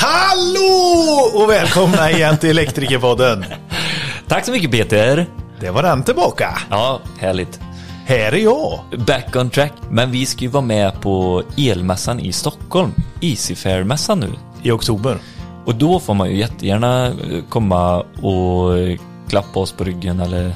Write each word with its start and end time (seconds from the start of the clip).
Hallå 0.00 1.30
och 1.34 1.50
välkomna 1.50 2.10
igen 2.10 2.38
till 2.38 2.50
Elektrikerpodden. 2.50 3.44
Tack 4.28 4.44
så 4.44 4.52
mycket 4.52 4.70
Peter. 4.70 5.26
Det 5.60 5.70
var 5.70 5.82
den 5.82 6.02
tillbaka. 6.02 6.58
Ja, 6.70 7.00
härligt. 7.18 7.60
Här 8.06 8.32
är 8.34 8.36
jag. 8.38 8.80
Back 9.06 9.36
on 9.36 9.50
track. 9.50 9.72
Men 9.90 10.10
vi 10.10 10.26
ska 10.26 10.40
ju 10.40 10.48
vara 10.48 10.64
med 10.64 11.00
på 11.00 11.42
elmässan 11.56 12.20
i 12.20 12.32
Stockholm. 12.32 12.92
Easyfair-mässan 13.20 14.20
nu. 14.20 14.30
I 14.62 14.70
oktober. 14.70 15.18
Och 15.64 15.74
då 15.74 16.00
får 16.00 16.14
man 16.14 16.30
ju 16.30 16.36
jättegärna 16.38 17.06
eh, 17.06 17.12
komma 17.48 17.96
och 18.00 18.72
klappa 19.28 19.60
oss 19.60 19.72
på 19.72 19.84
ryggen 19.84 20.20
eller 20.20 20.54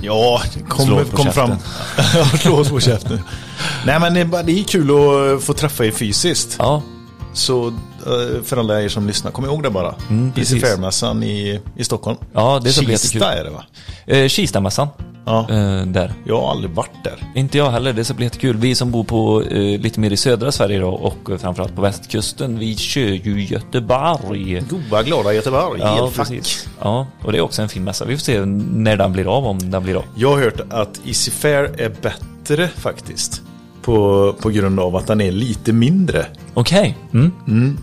Ja, 0.00 0.42
kom, 0.68 0.86
Slå 0.86 1.04
kom 1.04 1.24
käften. 1.24 1.32
fram. 1.32 2.38
Slå 2.38 2.56
oss 2.60 2.68
på 2.68 2.80
käften. 2.80 3.20
Nej 3.86 4.00
men 4.00 4.14
det 4.14 4.20
är, 4.20 4.64
kul 4.64 4.90
att 4.90 5.44
få 5.44 5.52
träffa 5.52 5.84
er 5.84 5.90
fysiskt. 5.90 6.56
ja, 6.58 6.82
Så 7.32 7.78
för 8.44 8.56
alla 8.56 8.82
er 8.82 8.88
som 8.88 9.06
lyssnar, 9.06 9.30
kom 9.30 9.44
ihåg 9.44 9.62
det 9.62 9.70
bara. 9.70 9.94
Mm, 10.10 10.32
Easy. 10.36 10.60
Fair-mässan 10.60 11.22
i, 11.22 11.60
i 11.76 11.84
Stockholm. 11.84 12.18
ja 12.32 12.60
det 12.64 12.72
ska 12.72 12.84
bli 12.86 12.92
Kista 12.98 13.16
jättekul. 13.18 13.38
är 13.40 13.44
det 13.44 13.50
va? 13.50 13.64
Eh, 14.06 14.28
Kistamässan. 14.28 14.88
Ja. 15.24 15.46
Eh, 15.50 15.86
där. 15.86 16.12
Jag 16.26 16.40
har 16.40 16.50
aldrig 16.50 16.70
varit 16.74 17.04
där. 17.04 17.22
Inte 17.34 17.58
jag 17.58 17.70
heller, 17.70 17.92
det 17.92 18.04
ska 18.04 18.14
bli 18.14 18.24
jättekul. 18.26 18.56
Vi 18.56 18.74
som 18.74 18.90
bor 18.90 19.04
på 19.04 19.42
eh, 19.42 19.80
lite 19.80 20.00
mer 20.00 20.10
i 20.12 20.16
södra 20.16 20.52
Sverige 20.52 20.78
då 20.78 20.88
och 20.88 21.30
eh, 21.30 21.38
framförallt 21.38 21.74
på 21.76 21.82
västkusten, 21.82 22.58
vi 22.58 22.76
kör 22.76 23.00
ju 23.00 23.44
Göteborg. 23.44 24.62
Goa, 24.70 25.02
glada 25.02 25.32
Göteborg. 25.32 25.80
Ja, 25.80 26.04
Elfack. 26.06 26.28
precis. 26.28 26.68
Ja, 26.80 27.06
och 27.24 27.32
det 27.32 27.38
är 27.38 27.42
också 27.42 27.62
en 27.62 27.68
fin 27.68 27.84
mässa. 27.84 28.04
Vi 28.04 28.16
får 28.16 28.22
se 28.22 28.44
när 28.44 28.96
den 28.96 29.12
blir 29.12 29.36
av, 29.36 29.46
om 29.46 29.70
den 29.70 29.82
blir 29.82 29.94
av. 29.96 30.04
Jag 30.16 30.28
har 30.30 30.38
hört 30.42 30.60
att 30.70 31.00
Easy 31.06 31.30
Fair 31.30 31.80
är 31.80 31.92
bättre 32.02 32.68
faktiskt. 32.68 33.42
På, 33.82 34.34
på 34.40 34.48
grund 34.48 34.80
av 34.80 34.96
att 34.96 35.06
den 35.06 35.20
är 35.20 35.32
lite 35.32 35.72
mindre. 35.72 36.26
Okej. 36.54 36.96
Mm. 37.12 37.78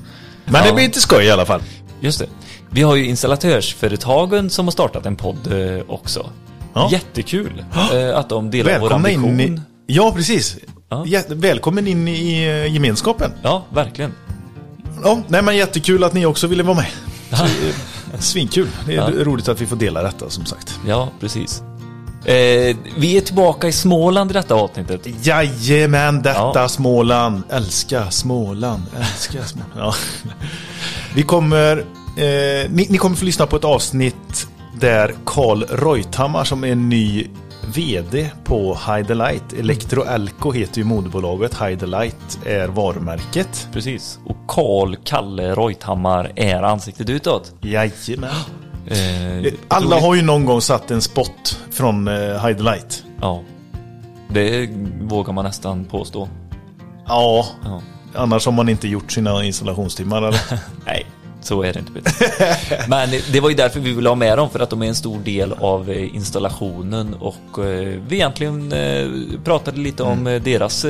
Men 0.46 0.62
det 0.64 0.68
Ja. 0.70 0.74
blir 0.76 0.86
inte 0.86 1.02
skoj 1.02 1.24
i 1.26 1.32
alla 1.32 1.46
fall. 1.46 1.62
Just 2.00 2.20
det. 2.20 2.28
Vi 2.70 2.82
har 2.82 2.96
ju 2.96 3.06
installatörsföretagen 3.06 4.50
som 4.50 4.66
har 4.66 4.72
startat 4.72 5.06
en 5.06 5.16
podd 5.16 5.52
eh, 5.52 5.82
också. 5.88 6.30
Ja. 6.74 6.90
Jättekul 6.92 7.64
eh, 7.94 8.18
att 8.18 8.30
de 8.30 8.52
delar 8.52 8.72
vår 8.80 8.90
Välkomna 8.90 8.96
ambition. 9.10 9.40
in 9.40 9.58
i... 9.58 9.62
Ja, 9.94 10.12
precis. 10.16 10.58
Ja. 10.90 11.06
Välkommen 11.28 11.88
in 11.88 12.08
i 12.08 12.44
eh, 12.48 12.74
gemenskapen. 12.74 13.32
Ja, 13.44 13.66
verkligen. 13.74 14.12
Ja, 15.04 15.20
nej 15.28 15.42
men 15.42 15.58
jättekul 15.58 16.04
att 16.04 16.14
ni 16.14 16.26
också 16.26 16.48
ville 16.48 16.64
vara 16.64 16.78
med. 16.78 16.88
Svinkul. 18.20 18.68
Det 18.86 18.96
är 18.96 19.12
roligt 19.12 19.48
att 19.50 19.62
vi 19.62 19.66
får 19.66 19.76
dela 19.76 20.04
detta 20.04 20.30
som 20.30 20.46
sagt. 20.46 20.80
Ja, 20.88 21.10
precis. 21.20 21.64
Eh, 22.26 22.76
vi 22.98 23.18
är 23.18 23.22
tillbaka 23.22 23.68
i 23.68 23.72
Småland 23.72 24.32
i 24.32 24.34
detta 24.34 24.56
avsnittet. 24.56 25.26
Jajamän, 25.26 26.22
detta 26.22 26.52
Ja. 26.56 26.68
Småland. 26.68 27.44
Älska 27.50 28.12
Småland. 28.12 28.84
Älska 29.00 29.44
Småland. 29.46 29.72
Ja. 29.78 29.94
Vi 31.16 31.24
kommer... 31.24 31.78
Eh, 32.18 32.70
ni, 32.70 32.88
ni 32.90 32.98
kommer 32.98 33.16
få 33.16 33.26
lyssna 33.26 33.46
på 33.48 33.56
ett 33.56 33.64
avsnitt 33.66 34.48
där 34.80 35.16
Karl 35.26 35.64
Reuthammar 35.64 36.44
som 36.44 36.64
är 36.64 36.76
ny 36.76 37.28
VD 37.74 38.30
på 38.44 38.78
Hidelite. 38.88 39.56
Electroalco 39.60 40.52
heter 40.52 40.78
ju 40.78 40.84
moderbolaget. 40.84 41.62
Hidelite 41.62 42.16
är 42.46 42.68
varumärket. 42.68 43.68
Precis. 43.74 44.20
Och 44.26 44.38
Karl 44.48 44.96
Kalle 45.04 45.56
Reuthammar 45.56 46.32
är 46.36 46.64
ansiktet 46.64 47.10
utåt. 47.10 47.54
Jajamän. 47.62 48.30
Eh, 48.88 49.54
Alla 49.68 49.86
otroligt- 49.88 50.04
har 50.04 50.16
ju 50.16 50.22
någon 50.22 50.46
gång 50.46 50.62
satt 50.62 50.92
en 50.92 51.02
spot 51.02 51.60
från 51.72 52.08
eh, 52.08 52.46
Hidelite. 52.48 52.96
Ja. 53.22 53.42
Det 54.30 54.70
vågar 55.02 55.34
man 55.34 55.46
nästan 55.46 55.86
påstå. 55.86 56.30
Ja, 57.08 57.46
Ja. 57.64 57.82
annars 58.16 58.46
har 58.46 58.52
man 58.54 58.70
inte 58.70 58.88
gjort 58.88 59.12
sina 59.12 59.44
installationstimmar 59.44 60.18
eller? 60.22 60.42
Nej, 60.86 61.06
så 61.46 61.64
är 61.64 61.74
det 61.74 61.80
inte. 61.80 61.92
Peter. 61.92 62.86
Men 62.90 63.10
det 63.32 63.40
var 63.40 63.50
ju 63.50 63.56
därför 63.56 63.80
vi 63.80 63.94
ville 63.94 64.10
ha 64.10 64.16
med 64.16 64.38
dem, 64.38 64.50
för 64.50 64.60
att 64.60 64.70
de 64.70 64.82
är 64.82 64.86
en 64.86 64.96
stor 64.96 65.20
del 65.20 65.54
av 65.54 65.90
eh, 65.90 66.16
installationen 66.16 67.14
och 67.14 67.66
eh, 67.66 68.00
vi 68.08 68.16
egentligen 68.16 68.74
eh, 68.74 69.10
pratade 69.44 69.80
lite 69.80 70.04
om 70.04 70.28
eh, 70.28 70.42
deras 70.42 70.86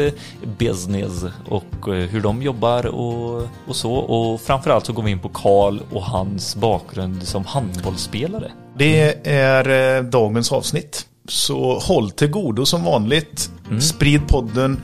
business 0.58 1.24
och 1.50 1.64
hur 1.86 2.22
de 2.22 2.42
jobbar 2.42 2.86
och, 2.86 3.48
och 3.68 3.76
så. 3.76 3.94
Och 3.94 4.42
framförallt 4.42 4.86
så 4.86 4.94
går 4.94 5.04
vi 5.04 5.12
in 5.12 5.20
på 5.20 5.30
Karl 5.30 5.80
och 5.92 6.04
hans 6.04 6.56
bakgrund 6.56 7.24
som 7.24 7.46
handbollsspelare. 7.46 8.52
Det 8.78 9.28
är 9.28 10.02
dagens 10.04 10.52
avsnitt. 10.52 11.06
Så 11.28 11.80
håll 11.80 12.12
till 12.12 12.28
godo 12.28 12.66
som 12.66 12.84
vanligt. 12.84 13.50
Mm. 13.68 13.82
Sprid 13.82 14.28
podden. 14.28 14.82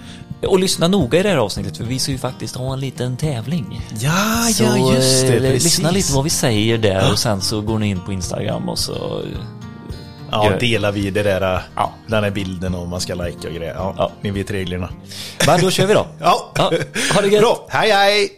Och 0.47 0.59
lyssna 0.59 0.87
noga 0.87 1.19
i 1.19 1.23
det 1.23 1.29
här 1.29 1.37
avsnittet 1.37 1.77
för 1.77 1.83
vi 1.83 1.99
ska 1.99 2.11
ju 2.11 2.17
faktiskt 2.17 2.55
ha 2.55 2.73
en 2.73 2.79
liten 2.79 3.17
tävling. 3.17 3.81
Ja, 3.99 4.47
Så, 4.53 4.63
ja, 4.63 4.93
just 4.95 5.27
det. 5.27 5.33
eh, 5.35 5.39
Precis. 5.41 5.63
Lyssna 5.63 5.91
lite 5.91 6.13
vad 6.13 6.23
vi 6.23 6.29
säger 6.29 6.77
där 6.77 7.11
och 7.11 7.19
sen 7.19 7.41
så 7.41 7.61
går 7.61 7.79
ni 7.79 7.89
in 7.89 7.99
på 7.99 8.11
Instagram 8.13 8.69
och 8.69 8.79
så... 8.79 9.21
Ja, 10.31 10.45
Gör- 10.51 10.59
delar 10.59 10.91
vi 10.91 11.09
det 11.11 11.23
där, 11.23 11.55
eh, 11.55 11.61
Ja. 11.75 11.93
den 12.07 12.23
här 12.23 12.31
bilden 12.31 12.75
och 12.75 12.87
man 12.87 13.01
ska 13.01 13.13
likea 13.15 13.49
och 13.49 13.55
grejer. 13.55 13.73
Ja, 13.73 13.93
Ja. 13.97 14.11
ni 14.21 14.31
vet 14.31 14.51
reglerna. 14.51 14.89
Men 15.47 15.61
då 15.61 15.71
kör 15.71 15.85
vi 15.87 15.93
då. 15.93 16.07
Ja, 16.19 16.51
Ja, 16.55 16.71
ha 17.13 17.21
det 17.21 17.27
gött. 17.27 17.41
Bra, 17.41 17.65
hej 17.69 17.91
hej! 17.91 18.29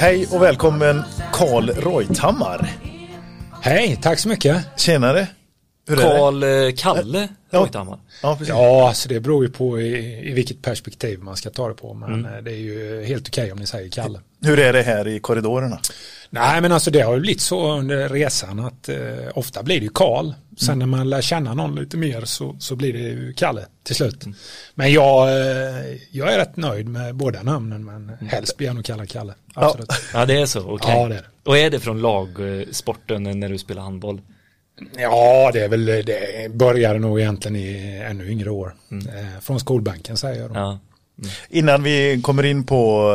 Hej 0.00 0.26
och 0.30 0.42
välkommen 0.42 1.02
Karl 1.32 1.70
Reuthammar. 1.70 2.70
Hej, 3.62 3.98
tack 4.02 4.18
så 4.18 4.28
mycket. 4.28 4.64
Tjenare. 4.76 5.26
Karl 5.88 6.42
eh, 6.42 6.74
Kalle 6.76 7.28
Ja. 7.50 7.58
Reuthammar. 7.60 7.98
Ja, 8.22 8.32
precis. 8.36 8.48
Ja, 8.48 8.88
alltså 8.88 9.08
det 9.08 9.20
beror 9.20 9.44
ju 9.44 9.50
på 9.50 9.80
i, 9.80 10.28
i 10.30 10.32
vilket 10.32 10.62
perspektiv 10.62 11.18
man 11.22 11.36
ska 11.36 11.50
ta 11.50 11.68
det 11.68 11.74
på. 11.74 11.94
Men 11.94 12.14
Mm. 12.14 12.34
eh, 12.34 12.42
det 12.42 12.50
är 12.50 12.56
ju 12.56 13.04
helt 13.04 13.28
okej 13.28 13.52
om 13.52 13.58
ni 13.58 13.66
säger 13.66 13.90
Kalle. 13.90 14.20
Hur 14.42 14.58
är 14.58 14.72
det 14.72 14.82
här 14.82 15.08
i 15.08 15.20
korridorerna? 15.20 15.78
Nej, 16.30 16.60
men 16.60 16.72
alltså 16.72 16.90
det 16.90 17.00
har 17.00 17.14
ju 17.14 17.20
blivit 17.20 17.40
så 17.40 17.72
under 17.72 18.08
resan 18.08 18.60
att 18.60 18.88
eh, 18.88 18.96
ofta 19.34 19.62
blir 19.62 19.78
det 19.78 19.84
ju 19.84 19.90
Karl. 19.94 20.32
Sen 20.58 20.78
när 20.78 20.86
man 20.86 21.10
lär 21.10 21.20
känna 21.20 21.54
någon 21.54 21.74
lite 21.74 21.96
mer 21.96 22.24
så, 22.24 22.56
så 22.58 22.76
blir 22.76 22.92
det 22.92 22.98
ju 22.98 23.32
Kalle 23.32 23.66
till 23.82 23.94
slut. 23.94 24.24
Men 24.74 24.92
jag, 24.92 25.28
eh, 25.28 25.96
jag 26.10 26.32
är 26.32 26.38
rätt 26.38 26.56
nöjd 26.56 26.88
med 26.88 27.14
båda 27.14 27.42
namnen, 27.42 27.84
men 27.84 28.28
helst 28.28 28.56
blir 28.56 28.66
jag 28.66 28.76
nog 28.76 28.84
kallad 28.84 29.08
Kalle. 29.08 29.34
Absolut. 29.54 29.90
Ja, 30.12 30.26
det 30.26 30.40
är 30.40 30.46
så. 30.46 30.60
Okej. 30.60 30.94
Ja, 30.94 31.08
det 31.08 31.14
är 31.14 31.22
det. 31.22 31.50
Och 31.50 31.58
är 31.58 31.70
det 31.70 31.80
från 31.80 32.02
lagsporten 32.02 33.22
när 33.22 33.48
du 33.48 33.58
spelar 33.58 33.82
handboll? 33.82 34.20
Ja, 34.96 35.50
det 35.52 35.60
är 35.60 35.68
väl, 35.68 35.86
det 35.86 36.50
började 36.54 36.98
nog 36.98 37.20
egentligen 37.20 37.56
i 37.56 38.02
ännu 38.06 38.30
yngre 38.30 38.50
år. 38.50 38.74
Eh, 38.90 39.40
från 39.40 39.60
skolbanken 39.60 40.16
säger 40.16 40.40
jag 40.40 40.50
då. 40.50 40.54
Ja. 40.54 40.78
Innan 41.48 41.82
vi 41.82 42.20
kommer 42.22 42.42
in 42.42 42.64
på 42.64 43.12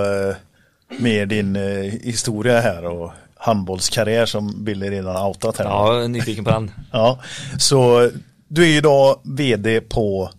mer 1.00 1.26
din 1.26 1.56
eh, 1.56 1.64
historia 2.04 2.60
här 2.62 2.86
och 2.86 3.12
handbollskarriär 3.38 4.26
som 4.26 4.64
Billy 4.64 4.90
redan 4.90 5.26
outat 5.28 5.58
här. 5.58 5.66
Ja, 5.66 6.08
nyfiken 6.08 6.44
på 6.44 6.50
den. 6.52 6.72
Ja, 6.92 7.20
så 7.58 8.10
du 8.48 8.64
är 8.64 8.68
ju 8.68 8.78
idag 8.78 9.20
vd 9.24 9.82
på 9.82 10.30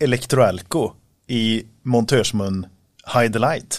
Electroalco 0.00 0.92
i 1.26 1.62
montörsmun 1.82 2.66
Hidelite. 3.14 3.76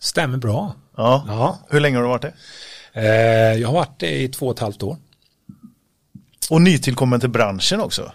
Stämmer 0.00 0.38
bra. 0.38 0.74
Ja. 0.96 1.24
Ja. 1.28 1.58
Hur 1.70 1.80
länge 1.80 1.96
har 1.96 2.02
du 2.02 2.08
varit 2.08 2.22
det? 2.22 2.32
Eh, 2.94 3.60
jag 3.60 3.68
har 3.68 3.74
varit 3.74 3.98
det 4.00 4.22
i 4.22 4.28
två 4.28 4.46
och 4.46 4.52
ett 4.54 4.58
halvt 4.60 4.82
år. 4.82 4.96
Och 6.50 6.62
nytillkommen 6.62 7.20
till 7.20 7.28
branschen 7.30 7.80
också. 7.80 8.12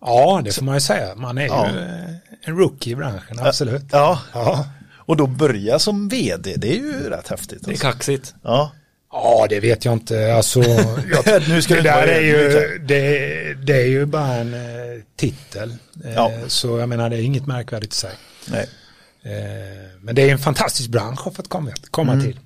Ja, 0.00 0.40
det 0.44 0.52
får 0.52 0.64
man 0.64 0.74
ju 0.74 0.80
säga. 0.80 1.14
Man 1.14 1.38
är 1.38 1.46
Ja. 1.46 1.70
ju 1.70 1.78
eh, 1.78 2.14
en 2.42 2.56
rookie 2.56 2.92
i 2.92 2.96
branschen, 2.96 3.38
absolut. 3.40 3.84
Ja, 3.92 4.18
Ja. 4.34 4.66
Och 5.08 5.16
då 5.16 5.26
börja 5.26 5.78
som 5.78 6.08
vd, 6.08 6.54
det 6.56 6.68
är 6.68 6.74
ju 6.76 6.92
rätt 7.10 7.28
häftigt. 7.28 7.58
Det 7.64 7.68
är 7.68 7.72
Alltså. 7.72 7.86
kaxigt. 7.86 8.34
Ja, 8.42 8.72
ja, 9.12 9.46
det 9.50 9.60
vet 9.60 9.84
jag 9.84 9.92
inte. 9.94 10.34
Alltså, 10.34 10.62
jag, 11.26 11.48
Nu 11.48 11.62
ska 11.62 11.74
det 11.74 11.82
där 11.82 12.06
är 12.06 12.20
ju, 12.20 12.78
det, 12.78 13.54
det 13.66 13.72
är 13.82 13.86
ju 13.86 14.06
bara 14.06 14.34
en 14.34 14.54
eh, 14.54 14.60
titel. 15.16 15.74
Eh, 16.04 16.12
Ja. 16.14 16.32
Så 16.46 16.78
jag 16.78 16.88
menar, 16.88 17.10
det 17.10 17.16
är 17.16 17.20
inget 17.22 17.46
märkvärdigt 17.46 17.92
i 17.92 17.96
sig. 17.96 18.12
nej, 18.50 18.66
Eh, 19.22 19.32
men 20.00 20.14
det 20.14 20.22
är 20.22 20.32
en 20.32 20.38
fantastisk 20.38 20.90
bransch 20.90 21.26
att 21.26 21.36
få 21.36 21.42
komma, 21.42 21.70
komma 21.90 22.12
Mm. 22.12 22.24
till. 22.24 22.38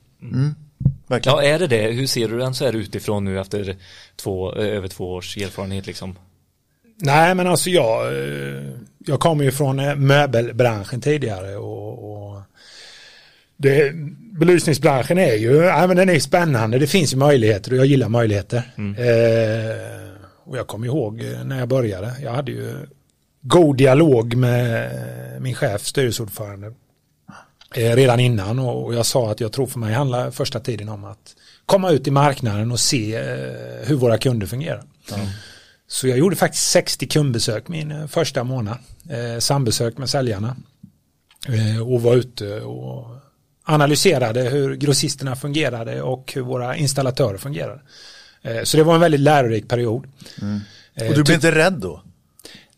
verkligen. 1.06 1.36
Ja, 1.38 1.42
är 1.42 1.58
det 1.58 1.66
det? 1.66 1.90
Hur 1.90 2.06
ser 2.06 2.28
du 2.28 2.38
den 2.38 2.54
så 2.54 2.64
här 2.64 2.72
utifrån 2.72 3.24
nu 3.24 3.40
efter 3.40 3.76
två, 4.16 4.54
eh, 4.56 4.66
över 4.76 4.88
två 4.88 5.12
års 5.12 5.36
erfarenhet 5.36 5.86
liksom? 5.86 6.18
Nej, 6.96 7.34
men 7.34 7.46
alltså 7.46 7.70
jag, 7.70 8.06
eh, 8.06 8.62
jag 8.98 9.20
kommer 9.20 9.44
ju 9.44 9.52
från 9.52 9.78
eh, 9.80 9.94
möbelbranschen 9.96 11.00
tidigare 11.00 11.56
och, 11.56 12.12
och 12.32 12.42
det, 13.62 13.92
belysningsbranschen 14.38 15.18
är 15.18 15.34
ju, 15.34 15.54
ja, 15.56 15.86
men 15.86 15.96
den 15.96 16.08
är 16.08 16.18
spännande, 16.18 16.78
det 16.78 16.86
finns 16.86 17.12
ju 17.12 17.16
möjligheter 17.16 17.72
och 17.72 17.78
jag 17.78 17.86
gillar 17.86 18.08
möjligheter. 18.08 18.62
Eh, 18.76 20.12
och 20.44 20.56
jag 20.58 20.66
kommer 20.66 20.86
ihåg 20.86 21.20
eh, 21.20 21.44
när 21.44 21.58
jag 21.58 21.68
började, 21.68 22.14
jag 22.22 22.32
hade 22.32 22.52
ju 22.52 22.74
god 23.40 23.76
dialog 23.76 24.34
med 24.36 24.90
min 25.42 25.54
chef, 25.54 25.84
styrelseordförande. 25.86 26.66
eh, 27.76 27.96
redan 27.96 28.20
innan 28.20 28.58
och, 28.58 28.84
och 28.84 28.94
jag 28.94 29.06
sa 29.06 29.30
att 29.30 29.40
jag 29.40 29.52
tror 29.52 29.66
för 29.66 29.78
mig 29.78 29.92
handlar 29.94 30.30
första 30.30 30.60
tiden 30.60 30.88
om 30.88 31.04
att 31.04 31.34
komma 31.66 31.90
ut 31.90 32.06
i 32.06 32.10
marknaden 32.10 32.72
och 32.72 32.80
se 32.80 33.14
eh, 33.14 33.86
hur 33.86 33.94
våra 33.94 34.18
kunder 34.18 34.46
fungerar. 34.46 34.82
Så 35.88 36.08
jag 36.08 36.18
gjorde 36.18 36.36
faktiskt 36.36 36.70
60 36.70 37.06
kundbesök 37.06 37.68
min 37.68 37.90
eh, 37.90 38.06
första 38.06 38.44
månad. 38.44 38.78
Eh, 39.10 39.38
sambesök 39.38 39.98
med 39.98 40.10
säljarna. 40.10 40.56
Eh, 41.48 41.88
och 41.92 42.02
var 42.02 42.14
ute 42.14 42.60
och 42.60 43.06
analyserade 43.64 44.40
hur 44.42 44.74
grossisterna 44.76 45.36
fungerade 45.36 46.02
och 46.02 46.32
hur 46.34 46.42
våra 46.42 46.76
installatörer 46.76 47.38
fungerade. 47.38 47.80
Eh, 48.42 48.62
så 48.62 48.76
det 48.76 48.82
var 48.82 48.94
en 48.94 49.00
väldigt 49.00 49.20
lärorik 49.20 49.68
period. 49.68 50.06
Eh, 50.94 51.08
Och 51.08 51.14
du 51.14 51.22
blir 51.22 51.34
inte 51.34 51.50
rädd 51.54 51.72
då? 51.72 52.02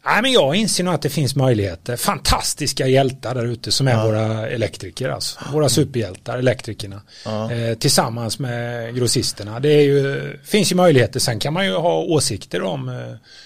Nej, 0.06 0.22
men 0.22 0.32
jag 0.32 0.54
inser 0.54 0.84
nog 0.84 0.94
att 0.94 1.02
det 1.02 1.10
finns 1.10 1.36
möjligheter. 1.36 1.96
Fantastiska 1.96 2.86
hjältar 2.86 3.34
där 3.34 3.44
ute 3.46 3.72
som 3.72 3.88
är 3.88 3.92
Ja. 3.92 4.06
våra 4.06 4.48
elektriker. 4.48 5.08
Alltså. 5.08 5.40
Våra 5.52 5.69
superhjältar, 5.69 6.38
elektrikerna. 6.38 7.02
Ja. 7.25 7.52
Eh, 7.52 7.75
tillsammans 7.78 8.38
med 8.38 8.94
grossisterna. 8.96 9.60
Det 9.60 9.82
ju, 9.82 10.32
finns 10.44 10.72
ju 10.72 10.76
möjligheter. 10.76 11.20
Sen 11.20 11.38
kan 11.38 11.52
man 11.52 11.66
ju 11.66 11.72
ha 11.76 11.98
åsikter 12.02 12.62
om 12.62 12.88
eh, 12.88 12.94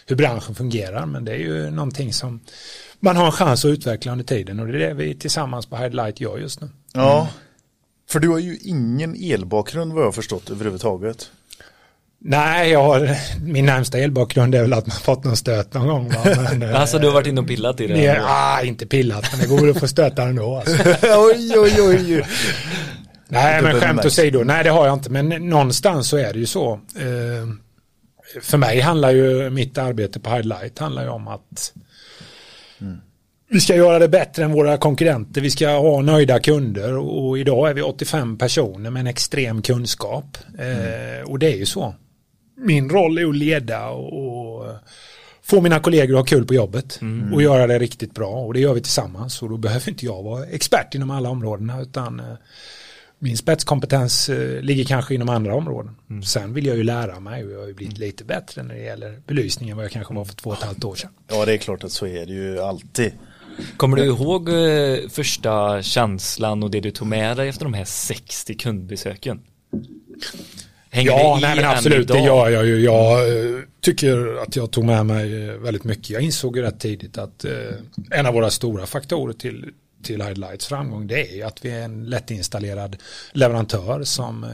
hur 0.06 0.16
branschen 0.16 0.54
fungerar. 0.54 1.06
Men 1.06 1.24
det 1.24 1.32
är 1.32 1.38
ju 1.38 1.70
någonting 1.70 2.12
som 2.12 2.40
man 3.00 3.16
har 3.16 3.26
en 3.26 3.32
chans 3.32 3.64
att 3.64 3.68
utveckla 3.68 4.12
under 4.12 4.24
tiden. 4.24 4.60
Och 4.60 4.66
det 4.66 4.84
är 4.84 4.88
det 4.88 4.94
vi 4.94 5.14
tillsammans 5.14 5.66
på 5.66 5.76
Highlight 5.76 6.20
gör 6.20 6.38
just 6.38 6.60
nu. 6.60 6.68
Ja. 6.98 7.28
För 8.10 8.20
du 8.20 8.28
har 8.28 8.38
ju 8.38 8.56
ingen 8.62 9.16
elbakgrund 9.22 9.92
vad 9.92 10.02
jag 10.02 10.06
har 10.06 10.12
förstått 10.12 10.50
överhuvudtaget. 10.50 11.30
Nej, 12.20 12.70
jag 12.70 12.82
har, 12.82 13.16
min 13.40 13.66
närmsta 13.66 13.98
elbakgrund 13.98 14.54
är 14.54 14.62
väl 14.62 14.72
att 14.72 14.86
man 14.86 14.96
fått 14.96 15.24
någon 15.24 15.36
stöt 15.36 15.74
någon 15.74 15.86
gång. 15.88 16.08
Va? 16.08 16.20
Men, 16.50 16.62
eh, 16.62 16.80
Alltså 16.80 16.98
du 16.98 17.06
har 17.06 17.14
varit 17.14 17.26
inne 17.26 17.40
och 17.40 17.46
pillat 17.48 17.80
i 17.80 17.86
det? 17.86 17.96
här. 17.96 18.20
ah, 18.26 18.62
inte 18.62 18.86
pillat, 18.86 19.24
men 19.32 19.40
det 19.40 19.46
går 19.46 19.58
väl 19.60 19.70
att 19.70 19.80
få 19.80 19.88
stötar 19.88 20.26
ändå. 20.28 20.56
Alltså. 20.56 20.82
oj, 21.02 21.58
oj, 21.58 21.82
oj. 21.82 22.26
Nej, 23.28 23.62
men 23.62 23.80
skämt 23.80 24.04
åsido. 24.04 24.44
Nej, 24.44 24.64
det 24.64 24.70
har 24.70 24.86
jag 24.86 24.94
inte. 24.94 25.10
Men 25.10 25.28
någonstans 25.28 26.08
så 26.08 26.16
är 26.16 26.32
det 26.32 26.38
ju 26.38 26.46
så. 26.46 26.72
Eh, 26.96 27.48
för 28.42 28.58
mig 28.58 28.80
handlar 28.80 29.10
ju 29.10 29.50
mitt 29.50 29.78
arbete 29.78 30.20
på 30.20 30.30
Highlight 30.30 30.78
handlar 30.78 31.02
ju 31.02 31.08
om 31.08 31.28
att 31.28 31.72
vi 33.50 33.60
ska 33.60 33.76
göra 33.76 33.98
det 33.98 34.08
bättre 34.08 34.44
än 34.44 34.52
våra 34.52 34.78
konkurrenter. 34.78 35.40
Vi 35.40 35.50
ska 35.50 35.68
ha 35.68 36.02
nöjda 36.02 36.40
kunder 36.40 36.96
och, 36.96 37.38
idag 37.38 37.70
är 37.70 37.74
vi 37.74 37.82
85 37.82 38.38
personer 38.38 38.90
med 38.90 39.00
en 39.00 39.06
extrem 39.06 39.62
kunskap. 39.62 40.38
Eh, 40.58 41.30
och 41.30 41.38
det 41.38 41.52
är 41.52 41.56
ju 41.56 41.66
så. 41.66 41.94
Min 42.56 42.90
roll 42.90 43.18
är 43.18 43.28
att 43.28 43.36
leda 43.36 43.88
och, 43.88 44.58
och 44.58 44.66
få 45.42 45.60
mina 45.60 45.80
kollegor 45.80 46.14
att 46.14 46.20
ha 46.20 46.36
kul 46.36 46.46
på 46.46 46.54
jobbet 46.54 47.00
och 47.32 47.42
göra 47.42 47.66
det 47.66 47.78
riktigt 47.78 48.14
bra 48.14 48.30
och 48.30 48.54
det 48.54 48.60
gör 48.60 48.74
vi 48.74 48.80
tillsammans 48.80 49.42
och 49.42 49.48
då 49.48 49.56
behöver 49.56 49.88
inte 49.88 50.04
jag 50.04 50.22
vara 50.22 50.46
expert 50.46 50.94
inom 50.94 51.10
alla 51.10 51.30
områdena 51.30 51.80
utan 51.80 52.20
eh, 52.20 52.26
min 53.18 53.36
spetskompetens 53.36 54.28
eh, 54.28 54.60
ligger 54.60 54.84
kanske 54.84 55.14
inom 55.14 55.28
andra 55.28 55.54
områden. 55.54 55.96
Sen 56.24 56.54
vill 56.54 56.66
jag 56.66 56.76
ju 56.76 56.82
lära 56.82 57.20
mig 57.20 57.44
och 57.44 57.52
jag 57.52 57.58
har 57.58 57.66
ju 57.66 57.74
blivit 57.74 57.98
lite 57.98 58.24
bättre 58.24 58.62
när 58.62 58.74
det 58.74 58.80
gäller 58.80 59.20
belysningen 59.26 59.76
vad 59.76 59.84
jag 59.84 59.92
kanske 59.92 60.14
var 60.14 60.24
för 60.24 60.34
två 60.34 60.50
och 60.50 60.56
ett 60.56 60.62
halvt 60.62 60.84
år 60.84 60.94
sedan. 60.94 61.10
Ja, 61.28 61.44
det 61.44 61.52
är 61.52 61.56
klart 61.56 61.84
att 61.84 61.92
så 61.92 62.06
är 62.06 62.26
det 62.26 62.32
ju 62.32 62.60
alltid. 62.60 63.12
Kommer 63.76 63.96
du 63.96 64.04
ihåg 64.04 64.48
eh, 64.48 65.08
första 65.08 65.82
känslan 65.82 66.62
och 66.62 66.70
det 66.70 66.80
du 66.80 66.90
tog 66.90 67.08
med 67.08 67.36
dig 67.36 67.48
efter 67.48 67.64
de 67.64 67.74
här 67.74 67.84
60 67.84 68.54
kundbesöken? 68.54 69.40
Hänger 70.90 71.10
Ja, 71.10 71.38
nej 71.42 71.56
men 71.56 71.64
absolut, 71.64 72.08
det 72.08 72.18
gör 72.18 72.48
jag 72.48 72.66
ju. 72.66 72.80
Jag 72.80 73.28
eh, 73.28 73.60
tycker 73.80 74.42
att 74.42 74.56
jag 74.56 74.70
tog 74.70 74.84
med 74.84 75.06
mig 75.06 75.48
eh, 75.48 75.54
väldigt 75.54 75.84
mycket. 75.84 76.10
Jag 76.10 76.22
insåg 76.22 76.56
ju 76.56 76.62
rätt 76.62 76.80
tidigt 76.80 77.18
att 77.18 77.44
en 78.10 78.26
av 78.26 78.34
våra 78.34 78.50
stora 78.50 78.86
faktorer 78.86 79.32
till, 79.32 79.64
till 80.02 80.22
Highlights 80.22 80.66
framgång 80.66 81.06
det 81.06 81.30
är 81.30 81.36
ju 81.36 81.42
att 81.42 81.64
vi 81.64 81.70
är 81.70 81.82
en 81.82 82.04
lättinstallerad 82.04 82.96
leverantör 83.32 84.04
som 84.04 84.44
eh, 84.44 84.50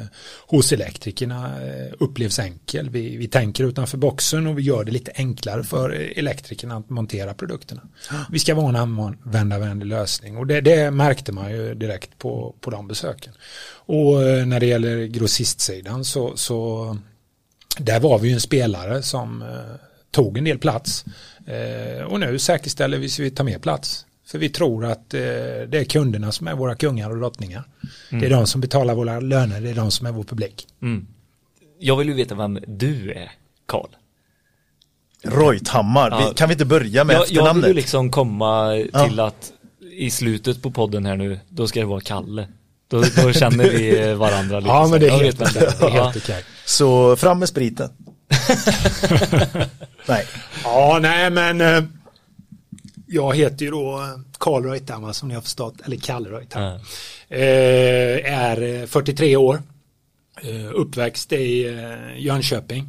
hos 0.46 0.72
elektrikerna 0.72 1.62
eh, 1.62 1.92
upplevs 1.98 2.38
enkel. 2.38 2.90
Vi, 2.90 3.16
vi 3.16 3.28
tänker 3.28 3.64
utanför 3.64 3.98
boxen 3.98 4.46
och 4.46 4.58
vi 4.58 4.62
gör 4.62 4.84
det 4.84 4.92
lite 4.92 5.12
enklare 5.14 5.64
för 5.64 5.90
elektrikerna 5.90 6.76
att 6.76 6.90
montera 6.90 7.34
produkterna. 7.34 7.82
Vi 8.30 8.38
ska 8.38 8.54
vara 8.54 8.68
en 8.68 8.76
användarvänlig 8.76 9.86
lösning 9.86 10.36
och 10.36 10.46
det, 10.46 10.60
det 10.60 10.90
märkte 10.90 11.32
man 11.32 11.50
ju 11.50 11.74
direkt 11.74 12.18
på, 12.18 12.54
på 12.60 12.70
de 12.70 12.88
besöken. 12.88 13.32
Och 13.86 14.22
eh, 14.22 14.46
när 14.46 14.60
det 14.60 14.66
gäller 14.66 15.04
grossistsidan 15.04 16.04
så, 16.04 16.36
så 16.36 16.98
där 17.78 18.00
var 18.00 18.18
vi 18.18 18.28
ju 18.28 18.34
en 18.34 18.40
spelare 18.40 19.02
som 19.02 19.44
tog 20.10 20.38
en 20.38 20.44
del 20.44 20.58
plats. 20.58 21.04
Och 22.08 22.20
nu 22.20 22.38
säkerställer 22.38 22.98
vi 22.98 23.08
så 23.08 23.22
vi 23.22 23.30
tar 23.30 23.44
mer 23.44 23.58
plats. 23.58 24.06
För 24.26 24.38
vi 24.38 24.48
tror 24.48 24.84
att 24.84 25.14
eh, 25.14 25.20
det 25.20 25.78
är 25.78 25.84
kunderna 25.84 26.32
som 26.32 26.48
är 26.48 26.54
våra 26.54 26.74
kungar 26.74 27.10
och 27.10 27.16
drottningar. 27.18 27.64
Det 28.10 28.26
är 28.26 28.30
de 28.30 28.46
som 28.46 28.60
betalar 28.60 28.94
våra 28.94 29.20
löner, 29.20 29.60
det 29.60 29.70
är 29.70 29.74
de 29.74 29.90
som 29.90 30.06
är 30.06 30.12
vår 30.12 30.24
publik. 30.24 30.66
Mm. 30.82 31.06
Jag 31.78 31.96
vill 31.96 32.08
ju 32.08 32.14
veta 32.14 32.34
vem 32.34 32.58
du 32.66 33.12
är, 33.12 33.30
Karl. 33.66 33.88
Reuthammar, 35.22 36.10
Ja. 36.10 36.26
vi, 36.28 36.34
kan 36.34 36.48
vi 36.48 36.52
inte 36.52 36.64
börja 36.64 37.04
med 37.04 37.14
Jag, 37.16 37.20
jag 37.20 37.26
vill 37.28 37.36
efternamnet? 37.38 37.70
ju 37.70 37.74
liksom 37.74 38.10
komma 38.10 38.72
till 39.04 39.16
Ja. 39.16 39.26
att 39.26 39.52
i 39.92 40.10
slutet 40.10 40.62
på 40.62 40.70
podden 40.70 41.06
här 41.06 41.16
nu, 41.16 41.40
då 41.48 41.66
ska 41.66 41.80
det 41.80 41.86
vara 41.86 42.00
Kalle. 42.00 42.48
Då, 42.88 43.02
då 43.22 43.32
känner 43.32 43.64
vi 43.70 44.14
varandra 44.14 44.60
lite. 44.60 44.70
Ja, 44.70 44.84
så. 44.84 44.90
men 44.90 45.00
det 45.00 45.06
är 45.06 45.10
Jag 45.10 45.18
helt, 45.18 45.40
vet 45.40 45.54
det 45.54 45.86
är 45.86 45.90
helt 45.90 46.16
okej. 46.16 46.44
Så 46.66 47.16
fram 47.16 47.38
med 47.38 47.48
spriten. 47.48 47.90
Nej. 50.08 50.26
Ja, 50.64 50.98
nej 51.02 51.30
men 51.30 51.60
eh, 51.60 51.82
jag 53.06 53.36
heter 53.36 53.64
ju 53.64 53.70
då 53.70 53.98
eh, 53.98 54.20
Karl 54.38 54.64
Reuthammar 54.64 55.12
som 55.12 55.28
ni 55.28 55.34
har 55.34 55.42
förstått, 55.42 55.80
eller 55.84 55.96
Kalle 55.96 56.30
Reuthammar. 56.30 56.80
Ja. 57.28 57.36
Eh, 57.36 58.32
är 58.32 58.62
eh, 58.62 58.86
43 58.86 59.36
år. 59.36 59.62
Eh, 60.42 60.70
uppväxt 60.74 61.32
i 61.32 61.66
eh, 61.66 62.22
Jönköping. 62.22 62.88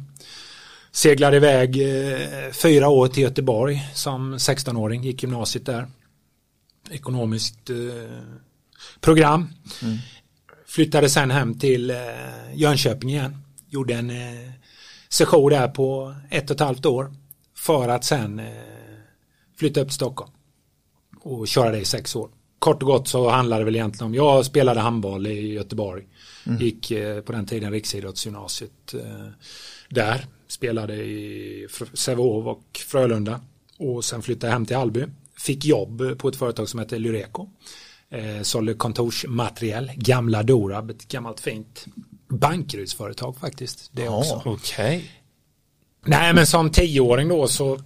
Seglade 0.92 1.36
iväg 1.36 1.76
eh, 1.82 2.52
fyra 2.52 2.88
år 2.88 3.08
till 3.08 3.22
Göteborg 3.22 3.90
som 3.94 4.36
16-åring, 4.36 5.02
gick 5.02 5.22
gymnasiet 5.22 5.66
där. 5.66 5.86
Ekonomiskt 6.90 7.70
eh, 7.70 7.76
program. 9.00 9.48
Flyttade 10.66 11.10
sen 11.10 11.30
hem 11.30 11.58
till 11.58 11.90
eh, 11.90 11.96
Jönköping 12.54 13.10
igen. 13.10 13.42
Gjorde 13.68 13.94
en 13.94 14.10
eh, 14.10 14.50
session 15.08 15.50
där 15.50 15.68
på 15.68 16.14
ett 16.30 16.50
och 16.50 16.54
ett 16.54 16.60
halvt 16.60 16.86
år. 16.86 17.14
För 17.56 17.88
att 17.88 18.04
sen 18.04 18.38
eh, 18.38 18.75
flytta 19.58 19.80
upp 19.80 19.88
till 19.88 19.94
Stockholm. 19.94 20.30
Och 21.20 21.48
köra 21.48 21.70
det 21.70 21.78
i 21.80 21.84
sex 21.84 22.16
år. 22.16 22.30
Kort 22.58 22.82
och 22.82 22.86
gott 22.88 23.08
så 23.08 23.28
handlade 23.30 23.60
det 23.60 23.64
väl 23.64 23.74
egentligen 23.76 24.06
om, 24.06 24.14
jag 24.14 24.44
spelade 24.44 24.80
handboll 24.80 25.26
i 25.26 25.52
Göteborg. 25.52 26.04
Gick 26.60 26.90
eh, 26.90 27.20
på 27.20 27.32
den 27.32 27.46
tiden 27.46 27.72
Riksidrottsgymnasiet 27.72 28.94
eh, 28.94 29.26
där. 29.90 30.26
Spelade 30.48 30.94
i 30.94 31.66
Sävehof 31.94 32.46
och 32.46 32.64
Frölunda. 32.86 33.40
Och 33.78 34.04
sen 34.04 34.22
flyttade 34.22 34.46
jag 34.46 34.52
hem 34.52 34.66
till 34.66 34.76
Alby. 34.76 35.04
Fick 35.38 35.64
jobb 35.64 36.18
på 36.18 36.28
ett 36.28 36.36
företag 36.36 36.68
som 36.68 36.80
heter 36.80 36.98
Lyreco. 36.98 37.48
Eh, 38.10 38.42
sålde 38.42 38.74
kontorsmateriel, 38.74 39.90
gamla 39.96 40.42
Dorab, 40.42 40.90
ett 40.90 41.08
gammalt 41.08 41.40
fint 41.40 41.86
bankrutsföretag 42.28 43.36
faktiskt. 43.36 43.90
Det 43.92 44.02
Ja. 44.04 44.18
också. 44.18 44.42
Okej. 44.44 45.10
Nej 46.04 46.34
men 46.34 46.46
som 46.46 46.70
tioåring 46.70 47.28
då 47.28 47.48
så 47.48 47.80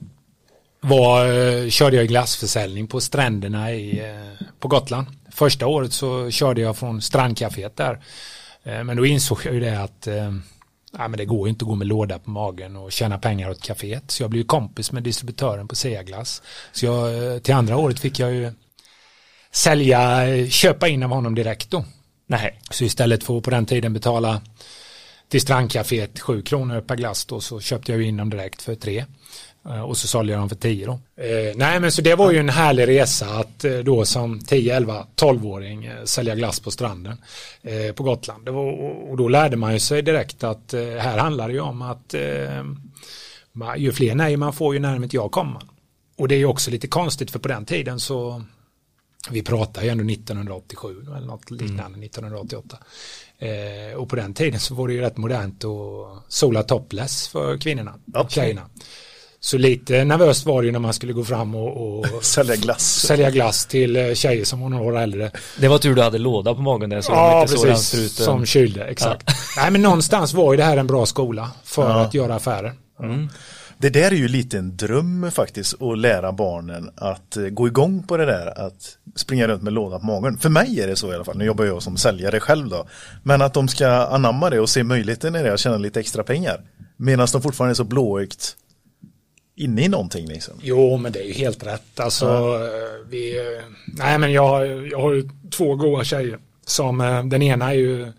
var, 0.81 1.27
eh, 1.27 1.69
körde 1.69 1.97
jag 1.97 2.09
glassförsäljning 2.09 2.87
på 2.87 3.01
stränderna 3.01 3.73
i, 3.73 4.01
eh, 4.01 4.47
på 4.59 4.69
Gotland. 4.69 5.07
Första 5.31 5.67
året 5.67 5.93
så 5.93 6.31
körde 6.31 6.61
jag 6.61 6.77
från 6.77 7.03
strandcaféet 7.03 7.77
där. 7.77 8.01
Eh, 8.63 8.85
men 8.85 8.97
då 8.97 9.07
insåg 9.07 9.41
jag 9.45 9.55
ju 9.55 9.61
det 9.61 9.83
att 9.83 10.09
ja, 10.93 11.09
men 11.09 11.13
det 11.13 11.25
går 11.25 11.47
ju 11.47 11.51
inte 11.51 11.63
att 11.63 11.69
gå 11.69 11.75
med 11.75 11.87
låda 11.87 12.19
på 12.19 12.31
magen 12.31 12.77
och 12.77 12.93
tjäna 12.93 13.19
pengar 13.19 13.51
åt 13.51 13.63
kaféet. 13.63 14.11
Så 14.11 14.23
jag 14.23 14.31
blev 14.31 14.45
kompis 14.45 14.93
med 14.93 15.03
distributören 15.03 15.69
på 15.69 15.75
Seaglass. 15.75 16.43
Så 16.73 16.87
jag, 16.87 17.43
till 17.43 17.55
andra 17.55 17.77
året 17.77 18.01
fick 18.01 18.19
jag 18.19 18.35
ju 18.35 18.53
sälja, 19.53 20.27
köpa 20.49 20.89
in 20.89 21.03
av 21.03 21.11
honom 21.11 21.35
direkt 21.35 21.71
då. 21.71 21.85
Nej. 22.27 22.61
Så 22.71 22.85
istället 22.85 23.25
för 23.25 23.39
att 23.39 23.45
på 23.45 23.51
den 23.51 23.67
tiden 23.67 23.93
betala 23.93 24.41
till 25.29 25.41
strandcaféet 25.41 26.21
7 26.21 26.43
kronor 26.43 26.81
per 26.81 26.97
glass 26.97 27.25
då 27.25 27.41
så 27.41 27.61
köpte 27.61 27.93
jag 27.93 28.03
in 28.03 28.17
dem 28.17 28.31
direkt 28.31 28.63
för 28.63 28.75
3. 28.75 29.05
Och 29.63 29.97
så 29.97 30.09
sålde 30.09 30.33
jag 30.33 30.41
dem 30.41 30.49
för 30.49 30.57
10 30.57 30.87
då. 30.87 30.93
Eh, 31.23 31.57
nej 31.57 31.81
men 31.81 31.93
så 31.93 32.03
det 32.03 32.15
var 32.15 32.31
ju 32.31 32.39
en 32.39 32.49
härlig 32.49 32.89
resa 32.89 33.27
att 33.27 33.65
eh, 33.65 33.79
då 33.79 34.05
som 34.05 34.41
10, 34.41 34.77
11, 34.77 35.07
12-åring 35.17 35.85
eh, 35.85 36.05
sälja 36.05 36.35
glass 36.35 36.61
på 36.61 36.71
stranden 36.71 37.17
eh, 37.63 37.95
på 37.95 38.03
Gotland. 38.03 38.49
Var, 38.49 38.73
och, 39.11 39.17
då 39.17 39.29
lärde 39.29 39.57
man 39.57 39.73
ju 39.73 39.81
sig 39.81 40.03
direkt 40.03 40.45
att 40.45 40.75
eh, 40.75 40.81
här 40.81 41.19
handlar 41.19 41.49
det 41.49 41.55
ju 41.55 41.61
om 41.61 41.83
att 41.83 42.15
eh, 42.15 42.65
man, 43.53 43.81
ju 43.81 43.93
fler 43.93 44.15
nej 44.15 44.37
man 44.37 44.53
får 44.53 44.75
ju 44.75 44.81
närmare 44.81 45.07
ett 45.07 45.15
ja 45.15 45.29
kommer. 45.29 45.63
Och 46.17 46.29
det 46.29 46.35
är 46.35 46.39
ju 46.39 46.47
också 46.47 46.71
lite 46.71 46.87
konstigt 46.87 47.31
för 47.31 47.39
på 47.39 47.49
den 47.49 47.65
tiden 47.65 48.01
så 48.01 48.43
vi 49.31 49.43
pratar 49.43 49.83
ju 49.83 49.89
ändå 49.89 50.13
1987 50.13 51.03
eller 51.17 51.27
något 51.27 51.51
liknande 51.51 52.07
1988. 52.07 52.79
Eh, 53.39 53.97
och 53.97 54.09
på 54.09 54.17
den 54.17 54.35
tiden 54.35 54.61
så 54.61 54.75
var 54.75 54.89
det 54.89 54.95
ju 54.95 55.01
rätt 55.01 55.17
modernt 55.17 55.65
att 55.65 56.25
sola 56.29 56.63
topless 56.63 57.29
för 57.29 57.59
kvinnorna, 57.59 57.95
Okej. 58.15 58.31
tjejerna. 58.31 58.63
Så 59.43 59.59
lite 59.59 60.05
nervöst 60.05 60.47
var 60.47 60.63
det 60.63 60.67
ju 60.67 60.73
när 60.73 60.79
man 60.79 60.95
skulle 60.95 61.13
gå 61.13 61.25
fram 61.25 61.55
och, 61.55 61.99
och 61.99 62.07
Sälja 62.25 62.57
glass. 62.57 62.83
sälja 63.01 63.31
glass 63.31 63.67
till 63.67 63.97
eh, 63.97 64.15
tjejer 64.15 64.45
som 64.45 64.61
var 64.61 64.69
några 64.69 64.85
år 64.85 64.99
äldre. 64.99 65.31
Det 65.59 65.69
var 65.69 65.79
tur 65.79 65.95
du 65.95 66.03
hade 66.03 66.19
låda 66.19 66.55
på 66.55 66.61
magen 66.61 66.91
där 66.91 67.01
så 67.01 67.13
de 67.13 67.19
Ja, 67.19 67.41
inte 67.43 67.53
såg 67.53 67.67
den 67.67 67.75
precis. 67.75 68.13
Som 68.17 68.47
kylde, 68.47 68.85
exakt. 68.85 69.29
Nej, 69.57 69.71
men 69.71 69.83
någonstans 69.83 70.35
var 70.35 70.53
ju 70.53 70.57
det 70.57 70.65
här 70.65 70.77
en 70.77 70.87
bra 70.87 71.07
skola 71.07 71.51
för 71.65 71.83
Ja. 71.91 72.01
att 72.01 72.15
göra 72.15 72.35
affärer. 72.35 72.73
Det 73.79 73.91
där 73.91 74.11
är 74.11 74.17
ju 74.17 74.29
lite 74.29 74.59
en 74.59 74.77
dröm 74.77 75.31
faktiskt, 75.31 75.83
att 75.83 75.99
lära 75.99 76.33
barnen 76.33 76.91
att 76.97 77.37
eh, 77.37 77.43
gå 77.43 77.67
igång 77.67 78.03
på 78.03 78.17
det 78.17 78.27
där, 78.27 78.67
att 78.67 78.97
springa 79.17 79.49
runt 79.49 79.63
med 79.63 79.73
låda 79.73 79.99
på 79.99 80.05
magen. 80.07 80.39
För 80.39 80.49
mig 80.49 80.81
är 80.81 80.87
det 80.87 80.97
så 80.97 81.13
i 81.13 81.15
alla 81.15 81.25
fall, 81.25 81.37
nu 81.39 81.45
jobbar 81.45 81.65
jag 81.65 81.83
som 81.83 81.97
säljare 81.97 82.41
själv 82.41 82.69
då. 82.69 82.87
Men 83.23 83.43
att 83.43 83.55
de 83.55 83.69
ska 83.69 83.89
anamma 83.89 84.51
det 84.51 84.61
och 84.61 84.69
se 84.69 84.83
möjligheten 84.85 85.37
i 85.37 85.43
det 85.43 85.53
och 85.53 85.59
tjäna 85.59 85.77
lite 85.77 86.01
extra 86.01 86.23
pengar. 86.23 86.61
Medan 86.97 87.27
de 87.33 87.43
fortfarande 87.43 87.73
är 87.73 87.75
så 87.75 87.85
blåögt 87.85 88.57
inne 89.61 89.83
i 89.85 89.89
någonting 89.89 90.27
liksom. 90.29 90.55
Jo, 90.63 90.97
men 90.97 91.13
det 91.13 91.19
är 91.21 91.25
ju 91.27 91.33
helt 91.33 91.67
rätt. 91.67 92.01
Alltså, 92.01 92.27
eh, 92.27 93.09
vi, 93.11 93.39
eh, 93.39 93.63
nej, 93.87 94.19
men 94.19 94.33
jag, 94.33 94.49
har- 94.49 94.89
jag 94.91 95.01
har 95.01 95.13
ju 95.13 95.29
två 95.51 95.75
goa 95.77 96.05
tjejer. 96.05 96.39
Som, 96.67 97.01
eh, 97.01 97.25
den 97.25 97.43
ena 97.43 97.71
är 97.71 97.75
ju, 97.75 98.13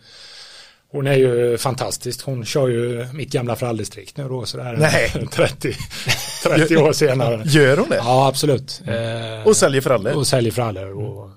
hon 0.92 1.08
är 1.08 1.14
ju 1.18 1.58
fantastisk. 1.58 2.26
Hon 2.26 2.46
kör 2.46 2.68
ju 2.68 3.08
mitt 3.14 3.32
gamla 3.32 3.56
fralldistrikt 3.56 4.18
nu 4.18 4.28
då, 4.30 4.46
sådär 4.46 4.76
Nej. 4.80 5.28
30, 5.32 5.74
30 6.44 6.78
år 6.78 6.94
senare. 6.94 7.42
Gör 7.46 7.78
hon 7.78 7.90
det? 7.90 7.96
Ja, 7.96 8.28
absolut. 8.28 8.82
Eh, 8.88 9.48
Och 9.48 9.58
säljer 9.58 9.82
frallor? 9.82 10.14
och 10.16 10.28
säljer 10.28 10.52
frallor. 10.52 10.94
Och 11.04 11.30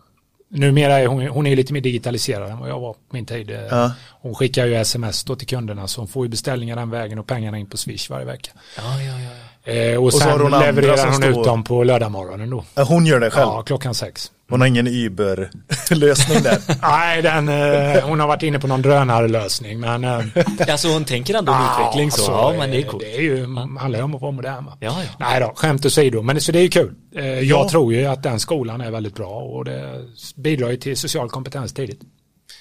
numera 0.48 0.98
är 0.98 1.06
hon, 1.06 1.26
hon 1.26 1.46
är 1.46 1.56
lite 1.56 1.72
mer 1.72 1.80
digitaliserad 1.80 2.50
än 2.50 2.58
vad 2.58 2.68
jag 2.70 2.80
var 2.80 2.92
på 2.92 2.98
min 3.10 3.26
tid. 3.26 3.50
Eh, 3.50 3.60
Ja. 3.70 3.92
Hon 4.20 4.34
skickar 4.34 4.66
ju 4.66 4.74
sms 4.74 5.24
då 5.24 5.36
till 5.36 5.46
kunderna 5.48 5.88
så 5.88 6.00
hon 6.00 6.08
får 6.08 6.26
ju 6.26 6.30
beställningar 6.30 6.76
den 6.76 6.90
vägen 6.90 7.18
och 7.18 7.26
pengarna 7.26 7.58
in 7.58 7.66
på 7.66 7.76
Swish 7.76 8.10
varje 8.10 8.26
vecka. 8.26 8.50
Ja, 8.76 9.02
ja, 9.02 9.20
ja. 9.20 9.30
Eh, 9.66 10.02
och, 10.04 10.12
så 10.12 10.18
sen 10.18 10.30
har 10.30 10.38
hon 10.38 10.50
levererar 10.50 11.04
hon 11.04 11.14
står- 11.14 11.30
ut 11.30 11.44
dem 11.44 11.64
på 11.64 11.84
lördagmorgonen 11.84 12.50
då. 12.50 12.64
Hon 12.82 13.06
gör 13.06 13.20
det 13.20 13.30
själv? 13.30 13.48
Ja, 13.48 13.62
klockan 13.62 13.94
sex. 13.94 14.30
Hon 14.48 14.60
har 14.60 14.68
ingen 14.68 14.86
Uber-lösning 14.86 16.42
där? 16.42 16.58
Nej, 16.82 17.22
den, 17.22 17.48
eh, 17.48 18.04
hon 18.08 18.20
har 18.20 18.26
varit 18.26 18.42
inne 18.42 18.58
på 18.58 18.66
någon 18.66 18.82
drönarlösning 18.82 19.80
men... 19.80 20.04
Eh, 20.04 20.20
Alltså 20.68 20.88
hon 20.88 21.04
tänker 21.04 21.34
ändå 21.34 21.52
ja, 21.52 21.80
utveckling 21.80 22.10
så. 22.10 22.32
alltså, 22.32 22.32
ja, 22.32 22.54
men 22.58 22.70
det 22.70 22.76
är 22.76 22.84
eh, 22.84 22.90
coolt. 22.90 23.02
Det 23.04 23.16
är 23.16 23.20
ju, 23.20 23.46
handlar 23.78 23.98
ju 23.98 24.02
om 24.02 24.14
att 24.14 24.20
vara 24.20 24.32
modern 24.32 24.64
va? 24.64 24.76
Ja, 24.80 24.96
ja. 25.02 25.10
Nej 25.18 25.40
då, 25.40 25.52
skämt 25.56 25.86
åsido. 25.86 26.22
Men 26.22 26.40
så 26.40 26.52
det 26.52 26.58
är 26.58 26.62
ju 26.62 26.68
kul. 26.68 26.94
Eh, 27.16 27.26
jag 27.26 27.44
Ja. 27.44 27.68
tror 27.68 27.94
ju 27.94 28.06
att 28.06 28.22
den 28.22 28.40
skolan 28.40 28.80
är 28.80 28.90
väldigt 28.90 29.14
bra 29.14 29.28
och 29.40 29.64
det 29.64 30.04
bidrar 30.36 30.70
ju 30.70 30.76
till 30.76 30.96
social 30.96 31.28
kompetens 31.30 31.72
tidigt. 31.74 32.00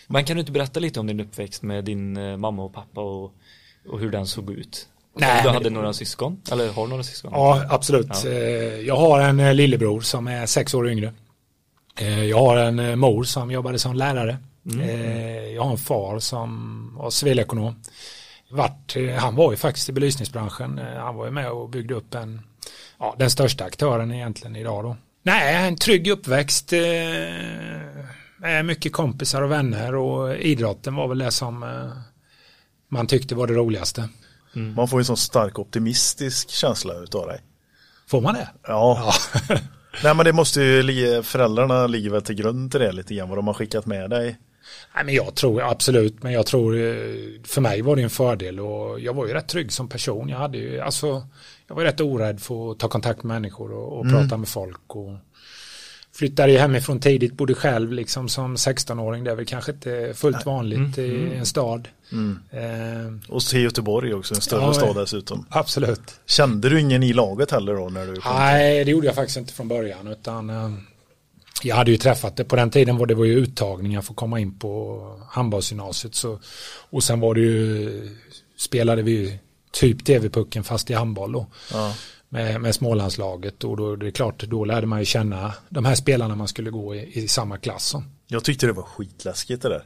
Men 0.07 0.25
kan 0.25 0.36
du 0.36 0.39
inte 0.39 0.51
berätta 0.51 0.79
lite 0.79 1.00
om 1.00 1.07
din 1.07 1.19
uppväxt 1.19 1.63
med 1.63 1.83
din 1.83 2.17
eh, 2.17 2.38
mamma 2.38 2.63
och 2.63 2.74
pappa 2.74 3.01
och, 3.01 3.31
och 3.89 4.00
hur 4.00 4.12
den 4.12 4.27
såg 4.27 4.51
ut? 4.51 4.88
Nej, 5.15 5.41
du 5.41 5.46
men 5.48 5.53
hade 5.53 5.63
det- 5.70 5.70
några 5.75 5.93
syskon? 5.93 6.41
Eller 6.51 6.72
har 6.72 6.88
några 6.88 7.03
syskon? 7.03 7.32
Ja, 7.34 7.65
absolut. 7.70 8.08
Ja. 8.24 8.29
Eh, 8.29 8.79
Jag 8.79 8.96
har 8.98 9.20
en 9.20 9.39
eh, 9.39 9.53
lillebror 9.53 10.01
som 10.01 10.27
är 10.27 10.46
sex 10.46 10.74
år 10.74 10.89
yngre. 10.89 11.13
Eh, 12.00 12.24
Jag 12.25 12.38
har 12.39 12.58
en 12.58 13.00
mor 13.00 13.24
som 13.24 13.51
jobbade 13.51 13.79
som 13.79 13.93
lärare. 13.96 14.38
Eh, 14.82 15.46
Jag 15.46 15.63
har 15.63 15.72
en 15.72 15.77
far 15.77 16.20
som 16.20 16.89
var 16.98 17.10
civilekonom. 17.10 17.75
Vart, 18.50 18.96
han 19.20 19.36
var 19.36 19.51
ju 19.51 19.58
faktiskt 19.58 19.89
i 19.89 19.91
belysningsbranschen. 19.91 20.82
Han 20.98 21.15
var 21.15 21.25
ju 21.25 21.32
med 21.32 21.51
och 21.51 21.70
byggde 21.70 21.93
upp 21.93 22.13
en, 22.15 22.41
ja, 23.00 23.15
den 23.20 23.29
största 23.29 23.63
aktören 23.65 24.12
egentligen 24.12 24.55
idag 24.55 24.84
då. 24.84 24.98
Nej, 25.24 25.55
en 25.67 25.75
trygg 25.75 26.08
uppväxt. 26.08 26.72
Med 28.38 28.65
mycket 28.65 28.93
kompisar 28.93 29.41
och 29.41 29.51
vänner 29.51 29.96
och 29.96 30.36
idrotten 30.38 30.96
var 30.96 31.08
väl 31.08 31.17
det 31.17 31.32
som 31.32 31.65
man 32.89 33.08
tyckte 33.08 33.36
var 33.36 33.48
det 33.48 33.53
roligaste. 33.53 34.10
Man 34.53 34.88
får 34.88 35.00
ju 35.00 35.01
en 35.01 35.05
sån 35.05 35.17
stark 35.17 35.60
optimistisk 35.60 36.50
känsla 36.50 36.93
utav 36.93 37.27
dig. 37.27 37.41
Får 38.07 38.22
man 38.22 38.33
det? 38.33 38.50
Ja. 38.67 39.13
Nej 40.03 40.15
men 40.15 40.25
det 40.25 40.33
måste 40.33 40.62
ju, 40.62 41.24
föräldrarna 41.24 41.88
ligger 41.88 42.10
väl 42.10 42.22
till 42.22 42.36
grund 42.36 42.72
till 42.72 42.79
det 42.79 42.91
lite 42.91 43.15
grann, 43.15 43.29
vad 43.29 43.38
de 43.38 43.48
har 43.48 43.53
skickat 43.53 43.86
med 43.86 44.10
dig. 44.10 44.38
Nej, 44.95 45.05
men 45.05 45.13
jag 45.15 45.36
tror 45.36 45.62
absolut, 45.62 46.24
men 46.24 46.33
jag 46.33 46.45
tror 46.45 46.75
eh, 46.75 46.93
för 47.43 47.62
mig 47.62 47.81
var 47.81 47.95
det 47.95 48.01
en 48.01 48.10
fördel 48.10 48.60
och 48.60 49.00
jag 49.00 49.13
var 49.13 49.27
ju 49.27 49.33
rätt 49.33 49.48
trygg 49.48 49.72
som 49.72 49.89
person. 49.89 50.29
Jag 50.29 50.38
hade 50.38 50.57
ju, 50.57 50.79
alltså, 50.79 51.27
jag 51.67 51.75
var 51.75 51.83
rätt 51.83 52.01
orädd 52.01 52.41
för 52.41 52.72
att 52.72 52.79
ta 52.79 52.88
kontakt 52.88 53.24
med 53.24 53.36
människor 53.36 53.72
och, 53.72 54.00
och 54.00 54.10
prata 54.10 54.38
med 54.38 54.48
folk 54.48 54.95
och 54.95 55.17
flyttade 56.15 56.51
ju 56.51 56.57
hemifrån 56.57 57.00
tidigt, 57.00 57.33
bodde 57.33 57.53
själv 57.53 57.91
liksom 57.91 58.29
som 58.29 58.55
16-åring. 58.55 59.24
Det 59.24 59.31
är 59.31 59.36
väl 59.36 59.45
kanske 59.45 59.72
inte 59.72 60.13
fullt 60.15 60.45
vanligt 60.45 60.98
i 60.98 61.33
en 61.36 61.45
stad. 61.45 61.88
Eh, 62.51 63.32
Och 63.34 63.41
till 63.41 63.62
Göteborg 63.62 64.13
också, 64.13 64.36
en 64.36 64.41
större 64.41 64.62
Ja, 64.62 64.74
stad 64.74 64.96
dessutom. 64.96 65.46
absolut. 65.50 66.20
Kände 66.25 66.70
du 66.70 66.79
ingen 66.79 67.03
i 67.03 67.13
laget 67.13 67.51
heller 67.51 67.74
då 67.75 67.89
när 67.89 68.08
du 68.08 68.15
kom? 68.22 68.36
Nej, 68.36 68.86
det 68.86 68.91
gjorde 68.91 69.05
jag 69.08 69.15
faktiskt 69.15 69.38
inte 69.38 69.53
från 69.53 69.67
början 69.67 70.08
utan 70.08 70.50
eh, 70.50 70.72
jag 71.63 71.75
hade 71.75 71.91
ju 71.91 71.98
träffat 71.98 72.36
det 72.38 72.43
på 72.43 72.55
den 72.55 72.70
tiden 72.70 72.98
var 72.98 73.05
det 73.05 73.15
var 73.15 73.25
ju 73.25 73.34
uttagningar 73.34 74.01
för 74.01 74.13
att 74.13 74.17
komma 74.17 74.39
in 74.39 74.60
på 74.60 75.00
handbollsgymnasiet 75.29 76.15
så 76.15 76.39
och 76.89 77.03
sen 77.03 77.20
var 77.20 77.36
det 77.36 77.41
ju 77.41 78.10
spelade 78.58 79.01
vi 79.01 79.12
ju 79.12 79.38
typ 79.72 80.05
TV-pucken 80.05 80.63
fast 80.63 80.89
i 80.89 80.93
handboll 80.93 81.32
då 81.32 81.48
Ja. 81.74 81.93
med, 82.29 82.62
med 82.62 82.75
Smålandslaget 82.75 83.63
och 83.63 83.77
då 83.77 83.96
det 83.96 84.08
är 84.08 84.12
klart 84.12 84.43
då 84.43 84.65
lärde 84.65 84.88
man 84.88 85.00
ju 85.00 85.05
känna 85.05 85.53
de 85.70 85.86
här 85.86 85.96
spelarna 85.96 86.36
man 86.36 86.48
skulle 86.48 86.70
gå 86.72 86.96
i, 86.96 87.20
i 87.24 87.27
samma 87.27 87.58
klass 87.58 87.86
som. 87.88 88.03
Jag 88.27 88.43
tyckte 88.43 88.65
det 88.65 88.74
var 88.74 88.84
skitläskigt 88.84 89.62
det 89.62 89.70
där. 89.70 89.84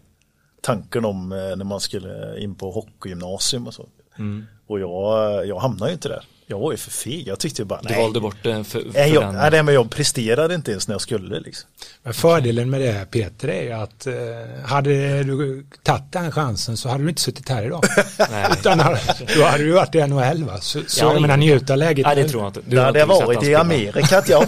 Tanken 0.61 1.05
om 1.05 1.31
eh, 1.31 1.37
när 1.37 1.65
man 1.65 1.79
skulle 1.79 2.39
in 2.39 2.55
på 2.55 2.71
hockeygymnasium 2.71 3.67
och 3.67 3.73
så. 3.73 3.85
Mm. 4.19 4.45
Och 4.67 4.79
jag, 4.79 5.47
jag 5.47 5.59
hamnade 5.59 5.91
ju 5.91 5.93
inte 5.93 6.09
där. 6.09 6.23
Jag 6.49 6.59
var 6.59 6.71
ju 6.71 6.77
för 6.77 6.91
feg. 6.91 7.27
Jag 7.27 7.39
tyckte 7.39 7.65
bara, 7.65 7.81
Du 7.81 7.89
nej. 7.89 8.01
valde 8.01 8.19
bort 8.19 8.35
det 8.43 8.63
för, 8.63 8.79
för 8.79 8.91
Nej, 8.93 9.13
jag, 9.13 9.23
den. 9.23 9.35
nej, 9.51 9.63
men 9.63 9.73
jag 9.73 9.89
presterade 9.91 10.55
inte 10.55 10.71
ens 10.71 10.87
när 10.87 10.93
jag 10.93 11.01
skulle 11.01 11.39
liksom. 11.39 11.69
Men 12.03 12.13
fördelen 12.13 12.69
med 12.69 12.81
det 12.81 13.11
Peter 13.11 13.47
är 13.47 13.75
att 13.75 14.07
eh, 14.07 14.13
hade 14.65 15.23
du 15.23 15.65
tagit 15.83 16.11
den 16.11 16.31
chansen 16.31 16.77
så 16.77 16.89
hade 16.89 17.03
du 17.03 17.09
inte 17.09 17.21
suttit 17.21 17.49
här 17.49 17.65
idag. 17.65 17.83
Nej. 18.31 18.47
Utan 18.51 18.77
då 19.37 19.43
hade 19.43 19.63
du 19.63 19.71
varit 19.71 19.95
i 19.95 20.07
NHL 20.07 20.43
va? 20.43 20.57
Så, 20.61 20.79
så 20.87 21.05
Ja, 21.05 21.13
jag 21.13 21.21
menar 21.21 21.37
njut 21.37 21.69
av 21.69 21.77
läget. 21.77 22.05
Nej, 22.05 22.15
det 22.15 22.29
tror 22.29 22.43
jag 22.43 22.49
inte. 22.49 22.61
Du 22.65 22.77
har 22.77 22.85
hade 22.85 23.01
inte 23.01 23.13
jag 23.13 23.17
sett 23.19 23.27
varit 23.27 23.43
i. 23.43 23.55
Amerika, 23.55 24.23
ja. 24.27 24.45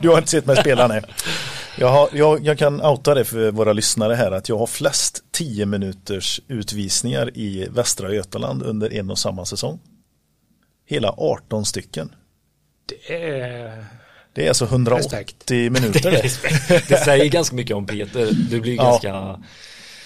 Du 0.00 0.08
har 0.08 0.18
inte 0.18 0.30
sett 0.30 0.46
mig 0.46 0.56
spela 0.56 0.86
nej. 0.86 1.02
Jag, 1.78 1.88
har, 1.88 2.08
jag, 2.12 2.44
jag 2.46 2.58
kan 2.58 2.82
outa 2.82 3.14
det 3.14 3.24
för 3.24 3.50
våra 3.50 3.72
lyssnare 3.72 4.14
här 4.14 4.32
att 4.32 4.48
jag 4.48 4.58
har 4.58 4.66
flest 4.66 5.24
10 5.30 5.66
minuters 5.66 6.40
utvisningar 6.48 7.30
i 7.38 7.68
Västra 7.70 8.14
Götaland 8.14 8.62
under 8.62 8.92
en 8.92 9.10
och 9.10 9.18
samma 9.18 9.44
säsong. 9.44 9.80
Hela 10.86 11.14
18 11.16 11.64
stycken. 11.64 12.14
Det 12.88 13.14
är... 13.40 13.84
Det 14.34 14.44
är 14.44 14.48
alltså 14.48 14.64
180 14.64 15.04
Respekt. 15.08 15.50
minuter 15.50 16.10
det. 16.68 16.88
Det 16.88 16.96
säger 17.04 17.28
ganska 17.30 17.56
mycket 17.56 17.76
om 17.76 17.86
Peter. 17.86 18.28
Du 18.50 18.60
blir 18.60 18.76
Ja. 18.76 18.82
ganska... 18.90 19.40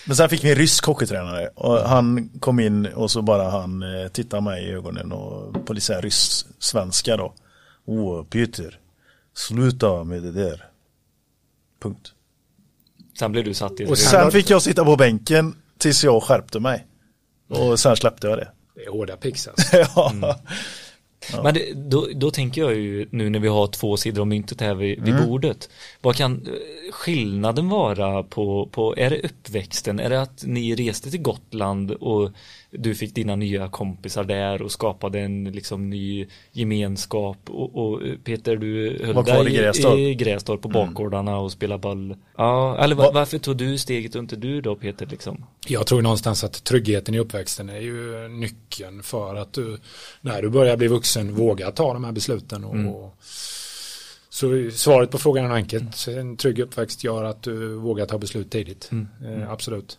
Men 0.07 0.17
sen 0.17 0.29
fick 0.29 0.45
vi 0.45 0.51
en 0.51 0.57
rysk 0.57 0.85
hockeytränare 0.87 1.49
och 1.55 1.79
han 1.79 2.29
kom 2.41 2.61
in 2.61 2.87
och 2.87 3.11
så 3.11 3.23
bara 3.23 3.51
han 3.51 3.83
eh, 3.83 4.09
tittade 4.09 4.43
mig 4.43 4.65
i 4.65 4.73
ögonen 4.73 5.13
och 5.13 5.67
på 5.67 5.73
lite 5.73 6.01
ryss-svenska 6.01 7.17
då. 7.17 7.35
Åh, 7.85 8.25
Peter, 8.25 8.79
sluta 9.35 10.05
med 10.05 10.23
det 10.23 10.33
där. 10.33 10.65
Punkt. 11.87 12.13
Sen 13.19 13.33
blev 13.33 13.45
du 13.45 13.55
satt 13.55 13.81
i 13.81 13.87
Och 13.87 13.99
sen- 13.99 14.31
fick 14.31 14.51
jag 14.51 14.63
sitta 14.63 14.85
på 14.85 14.97
bänken 14.97 15.55
tills 15.79 16.05
jag 16.05 16.23
skärpte 16.23 16.61
mig. 16.61 16.87
Och 17.49 17.81
sen 17.81 17.97
släppte 17.97 18.27
jag 18.27 18.39
det. 18.39 18.49
Det 18.75 18.85
är 18.85 18.91
hårda 18.91 19.17
pix 19.17 19.49
alltså. 19.49 19.77
ja. 19.77 20.13
Men 21.43 21.55
det, 21.55 21.73
då, 21.75 22.09
då 22.15 22.31
tänker 22.31 22.61
jag 22.61 22.75
ju 22.75 23.09
nu 23.11 23.31
när 23.31 23.39
vi 23.39 23.49
har 23.49 23.67
två 23.67 23.97
sidor 23.97 24.21
av 24.21 24.27
myntet 24.27 24.61
här 24.61 24.75
vid, 24.75 25.03
vid 25.03 25.15
Mm. 25.15 25.27
bordet. 25.29 25.69
Vad 26.01 26.17
kan 26.17 26.47
eh, 26.47 26.93
skillnaden 26.93 27.69
vara 27.69 28.23
på, 28.23 28.69
på, 28.73 28.95
är 28.97 29.11
det 29.11 29.21
uppväxten? 29.21 30.01
Är 30.01 30.11
det 30.11 30.23
att 30.23 30.45
ni 30.47 30.75
reste 30.75 31.11
till 31.11 31.23
Gotland 31.23 31.91
och 31.91 32.31
du 32.79 32.95
fick 32.95 33.15
dina 33.15 33.37
nya 33.37 33.69
kompisar 33.69 34.25
där 34.25 34.63
och 34.63 34.73
skapade 34.73 35.21
en 35.21 35.45
liksom 35.45 35.91
ny 35.91 36.27
gemenskap 36.53 37.39
och, 37.51 37.77
och 37.77 38.03
Peter 38.25 38.57
du 38.57 38.99
höll 39.05 39.25
dig 39.25 39.55
i 39.55 39.57
Grästorp. 39.57 39.95
Mm. 39.95 40.07
i 40.07 40.15
Grästorp 40.15 40.63
på 40.63 40.69
bakgårdarna 40.69 41.39
och 41.39 41.53
spelade 41.53 41.81
boll. 41.81 42.17
Ja, 42.37 42.79
eller 42.79 42.97
var, 42.97 43.13
varför 43.13 43.39
tog 43.39 43.57
du 43.57 43.79
steget 43.79 44.15
och 44.15 44.21
inte 44.21 44.37
du 44.37 44.61
då 44.61 44.77
Peter 44.77 45.07
liksom? 45.07 45.45
Jag 45.67 45.87
tror 45.87 46.03
någonstans 46.03 46.45
att 46.45 46.65
tryggheten 46.65 47.15
i 47.15 47.19
uppväxten 47.19 47.69
är 47.69 47.81
ju 47.81 48.29
nyckeln 48.29 49.03
för 49.03 49.35
att 49.35 49.53
du 49.53 49.79
när 50.21 50.43
du 50.43 50.49
börjar 50.49 50.77
bli 50.77 50.87
vuxen 50.87 51.35
vågar 51.35 51.71
ta 51.71 51.93
de 51.93 52.05
här 52.05 52.13
besluten. 52.13 52.65
Och, 52.65 52.75
Mm. 52.75 52.89
och, 52.89 53.19
så 54.29 54.71
svaret 54.73 55.11
på 55.11 55.19
frågan 55.19 55.45
är 55.45 55.55
enkelt. 55.55 56.09
En 56.09 56.37
trygg 56.37 56.59
uppväxt 56.59 57.05
gör 57.05 57.25
att 57.25 57.43
du 57.43 57.75
vågar 57.75 58.07
ta 58.07 58.19
beslut 58.19 58.51
tidigt. 58.51 58.89
Mm. 58.93 59.09
Eh, 59.25 59.51
absolut. 59.53 59.99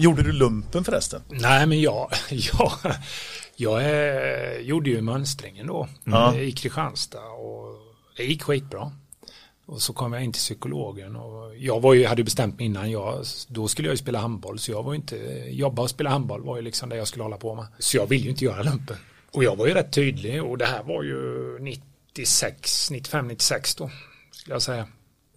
Gjorde 0.00 0.22
du 0.22 0.32
lumpen 0.32 0.84
förresten? 0.84 1.22
Nej 1.28 1.66
men 1.66 1.80
jag, 1.80 2.10
jag, 2.30 2.72
jag 3.56 3.84
är, 3.84 4.58
gjorde 4.60 4.90
ju 4.90 5.00
mönstringen 5.00 5.66
då 5.66 5.88
eh, 6.06 6.40
i 6.40 6.52
Kristianstad 6.52 7.28
och 7.28 7.78
det 8.16 8.24
gick 8.24 8.42
skitbra. 8.42 8.92
Och 9.66 9.82
så 9.82 9.92
kom 9.92 10.12
jag 10.12 10.24
in 10.24 10.32
till 10.32 10.40
psykologen 10.40 11.16
och 11.16 11.56
jag 11.56 11.80
var 11.80 11.94
ju, 11.94 12.06
hade 12.06 12.24
bestämt 12.24 12.58
mig 12.58 12.66
innan, 12.66 12.90
jag, 12.90 13.24
då 13.48 13.68
skulle 13.68 13.88
jag 13.88 13.92
ju 13.92 13.98
spela 13.98 14.18
handboll 14.18 14.58
så 14.58 14.72
jag 14.72 14.82
var 14.82 14.92
ju 14.92 14.96
inte, 14.96 15.16
jobba 15.50 15.82
och 15.82 15.90
spela 15.90 16.10
handboll 16.10 16.42
var 16.42 16.56
ju 16.56 16.62
liksom 16.62 16.88
det 16.88 16.96
jag 16.96 17.08
skulle 17.08 17.24
hålla 17.24 17.36
på 17.36 17.54
med. 17.54 17.66
Så 17.78 17.96
jag 17.96 18.06
vill 18.06 18.24
ju 18.24 18.30
inte 18.30 18.44
göra 18.44 18.62
lumpen. 18.62 18.96
Och 19.32 19.44
jag 19.44 19.56
var 19.56 19.66
ju 19.66 19.74
rätt 19.74 19.92
tydlig 19.92 20.44
och 20.44 20.58
det 20.58 20.66
här 20.66 20.82
var 20.82 21.02
ju 21.02 21.58
96, 21.60 22.90
95, 22.90 23.28
96 23.28 23.74
då. 23.74 23.90
Skulle 24.32 24.54
jag 24.54 24.62
säga. 24.62 24.86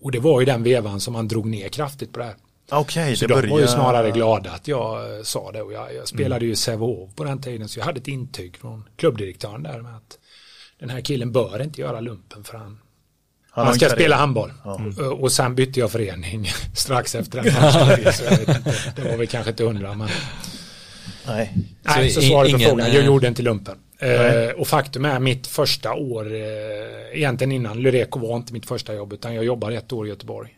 Och 0.01 0.11
det 0.11 0.19
var 0.19 0.39
ju 0.39 0.45
den 0.45 0.63
vevan 0.63 0.99
som 0.99 1.13
man 1.13 1.27
drog 1.27 1.45
ner 1.45 1.69
kraftigt 1.69 2.11
på 2.13 2.19
det 2.19 2.25
här. 2.25 2.35
Okej, 2.79 3.15
Så 3.15 3.27
det 3.27 3.33
de 3.33 3.35
var 3.35 3.43
ju 3.43 3.49
börjar... 3.49 3.67
snarare 3.67 4.11
glada 4.11 4.51
att 4.51 4.67
jag 4.67 5.17
eh, 5.17 5.23
sa 5.23 5.51
det 5.51 5.61
och 5.61 5.73
jag, 5.73 5.93
jag 5.95 6.07
spelade 6.07 6.45
ju 6.45 6.55
Sävehof 6.55 7.15
på 7.15 7.23
den 7.23 7.41
tiden 7.41 7.67
så 7.67 7.79
jag 7.79 7.85
hade 7.85 7.99
ett 7.99 8.07
intyg 8.07 8.57
från 8.57 8.83
klubbdirektören 8.97 9.63
där 9.63 9.81
med 9.81 9.95
att 9.95 10.17
den 10.79 10.89
här 10.89 11.01
killen 11.01 11.31
bör 11.31 11.61
inte 11.61 11.81
göra 11.81 11.99
lumpen 11.99 12.43
för 12.43 12.57
han, 12.57 12.79
Han 13.51 13.65
han, 13.65 13.75
ska 13.75 13.85
karriär. 13.85 13.95
spela 13.99 14.15
handboll. 14.15 14.53
Ja. 14.63 14.81
Och- 14.97 15.21
Och 15.23 15.31
sen 15.31 15.55
bytte 15.55 15.79
jag 15.79 15.91
förening 15.91 16.49
strax 16.75 17.15
efter 17.15 17.41
den 17.43 17.53
matchen. 17.61 18.03
det 18.95 19.09
var 19.09 19.17
väl 19.17 19.27
kanske 19.27 19.49
inte 19.51 19.63
hundra 19.63 19.93
men 19.93 20.09
Nej. 21.27 21.53
Nej, 21.81 22.09
Så 22.09 22.21
så 22.21 22.27
svaret 22.27 22.51
på 22.51 22.57
ingen, 22.57 22.69
frågan, 22.69 22.87
eh, 22.87 22.95
jag 22.95 23.05
gjorde 23.05 23.27
inte 23.27 23.41
lumpen. 23.41 23.77
Nej. 24.01 24.45
Eh, 24.47 24.51
och 24.51 24.67
faktum 24.67 25.05
är 25.05 25.19
mitt 25.19 25.47
första 25.47 25.93
år, 25.93 26.33
eh, 26.35 26.41
egentligen 27.17 27.51
innan, 27.51 27.79
Lureco 27.79 28.19
var 28.19 28.35
inte 28.35 28.53
mitt 28.53 28.65
första 28.65 28.93
jobb 28.93 29.13
utan 29.13 29.35
jag 29.35 29.43
jobbade 29.45 29.75
ett 29.75 29.93
år 29.93 30.05
i 30.05 30.09
Göteborg. 30.09 30.57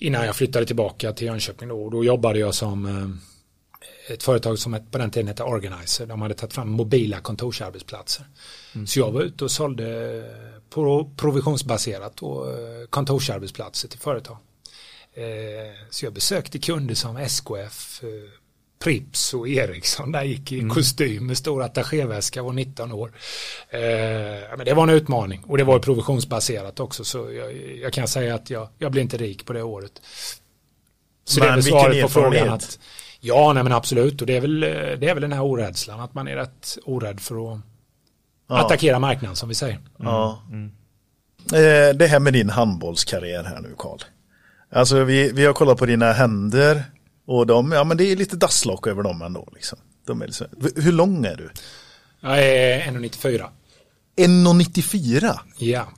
Innan 0.00 0.26
jag 0.26 0.36
flyttade 0.36 0.66
tillbaka 0.66 1.12
till 1.12 1.26
Jönköping 1.26 1.68
då, 1.68 1.82
och 1.84 1.90
då 1.90 2.04
jobbade 2.04 2.38
jag 2.38 2.54
som 2.54 2.86
eh, 2.86 4.12
ett 4.14 4.22
företag 4.22 4.58
som 4.58 4.78
på 4.90 4.98
den 4.98 5.10
tiden 5.10 5.28
hette 5.28 5.42
Organizer. 5.42 6.06
De 6.06 6.22
hade 6.22 6.34
tagit 6.34 6.52
fram 6.54 6.68
mobila 6.68 7.20
kontorsarbetsplatser. 7.20 8.26
Så 8.86 8.98
jag 8.98 9.12
var 9.12 9.20
ute 9.22 9.44
och 9.44 9.50
sålde 9.50 10.24
pro- 10.70 11.10
provisionsbaserat 11.16 12.22
och 12.22 12.50
eh, 12.50 12.86
kontorsarbetsplatser 12.90 13.88
till 13.88 13.98
företag. 13.98 14.36
Eh, 15.14 15.24
Så 15.90 16.04
jag 16.06 16.12
besökte 16.12 16.58
kunder 16.58 16.94
som 16.94 17.16
SKF, 17.16 18.02
Prips 18.78 19.34
och 19.34 19.48
Ericsson. 19.48 20.12
Där 20.12 20.22
gick 20.22 20.52
i 20.52 20.68
kostym 20.68 21.26
med 21.26 21.36
stor 21.38 21.62
attachéväska, 21.62 22.42
var 22.42 22.52
19 22.52 22.92
år. 22.92 23.12
Eh, 23.70 23.80
men 24.56 24.64
det 24.64 24.74
var 24.74 24.82
en 24.82 24.90
utmaning 24.90 25.44
och 25.46 25.58
det 25.58 25.64
var 25.64 25.78
provisionsbaserat 25.78 26.80
också. 26.80 27.04
Så 27.04 27.32
jag, 27.32 27.52
jag 27.82 27.92
kan 27.92 28.08
säga 28.08 28.34
att 28.34 28.50
jag, 28.50 28.68
jag 28.78 28.92
blev 28.92 29.02
inte 29.02 29.16
rik 29.16 29.46
på 29.46 29.52
det 29.52 29.62
året. 29.62 30.02
Så 31.24 31.40
det 31.40 31.46
är 31.46 31.50
Men 31.50 31.54
väl 31.56 31.64
vilken 31.64 31.80
svaret 31.80 32.02
på 32.02 32.08
frågan. 32.08 32.48
Att, 32.48 32.78
ja, 33.20 33.52
nej 33.52 33.62
men 33.62 33.72
absolut. 33.72 34.20
Och 34.20 34.26
det 34.26 34.36
är, 34.36 34.40
väl, 34.40 34.60
det 34.60 35.08
är 35.08 35.14
väl 35.14 35.20
den 35.20 35.32
här 35.32 35.42
orädslan. 35.42 36.00
Att 36.00 36.14
man 36.14 36.28
är 36.28 36.36
rätt 36.36 36.78
orädd 36.84 37.20
för 37.20 37.52
att 37.54 37.60
Ja. 38.50 38.58
attackera 38.64 38.98
marknaden 38.98 39.36
som 39.36 39.48
vi 39.48 39.54
säger. 39.54 39.78
Ja. 39.98 40.42
Eh, 41.52 41.96
Det 41.96 42.06
här 42.06 42.20
med 42.20 42.32
din 42.32 42.50
handbollskarriär 42.50 43.44
här 43.44 43.60
nu 43.60 43.74
Karl. 43.78 43.98
Alltså 44.72 45.04
vi, 45.04 45.32
vi 45.32 45.44
har 45.46 45.52
kollat 45.52 45.78
på 45.78 45.86
dina 45.86 46.12
händer 46.12 46.84
och 47.28 47.46
de, 47.46 47.72
ja 47.72 47.84
men 47.84 47.96
det 47.96 48.04
är 48.12 48.16
lite 48.16 48.36
dasslock 48.36 48.86
över 48.86 49.02
dem 49.02 49.22
ändå 49.22 49.48
liksom. 49.54 49.78
De 50.06 50.22
är 50.22 50.26
liksom, 50.26 50.46
hur 50.76 50.92
lång 50.92 51.24
är 51.24 51.36
du? 51.36 51.50
Jag 52.20 52.38
är 52.38 52.80
1,94. 52.80 53.46
1,94? 54.16 55.38
Ja. 55.58 55.88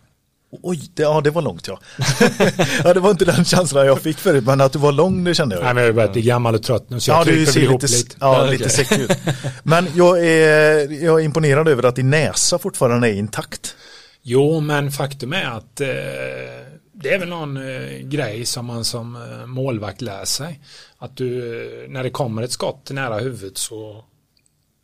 Oj, 0.62 0.90
det, 0.94 1.02
ja 1.02 1.20
det 1.20 1.30
var 1.30 1.42
långt 1.42 1.68
ja. 1.68 1.80
ja. 2.84 2.94
Det 2.94 3.00
var 3.00 3.10
inte 3.10 3.24
den 3.24 3.44
känslan 3.44 3.86
jag 3.86 4.00
fick 4.00 4.18
förut, 4.18 4.44
men 4.44 4.60
att 4.60 4.72
du 4.72 4.78
var 4.78 4.92
lång 4.92 5.24
det 5.24 5.34
kände 5.34 5.54
jag. 5.54 5.64
Nej, 5.64 5.74
men 5.74 5.84
jag 5.84 5.94
börjar 5.94 6.12
bli 6.12 6.22
gammal 6.22 6.54
och 6.54 6.62
trött 6.62 6.90
nu 6.90 7.00
så 7.00 7.10
jag 7.10 7.20
Ja, 7.20 7.24
du 7.24 7.46
ser 7.46 7.60
lite, 7.60 7.86
lite. 7.86 8.16
ja, 8.20 8.46
lite 8.46 8.68
säck 8.68 8.98
ut. 8.98 9.10
Men 9.62 9.88
jag 9.94 10.26
är, 10.26 11.04
jag 11.04 11.20
är 11.20 11.24
imponerad 11.24 11.68
över 11.68 11.82
att 11.82 11.96
din 11.96 12.10
näsa 12.10 12.58
fortfarande 12.58 13.08
är 13.08 13.14
intakt. 13.14 13.76
Jo, 14.22 14.60
men 14.60 14.90
faktum 14.92 15.32
är 15.32 15.44
att 15.44 15.80
eh, 15.80 15.88
det 16.92 17.14
är 17.14 17.18
väl 17.18 17.28
någon 17.28 17.56
eh, 17.56 17.98
grej 17.98 18.46
som 18.46 18.66
man 18.66 18.84
som 18.84 19.16
eh, 19.16 19.46
målvakt 19.46 20.00
lär 20.00 20.24
sig. 20.24 20.60
Att 21.02 21.16
du, 21.16 21.38
eh, 21.84 21.90
när 21.90 22.02
det 22.02 22.10
kommer 22.10 22.42
ett 22.42 22.52
skott 22.52 22.90
nära 22.90 23.18
huvudet 23.18 23.58
så 23.58 24.04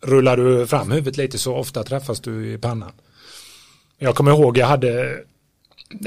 rullar 0.04 0.37
du 0.37 0.66
fram 0.66 0.90
huvudet 0.90 1.16
lite 1.16 1.38
så 1.38 1.54
ofta 1.56 1.82
träffas 1.82 2.20
du 2.20 2.52
i 2.52 2.58
pannan. 2.58 2.92
Jag 3.99 4.14
kommer 4.14 4.30
ihåg 4.30 4.58
jag 4.58 4.66
hade 4.66 5.11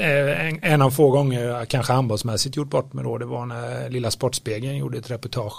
eh, 0.00 0.46
en, 0.48 0.58
en 0.62 0.82
av 0.82 0.90
få 0.90 1.10
gånger 1.10 1.44
jag 1.44 1.68
kanske 1.68 1.92
handbollsmässigt 1.92 2.56
gjort 2.56 2.70
bort 2.70 2.92
mig 2.92 3.04
då. 3.04 3.18
Det 3.18 3.24
var 3.26 3.46
när 3.46 3.90
Lilla 3.90 4.10
Sportspegeln 4.10 4.76
gjorde 4.76 4.98
ett 4.98 5.10
reportage 5.10 5.54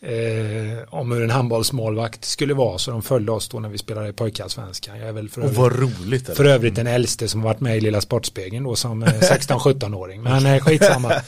eh, 0.00 0.82
om 0.94 1.12
hur 1.12 1.22
en 1.24 1.30
handbollsmålvakt 1.30 2.24
skulle 2.24 2.54
vara. 2.54 2.78
Så 2.78 2.90
de 2.90 3.02
följde 3.02 3.32
oss 3.32 3.48
då 3.48 3.60
när 3.60 3.68
vi 3.68 3.78
spelade 3.78 4.08
i 4.08 4.12
pojkallsvenskan. 4.12 4.98
Jag 4.98 5.08
är 5.08 5.12
väl 5.12 5.28
för 5.28 5.40
Och 5.40 5.46
övrigt 5.66 6.00
roligt. 6.00 6.36
för 6.36 6.44
övrigt 6.44 6.74
den 6.76 6.86
äldste 6.86 7.28
som 7.28 7.42
varit 7.42 7.60
med 7.60 7.76
i 7.76 7.80
Lilla 7.80 8.00
Sportspegeln 8.00 8.64
då 8.64 8.76
som 8.76 9.02
eh, 9.02 9.08
16-17-åring. 9.20 10.22
Men 10.22 10.46
eh, 10.46 10.60
skitsamma. 10.60 11.12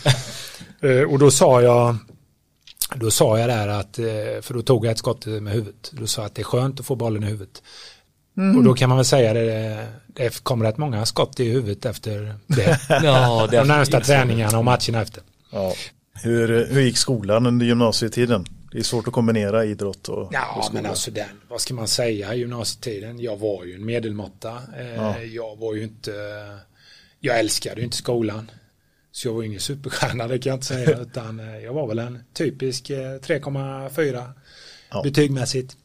Eh, 0.81 1.03
Och 1.03 1.19
då 1.19 1.31
sa 1.31 1.63
jag 1.63 1.97
då 2.95 3.11
sa 3.11 3.39
jag 3.39 3.49
där 3.49 3.69
att, 3.69 3.99
eh, 3.99 4.05
för 4.43 4.55
då 4.55 4.63
tog 4.63 4.87
jag 4.87 4.93
ett 4.93 4.99
skott 4.99 5.27
med 5.27 5.53
huvudet. 5.53 5.91
Då 5.93 6.07
sa 6.07 6.23
jag 6.23 6.27
att 6.27 6.35
det 6.35 6.43
är 6.43 6.45
skönt 6.45 6.81
att 6.81 6.87
få 6.87 6.97
bollen 6.97 7.23
i 7.23 7.27
huvudet. 7.27 7.63
Och 8.57 8.65
då 8.65 8.75
kan 8.75 8.89
man 8.89 8.99
väl 8.99 9.05
säga 9.05 9.35
det, 9.35 9.87
det 10.07 10.43
kommer 10.45 10.65
rätt 10.67 10.77
många 10.79 11.07
skott 11.07 11.41
i 11.41 11.51
huvudet 11.51 11.87
efter 11.87 12.35
det. 12.47 12.79
Ja, 13.03 13.49
det 13.51 13.57
De 13.57 13.69
närmsta 13.69 14.01
träningarna 14.01 14.59
och 14.59 14.65
matcherna 14.65 15.03
efter. 15.03 15.23
Ja. 15.51 15.75
Hur, 16.23 16.67
hur 16.67 16.81
gick 16.81 16.97
skolan 16.99 17.47
under 17.47 17.67
gymnasietiden? 17.67 18.47
Det 18.73 18.79
är 18.79 18.83
svårt 18.83 19.09
att 19.09 19.15
kombinera 19.15 19.65
idrott 19.65 20.09
och, 20.09 20.19
och 20.19 20.29
Ja, 20.33 20.63
skola. 20.65 20.81
men 20.83 20.91
alltså 20.91 21.11
den, 21.11 21.29
vad 21.49 21.61
ska 21.61 21.75
man 21.75 21.89
säga, 21.89 22.35
i 22.35 22.39
gymnasietiden, 22.39 23.21
jag 23.21 23.37
var 23.37 23.65
ju 23.65 23.75
en 23.75 23.85
medelmåtta. 23.85 24.59
Eh, 24.79 24.95
Ja. 24.97 25.19
Jag 25.21 25.57
var 25.57 25.75
ju 25.75 25.83
inte, 25.83 26.13
jag 27.21 27.39
älskade 27.39 27.77
ju 27.81 27.85
inte 27.85 27.97
skolan. 27.97 28.51
Så 29.13 29.29
jag 29.29 29.33
var 29.35 29.43
ingen 29.43 29.61
superstjärna, 29.61 30.27
det 30.29 30.39
kan 30.39 30.51
jag 30.51 30.57
inte 30.57 30.67
säga, 30.67 30.99
utan 31.03 31.41
eh, 31.41 31.59
jag 31.59 31.73
var 31.73 31.87
väl 31.87 31.99
en 31.99 32.19
typisk 32.35 32.91
eh, 32.91 32.97
3,4 32.97 34.31
Ja. 34.91 35.03
betygmässigt. 35.03 35.77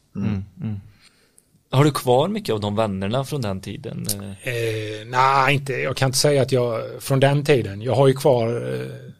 Har 1.70 1.84
du 1.84 1.90
kvar 1.90 2.28
mycket 2.28 2.52
av 2.52 2.60
de 2.60 2.76
vännerna 2.76 3.24
från 3.24 3.42
den 3.42 3.60
tiden? 3.60 4.06
Eh, 4.14 4.48
Eh, 4.54 5.06
nej, 5.06 5.54
inte, 5.54 5.72
jag 5.72 5.96
kan 5.96 6.06
inte 6.06 6.18
säga 6.18 6.42
att 6.42 6.52
jag, 6.52 7.02
från 7.02 7.20
den 7.20 7.44
tiden, 7.44 7.82
jag 7.82 7.94
har 7.94 8.06
ju 8.08 8.14
kvar, 8.14 8.72
eh, 8.74 9.10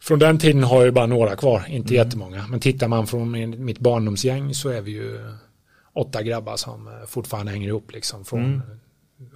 från 0.00 0.18
den 0.18 0.38
tiden 0.38 0.62
har 0.64 0.76
jag 0.76 0.84
ju 0.84 0.90
bara 0.90 1.06
några 1.06 1.36
kvar, 1.36 1.64
inte 1.68 1.94
jättemånga. 1.94 2.46
Men 2.48 2.60
tittar 2.60 2.88
man 2.88 3.06
från 3.06 3.30
min, 3.30 3.64
mitt 3.64 3.78
barndomsgäng 3.78 4.54
så 4.54 4.68
är 4.68 4.80
vi 4.80 4.90
ju 4.90 5.18
åtta 5.94 6.22
grabbar 6.22 6.56
som 6.56 6.88
eh, 6.88 7.06
fortfarande 7.08 7.52
hänger 7.52 7.68
ihop 7.68 7.92
liksom. 7.92 8.24
Från, 8.24 8.62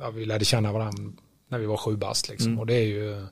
ja, 0.00 0.10
vi 0.10 0.24
lärde 0.24 0.44
känna 0.44 0.72
varandra 0.72 1.12
när 1.48 1.58
vi 1.58 1.66
var 1.66 1.76
sju 1.76 1.96
bast 1.96 2.28
liksom. 2.28 2.58
Och 2.58 2.66
det 2.66 2.74
är 2.74 2.86
ju, 2.86 3.26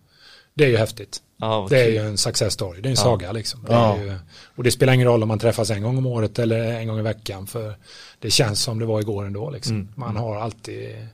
det 0.54 0.64
är 0.64 0.68
ju 0.68 0.76
häftigt. 0.76 1.20
Vad 1.36 1.70
Det 1.70 1.80
är 1.80 1.88
ju 1.88 1.98
en 1.98 2.18
success 2.18 2.54
story, 2.54 2.80
det 2.80 2.88
är 2.88 2.90
en 2.90 2.96
saga 2.96 3.32
liksom. 3.32 3.64
Det 3.68 3.74
är 3.74 3.96
ju, 3.96 4.14
och 4.56 4.64
det 4.64 4.70
spelar 4.70 4.92
ingen 4.92 5.06
roll 5.06 5.22
om 5.22 5.28
man 5.28 5.38
träffas 5.38 5.70
en 5.70 5.82
gång 5.82 5.98
om 5.98 6.06
året 6.06 6.38
eller 6.38 6.80
en 6.80 6.88
gång 6.88 6.98
i 6.98 7.02
veckan. 7.02 7.46
För 7.46 7.74
det 8.18 8.30
känns 8.30 8.62
som 8.62 8.78
det 8.78 8.86
var 8.86 9.00
igår 9.00 9.26
ändå 9.26 9.50
liksom. 9.50 9.76
Mm. 9.76 9.88
Man 9.94 10.16
har 10.16 10.36
alltid 10.36 11.08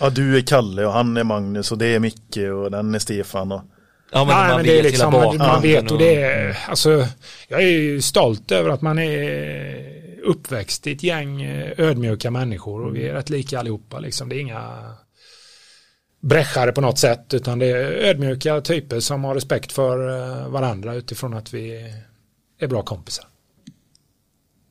Ja, 0.00 0.10
du 0.10 0.36
är 0.36 0.40
Kalle 0.40 0.86
och 0.86 0.92
han 0.92 1.16
är 1.16 1.24
Magnus 1.24 1.72
och 1.72 1.78
det 1.78 1.86
är 1.86 1.98
Micke 1.98 2.36
och 2.36 2.70
den 2.70 2.94
är 2.94 2.98
Stefan. 2.98 3.52
Och... 3.52 3.60
Ja, 4.12 4.24
men 4.24 4.36
Nej, 4.36 4.48
man 4.48 4.56
men 4.56 4.66
det 4.66 4.78
är 4.78 4.82
liksom, 4.82 5.12
man, 5.12 5.36
man 5.36 5.62
vet 5.62 5.90
och 5.90 5.98
det 5.98 6.22
är, 6.22 6.58
alltså, 6.68 7.06
jag 7.48 7.62
är 7.62 7.68
ju 7.68 8.02
stolt 8.02 8.52
över 8.52 8.70
att 8.70 8.82
man 8.82 8.98
är 8.98 10.02
uppväxt 10.24 10.86
i 10.86 10.92
ett 10.92 11.02
gäng 11.02 11.42
eh, 11.42 11.72
ödmjuka 11.76 12.30
människor 12.30 12.86
och 12.86 12.96
vi 12.96 13.08
är 13.08 13.14
rätt 13.14 13.30
lika 13.30 13.58
allihopa 13.58 13.98
liksom. 13.98 14.28
Det 14.28 14.36
är 14.36 14.40
inga 14.40 14.94
bräschare 16.22 16.72
på 16.72 16.80
något 16.80 16.98
sätt 16.98 17.34
utan 17.34 17.58
det 17.58 17.66
är 17.66 17.92
ödmjuka 17.92 18.60
typer 18.60 19.00
som 19.00 19.24
har 19.24 19.34
respekt 19.34 19.72
för 19.72 20.08
eh, 20.08 20.48
varandra 20.48 20.94
utifrån 20.94 21.34
att 21.34 21.54
vi 21.54 21.92
är 22.58 22.66
bra 22.66 22.82
kompisar. 22.82 23.24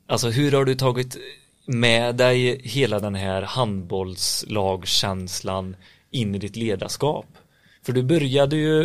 Alltså 0.08 0.30
hur 0.30 0.52
har 0.52 0.66
du 0.66 0.76
tagit 0.76 1.18
med 1.66 2.16
dig 2.16 2.62
hela 2.64 3.00
den 3.00 3.16
här 3.16 3.42
handbollslagkänslan 3.42 5.76
in 6.12 6.36
i 6.36 6.38
ditt 6.38 6.56
ledarskap? 6.56 7.26
För 7.86 7.94
du 7.94 8.04
började 8.04 8.56
ju 8.56 8.82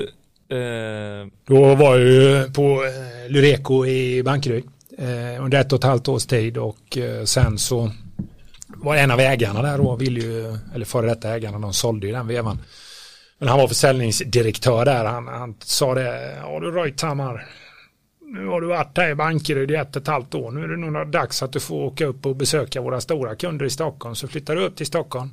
eh, 0.49 1.27
Då 1.45 1.75
var 1.75 1.97
jag 1.97 2.09
ju 2.09 2.53
på 2.53 2.85
eh, 2.85 3.31
Lureco 3.31 3.87
i 3.87 4.23
Bankeryd 4.23 4.65
eh, 4.99 5.45
under 5.45 5.61
ett 5.61 5.73
och 5.73 5.79
ett 5.79 5.85
halvt 5.85 6.09
års 6.09 6.27
tid 6.27 6.59
och 6.59 6.99
sen 7.25 7.59
så 7.59 7.91
var 8.87 8.96
en 8.96 9.11
av 9.11 9.20
ägarna 9.20 9.62
där 9.62 9.79
då, 9.79 9.96
ville 9.96 10.20
ju, 10.20 10.59
eller 10.75 10.85
före 10.85 11.07
detta 11.07 11.35
ägarna, 11.35 11.59
de 11.59 11.72
sålde 11.72 12.07
ju 12.07 12.12
den 12.12 12.27
vevan. 12.27 12.59
Men 13.38 13.49
han 13.49 13.59
var 13.59 13.68
försäljningsdirektör 13.68 14.85
där, 14.85 15.05
han, 15.05 15.27
han 15.27 15.55
sa 15.61 15.94
det, 15.94 16.37
ja 16.40 16.61
du 16.61 16.70
Reutamar, 16.70 17.46
nu 18.20 18.46
har 18.46 18.61
du 18.61 18.66
varit 18.66 18.96
här 18.99 19.11
i 19.11 19.14
Bankeryd 19.14 19.70
i 19.70 19.75
ett 19.75 19.96
och 19.96 20.03
ett 20.03 20.09
halvt 20.09 20.35
år, 20.35 20.51
nu 20.51 20.64
är 20.64 20.68
det 20.68 20.77
nog 20.77 21.11
dags 21.11 21.42
att 21.42 21.53
du 21.53 21.61
får 21.61 21.77
åka 21.77 22.07
upp 22.07 22.27
och 22.27 22.37
besöka 22.37 22.81
våra 22.81 23.01
stora 23.01 23.37
kunder 23.37 23.66
i 23.66 23.70
Stockholm, 23.70 24.14
så 24.14 24.29
flyttar 24.29 24.57
du 24.57 24.64
upp 24.64 24.77
till 24.77 24.87
Stockholm. 24.87 25.31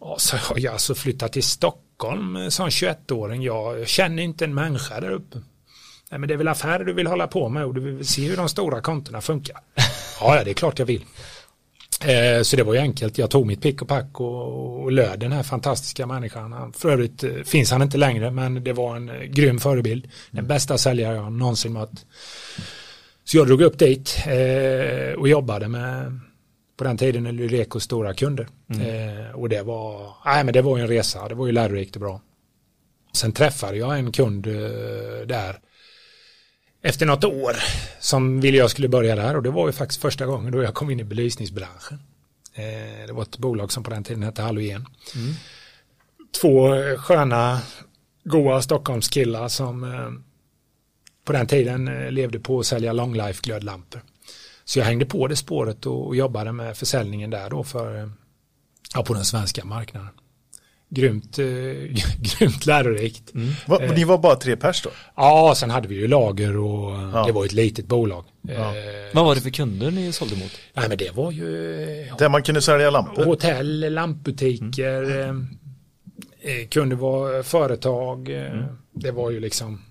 Ja, 0.00 0.16
så 0.18 0.36
jag, 0.48 0.58
jag 0.58 0.72
alltså 0.72 0.94
flyttat 0.94 1.32
till 1.32 1.42
Stockholm 1.42 2.50
som 2.50 2.68
21-åring, 2.68 3.42
jag 3.42 3.88
känner 3.88 4.22
inte 4.22 4.44
en 4.44 4.54
människa 4.54 5.00
där 5.00 5.10
uppe. 5.10 5.38
Nej, 6.10 6.20
men 6.20 6.28
det 6.28 6.34
är 6.34 6.38
väl 6.38 6.48
affärer 6.48 6.84
du 6.84 6.92
vill 6.92 7.06
hålla 7.06 7.26
på 7.26 7.48
med 7.48 7.64
och 7.64 7.74
du 7.74 7.80
vill 7.80 8.06
se 8.06 8.28
hur 8.28 8.36
de 8.36 8.48
stora 8.48 8.80
kontona 8.80 9.20
funkar. 9.20 9.56
Ja, 10.20 10.36
ja, 10.36 10.44
det 10.44 10.50
är 10.50 10.54
klart 10.54 10.78
jag 10.78 10.86
vill. 10.86 11.04
Eh, 12.04 12.42
så 12.42 12.56
det 12.56 12.62
var 12.62 12.74
ju 12.74 12.80
enkelt. 12.80 13.18
Jag 13.18 13.30
tog 13.30 13.46
mitt 13.46 13.62
pick 13.62 13.82
och 13.82 13.88
pack 13.88 14.20
och, 14.20 14.82
och 14.82 14.92
löd 14.92 15.20
den 15.20 15.32
här 15.32 15.42
fantastiska 15.42 16.06
människan. 16.06 16.52
Han, 16.52 16.72
för 16.72 16.90
övrigt 16.90 17.24
eh, 17.24 17.32
finns 17.44 17.70
han 17.70 17.82
inte 17.82 17.98
längre, 17.98 18.30
men 18.30 18.64
det 18.64 18.72
var 18.72 18.96
en 18.96 19.08
eh, 19.08 19.20
grym 19.20 19.58
förebild. 19.58 20.08
Den 20.30 20.46
bästa 20.46 20.78
säljare 20.78 21.14
jag 21.14 21.32
någonsin 21.32 21.72
mött. 21.72 22.06
Så 23.24 23.36
jag 23.36 23.46
drog 23.46 23.62
upp 23.62 23.78
dit 23.78 24.16
och 25.18 25.28
jobbade 25.28 25.68
med 25.68 26.20
på 26.76 26.84
den 26.84 26.96
tiden 26.98 27.36
Lyrekos 27.36 27.82
stora 27.82 28.14
kunder. 28.14 28.48
Eh, 28.70 29.34
och 29.34 29.48
det 29.48 29.62
var, 29.62 30.12
nej 30.24 30.44
men 30.44 30.54
det 30.54 30.62
var 30.62 30.76
ju 30.76 30.82
en 30.82 30.88
resa, 30.88 31.28
det 31.28 31.34
var 31.34 31.46
ju 31.46 31.52
lärorikt 31.52 31.96
och 31.96 32.00
bra. 32.00 32.20
Sen 33.12 33.32
träffade 33.32 33.76
jag 33.76 33.98
en 33.98 34.12
kund 34.12 34.42
där 35.26 35.58
efter 36.86 37.06
något 37.06 37.24
år 37.24 37.56
som 38.00 38.40
ville 38.40 38.58
jag 38.58 38.70
skulle 38.70 38.88
börja 38.88 39.16
där 39.16 39.36
och 39.36 39.42
det 39.42 39.50
var 39.50 39.66
ju 39.66 39.72
faktiskt 39.72 40.00
första 40.00 40.26
gången 40.26 40.52
då 40.52 40.62
jag 40.62 40.74
kom 40.74 40.90
in 40.90 41.00
i 41.00 41.04
belysningsbranschen. 41.04 41.98
Eh, 42.54 43.06
det 43.06 43.12
var 43.12 43.22
ett 43.22 43.38
bolag 43.38 43.72
som 43.72 43.82
på 43.82 43.90
den 43.90 44.04
tiden 44.04 44.22
hette 44.22 44.42
Halogen. 44.42 44.86
Två 46.40 46.74
eh, 46.74 46.98
sköna, 46.98 47.60
goa 48.24 48.62
Stockholmskillar 48.62 49.48
som 49.48 49.84
eh, 49.84 50.10
på 51.24 51.32
den 51.32 51.46
tiden 51.46 51.88
eh, 51.88 52.10
levde 52.10 52.40
på 52.40 52.58
att 52.58 52.66
sälja 52.66 52.92
long 52.92 53.14
life 53.14 53.40
glödlampor. 53.42 54.02
Så 54.64 54.78
jag 54.78 54.86
hängde 54.86 55.06
på 55.06 55.26
det 55.26 55.36
spåret 55.36 55.86
och, 55.86 56.06
och 56.06 56.16
jobbade 56.16 56.52
med 56.52 56.76
försäljningen 56.76 57.30
där 57.30 57.50
då 57.50 57.64
för, 57.64 58.10
ja, 58.94 59.02
på 59.02 59.14
den 59.14 59.24
svenska 59.24 59.64
marknaden. 59.64 60.10
Grymt, 60.88 61.38
eh, 61.38 61.44
grymt 62.38 62.66
lärorikt. 62.66 63.32
Va, 63.66 63.78
Eh. 63.82 63.92
Ni 63.94 64.04
var 64.04 64.18
bara 64.18 64.36
tre 64.36 64.56
pers 64.56 64.82
då? 64.82 64.90
Ja, 65.16 65.54
sen 65.56 65.70
hade 65.70 65.88
vi 65.88 65.94
ju 65.94 66.08
lager 66.08 66.56
och 66.56 66.90
Ja. 66.92 67.24
det 67.26 67.32
var 67.32 67.44
ett 67.44 67.52
litet 67.52 67.86
bolag. 67.86 68.24
Ja. 68.42 68.52
Eh, 68.52 68.74
Vad 69.14 69.24
var 69.24 69.34
det 69.34 69.40
för 69.40 69.50
kunder 69.50 69.90
ni 69.90 70.12
sålde 70.12 70.36
mot? 70.36 70.52
nej, 70.74 70.88
men 70.88 70.98
det 70.98 71.10
var 71.16 71.30
ju 71.32 71.46
Där 72.18 72.28
man 72.28 72.42
kunde 72.42 72.62
sälja 72.62 72.90
lampor? 72.90 73.24
hotell, 73.24 73.92
lampbutiker, 73.94 75.20
eh, 75.20 75.28
eh, 76.60 76.68
kunde 76.68 76.96
vara 76.96 77.42
företag. 77.42 78.28
Eh, 78.30 78.64
Det 78.92 79.10
var 79.10 79.30
ju 79.30 79.40
liksom, 79.40 79.82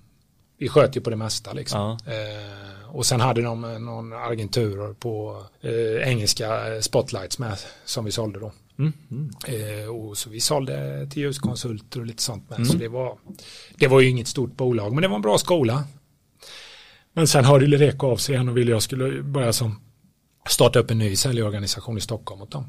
vi 0.58 0.67
sköt 0.69 0.97
ju 0.97 1.01
på 1.01 1.10
det 1.10 1.15
mesta 1.15 1.53
liksom. 1.53 1.97
Eh, 2.08 2.95
och 2.95 3.05
sen 3.05 3.19
hade 3.21 3.41
de 3.41 3.62
någon 3.86 4.13
agenturer 4.13 4.93
på 4.93 5.43
eh, 5.62 6.08
engelska 6.10 6.81
spotlights 6.81 7.39
med 7.39 7.58
som 7.86 8.05
vi 8.05 8.12
sålde 8.12 8.39
då. 8.39 8.51
Mm. 8.79 8.93
Mm. 9.11 9.31
Eh, 9.47 9.88
och 9.88 10.17
så 10.17 10.29
vi 10.29 10.39
sålde 10.39 11.07
till 11.09 11.21
ljuskonsulter 11.21 11.99
och 11.99 12.05
lite 12.05 12.23
sånt 12.23 12.49
med. 12.49 12.67
Så 12.67 12.77
det 12.77 12.88
var, 12.88 13.17
det 13.77 13.88
var 13.88 14.01
ju 14.01 14.09
inget 14.09 14.27
stort 14.27 14.57
bolag, 14.57 14.93
men 14.93 15.01
det 15.01 15.07
var 15.07 15.15
en 15.15 15.21
bra 15.21 15.38
skola. 15.38 15.83
Men 17.13 17.27
sen 17.27 17.45
hörde 17.45 17.67
Lyreco 17.67 18.07
av 18.07 18.17
sig 18.17 18.35
igen 18.35 18.49
och 18.49 18.57
ville 18.57 18.71
jag 18.71 18.83
skulle 18.83 19.23
börja 19.23 19.53
som 19.53 19.81
starta 20.49 20.79
upp 20.79 20.91
en 20.91 20.97
ny 20.97 21.15
säljorganisation 21.15 21.97
i 21.97 22.01
Stockholm 22.01 22.41
åt 22.41 22.51
dem. 22.51 22.65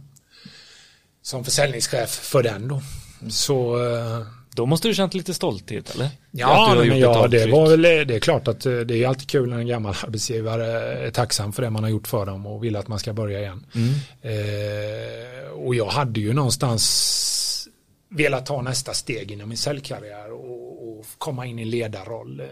Som 1.22 1.44
försäljningschef 1.44 2.10
för 2.10 2.42
den 2.42 2.68
då. 2.68 2.82
Så 3.28 3.84
eh, 3.84 4.26
Då 4.56 4.66
måste 4.66 4.88
du 4.88 4.94
känt 4.94 5.14
lite 5.14 5.34
stolthet 5.34 5.94
eller? 5.94 6.08
Ja, 6.30 6.46
har 6.46 6.84
men 6.84 6.98
ja 6.98 7.28
det 7.28 7.46
var 7.46 7.70
väl, 7.70 7.82
det 7.82 8.14
är 8.14 8.20
klart 8.20 8.48
att 8.48 8.66
eh, 8.66 8.78
det 8.78 9.04
är 9.04 9.08
alltid 9.08 9.28
kul 9.28 9.50
när 9.50 9.58
en 9.58 9.66
gammal 9.66 9.94
arbetsgivare 10.04 10.66
är 11.06 11.10
tacksam 11.10 11.52
för 11.52 11.62
det 11.62 11.70
man 11.70 11.82
har 11.82 11.90
gjort 11.90 12.08
för 12.08 12.26
dem 12.26 12.46
och 12.46 12.64
vill 12.64 12.76
att 12.76 12.88
man 12.88 12.98
ska 12.98 13.12
börja 13.12 13.40
igen. 13.40 13.66
Mm. 13.74 13.94
Eh, 14.22 15.50
och 15.50 15.74
jag 15.74 15.86
hade 15.86 16.20
ju 16.20 16.32
någonstans 16.32 17.68
velat 18.08 18.46
ta 18.46 18.62
nästa 18.62 18.92
steg 18.92 19.32
inom 19.32 19.48
min 19.48 19.58
säljkarriär 19.58 20.32
och, 20.32 20.98
och 20.98 21.06
komma 21.18 21.46
in 21.46 21.58
i 21.58 21.64
ledarroll. 21.64 22.40
Eh, 22.40 22.46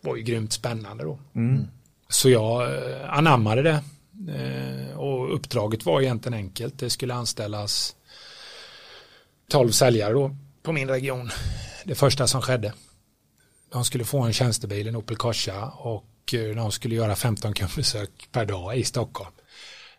var 0.00 0.16
ju 0.16 0.22
grymt 0.22 0.52
spännande 0.52 1.04
då. 1.04 1.18
Mm. 1.34 1.66
Så 2.08 2.30
jag 2.30 2.62
eh, 2.62 3.18
anammade 3.18 3.62
det. 3.62 3.82
Eh, 4.34 4.98
och 4.98 5.34
uppdraget 5.34 5.86
var 5.86 6.00
egentligen 6.00 6.38
enkelt. 6.38 6.78
Det 6.78 6.90
skulle 6.90 7.14
anställas 7.14 7.96
12 9.50 9.70
säljare 9.70 10.12
då 10.12 10.36
på 10.62 10.72
min 10.72 10.88
region. 10.88 11.30
Det 11.84 11.94
första 11.94 12.26
som 12.26 12.42
skedde. 12.42 12.72
De 13.72 13.84
skulle 13.84 14.04
få 14.04 14.20
en 14.20 14.32
tjänstebil, 14.32 14.88
en 14.88 14.96
Opel 14.96 15.16
Corsa 15.16 15.64
och 15.66 16.34
eh, 16.34 16.56
de 16.56 16.72
skulle 16.72 16.94
göra 16.94 17.16
15 17.16 17.52
kundbesök 17.52 18.10
per 18.32 18.44
dag 18.44 18.76
i 18.78 18.84
Stockholm. 18.84 19.30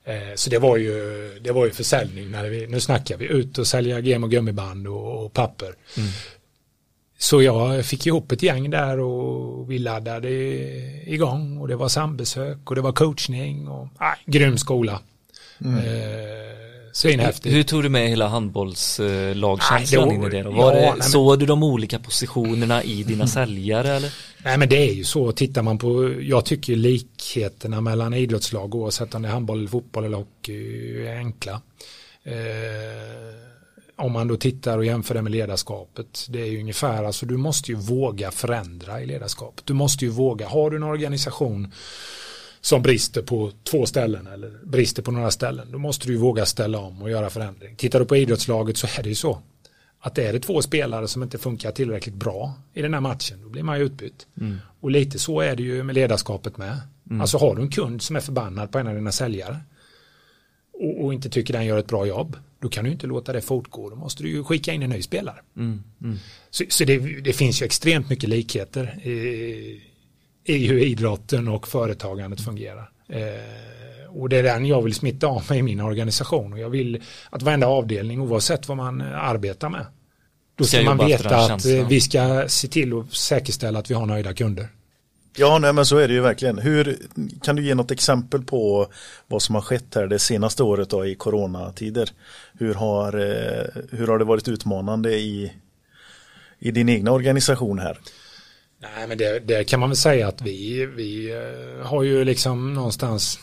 Eh, 0.04 0.36
Så 0.36 0.50
det 0.50 0.60
var 0.60 0.78
ju, 0.78 0.94
det 1.44 1.52
var 1.52 1.66
ju 1.66 1.72
försäljning. 1.72 2.32
När 2.32 2.50
vi, 2.50 2.68
nu 2.68 2.80
snackar 2.80 3.18
vi 3.18 3.26
ut 3.26 3.58
och 3.58 3.68
sälja 3.68 4.00
gem 4.00 4.24
och 4.24 4.32
gummiband 4.32 4.88
och, 4.88 5.26
och 5.26 5.34
papper. 5.34 5.76
Så 7.18 7.42
jag 7.42 7.86
fick 7.86 8.08
ihop 8.08 8.32
ett 8.32 8.44
gäng 8.44 8.70
där 8.70 9.00
och 9.00 9.72
vi 9.72 9.80
laddade 9.80 10.30
igång 11.12 11.58
och 11.58 11.68
det 11.68 11.76
var 11.76 11.88
sambesök 11.90 12.70
och 12.70 12.76
det 12.76 12.82
var 12.82 12.92
coachning 12.92 13.68
och 13.68 13.88
nej, 14.00 14.16
grym 14.26 14.58
skola. 14.58 15.02
Eh, 15.66 16.61
Svinhäftigt. 16.94 17.56
Hur 17.56 17.64
tog 17.64 17.84
du 17.84 17.90
med 17.90 18.10
hela 18.10 18.28
handbollslagkänslan 18.28 20.08
Nej, 20.08 20.16
in 20.16 20.24
i 20.24 20.30
det? 20.30 20.42
Då? 20.44 20.52
ja, 20.52 20.56
Var 20.56 20.74
det 20.74 20.82
nej, 20.82 21.02
Såg 21.02 21.40
du 21.40 21.46
de 21.46 21.64
olika 21.64 22.00
positionerna 22.00 22.84
i 22.84 23.04
dina 23.04 23.28
säljare 23.28 23.90
eller? 23.90 24.14
Nej 24.44 24.58
men 24.58 24.70
det 24.70 24.90
är 24.90 24.94
ju 24.94 25.04
så, 25.04 25.32
tittar 25.32 25.62
man 25.62 25.78
på, 25.78 26.16
jag 26.22 26.46
tycker 26.46 26.76
likheterna 26.76 27.82
mellan 27.82 28.14
idrottslag 28.14 28.76
oavsett 28.76 29.16
om 29.16 29.22
det 29.22 29.28
är 29.28 29.32
handboll, 29.32 29.58
eller 29.58 29.70
fotboll 29.70 30.06
eller 30.06 30.18
hockey 30.18 31.08
är 31.08 31.16
enkla. 31.18 31.62
Eh, 32.24 32.34
om 33.96 34.12
man 34.12 34.28
då 34.28 34.38
tittar 34.38 34.78
och 34.78 34.86
jämför 34.86 35.16
det 35.16 35.22
med 35.22 35.32
ledarskapet, 35.32 36.26
det 36.30 36.42
är 36.42 36.46
ju 36.46 36.60
ungefär, 36.60 37.04
alltså 37.04 37.26
du 37.26 37.38
måste 37.38 37.72
ju 37.72 37.78
våga 37.78 38.32
förändra 38.32 39.02
i 39.02 39.06
ledarskapet. 39.06 39.66
Du 39.66 39.74
måste 39.74 40.06
ju 40.06 40.12
våga, 40.12 40.48
har 40.48 40.70
du 40.70 40.78
en 40.78 40.84
organisation 40.84 41.74
som 42.62 42.82
brister 42.82 43.22
på 43.22 43.52
två 43.64 43.86
ställen 43.86 44.28
eller 44.28 44.60
brister 44.64 45.02
på 45.02 45.12
några 45.12 45.32
ställen, 45.32 45.72
då 45.72 45.78
måste 45.78 46.08
du 46.08 46.14
ju 46.14 46.20
våga 46.20 46.46
ställa 46.46 46.80
om 46.80 47.02
och 47.02 47.10
göra 47.10 47.30
förändring. 47.30 47.76
Tittar 47.76 48.00
du 48.00 48.06
på 48.06 48.16
idrottslaget 48.16 48.78
så 48.78 48.88
är 49.00 49.04
det 49.04 49.10
ju 49.10 49.16
så 49.16 49.42
att 50.00 50.18
är 50.18 50.34
det 50.34 50.40
två 50.40 50.62
spelare 50.62 51.08
som 51.08 51.24
inte 51.24 51.38
funkar 51.38 51.72
tillräckligt 51.72 52.16
bra 52.16 52.54
i 52.74 52.82
den 52.82 52.94
här 52.94 53.02
matchen, 53.02 53.42
då 53.44 53.50
blir 53.50 53.64
man 53.64 53.80
ju 53.80 53.86
utbytt. 53.86 54.28
Och 54.80 54.92
lite 54.92 55.20
så 55.20 55.42
är 55.42 55.56
det 55.56 55.64
ju 55.64 55.84
med 55.84 55.96
ledarskapet 55.96 56.58
med. 56.58 56.78
Alltså 57.22 57.38
har 57.38 57.56
du 57.56 57.62
en 57.62 57.70
kund 57.70 58.02
som 58.02 58.16
är 58.16 58.20
förbannad 58.20 58.72
på 58.72 58.80
en 58.80 58.88
av 58.88 58.96
dina 58.96 59.12
säljare 59.12 59.60
och, 60.74 61.06
och 61.06 61.14
inte 61.14 61.30
tycker 61.30 61.54
den 61.54 61.66
gör 61.66 61.78
ett 61.78 61.88
bra 61.88 62.06
jobb, 62.06 62.38
då 62.60 62.70
kan 62.70 62.86
du 62.86 62.92
inte 62.92 63.08
låta 63.08 63.34
det 63.34 63.42
fortgå. 63.42 63.90
Då 63.90 63.96
måste 63.96 64.24
du 64.24 64.30
ju 64.30 64.44
skicka 64.44 64.74
in 64.74 64.84
en 64.84 64.90
ny 64.90 65.02
spelare. 65.02 65.40
Mm. 65.58 65.84
Mm. 66.02 66.18
Så, 66.50 66.64
så 66.70 66.86
det, 66.86 66.98
det 67.22 67.34
finns 67.34 67.62
ju 67.62 67.66
extremt 67.66 68.10
mycket 68.10 68.30
likheter 68.30 69.08
i, 69.08 69.82
i 70.44 70.68
hur 70.68 70.78
idrotten 70.80 71.48
och 71.48 71.68
företagandet 71.68 72.42
fungerar. 72.42 72.92
Eh, 73.10 74.16
och 74.16 74.30
det 74.30 74.38
är 74.38 74.44
den 74.44 74.66
jag 74.66 74.82
vill 74.82 74.94
smitta 74.94 75.28
av 75.28 75.44
mig 75.50 75.60
i 75.60 75.62
min 75.62 75.80
organisation 75.82 76.54
och 76.54 76.60
jag 76.60 76.70
vill 76.70 77.04
att 77.30 77.42
varenda 77.42 77.68
avdelning 77.68 78.22
oavsett 78.22 78.68
vad 78.68 78.78
man 78.78 79.02
arbetar 79.02 79.70
med 79.70 79.86
då 80.56 80.64
Ska 80.64 80.78
ska 80.78 80.86
man 80.96 81.08
veta 81.08 81.36
att 81.38 81.48
känslan. 81.48 81.80
eh, 81.80 81.88
vi 81.88 82.02
ska 82.02 82.46
se 82.48 82.68
till 82.68 83.00
att 83.00 83.14
säkerställa 83.14 83.80
att 83.80 83.92
vi 83.92 83.94
har 83.94 84.06
nöjda 84.06 84.34
kunder. 84.34 84.68
Ja, 85.38 85.60
nej, 85.60 85.74
men 85.74 85.86
så 85.86 85.98
är 85.98 86.08
det 86.08 86.14
ju 86.14 86.22
verkligen. 86.22 86.58
Hur, 86.60 86.98
kan 87.44 87.56
du 87.56 87.64
ge 87.64 87.76
något 87.76 87.92
exempel 87.92 88.44
på 88.44 88.88
vad 89.28 89.42
som 89.42 89.56
har 89.56 89.62
skett 89.62 89.96
här 89.96 90.08
det 90.08 90.20
senaste 90.20 90.64
året 90.64 90.90
då, 90.90 91.06
i 91.06 91.16
coronatider? 91.16 92.10
Hur 92.60 92.74
har, 92.74 93.14
eh, 93.14 93.82
hur 93.98 94.08
har 94.08 94.18
det 94.20 94.26
varit 94.26 94.48
utmanande 94.48 95.14
i, 95.16 95.54
i 96.60 96.72
din 96.72 96.90
egna 96.90 97.12
organisation 97.12 97.80
här? 97.80 97.98
Nej, 98.82 99.08
men 99.08 99.18
det, 99.18 99.40
det 99.40 99.64
kan 99.64 99.80
man 99.80 99.90
väl 99.90 99.98
säga 99.98 100.28
att 100.28 100.42
vi, 100.42 100.86
vi 100.86 101.32
eh, 101.32 101.86
har 101.86 102.04
ju 102.04 102.26
liksom 102.26 102.74
någonstans 102.74 103.40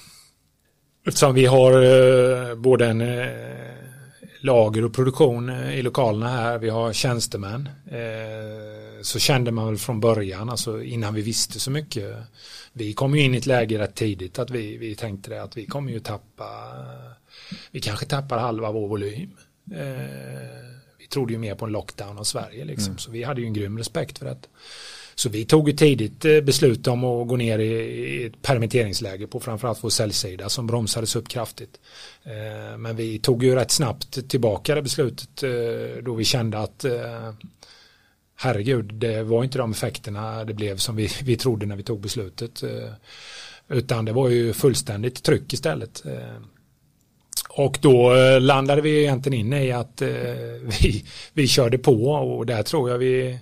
eftersom 1.07 1.35
vi 1.35 1.47
har 1.47 1.73
eh, 1.83 2.55
både 2.55 2.87
en 2.87 3.01
eh, 3.01 3.29
lager 4.41 4.85
och 4.85 4.95
produktion 4.95 5.51
i 5.51 5.83
lokalerna 5.83 6.29
här, 6.29 6.59
vi 6.59 6.69
har 6.69 6.93
tjänstemän 6.93 7.69
så 9.03 9.19
kände 9.19 9.51
man 9.51 9.67
väl 9.67 9.77
från 9.77 10.01
början, 10.01 10.51
alltså 10.51 10.83
innan 10.83 11.15
vi 11.15 11.23
visste 11.23 11.61
så 11.61 11.71
mycket 11.71 12.17
vi 12.73 12.93
kom 12.93 13.15
ju 13.15 13.23
in 13.23 13.35
i 13.35 13.39
ett 13.39 13.47
läge 13.47 13.79
rätt 13.79 13.95
tidigt 13.95 14.39
att 14.39 14.51
vi, 14.51 14.77
vi 14.77 14.95
tänkte 14.95 15.31
det 15.31 15.43
att 15.43 15.57
vi 15.57 15.67
kommer 15.67 15.93
ju 15.93 16.01
tappa 16.01 16.45
vi 17.71 17.81
kanske 17.81 18.07
tappar 18.07 18.39
halva 18.39 18.73
vår 18.73 18.89
volym. 18.89 19.31
Vi 20.99 21.07
trodde 21.11 21.33
ju 21.33 21.39
mer 21.39 21.55
på 21.55 21.65
en 21.65 21.73
lockdown 21.73 22.19
av 22.19 22.25
Sverige 22.25 22.65
liksom, 22.65 22.99
så 22.99 23.11
vi 23.11 23.23
hade 23.23 23.41
ju 23.41 23.47
en 23.47 23.53
grym 23.53 23.79
respekt 23.79 24.19
för 24.19 24.27
det 24.27 24.31
så 25.19 25.29
vi 25.29 25.45
tog 25.45 25.69
ju 25.69 25.77
tidigt 25.77 26.25
eh, 26.25 26.41
beslut 26.41 26.87
om 26.87 27.05
att 27.05 27.29
gå 27.29 27.37
ner 27.37 27.59
i, 27.59 28.25
ett 28.27 28.43
permitteringsläge 28.43 29.27
på 29.27 29.41
framförallt 29.41 29.85
vår 29.85 29.91
säljsida 29.91 30.49
som 30.49 30.67
bromsades 30.67 31.17
upp 31.17 31.29
kraftigt. 31.29 31.81
Eh, 32.25 32.79
men 32.79 32.97
vi 32.97 33.19
tog 33.19 33.43
ju 33.45 33.55
rätt 33.55 33.71
snabbt 33.71 34.29
tillbaka 34.29 34.75
det 34.75 34.83
beslutet 34.83 35.43
eh, 35.43 36.03
då 36.03 36.15
vi 36.15 36.25
kände 36.25 36.59
att 36.59 36.85
herregud, 38.37 38.95
det 38.95 39.23
var 39.23 39.45
inte 39.45 39.59
de 39.59 39.71
effekterna 39.71 40.45
det 40.45 40.55
blev 40.55 40.77
som 40.77 40.97
vi, 40.97 41.09
vi 41.23 41.37
trodde 41.37 41.67
när 41.67 41.77
vi 41.77 41.83
tog 41.83 42.01
beslutet. 42.01 42.63
Utan 43.69 44.05
det 44.05 44.13
var 44.13 44.29
ju 44.29 44.53
fullständigt 44.53 45.23
tryck 45.23 45.53
istället. 45.53 46.03
Och 47.49 47.79
då 47.81 48.15
landade 48.39 48.83
vi 48.83 49.01
egentligen 49.01 49.41
in 49.41 49.53
i 49.53 49.73
att 49.73 50.03
vi, 50.83 51.05
vi 51.33 51.49
körde 51.49 51.79
på 51.79 52.05
och 52.11 52.47
där 52.47 52.63
tror 52.63 52.91
jag 52.91 52.99
vi 52.99 53.39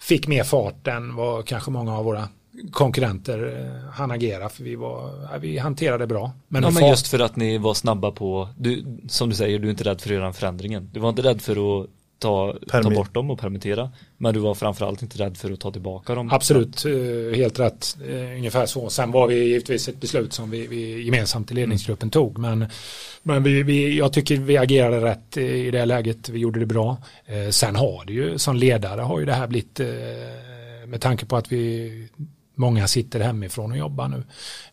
fick 0.00 0.26
mer 0.26 0.44
fart 0.44 0.86
än 0.86 1.16
vad 1.16 1.46
kanske 1.46 1.70
många 1.70 1.98
av 1.98 2.04
våra 2.04 2.28
konkurrenter 2.72 3.56
eh, 3.56 3.92
hann 3.92 4.10
agera 4.10 4.48
för 4.48 4.64
vi, 4.64 4.76
var, 4.76 5.38
vi 5.38 5.58
hanterade 5.58 6.06
bra. 6.06 6.32
Men, 6.48 6.62
ja, 6.62 6.70
men 6.70 6.88
just 6.88 7.08
för 7.08 7.18
att 7.18 7.36
ni 7.36 7.58
var 7.58 7.74
snabba 7.74 8.10
på, 8.10 8.48
du, 8.58 8.98
som 9.08 9.28
du 9.28 9.34
säger, 9.34 9.58
du 9.58 9.66
är 9.66 9.70
inte 9.70 9.84
rädd 9.84 10.00
för 10.00 10.10
att 10.10 10.14
göra 10.14 10.32
förändringen. 10.32 10.90
Du 10.92 11.00
var 11.00 11.08
inte 11.08 11.22
rädd 11.22 11.42
för 11.42 11.82
att 11.82 11.90
ta, 12.20 12.54
ta 12.68 12.90
bort 12.90 13.14
dem 13.14 13.30
och 13.30 13.38
permittera. 13.38 13.90
Men 14.16 14.34
du 14.34 14.40
var 14.40 14.54
framförallt 14.54 15.02
inte 15.02 15.18
rädd 15.18 15.36
för 15.36 15.50
att 15.52 15.60
ta 15.60 15.70
tillbaka 15.70 16.14
dem. 16.14 16.30
Absolut, 16.32 16.84
eh, 16.84 17.36
helt 17.36 17.60
rätt. 17.60 17.96
Eh, 18.08 18.36
Ungefär 18.36 18.66
så. 18.66 18.90
Sen 18.90 19.10
var 19.12 19.26
vi 19.26 19.34
givetvis 19.44 19.88
ett 19.88 20.00
beslut 20.00 20.32
som 20.32 20.50
vi, 20.50 20.66
vi 20.66 21.02
gemensamt 21.02 21.50
i 21.50 21.54
ledningsgruppen 21.54 22.10
tog. 22.10 22.38
Men, 22.38 22.66
men 23.22 23.42
vi, 23.42 23.62
vi, 23.62 23.98
jag 23.98 24.12
tycker 24.12 24.36
vi 24.36 24.56
agerade 24.56 25.00
rätt 25.00 25.36
i 25.36 25.70
det 25.70 25.84
läget. 25.84 26.28
Vi 26.28 26.38
gjorde 26.38 26.60
det 26.60 26.66
bra. 26.66 26.96
Eh, 27.26 27.50
Sen 27.50 27.76
har 27.76 28.04
det 28.06 28.12
ju, 28.12 28.38
som 28.38 28.56
ledare 28.56 29.00
har 29.00 29.20
ju 29.20 29.26
det 29.26 29.34
här 29.34 29.46
blivit, 29.46 29.80
med 30.86 31.00
tanke 31.00 31.26
på 31.26 31.36
att 31.36 31.52
vi 31.52 32.08
Många 32.60 32.88
sitter 32.88 33.20
hemifrån 33.20 33.72
och 33.72 33.78
jobbar 33.78 34.08
nu. 34.08 34.22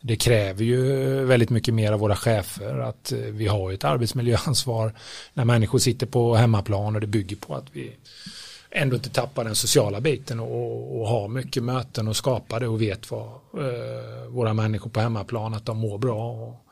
Det 0.01 0.15
kräver 0.15 0.63
ju 0.63 0.81
väldigt 1.25 1.49
mycket 1.49 1.73
mer 1.73 1.91
av 1.91 1.99
våra 1.99 2.15
chefer 2.15 2.79
att 2.79 3.11
eh, 3.11 3.17
vi 3.19 3.47
har 3.47 3.71
ett 3.71 3.83
arbetsmiljöansvar 3.83 4.93
när 5.33 5.45
människor 5.45 5.79
sitter 5.79 6.05
på 6.05 6.35
hemmaplan 6.35 6.95
och 6.95 7.01
det 7.01 7.07
bygger 7.07 7.35
på 7.35 7.55
att 7.55 7.65
vi 7.71 7.95
ändå 8.71 8.95
inte 8.95 9.09
tappar 9.09 9.43
den 9.43 9.55
sociala 9.55 10.01
biten 10.01 10.39
och, 10.39 10.99
och 10.99 11.07
har 11.07 11.27
mycket 11.27 11.63
möten 11.63 12.07
och 12.07 12.15
skapar 12.15 12.59
det 12.59 12.67
och 12.67 12.81
vet 12.81 13.11
vad 13.11 13.27
eh, 13.53 14.27
våra 14.29 14.53
människor 14.53 14.89
på 14.89 14.99
hemmaplan 14.99 15.53
att 15.53 15.65
de 15.65 15.77
mår 15.77 15.97
bra 15.97 16.31
och, 16.31 16.66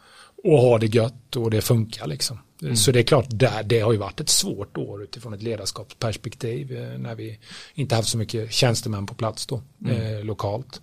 och 0.46 0.62
har 0.62 0.80
det 0.80 0.96
gött 0.96 1.36
och 1.36 1.52
det 1.52 1.62
funkar 1.62 2.08
liksom. 2.08 2.40
Så 2.76 2.92
det 2.92 3.00
är 3.00 3.04
klart, 3.04 3.26
där, 3.30 3.64
det 3.64 3.80
har 3.80 3.92
ju 3.92 3.98
varit 3.98 4.20
ett 4.20 4.30
svårt 4.30 4.78
år 4.78 5.04
utifrån 5.04 5.34
ett 5.34 5.44
ledarskapsperspektiv 5.44 6.78
eh, 6.78 6.98
när 6.98 7.16
vi 7.16 7.40
inte 7.74 7.96
haft 7.96 8.10
så 8.10 8.18
mycket 8.18 8.54
tjänstemän 8.54 9.06
på 9.06 9.14
plats 9.14 9.46
då, 9.46 9.62
eh, 9.88 10.26
lokalt. 10.26 10.82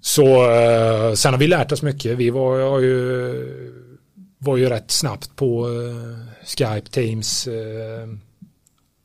Så 0.00 0.50
eh, 0.50 1.14
sen 1.14 1.32
har 1.32 1.38
vi 1.38 1.46
lärt 1.46 1.72
oss 1.72 1.82
mycket. 1.82 2.18
Vi 2.18 2.30
var, 2.30 2.60
har 2.60 2.80
ju, 2.80 3.74
var 4.38 4.56
ju 4.56 4.68
rätt 4.68 4.90
snabbt 4.90 5.36
på 5.36 5.68
eh, 5.68 6.46
Skype, 6.46 6.90
Teams 6.90 7.46
eh, 7.46 8.08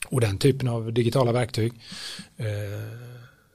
och 0.07 0.21
den 0.21 0.37
typen 0.37 0.67
av 0.67 0.93
digitala 0.93 1.31
verktyg. 1.31 1.73
Eh, 2.37 2.47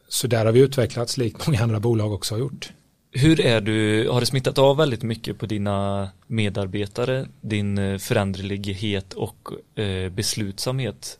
så 0.09 0.27
där 0.27 0.45
har 0.45 0.53
vi 0.53 0.61
utvecklats 0.61 1.17
likt 1.17 1.47
många 1.47 1.63
andra 1.63 1.81
bolag 1.81 2.13
också 2.13 2.35
har 2.35 2.41
gjort. 2.41 2.73
Hur 3.15 3.41
är 3.41 3.61
du, 3.61 4.09
har 4.09 4.21
det 4.21 4.27
smittat 4.27 4.59
av 4.59 4.77
väldigt 4.77 5.03
mycket 5.03 5.39
på 5.39 5.47
dina 5.47 6.11
medarbetare, 6.27 7.29
din 7.41 7.79
eh, 7.79 7.99
föränderlighet 7.99 9.13
och 9.13 9.49
eh, 9.75 10.09
beslutsamhet? 10.09 11.19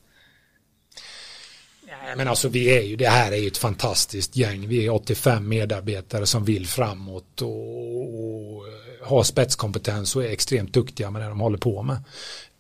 Nej, 1.87 2.17
men 2.17 2.29
alltså 2.29 2.49
vi 2.49 2.79
är 2.79 2.83
ju, 2.83 2.97
det 2.97 3.09
här 3.09 3.33
är 3.33 3.37
ju 3.37 3.47
ett 3.47 3.59
fantastiskt 3.59 4.37
gäng. 4.37 4.69
Vi 4.69 4.87
är 4.87 4.91
85 4.91 5.49
medarbetare 5.49 6.27
som 6.27 6.45
vill 6.45 6.67
framåt 6.67 7.43
och, 7.43 7.49
och 7.49 8.69
eh, 8.69 9.09
har 9.09 9.23
spetskompetens 9.23 10.17
och 10.17 10.25
är 10.25 10.29
extremt 10.29 10.73
duktiga 10.73 11.11
med 11.11 11.23
det 11.23 11.29
de 11.29 11.41
håller 11.41 11.59
på 11.59 11.83
med. 11.83 11.97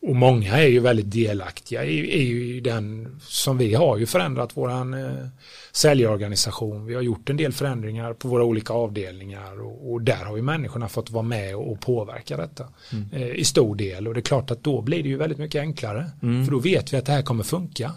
Och 0.02 0.16
många 0.16 0.58
är 0.58 0.66
ju 0.68 0.80
väldigt 0.80 1.10
delaktiga 1.10 1.84
i, 1.84 2.22
ju 2.24 2.56
i 2.56 2.60
den 2.60 3.16
som 3.22 3.58
vi 3.58 3.74
har 3.74 3.96
ju 3.98 4.06
förändrat 4.06 4.56
våran 4.56 4.94
eh, 4.94 5.26
säljorganisation. 5.72 6.86
Vi 6.86 6.94
har 6.94 7.02
gjort 7.02 7.30
en 7.30 7.36
del 7.36 7.52
förändringar 7.52 8.12
på 8.14 8.28
våra 8.28 8.44
olika 8.44 8.72
avdelningar 8.72 9.60
och, 9.62 9.92
och 9.92 10.02
där 10.02 10.24
har 10.24 10.36
ju 10.36 10.42
människorna 10.42 10.88
fått 10.88 11.10
vara 11.10 11.22
med 11.22 11.56
och, 11.56 11.72
och 11.72 11.80
påverka 11.80 12.36
detta 12.36 12.64
eh, 13.12 13.28
i 13.30 13.44
stor 13.44 13.74
del. 13.76 14.08
Och 14.08 14.14
det 14.14 14.20
är 14.20 14.22
klart 14.22 14.50
att 14.50 14.64
då 14.64 14.80
blir 14.82 15.02
det 15.02 15.08
ju 15.08 15.16
väldigt 15.16 15.38
mycket 15.38 15.60
enklare. 15.60 16.10
För 16.20 16.50
då 16.52 16.58
vet 16.58 16.92
vi 16.92 16.96
att 16.96 17.06
det 17.06 17.12
här 17.12 17.22
kommer 17.22 17.44
funka. 17.44 17.92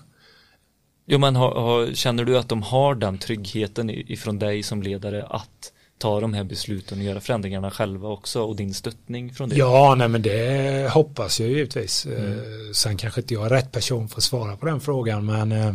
Jo 1.05 1.17
men 1.19 1.35
har, 1.35 1.51
har, 1.55 1.93
känner 1.93 2.25
du 2.25 2.37
att 2.37 2.49
de 2.49 2.61
har 2.63 2.95
den 2.95 3.17
tryggheten 3.17 3.89
i- 3.89 4.05
ifrån 4.13 4.39
dig 4.39 4.63
som 4.63 4.83
ledare 4.83 5.23
att 5.23 5.71
ta 5.97 6.19
de 6.19 6.33
här 6.33 6.43
besluten 6.43 6.97
och 6.97 7.03
göra 7.03 7.21
förändringarna 7.21 7.71
själva 7.71 8.09
också 8.09 8.41
och 8.41 8.55
din 8.55 8.73
stöttning 8.73 9.33
från 9.33 9.49
det? 9.49 9.55
Ja, 9.55 9.95
nej 9.97 10.07
men 10.07 10.21
det 10.21 10.91
hoppas 10.91 11.39
jag 11.39 11.49
givetvis. 11.49 12.05
Eh, 12.05 12.37
Sen 12.73 12.97
kanske 12.97 13.21
inte 13.21 13.33
jag 13.33 13.45
är 13.45 13.49
rätt 13.49 13.71
person 13.71 14.07
för 14.07 14.17
att 14.17 14.23
svara 14.23 14.57
på 14.57 14.65
den 14.65 14.79
frågan, 14.79 15.25
men 15.25 15.51
eh, 15.51 15.73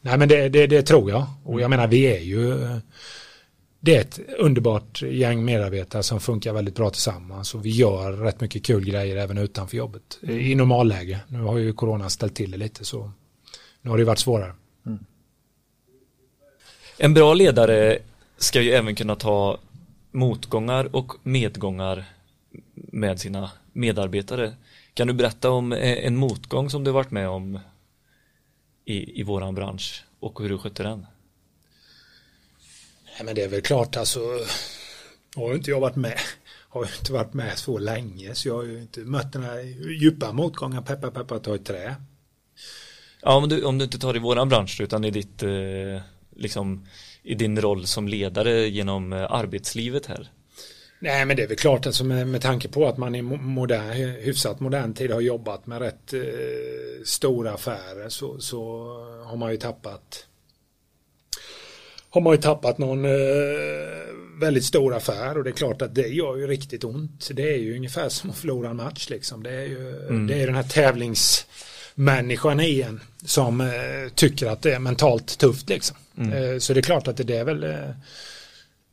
nej 0.00 0.18
men 0.18 0.28
det, 0.28 0.48
det, 0.48 0.66
det 0.66 0.82
tror 0.82 1.10
jag. 1.10 1.26
Och 1.44 1.60
jag 1.60 1.70
menar, 1.70 1.86
vi 1.86 2.02
är 2.16 2.20
ju 2.20 2.64
eh, 2.64 2.76
det 3.80 3.96
är 3.96 4.00
ett 4.00 4.20
underbart 4.38 5.02
gäng 5.02 5.44
medarbetare 5.44 6.02
som 6.02 6.20
funkar 6.20 6.52
väldigt 6.52 6.74
bra 6.74 6.90
tillsammans 6.90 7.54
och 7.54 7.64
vi 7.64 7.70
gör 7.70 8.12
rätt 8.12 8.40
mycket 8.40 8.64
kul 8.64 8.84
grejer 8.84 9.16
även 9.16 9.38
utanför 9.38 9.76
jobbet 9.76 10.18
i 10.22 10.54
normalläge. 10.54 11.18
Nu 11.28 11.40
har 11.40 11.58
ju 11.58 11.72
corona 11.72 12.10
ställt 12.10 12.34
till 12.34 12.50
det 12.50 12.56
lite 12.56 12.84
så 12.84 13.10
nu 13.82 13.90
har 13.90 13.98
det 13.98 14.04
varit 14.04 14.18
svårare. 14.18 14.52
En 16.98 17.14
bra 17.14 17.34
ledare 17.34 17.98
ska 18.36 18.62
ju 18.62 18.70
även 18.70 18.94
kunna 18.94 19.16
ta 19.16 19.58
motgångar 20.10 20.96
och 20.96 21.12
medgångar 21.22 22.04
med 22.74 23.20
sina 23.20 23.50
medarbetare. 23.72 24.54
Kan 24.94 25.06
du 25.06 25.12
berätta 25.12 25.50
om 25.50 25.72
eh, 25.72 26.06
en 26.06 26.16
motgång 26.16 26.70
som 26.70 26.84
du 26.84 26.90
varit 26.90 27.10
med 27.10 27.28
om 27.28 27.58
i, 28.84 29.20
i 29.20 29.22
våran 29.22 29.54
bransch 29.54 30.04
och 30.20 30.40
hur 30.40 30.48
du 30.48 30.58
skötte 30.58 30.82
den? 30.82 31.06
Nej, 33.16 33.24
men 33.24 33.34
det 33.34 33.42
är 33.42 33.48
väl 33.48 33.62
klart 33.62 33.96
alltså. 33.96 34.20
Har 35.36 35.48
ju 35.48 35.54
inte 35.54 35.70
jag 35.70 35.80
varit 35.80 35.96
med. 35.96 36.18
Har 36.68 36.84
ju 36.84 36.90
inte 36.98 37.12
varit 37.12 37.34
med 37.34 37.58
så 37.58 37.78
länge 37.78 38.34
så 38.34 38.48
jag 38.48 38.54
har 38.54 38.64
ju 38.64 38.80
inte 38.80 39.00
mött 39.00 39.32
den 39.32 39.42
här 39.42 39.60
djupa 39.90 40.32
motgången. 40.32 40.84
Peppa 40.84 41.10
peppa 41.10 41.38
ta 41.38 41.54
i 41.54 41.58
trä. 41.58 41.96
Ja, 43.22 43.36
om 43.36 43.48
du, 43.48 43.64
om 43.64 43.78
du 43.78 43.84
inte 43.84 43.98
tar 43.98 44.16
i 44.16 44.18
våran 44.18 44.48
bransch 44.48 44.80
utan 44.80 45.04
i 45.04 45.10
ditt, 45.10 45.42
eh, 45.42 46.00
liksom, 46.36 46.86
i 47.26 47.34
din 47.34 47.60
roll 47.60 47.86
som 47.86 48.08
ledare 48.08 48.68
genom 48.68 49.12
eh, 49.12 49.32
arbetslivet 49.32 50.06
här. 50.06 50.30
Nej 50.98 51.24
men 51.24 51.36
det 51.36 51.42
är 51.42 51.48
väl 51.48 51.56
klart 51.56 51.86
alltså 51.86 52.04
med, 52.04 52.28
med 52.28 52.42
tanke 52.42 52.68
på 52.68 52.86
att 52.86 52.98
man 52.98 53.14
i 53.14 53.22
mo- 53.22 53.42
modern, 53.42 53.92
hyfsat 54.20 54.60
modern 54.60 54.94
tid 54.94 55.10
har 55.10 55.20
jobbat 55.20 55.66
med 55.66 55.78
rätt 55.78 56.12
eh, 56.12 56.20
stora 57.04 57.52
affärer 57.52 58.08
så, 58.08 58.40
så 58.40 58.58
har 59.24 59.36
man 59.36 59.50
ju 59.50 59.56
tappat 59.56 60.26
har 62.10 62.20
man 62.20 62.32
ju 62.32 62.42
tappat 62.42 62.78
någon 62.78 63.04
eh, 63.04 63.10
väldigt 64.40 64.64
stor 64.64 64.94
affär 64.94 65.38
och 65.38 65.44
det 65.44 65.50
är 65.50 65.52
klart 65.52 65.82
att 65.82 65.94
det 65.94 66.08
gör 66.08 66.36
ju 66.36 66.46
riktigt 66.46 66.84
ont. 66.84 67.30
Det 67.32 67.54
är 67.54 67.58
ju 67.58 67.76
ungefär 67.76 68.08
som 68.08 68.30
att 68.30 68.36
förlora 68.36 68.70
en 68.70 68.76
match 68.76 69.10
liksom. 69.10 69.42
Det 69.42 69.50
är 69.50 69.64
ju 69.64 69.92
det 70.26 70.42
är 70.42 70.46
den 70.46 70.56
här 70.56 70.68
tävlingsmänniskan 71.96 72.60
i 72.60 72.82
en 72.82 73.00
som 73.24 73.60
eh, 73.60 73.68
tycker 74.14 74.46
att 74.46 74.62
det 74.62 74.74
är 74.74 74.78
mentalt 74.78 75.38
tufft 75.38 75.68
liksom. 75.68 75.96
Eh, 76.18 76.58
så 76.58 76.74
det 76.74 76.80
är 76.80 76.82
klart 76.82 77.08
att 77.08 77.16
det, 77.16 77.36
är 77.36 77.44
väl 77.44 77.64
eh, 77.64 77.90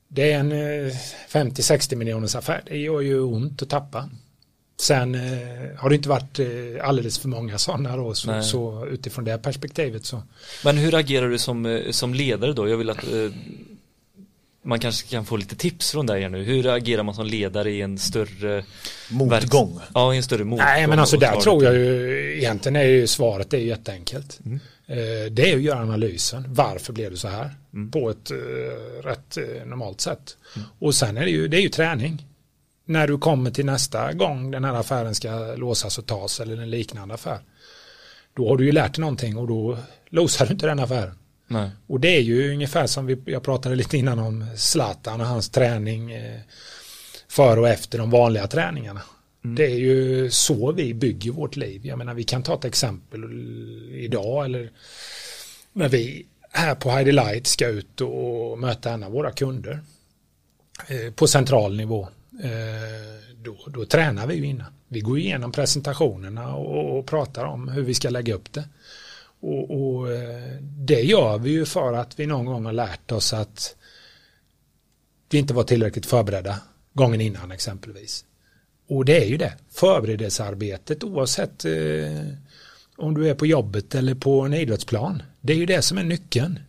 det 0.08 0.32
är 0.32 0.39
en 0.39 0.52
eh, 0.52 0.94
50-60 1.30 1.96
miljoners 1.96 2.36
affär. 2.36 2.62
Det 2.66 2.78
gör 2.78 3.02
ju 3.02 3.20
ont 3.22 3.62
att 3.62 3.70
tappa. 3.70 4.10
Sen 4.80 5.16
eh, 5.16 5.78
har 5.78 5.89
det 5.89 5.96
inte 5.96 6.10
varit 6.10 6.39
eh, 6.39 6.48
alldeles 6.88 7.20
för 7.20 7.30
många 7.30 7.58
sådana 7.58 7.96
då, 7.98 8.13
så, 8.13 8.42
så 8.42 8.88
utifrån 8.92 9.26
det 9.26 9.38
perspektivet 9.38 10.06
så. 10.06 10.24
Men 10.63 10.78
hur 10.78 10.96
agerar 10.96 11.30
du 11.30 11.38
som, 11.38 11.84
som 11.92 12.13
ledare 12.13 12.54
då? 12.54 12.70
Jag 12.70 12.78
vill 12.78 12.89
att 12.89 13.04
eh, 13.04 13.32
man 14.63 14.80
kanske 14.80 15.08
kan 15.08 15.26
få 15.26 15.38
lite 15.38 15.56
tips 15.56 15.91
från 15.91 16.06
dig 16.06 16.30
nu. 16.30 16.43
Hur 16.43 16.67
agerar 16.67 17.04
man 17.04 17.15
som 17.15 17.26
ledare 17.26 17.71
i 17.71 17.82
en 17.82 17.97
större 17.97 18.63
Motgång. 19.10 19.80
Ja, 19.93 20.13
i 20.13 20.17
en 20.17 20.23
större 20.23 20.43
motgång. 20.43 20.65
Nej 20.65 20.88
men 20.88 20.99
alltså 20.99 21.17
där 21.17 21.36
tror 21.36 21.63
jag 21.63 21.76
ju 21.76 22.38
egentligen 22.38 22.76
är 22.76 22.84
ju 22.84 23.08
svaret 23.08 23.49
det 23.49 23.58
är 23.58 23.62
ju 23.62 23.67
jätteenkelt. 23.67 24.39
Eh, 24.88 25.32
det 25.32 25.52
är 25.52 25.56
att 25.56 25.62
göra 25.62 25.80
analysen. 25.80 26.45
Varför 26.47 26.93
blev 26.93 27.12
det 27.12 27.17
så 27.17 27.28
här? 27.28 27.49
På 27.91 28.10
ett 28.10 28.32
eh, 28.32 28.38
rätt 29.04 29.38
eh, 29.38 29.65
normalt 29.65 30.02
sätt. 30.02 30.38
Och 30.80 30.95
sen 30.95 31.17
är 31.17 31.21
det 31.21 31.32
ju, 31.32 31.47
det 31.47 31.58
är 31.58 31.62
ju 31.62 31.69
träning. 31.69 32.26
När 32.86 33.08
du 33.08 33.17
kommer 33.17 33.52
till 33.52 33.65
nästa 33.65 34.13
gång 34.13 34.52
den 34.52 34.63
här 34.63 34.73
affären 34.73 35.15
ska 35.15 35.56
låsas 35.56 35.97
och 35.97 36.06
tas 36.06 36.39
eller 36.39 36.58
en 36.58 36.69
liknande 36.69 37.13
affär. 37.13 37.39
Då 38.36 38.49
har 38.49 38.58
du 38.58 38.65
ju 38.65 38.71
lärt 38.71 38.93
dig 38.93 39.02
någonting 39.02 39.38
och 39.38 39.47
då 39.47 39.78
losar 40.10 40.45
du 40.45 40.54
inte 40.54 40.67
den 40.67 40.80
affären. 40.80 41.15
Nej. 41.54 41.70
Och 41.88 42.00
det 42.00 42.18
är 42.18 42.22
ju 42.22 42.52
ungefär 42.52 42.88
som 42.88 43.06
vi, 43.06 43.18
jag 43.26 43.44
pratade 43.44 43.76
lite 43.76 43.98
innan 43.98 44.20
om 44.20 44.46
Zlatan 44.56 45.22
och 45.22 45.28
hans 45.28 45.50
träning 45.50 46.12
eh, 46.12 46.39
före 47.28 47.60
och 47.60 47.70
efter 47.70 47.98
de 47.98 48.10
vanliga 48.10 48.48
träningarna. 48.48 49.02
Det 49.42 49.66
är 49.66 49.78
ju 49.78 50.30
så 50.32 50.72
vi 50.72 50.94
bygger 50.94 51.32
vårt 51.32 51.56
liv. 51.56 51.86
Jag 51.86 51.98
menar 51.98 52.13
vi 52.13 52.24
kan 52.24 52.44
ta 52.44 52.54
ett 52.54 52.66
exempel 52.66 53.24
idag 53.92 54.46
eller 54.46 54.72
när 55.74 55.89
vi 55.89 56.26
här 56.52 56.76
på 56.76 56.89
Heidi 56.89 57.12
Light 57.12 57.48
ska 57.48 57.68
ut 57.68 58.02
och 58.02 58.60
möta 58.60 58.92
en 58.92 59.04
av 59.04 59.12
våra 59.12 59.32
kunder 59.32 59.80
eh, 60.88 61.13
på 61.13 61.28
central 61.28 61.76
nivå. 61.76 62.08
Eh, 62.44 63.34
då, 63.36 63.58
då 63.68 63.86
tränar 63.86 64.28
vi 64.28 64.36
ju 64.36 64.46
innan. 64.46 64.74
Vi 64.88 65.00
går 65.00 65.20
igenom 65.20 65.52
presentationerna 65.52 66.56
och, 66.56 66.98
och 66.98 67.06
pratar 67.06 67.46
om 67.46 67.68
hur 67.68 67.82
vi 67.82 67.94
ska 67.94 68.10
lägga 68.10 68.34
upp 68.36 68.54
det. 68.54 68.63
Och, 69.44 69.72
och 69.72 70.12
eh, 70.12 70.58
det 70.62 71.02
gör 71.02 71.38
vi 71.38 71.52
ju 71.52 71.66
för 71.66 71.94
att 71.94 72.20
vi 72.20 72.26
någon 72.26 72.46
gång 72.46 72.66
har 72.66 72.74
lärt 72.74 73.12
oss 73.12 73.34
att 73.34 73.76
vi 75.30 75.38
inte 75.38 75.54
var 75.54 75.64
tillräckligt 75.64 76.06
förberedda 76.06 76.60
gången 76.94 77.22
innan 77.22 77.52
exempelvis. 77.52 78.26
Och 78.88 79.06
det 79.06 79.24
är 79.24 79.26
ju 79.26 79.38
det, 79.38 79.54
förberedelsearbetet 79.70 81.04
oavsett 81.04 81.66
eh, 81.66 81.72
om 82.98 83.14
du 83.14 83.30
är 83.30 83.36
på 83.36 83.46
jobbet 83.46 83.96
eller 83.96 84.16
på 84.16 84.42
en 84.42 84.54
idrottsplan. 84.54 85.24
Det 85.42 85.54
är 85.54 85.58
ju 85.58 85.66
det 85.66 85.82
som 85.82 85.98
är 85.98 86.04
nyckeln. 86.04 86.60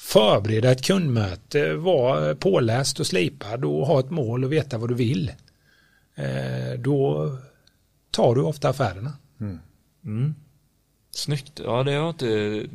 Förbereda 0.00 0.70
ett 0.70 0.84
kundmöte, 0.84 1.74
vara 1.74 2.34
påläst 2.34 3.00
och 3.00 3.06
slipad 3.06 3.64
och 3.64 3.86
ha 3.86 4.00
ett 4.00 4.10
mål 4.10 4.44
och 4.44 4.52
veta 4.52 4.78
vad 4.78 4.88
du 4.88 4.94
vill. 4.94 5.32
Eh, 6.14 6.78
då 6.78 7.30
tar 8.10 8.34
du 8.34 8.42
ofta 8.42 8.68
affärerna. 8.68 9.12
Mm. 10.04 10.34
Snyggt. 11.10 11.60
Ja, 11.64 11.82
det 11.82 11.90
har 11.92 11.98
jag 11.98 12.10
inte 12.10 12.66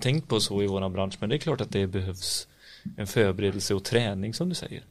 tänkt 0.00 0.28
på 0.28 0.40
så 0.40 0.62
i 0.62 0.66
våran 0.66 0.92
bransch, 0.92 1.14
men 1.20 1.28
det 1.30 1.36
är 1.36 1.38
klart 1.38 1.60
att 1.60 1.70
det 1.70 1.86
behövs 1.86 2.46
en 2.96 3.06
förberedelse 3.06 3.74
och 3.74 3.84
träning 3.84 4.34
som 4.34 4.48
du 4.48 4.54
säger. 4.54 4.82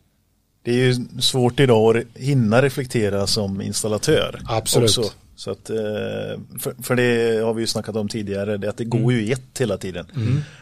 Det 0.63 0.71
är 0.71 0.75
ju 0.75 1.21
svårt 1.21 1.59
idag 1.59 1.97
att 1.97 2.03
hinna 2.13 2.61
reflektera 2.61 3.27
som 3.27 3.61
installatör. 3.61 4.41
Absolut. 4.45 4.97
Också. 4.97 5.11
Så 5.35 5.51
att, 5.51 5.69
eh, 5.69 5.77
för, 6.59 6.83
för 6.83 6.95
det 6.95 7.43
har 7.43 7.53
vi 7.53 7.61
ju 7.61 7.67
snackat 7.67 7.95
om 7.95 8.07
tidigare, 8.07 8.57
det 8.57 8.69
att 8.69 8.77
det 8.77 8.85
går 8.85 9.13
ju 9.13 9.21
i 9.21 9.31
ett 9.31 9.59
hela 9.59 9.77
tiden. 9.77 10.05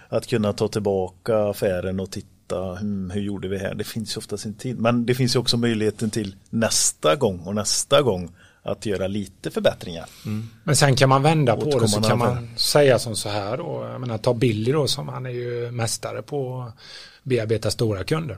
Att 0.10 0.28
kunna 0.28 0.54
ta 0.54 0.68
tillbaka 0.68 1.38
affären 1.38 2.00
och 2.00 2.12
titta, 2.12 2.76
hmm, 2.76 3.10
hur 3.10 3.22
gjorde 3.22 3.48
vi 3.48 3.58
här? 3.58 3.76
Det 3.76 3.84
finns 3.84 4.16
ju 4.16 4.18
oftast 4.18 4.46
inte 4.46 4.60
tid. 4.60 4.80
Men 4.80 5.06
det 5.06 5.16
finns 5.16 5.36
ju 5.36 5.40
också 5.40 5.58
möjligheten 5.58 6.10
till 6.10 6.36
nästa 6.50 7.16
gång 7.16 7.40
och 7.40 7.56
nästa 7.56 8.02
gång 8.02 8.32
att 8.68 8.86
göra 8.86 9.08
lite 9.08 9.52
förbättringar. 9.52 10.06
Men 10.64 10.76
sen 10.76 10.96
kan 10.96 11.10
man 11.10 11.24
vända 11.24 11.58
på 11.58 11.80
det 11.80 11.88
så 11.88 12.02
kan 12.02 12.18
man 12.18 12.50
säga 12.56 13.00
som 13.00 13.16
så 13.16 13.30
här 13.30 13.58
då. 13.58 13.88
Jag 13.92 14.02
menar 14.02 14.18
ta 14.18 14.34
Billy 14.34 14.72
då 14.72 14.88
som 14.88 15.08
han 15.08 15.26
är 15.26 15.30
ju 15.30 15.72
mästare 15.72 16.22
på 16.22 16.62
att 16.62 16.74
bearbeta 17.24 17.72
stora 17.72 18.04
kunder. 18.04 18.38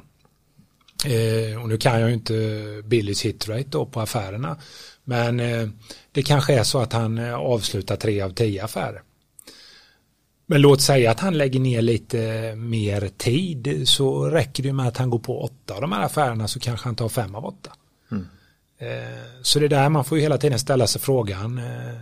Eh, 1.05 1.61
och 1.61 1.69
nu 1.69 1.77
kan 1.77 1.99
jag 1.99 2.09
ju 2.09 2.15
inte 2.15 2.33
Billys 2.85 3.25
hitrate 3.25 3.69
då 3.69 3.85
på 3.85 4.01
affärerna. 4.01 4.57
Men 5.03 5.39
eh, 5.39 5.69
det 6.11 6.23
kanske 6.23 6.59
är 6.59 6.63
så 6.63 6.79
att 6.79 6.93
han 6.93 7.17
eh, 7.17 7.33
avslutar 7.33 7.95
tre 7.95 8.21
av 8.21 8.29
tio 8.29 8.63
affärer. 8.63 9.01
Men 10.45 10.61
låt 10.61 10.81
säga 10.81 11.11
att 11.11 11.19
han 11.19 11.37
lägger 11.37 11.59
ner 11.59 11.81
lite 11.81 12.53
mer 12.55 13.09
tid 13.17 13.83
så 13.85 14.25
räcker 14.25 14.63
det 14.63 14.73
med 14.73 14.87
att 14.87 14.97
han 14.97 15.09
går 15.09 15.19
på 15.19 15.43
åtta 15.43 15.73
av 15.73 15.81
de 15.81 15.91
här 15.91 16.03
affärerna 16.03 16.47
så 16.47 16.59
kanske 16.59 16.87
han 16.87 16.95
tar 16.95 17.09
fem 17.09 17.35
av 17.35 17.45
åtta. 17.45 17.71
Eh, 18.79 18.87
Så 19.41 19.59
det 19.59 19.65
är 19.65 19.69
där 19.69 19.89
man 19.89 20.05
får 20.05 20.17
ju 20.17 20.21
hela 20.21 20.37
tiden 20.37 20.59
ställa 20.59 20.87
sig 20.87 21.01
frågan 21.01 21.57
eh, 21.57 21.95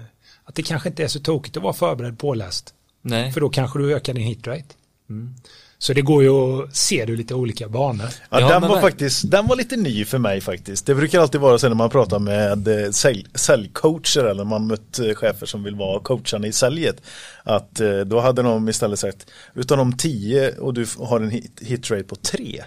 att 0.43 0.55
det 0.55 0.63
kanske 0.63 0.89
inte 0.89 1.03
är 1.03 1.07
så 1.07 1.19
tokigt 1.19 1.57
att 1.57 1.63
vara 1.63 1.73
förberedd 1.73 2.19
påläst. 2.19 2.73
Nej. 3.01 3.31
För 3.31 3.41
då 3.41 3.49
kanske 3.49 3.79
du 3.79 3.95
ökar 3.95 4.13
din 4.13 4.23
hitrate. 4.23 4.65
Så 5.79 5.93
det 5.93 6.01
går 6.01 6.23
ju 6.23 6.29
att 6.29 6.75
se 6.75 7.05
det 7.05 7.11
lite 7.15 7.33
olika 7.35 7.67
banor. 7.69 8.05
Ja, 8.29 8.39
Ja, 8.39 8.59
den 8.59 8.69
var 8.69 8.81
faktiskt, 8.81 9.31
den 9.31 9.47
var 9.47 9.55
lite 9.55 9.77
ny 9.77 10.05
för 10.05 10.17
mig 10.17 10.41
faktiskt. 10.41 10.85
Det 10.85 10.95
brukar 10.95 11.19
alltid 11.19 11.41
vara 11.41 11.57
så 11.59 11.67
när 11.67 11.75
man 11.75 11.89
pratar 11.89 12.19
med 12.19 12.67
eh, 12.67 12.91
sälj, 12.91 13.25
säljcoacher 13.35 14.23
eller 14.23 14.43
man 14.43 14.67
mött 14.67 14.99
chefer 15.15 15.45
som 15.45 15.63
vill 15.63 15.75
vara 15.75 15.99
coacharna 15.99 16.47
i 16.47 16.51
säljet. 16.51 17.01
Att 17.43 17.81
då 18.05 18.19
hade 18.19 18.41
de 18.41 18.69
istället 18.69 18.99
sagt, 18.99 19.27
utan 19.55 19.77
de 19.77 19.97
tio 19.97 20.57
och 20.57 20.73
du 20.73 20.85
har 20.99 21.19
en 21.19 21.29
hit, 21.29 21.59
hitrate 21.61 22.03
på 22.03 22.15
tre. 22.15 22.63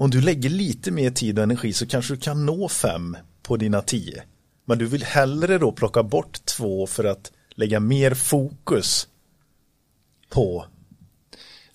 Om 0.00 0.10
du 0.10 0.20
lägger 0.20 0.50
lite 0.50 0.90
mer 0.90 1.10
tid 1.10 1.38
och 1.38 1.42
energi 1.42 1.72
så 1.72 1.86
kanske 1.86 2.14
du 2.14 2.20
kan 2.20 2.46
nå 2.46 2.68
fem 2.68 3.16
på 3.42 3.56
dina 3.56 3.80
tio. 3.82 4.22
Men 4.64 4.78
du 4.78 4.86
vill 4.86 5.04
hellre 5.04 5.58
då 5.58 5.72
plocka 5.72 6.02
bort 6.02 6.44
två 6.44 6.86
för 6.86 7.04
att 7.04 7.32
lägga 7.54 7.80
mer 7.80 8.14
fokus 8.14 9.08
på 10.30 10.64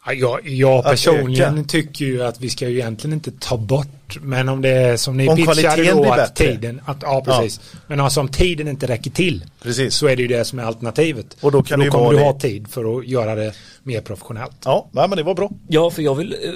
Ja, 0.06 0.14
Jag, 0.14 0.48
jag 0.48 0.84
personligen 0.84 1.68
tycker 1.68 2.06
ju 2.06 2.24
att 2.24 2.42
vi 2.42 2.50
ska 2.50 2.70
ju 2.70 2.76
egentligen 2.80 3.14
inte 3.14 3.32
ta 3.32 3.58
bort, 3.58 4.18
men 4.22 4.50
om 4.50 4.62
det 4.62 4.70
är 4.70 4.98
som 4.98 5.18
ni 5.18 5.28
Om 5.30 5.36
pitchade 5.36 5.92
då 5.92 6.04
att 6.12 6.18
bättre. 6.18 6.52
tiden, 6.54 6.82
att, 6.86 6.98
ja 7.02 7.24
precis, 7.26 7.62
men 7.88 8.00
alltså 8.00 8.20
om 8.20 8.28
tiden 8.28 8.68
inte 8.68 8.88
räcker 8.88 9.12
till 9.12 9.46
Precis. 9.62 9.94
så 9.96 10.08
är 10.08 10.16
det 10.16 10.22
ju 10.22 10.28
det 10.28 10.46
som 10.46 10.60
är 10.60 10.64
alternativet. 10.64 11.38
Och 11.42 11.52
då 11.52 11.64
kan 11.64 11.80
då 11.80 11.86
kommer 11.92 12.10
du 12.12 12.18
det- 12.18 12.24
ha 12.24 12.40
tid 12.40 12.68
för 12.68 12.98
att 12.98 13.08
göra 13.08 13.36
det 13.36 13.54
mer 13.84 14.02
professionellt. 14.02 14.56
Ja, 14.66 14.90
nej, 14.92 15.08
men 15.10 15.18
det 15.18 15.24
var 15.24 15.36
bra. 15.36 15.52
Ja, 15.68 15.90
för 15.92 16.02
jag 16.02 16.16
vill 16.16 16.34
eh, 16.34 16.50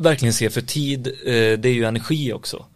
verkligen 0.00 0.32
se 0.32 0.50
för 0.50 0.60
tid, 0.60 1.06
eh, 1.06 1.58
det 1.58 1.68
är 1.68 1.72
ju 1.72 1.84
energi 1.84 2.32
också. 2.32 2.66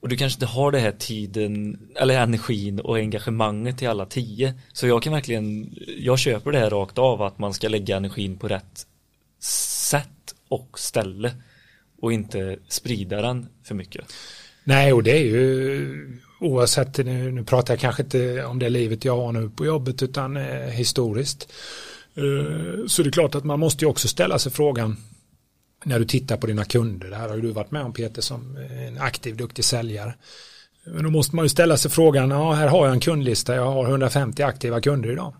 Och 0.00 0.08
du 0.08 0.16
kanske 0.16 0.36
inte 0.36 0.46
har 0.46 0.72
det 0.72 0.78
här 0.78 0.92
tiden, 0.92 1.78
eller 1.96 2.20
energin 2.20 2.80
och 2.80 2.96
engagemanget 2.96 3.78
till 3.78 3.88
alla 3.88 4.06
tio. 4.06 4.54
Så 4.72 4.86
jag 4.86 5.02
kan 5.02 5.12
verkligen, 5.12 5.74
jag 5.98 6.18
köper 6.18 6.52
det 6.52 6.58
här 6.58 6.70
rakt 6.70 6.98
av 6.98 7.22
att 7.22 7.38
man 7.38 7.54
ska 7.54 7.68
lägga 7.68 7.96
energin 7.96 8.38
på 8.38 8.48
rätt 8.48 8.86
sätt 9.90 10.34
och 10.48 10.78
ställe. 10.78 11.32
Och 12.02 12.12
inte 12.12 12.56
sprida 12.68 13.22
den 13.22 13.46
för 13.64 13.74
mycket. 13.74 14.04
Nej, 14.64 14.92
och 14.92 15.02
det 15.02 15.18
är 15.18 15.24
ju 15.24 16.20
oavsett, 16.40 16.98
nu, 16.98 17.32
nu 17.32 17.44
pratar 17.44 17.74
jag 17.74 17.80
kanske 17.80 18.02
inte 18.02 18.44
om 18.44 18.58
det 18.58 18.68
livet 18.68 19.04
jag 19.04 19.16
har 19.16 19.32
nu 19.32 19.50
på 19.50 19.66
jobbet 19.66 20.02
utan 20.02 20.36
eh, 20.36 20.68
historiskt. 20.68 21.52
Eh, 22.14 22.86
så 22.86 23.02
det 23.02 23.08
är 23.08 23.12
klart 23.12 23.34
att 23.34 23.44
man 23.44 23.60
måste 23.60 23.84
ju 23.84 23.88
också 23.90 24.08
ställa 24.08 24.38
sig 24.38 24.52
frågan 24.52 24.96
när 25.84 25.98
du 25.98 26.04
tittar 26.04 26.36
på 26.36 26.46
dina 26.46 26.64
kunder. 26.64 27.10
Det 27.10 27.16
här 27.16 27.28
har 27.28 27.36
ju 27.36 27.42
du 27.42 27.52
varit 27.52 27.70
med 27.70 27.82
om 27.82 27.92
Peter 27.92 28.22
som 28.22 28.56
en 28.86 28.98
aktiv, 28.98 29.36
duktig 29.36 29.64
säljare. 29.64 30.14
Men 30.84 31.04
då 31.04 31.10
måste 31.10 31.36
man 31.36 31.44
ju 31.44 31.48
ställa 31.48 31.76
sig 31.76 31.90
frågan, 31.90 32.30
ja 32.30 32.52
här 32.52 32.68
har 32.68 32.86
jag 32.86 32.94
en 32.94 33.00
kundlista, 33.00 33.54
jag 33.54 33.64
har 33.64 33.84
150 33.84 34.42
aktiva 34.42 34.80
kunder 34.80 35.12
idag. 35.12 35.34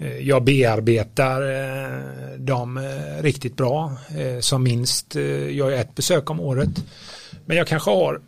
Eh, 0.00 0.18
jag 0.18 0.44
bearbetar 0.44 1.42
eh, 1.42 2.38
dem 2.38 2.76
eh, 2.76 3.22
riktigt 3.22 3.56
bra, 3.56 3.96
som 4.40 4.62
minst 4.62 5.14
gör 5.14 5.70
jag 5.70 5.80
ett 5.80 5.94
besök 5.94 6.30
om 6.30 6.40
året. 6.40 6.84
Men 7.46 7.56
jag 7.56 7.66
kanske 7.66 7.90
har 7.90 8.20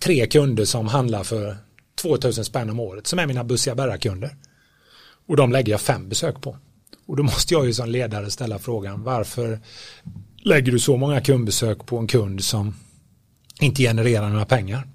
tre 0.00 0.26
kunder 0.26 0.64
som 0.64 0.88
handlar 0.88 1.24
för 1.24 1.56
2000 2.02 2.44
spänn 2.44 2.70
om 2.70 2.80
året 2.80 3.06
som 3.06 3.18
är 3.18 3.26
mina 3.26 3.44
bussiga 3.44 3.74
bärarkunder. 3.74 4.36
Och 5.26 5.36
de 5.36 5.52
lägger 5.52 5.72
jag 5.72 5.80
fem 5.80 6.08
besök 6.08 6.40
på. 6.40 6.56
Och 7.06 7.16
då 7.16 7.22
måste 7.22 7.54
jag 7.54 7.66
ju 7.66 7.72
som 7.72 7.88
ledare 7.88 8.30
ställa 8.30 8.58
frågan 8.58 9.02
varför 9.02 9.60
lägger 10.42 10.72
du 10.72 10.78
så 10.78 10.96
många 10.96 11.20
kundbesök 11.20 11.86
på 11.86 11.98
en 11.98 12.06
kund 12.06 12.44
som 12.44 12.74
inte 13.60 13.82
genererar 13.82 14.28
några 14.28 14.44
pengar? 14.44 14.88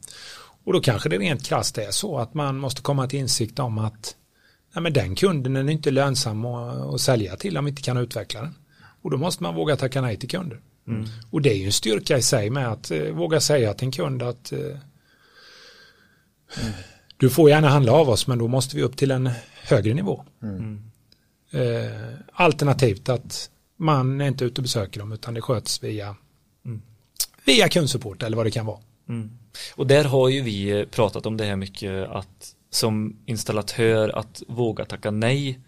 Och 0.64 0.74
då 0.74 0.80
kanske 0.80 1.10
det 1.10 1.18
rent 1.18 1.46
krasst 1.46 1.78
är 1.78 1.92
så 1.92 2.18
att 2.18 2.34
man 2.34 2.58
måste 2.58 2.82
komma 2.82 3.08
till 3.08 3.20
insikt 3.20 3.60
om 3.60 3.78
att 3.78 4.16
nej 4.76 4.84
men 4.84 4.94
den 4.94 5.16
kunden 5.16 5.56
är 5.56 5.70
inte 5.70 5.92
lönsam 5.92 6.46
att, 6.46 6.94
att 6.94 7.02
sälja 7.02 7.36
till 7.36 7.58
om 7.58 7.66
vi 7.66 7.70
inte 7.70 7.82
kan 7.82 7.98
utveckla 7.98 8.42
den. 8.42 8.56
Och 9.02 9.12
då 9.12 9.18
måste 9.18 9.44
man 9.44 9.56
våga 9.56 9.76
tacka 9.76 10.02
nej 10.02 10.18
till 10.18 10.30
kunder. 10.30 10.62
Och 11.32 11.42
det 11.42 11.50
är 11.50 11.56
ju 11.56 11.66
en 11.66 11.72
styrka 11.72 12.18
i 12.18 12.22
sig 12.22 12.50
med 12.50 12.68
att 12.68 12.92
eh, 12.92 13.02
våga 13.02 13.40
säga 13.40 13.74
till 13.74 13.86
en 13.86 13.92
kund 13.92 14.24
att 14.24 14.52
eh, 14.52 14.78
du 17.18 17.30
får 17.30 17.50
gärna 17.50 17.70
handla 17.70 17.92
av 17.92 18.10
oss 18.10 18.28
men 18.28 18.38
då 18.38 18.48
måste 18.48 18.76
vi 18.76 18.84
upp 18.84 18.98
till 18.98 19.12
en 19.12 19.30
högre 19.62 19.94
nivå. 19.94 20.24
Eh, 21.52 22.14
alternativt 22.34 23.10
att 23.10 23.50
man 23.78 24.22
är 24.22 24.28
inte 24.28 24.46
ute 24.46 24.62
och 24.62 24.64
besöker 24.64 25.00
dem 25.00 25.12
utan 25.12 25.34
det 25.34 25.42
sköts 25.42 25.84
via, 25.84 26.16
via 27.46 27.70
kundsupport 27.70 28.24
eller 28.24 28.38
vad 28.38 28.46
det 28.46 28.52
kan 28.52 28.66
vara. 28.66 28.80
Och 29.76 29.88
där 29.88 30.04
har 30.04 30.30
ju 30.30 30.42
vi 30.42 30.70
eh, 30.70 30.86
pratat 30.86 31.26
om 31.26 31.38
det 31.38 31.46
här 31.46 31.56
mycket 31.56 32.10
att 32.10 32.54
som 32.70 33.20
installatör 33.26 34.10
att 34.10 34.44
våga 34.48 34.86
tacka 34.86 35.12
nej 35.12 35.60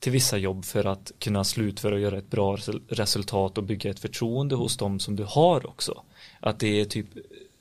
till 0.00 0.12
vissa 0.12 0.36
jobb 0.36 0.64
för 0.64 0.84
att 0.84 1.12
kunna 1.18 1.44
slutföra 1.44 1.94
och 1.94 2.00
göra 2.00 2.18
ett 2.18 2.30
bra 2.30 2.56
res- 2.56 2.68
resultat 2.88 3.58
och 3.58 3.64
bygga 3.64 3.90
ett 3.90 4.00
förtroende 4.00 4.54
hos 4.54 4.76
dem 4.76 5.00
som 5.00 5.16
du 5.16 5.24
har 5.24 5.66
också. 5.66 6.02
Att 6.40 6.58
det 6.60 6.80
är 6.80 6.84
typ 6.84 7.06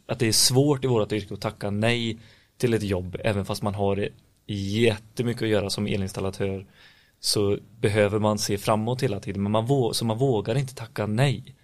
att 0.05 0.19
det 0.19 0.27
är 0.27 0.31
svårt 0.31 0.83
i 0.83 0.87
vårt 0.87 1.11
yrke 1.11 1.33
att 1.33 1.41
tacka 1.41 1.69
nej 1.69 2.17
till 2.57 2.73
ett 2.73 2.83
jobb 2.83 3.17
även 3.23 3.45
fast 3.45 3.61
man 3.61 3.75
har 3.75 4.09
jättemycket 4.47 5.41
att 5.41 5.49
göra 5.49 5.69
som 5.69 5.87
elinstallatör 5.87 6.65
så 7.19 7.57
behöver 7.81 8.19
man 8.19 8.37
se 8.37 8.57
framåt 8.57 9.03
hela 9.03 9.19
tiden 9.19 9.43
men 9.43 9.51
man 9.51 9.67
vå- 9.67 9.93
så 9.93 10.05
man 10.05 10.17
vågar 10.17 10.57
inte 10.57 10.75
tacka 10.75 11.05
nej. 11.07 11.55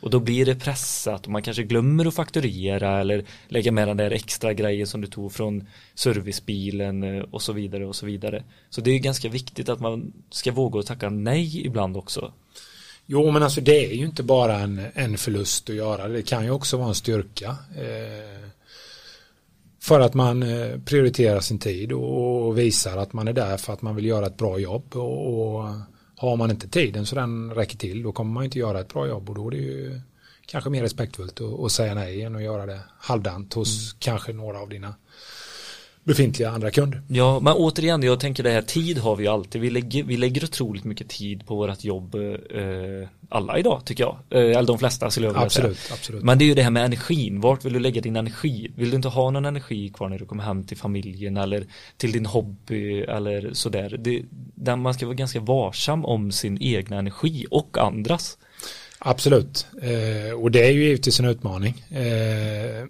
Och 0.00 0.10
då 0.10 0.20
blir 0.20 0.46
det 0.46 0.54
pressat 0.54 1.26
och 1.26 1.32
man 1.32 1.42
kanske 1.42 1.62
glömmer 1.62 2.06
att 2.06 2.14
fakturera 2.14 3.00
eller 3.00 3.24
lägga 3.48 3.72
med 3.72 3.88
den 3.88 3.96
där 3.96 4.10
extra 4.10 4.52
grejen 4.54 4.86
som 4.86 5.00
du 5.00 5.06
tog 5.06 5.32
från 5.32 5.66
servicebilen 5.94 7.02
eh, 7.02 7.24
och 7.30 7.42
så 7.42 7.52
vidare 7.52 7.86
och 7.86 7.96
så 7.96 8.06
vidare. 8.06 8.44
Så 8.70 8.80
det 8.80 8.90
är 8.90 8.98
ganska 8.98 9.28
viktigt 9.28 9.68
att 9.68 9.80
man 9.80 10.12
ska 10.30 10.52
våga 10.52 10.80
att 10.80 10.86
tacka 10.86 11.10
nej 11.10 11.66
ibland 11.66 11.96
också. 11.96 12.32
Jo, 13.06 13.30
men 13.30 13.42
alltså 13.42 13.60
det 13.60 13.86
är 13.86 13.94
ju 13.94 14.04
inte 14.04 14.22
bara 14.22 14.58
en, 14.58 14.86
en 14.94 15.18
förlust 15.18 15.70
att 15.70 15.76
göra. 15.76 16.08
Det 16.08 16.22
kan 16.22 16.44
ju 16.44 16.50
också 16.50 16.76
vara 16.76 16.88
en 16.88 16.94
styrka. 16.94 17.56
Eh, 17.76 18.49
för 19.82 20.00
att 20.00 20.14
man 20.14 20.42
eh, 20.42 20.78
prioriterar 20.84 21.40
sin 21.40 21.58
tid 21.58 21.92
och, 21.92 22.58
visar 22.58 22.96
att 22.96 23.12
man 23.12 23.28
är 23.28 23.32
där 23.32 23.56
för 23.56 23.72
att 23.72 23.82
man 23.82 23.96
vill 23.96 24.04
göra 24.04 24.26
ett 24.26 24.36
bra 24.36 24.58
jobb. 24.58 24.96
Och, 24.96 25.64
har 26.16 26.36
man 26.36 26.50
inte 26.50 26.68
tiden 26.68 27.06
så 27.06 27.14
den 27.14 27.54
räcker 27.54 27.76
till 27.76 28.02
då 28.02 28.12
kommer 28.12 28.32
man 28.32 28.44
inte 28.44 28.58
göra 28.58 28.80
ett 28.80 28.92
bra 28.92 29.06
jobb 29.06 29.28
och 29.28 29.34
då 29.34 29.46
är 29.46 29.50
det 29.50 29.56
ju 29.56 30.00
kanske 30.46 30.70
mer 30.70 30.82
respektfullt 30.82 31.40
att, 31.40 31.72
säga 31.72 31.94
nej 31.94 32.22
än 32.22 32.36
att 32.36 32.42
göra 32.42 32.66
det 32.66 32.80
halvdant 32.98 33.54
hos 33.54 33.96
kanske 33.98 34.32
några 34.32 34.60
av 34.60 34.68
dina 34.68 34.94
befintliga 36.04 36.50
andra 36.50 36.70
kunder. 36.70 37.02
Ja, 37.08 37.40
men 37.40 37.52
återigen, 37.52 38.02
jag 38.02 38.20
tänker 38.20 38.42
det 38.42 38.50
här, 38.50 38.62
tid 38.62 38.98
har 38.98 39.16
vi 39.16 39.24
ju 39.24 39.30
alltid. 39.30 39.60
Vi 39.60 39.70
lägger, 39.70 40.04
vi 40.04 40.16
lägger 40.16 40.44
otroligt 40.44 40.84
mycket 40.84 41.08
tid 41.08 41.46
på 41.46 41.54
vårt 41.56 41.84
jobb, 41.84 42.14
eh, 42.14 43.08
alla 43.28 43.58
idag 43.58 43.82
tycker 43.84 44.04
jag. 44.04 44.16
Eh, 44.30 44.56
eller 44.56 44.66
de 44.66 44.78
flesta 44.78 45.10
skulle 45.10 45.26
jag 45.26 45.32
vilja 45.32 45.46
Absolut, 45.46 45.78
säga. 45.78 45.94
absolut. 45.94 46.22
Men 46.22 46.38
det 46.38 46.44
är 46.44 46.46
ju 46.46 46.54
det 46.54 46.62
här 46.62 46.70
med 46.70 46.84
energin, 46.84 47.40
vart 47.40 47.64
vill 47.64 47.72
du 47.72 47.78
lägga 47.80 48.00
din 48.00 48.16
energi? 48.16 48.72
Vill 48.76 48.90
du 48.90 48.96
inte 48.96 49.08
ha 49.08 49.30
någon 49.30 49.44
energi 49.44 49.88
kvar 49.88 50.08
när 50.08 50.18
du 50.18 50.26
kommer 50.26 50.42
hem 50.44 50.64
till 50.64 50.76
familjen 50.76 51.36
eller 51.36 51.64
till 51.96 52.12
din 52.12 52.26
hobby 52.26 53.00
eller 53.00 53.50
sådär? 53.52 53.96
Det, 53.98 54.22
där 54.54 54.76
man 54.76 54.94
ska 54.94 55.06
vara 55.06 55.16
ganska 55.16 55.40
varsam 55.40 56.04
om 56.04 56.32
sin 56.32 56.58
egna 56.62 56.98
energi 56.98 57.46
och 57.50 57.78
andras. 57.78 58.38
Absolut, 58.98 59.66
eh, 59.82 60.40
och 60.40 60.50
det 60.50 60.66
är 60.66 60.70
ju 60.70 60.84
givetvis 60.84 61.20
en 61.20 61.26
utmaning. 61.26 61.84
Eh, 61.90 62.84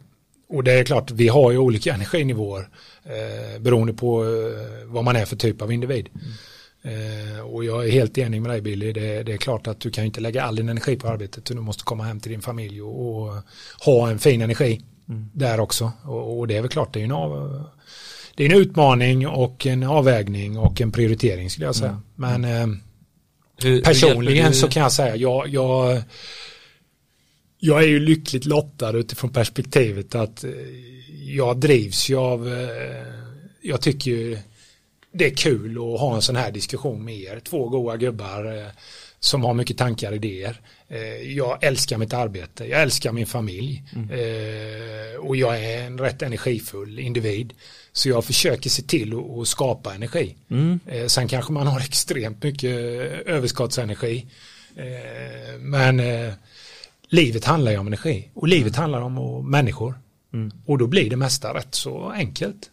och 0.49 0.65
det 0.65 0.73
är 0.73 0.85
klart, 0.85 1.11
vi 1.11 1.29
har 1.29 1.51
ju 1.51 1.59
olika 1.59 1.95
energinivåer 1.95 2.69
eh, 3.11 3.61
beroende 3.61 3.93
på 3.93 4.25
eh, 4.25 4.31
vad 4.87 5.05
man 5.05 5.17
är 5.17 5.25
för 5.25 5.37
typ 5.37 5.63
av 5.63 5.73
individ. 5.73 6.09
Eh, 6.83 7.41
och 7.41 7.65
jag 7.65 7.87
är 7.87 7.91
helt 7.91 8.19
enig 8.19 8.43
med 8.43 8.51
dig 8.51 8.61
Billy, 8.61 8.93
det, 8.93 9.23
det 9.23 9.33
är 9.33 9.37
klart 9.37 9.67
att 9.67 9.81
du 9.81 9.91
kan 9.91 10.05
inte 10.05 10.21
lägga 10.21 10.43
all 10.43 10.57
din 10.57 10.69
energi 10.69 10.97
på 10.97 11.09
arbetet, 11.09 11.45
du 11.45 11.55
måste 11.55 11.85
komma 11.85 12.05
hem 12.05 12.21
till 12.21 12.31
din 12.33 12.43
familj 12.43 12.83
och, 12.83 13.27
och 13.27 13.35
ha 13.85 14.11
en 14.11 14.19
fin 14.19 14.43
energi 14.43 14.81
där 15.33 15.61
också. 15.61 15.93
Och, 16.05 16.39
och 16.39 16.47
det 16.47 16.57
är 16.57 16.61
väl 16.61 16.71
klart, 16.71 16.95
det 16.95 17.01
är 17.01 17.05
en, 17.05 17.13
av, 17.13 17.63
det 18.35 18.45
är 18.47 18.51
en 18.55 18.61
utmaning 18.61 19.29
och 19.29 19.67
en 19.67 19.83
avvägning 19.83 20.59
och 20.59 20.81
en 20.81 20.93
prioritering 20.93 21.51
skulle 21.51 21.67
jag 21.67 21.75
säga. 21.77 22.01
Men 22.15 22.45
eh, 22.45 22.67
Hur, 23.63 23.71
hur 23.71 23.83
personligen 23.83 24.51
du- 24.51 24.57
så 24.57 24.69
kan 24.69 24.83
jag 24.83 24.93
säga, 24.93 25.17
jag, 25.17 25.49
jag, 25.49 26.03
jag 27.61 27.83
är 27.83 27.87
ju 27.89 28.01
lyckligt 28.01 28.45
lottad 28.45 28.97
utifrån 28.99 29.31
perspektivet 29.33 30.15
att 30.15 30.45
eh, 30.45 30.51
jag 31.25 31.57
drivs 31.61 32.09
ju 32.11 32.17
av, 32.17 32.49
eh, 32.49 33.07
jag 33.63 33.81
tycker 33.81 34.11
ju 34.11 34.39
det 35.13 35.27
är 35.27 35.35
kul 35.35 35.71
att 35.77 36.01
ha 36.01 36.15
en 36.15 36.23
sån 36.23 36.37
här 36.37 36.51
diskussion 36.51 37.05
med 37.05 37.15
er, 37.21 37.41
två 37.41 37.69
goa 37.69 37.97
gubbar 37.97 38.59
eh, 38.59 38.67
som 39.21 39.45
har 39.45 39.55
mycket 39.55 39.79
tankar 39.79 40.11
och 40.11 40.17
idéer. 40.17 40.61
Jag 41.25 41.65
älskar 41.65 41.99
mitt 41.99 42.13
arbete, 42.13 42.65
jag 42.65 42.83
älskar 42.83 43.13
min 43.13 43.27
familj 43.27 43.83
eh, 43.95 45.17
och 45.21 45.37
jag 45.37 45.65
är 45.65 45.83
en 45.83 45.99
rätt 45.99 46.23
energifull 46.23 46.99
individ. 46.99 47.53
Så 47.93 48.09
jag 48.09 48.25
försöker 48.25 48.71
se 48.71 48.83
till 48.83 49.15
att- 49.41 49.49
skapa 49.49 49.95
energi. 49.95 50.35
Eh, 50.87 51.07
Sen 51.07 51.29
kanske 51.29 51.53
man 51.53 51.67
har 51.67 51.81
extremt 51.89 52.43
mycket 52.43 52.71
överskottsenergi. 53.27 54.27
Men 55.59 56.01
livet 57.11 57.45
handlar 57.45 57.73
ju 57.73 57.79
om 57.79 57.87
energi 57.87 58.31
och 58.35 58.49
livet 58.49 58.77
handlar 58.77 59.01
om 59.01 59.51
människor. 59.51 59.95
Och 60.67 60.79
då 60.79 60.87
blir 60.87 61.11
det 61.11 61.17
mesta 61.17 61.55
rätt 61.55 61.75
så 61.75 62.11
enkelt. 62.11 62.71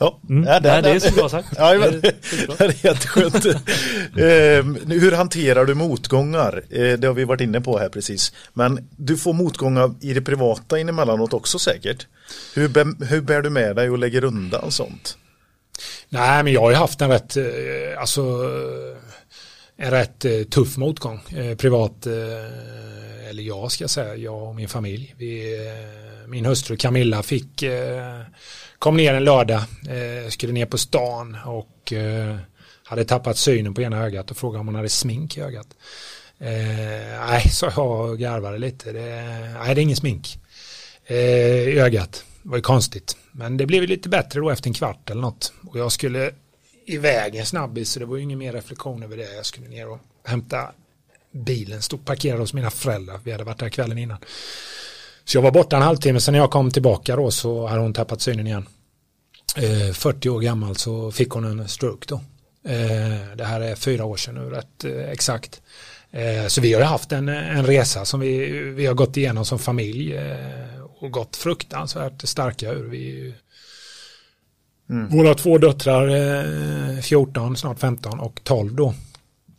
Ja, 0.00 0.20
Mm. 0.28 0.44
ja, 0.44 0.60
Nej, 0.62 0.82
det 0.82 0.90
är 0.90 0.98
så 0.98 1.14
bra 1.14 1.28
sagt. 1.28 1.48
Ja, 1.56 1.74
men, 1.78 2.00
Det 2.00 2.00
det 2.58 2.64
är 2.64 2.86
jätteskönt. 2.86 3.44
eh, 3.46 4.92
hur 5.00 5.12
hanterar 5.12 5.64
du 5.64 5.74
motgångar? 5.74 6.62
Eh, 6.70 6.92
det 6.98 7.06
har 7.06 7.14
vi 7.14 7.24
varit 7.24 7.40
inne 7.40 7.60
på 7.60 7.78
här 7.78 7.88
precis. 7.88 8.32
Men 8.52 8.88
du 8.96 9.16
får 9.16 9.32
motgångar 9.32 9.94
i 10.00 10.12
det 10.14 10.22
privata 10.22 10.78
inemellanåt 10.78 11.32
också 11.32 11.58
säkert. 11.58 12.06
Hur, 12.54 13.04
hur 13.04 13.20
bär 13.20 13.42
du 13.42 13.50
med 13.50 13.76
dig 13.76 13.90
och 13.90 13.98
lägger 13.98 14.24
undan 14.24 14.70
sånt? 14.70 15.18
Nej, 16.08 16.42
men 16.44 16.52
jag 16.52 16.60
har 16.60 16.70
ju 16.70 16.76
haft 16.76 17.00
en 17.00 17.10
rätt, 17.10 17.36
eh, 17.36 17.44
alltså, 18.00 18.22
en 19.80 19.90
rätt 19.90 20.24
eh, 20.24 20.42
tuff 20.42 20.76
motgång. 20.76 21.20
Eh, 21.36 21.56
privat, 21.56 22.06
eh, 22.06 23.28
eller 23.28 23.42
jag 23.42 23.72
ska 23.72 23.88
säga, 23.88 24.16
jag 24.16 24.42
och 24.42 24.54
min 24.54 24.68
familj. 24.68 25.14
Vi, 25.18 25.58
min 26.26 26.46
hustru 26.46 26.76
Camilla 26.76 27.22
fick, 27.22 27.64
kom 28.78 28.96
ner 28.96 29.14
en 29.14 29.24
lördag, 29.24 29.60
skulle 30.28 30.52
ner 30.52 30.66
på 30.66 30.78
stan 30.78 31.36
och 31.46 31.92
hade 32.84 33.04
tappat 33.04 33.36
synen 33.36 33.74
på 33.74 33.82
ena 33.82 34.04
ögat 34.04 34.30
och 34.30 34.36
frågade 34.36 34.60
om 34.60 34.66
hon 34.66 34.74
hade 34.74 34.88
smink 34.88 35.36
i 35.36 35.40
ögat. 35.40 35.66
Eh, 36.38 37.26
nej, 37.28 37.48
så 37.50 37.70
jag 37.76 38.10
och 38.10 38.18
garvade 38.18 38.58
lite. 38.58 38.92
Det, 38.92 39.00
nej, 39.58 39.74
det 39.74 39.80
är 39.80 39.82
ingen 39.82 39.96
smink 39.96 40.38
i 41.06 41.78
ögat. 41.78 42.24
Det 42.42 42.48
var 42.48 42.56
ju 42.56 42.62
konstigt. 42.62 43.16
Men 43.32 43.56
det 43.56 43.66
blev 43.66 43.82
lite 43.82 44.08
bättre 44.08 44.40
då 44.40 44.50
efter 44.50 44.68
en 44.68 44.74
kvart 44.74 45.10
eller 45.10 45.22
något. 45.22 45.52
Och 45.66 45.78
jag 45.78 45.92
skulle 45.92 46.30
iväg 46.88 47.36
en 47.36 47.46
snabbis 47.46 47.90
så 47.90 48.00
det 48.00 48.06
var 48.06 48.16
ju 48.16 48.22
ingen 48.22 48.38
mer 48.38 48.52
reflektion 48.52 49.02
över 49.02 49.16
det. 49.16 49.34
Jag 49.34 49.46
skulle 49.46 49.68
ner 49.68 49.88
och 49.88 49.98
hämta 50.24 50.72
bilen, 51.32 51.82
stod 51.82 52.04
parkerad 52.04 52.40
hos 52.40 52.54
mina 52.54 52.70
föräldrar. 52.70 53.20
Vi 53.24 53.32
hade 53.32 53.44
varit 53.44 53.58
där 53.58 53.68
kvällen 53.68 53.98
innan. 53.98 54.18
Så 55.24 55.36
jag 55.36 55.42
var 55.42 55.50
borta 55.50 55.76
en 55.76 55.82
halvtimme, 55.82 56.20
sen 56.20 56.32
när 56.32 56.38
jag 56.38 56.50
kom 56.50 56.70
tillbaka 56.70 57.16
då 57.16 57.30
så 57.30 57.66
hade 57.66 57.80
hon 57.80 57.92
tappat 57.92 58.20
synen 58.20 58.46
igen. 58.46 58.66
Eh, 59.56 59.92
40 59.92 60.28
år 60.28 60.40
gammal 60.40 60.76
så 60.76 61.12
fick 61.12 61.30
hon 61.30 61.44
en 61.44 61.68
stroke 61.68 62.06
då. 62.08 62.14
Eh, 62.70 63.36
det 63.36 63.44
här 63.44 63.60
är 63.60 63.74
fyra 63.74 64.04
år 64.04 64.16
sedan 64.16 64.34
nu 64.34 64.50
rätt 64.50 64.84
eh, 64.84 65.10
exakt. 65.10 65.62
Eh, 66.10 66.46
så 66.46 66.60
vi 66.60 66.72
har 66.72 66.80
ju 66.80 66.86
haft 66.86 67.12
en, 67.12 67.28
en 67.28 67.66
resa 67.66 68.04
som 68.04 68.20
vi, 68.20 68.48
vi 68.50 68.86
har 68.86 68.94
gått 68.94 69.16
igenom 69.16 69.44
som 69.44 69.58
familj 69.58 70.16
eh, 70.16 70.82
och 70.98 71.10
gått 71.10 71.36
fruktansvärt 71.36 72.28
starka 72.28 72.72
ur. 72.72 72.88
Vi, 72.88 73.34
ju- 74.88 75.06
Våra 75.16 75.34
två 75.34 75.58
döttrar, 75.58 76.08
eh, 76.96 77.00
14, 77.00 77.56
snart 77.56 77.78
15 77.78 78.20
och 78.20 78.40
12 78.44 78.74
då, 78.74 78.94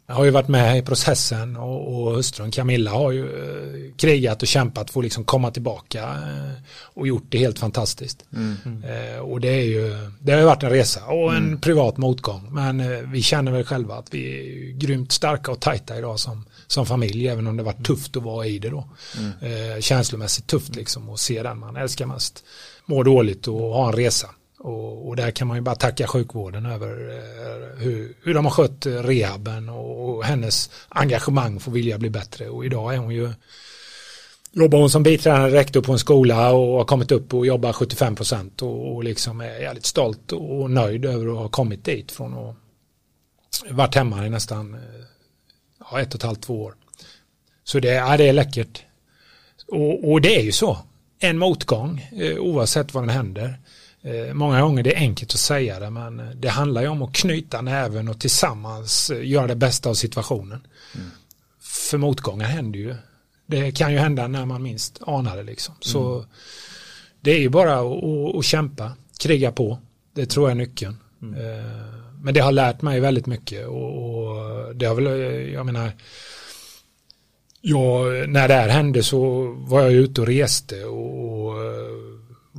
har 0.08 0.26
ju 0.26 0.32
varit 0.32 0.48
med 0.48 0.78
i 0.78 0.82
processen 0.82 1.58
och, 1.58 1.94
och 2.08 2.16
hustrun 2.16 2.52
Camilla 2.52 2.92
har 2.92 3.12
ju 3.12 3.24
eh, 3.26 3.94
krigat 3.98 4.42
och 4.42 4.48
kämpat 4.48 4.90
för 4.92 5.00
att 5.00 5.04
liksom 5.04 5.24
komma 5.24 5.52
tillbaka 5.52 6.00
eh, 6.04 6.62
och 6.94 7.08
gjort 7.08 7.26
det 7.30 7.38
helt 7.38 7.60
fantastiskt. 7.60 8.26
Eh, 9.16 9.20
och 9.20 9.40
det 9.42 9.48
är 9.50 9.64
ju, 9.64 10.12
det 10.20 10.32
har 10.32 10.40
ju 10.40 10.46
varit 10.46 10.64
en 10.64 10.70
resa 10.70 11.06
och 11.06 11.36
en 11.36 11.60
privat 11.62 11.98
motgång. 11.98 12.48
Men 12.54 12.80
eh, 12.80 12.88
vi 13.12 13.22
känner 13.22 13.52
väl 13.52 13.64
själva 13.64 13.96
att 13.96 14.14
vi 14.14 14.40
är 14.40 14.72
grymt 14.72 15.12
starka 15.12 15.52
och 15.52 15.60
tajta 15.60 15.98
idag 15.98 16.20
som, 16.20 16.46
som 16.68 16.86
familj, 16.86 17.28
även 17.28 17.48
om 17.48 17.58
det 17.58 17.64
varit 17.64 17.86
tufft 17.86 18.18
att 18.18 18.24
vara 18.24 18.46
i 18.46 18.60
det 18.60 18.70
då. 18.70 18.88
Eh, 19.42 19.82
känslomässigt 19.82 20.48
tufft 20.48 20.76
liksom 20.76 21.10
att 21.10 21.20
se 21.20 21.44
den 21.44 21.60
man 21.60 21.76
älskar 21.76 22.06
mest 22.06 22.44
må 22.86 23.04
dåligt 23.04 23.48
och 23.48 23.60
ha 23.60 23.88
en 23.88 23.94
resa. 23.96 24.28
Och, 24.60 25.07
och 25.07 25.16
där 25.16 25.32
kan 25.32 25.47
man 25.47 25.57
ju 25.57 25.62
bara 25.62 25.76
tacka 25.76 26.07
sjukvården 26.07 26.66
över 26.66 26.89
eh, 26.89 27.78
hur, 27.78 28.16
hur 28.24 28.34
de 28.34 28.45
har 28.45 28.51
skött 28.51 28.86
eh, 28.86 28.91
rehaben 28.91 29.70
och, 29.70 30.10
och 30.10 30.24
hennes 30.24 30.70
engagemang 30.89 31.60
för 31.60 31.72
att 31.72 31.78
vilja 31.78 31.97
bli 31.97 32.10
bättre. 32.10 32.49
Och 32.49 32.66
idag 32.66 32.93
är 32.93 32.97
hon 32.97 33.16
ju 33.16 33.34
jobbar 34.51 34.80
hon 34.80 34.89
som 34.89 35.03
biträdande 35.03 35.49
rektor 35.49 35.82
på 35.82 35.91
en 35.91 35.99
skola 35.99 36.51
och 36.51 36.78
har 36.78 36.86
kommit 36.86 37.12
upp 37.12 37.34
och 37.34 37.45
jobbar 37.45 37.74
75 37.74 38.16
procent 38.16 38.62
och, 38.62 38.95
och 38.95 39.03
liksom 39.03 39.41
är 39.41 39.60
jävligt 39.60 39.86
stolt 39.86 40.32
och 40.32 40.72
nöjd 40.72 41.05
över 41.05 41.32
att 41.32 41.38
ha 41.38 41.49
kommit 41.49 41.86
dit 41.86 42.12
från 42.12 42.34
att 42.34 42.55
varit 43.70 43.95
hemma 43.95 44.26
i 44.26 44.30
nästan 44.30 44.74
eh, 44.74 44.80
ja, 45.80 46.01
ett 46.01 46.14
och 46.14 46.20
ett 46.20 46.24
halvt, 46.24 46.41
två 46.41 46.64
år. 46.64 46.76
Så 47.64 47.80
det, 47.80 47.89
ja, 47.93 48.18
det 48.18 48.30
är 48.30 48.34
läckert. 48.34 48.84
Och, 49.68 50.12
och 50.12 50.22
det 50.22 50.36
är 50.36 50.43
ju 50.43 50.51
så. 50.51 50.78
En 51.20 51.38
motgång, 51.38 52.10
eh, 52.12 52.38
oavsett 52.38 52.93
vad 52.93 53.03
den 53.03 53.10
händer. 53.10 53.60
Eh, 54.02 54.34
många 54.34 54.62
gånger 54.62 54.84
det 54.84 54.95
är 54.95 55.00
enkelt 55.00 55.34
att 55.34 55.39
säga 55.39 55.80
det, 55.80 55.89
men 55.89 56.20
eh, 56.20 56.30
det 56.30 56.50
handlar 56.50 56.82
ju 56.82 56.88
om 56.88 57.02
att 57.02 57.14
knyta 57.14 57.62
näven 57.62 58.08
och 58.08 58.20
tillsammans 58.20 59.10
eh, 59.10 59.28
göra 59.28 59.47
det 59.47 59.56
bästa 59.56 59.89
av 59.89 59.93
situationen. 59.93 60.68
För 61.62 61.97
motgångar 61.97 62.45
händer 62.45 62.80
ju. 62.80 62.95
Det 63.45 63.72
kan 63.72 63.91
ju 63.91 63.97
hända 63.97 64.28
när 64.28 64.45
man 64.45 64.64
minst 64.64 65.00
anar 65.02 65.38
det 65.38 65.43
liksom. 65.43 65.76
Så 65.80 66.26
det 67.22 67.32
är 67.32 67.39
ju 67.39 67.50
bara 67.50 67.80
att, 68.39 68.45
kämpa, 68.45 68.91
kriga 69.20 69.52
på. 69.52 69.80
Det 70.14 70.26
tror 70.26 70.45
jag 70.45 70.52
är 70.52 70.56
nyckeln. 70.56 70.97
Eh, 71.22 72.00
Men 72.22 72.34
det 72.34 72.39
har 72.39 72.52
lärt 72.52 72.82
mig 72.82 73.00
väldigt 73.00 73.26
mycket 73.26 73.68
och, 73.68 74.76
det 74.76 74.86
har 74.86 74.95
väl, 74.95 75.06
jag 75.54 75.66
menar, 75.66 75.91
jag, 77.62 78.30
när 78.30 78.47
det 78.47 78.54
här 78.54 78.70
hände 78.70 79.04
så 79.04 79.47
var 79.58 79.82
jag 79.82 79.91
ute 79.91 80.22
och 80.22 80.28
reste 80.28 80.86
och, 80.86 81.56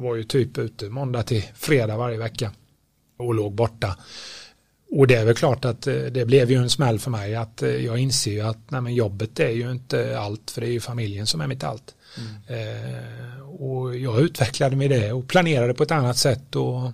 var 0.01 0.16
ju 0.16 0.24
typ 0.24 0.59
ute 0.59 0.88
måndag 0.88 1.22
till 1.22 1.44
fredag 1.55 1.96
varje 1.96 2.18
vecka 2.18 2.53
och 3.18 3.34
låg 3.34 3.55
borta. 3.55 3.96
Och 4.90 5.07
det 5.07 5.14
är 5.14 5.24
väl 5.24 5.34
klart 5.34 5.64
att 5.64 5.86
eh, 5.86 5.94
det 5.94 6.26
blev 6.26 6.51
ju 6.51 6.57
en 6.57 6.70
smäll 6.70 6.98
för 6.98 7.11
mig 7.11 7.34
att 7.34 7.62
eh, 7.62 7.70
jag 7.70 7.98
inser 7.98 8.30
ju 8.30 8.40
att 8.40 8.70
nej, 8.70 8.94
jobbet 8.94 9.40
är 9.40 9.51
ju 9.51 9.70
inte 9.70 10.18
allt 10.18 10.51
för 10.51 10.61
det 10.61 10.66
är 10.66 10.72
ju 10.72 10.80
familjen 10.80 11.26
som 11.26 11.40
är 11.40 11.46
mitt 11.46 11.64
allt. 11.64 11.94
Eh, 12.46 13.40
och 13.46 13.96
jag 13.96 14.20
utvecklade 14.20 14.76
mig 14.76 14.88
det 14.88 15.12
och 15.12 15.28
planerade 15.28 15.74
på 15.74 15.82
ett 15.82 15.90
annat 15.90 16.16
sätt 16.16 16.57
och 16.57 16.92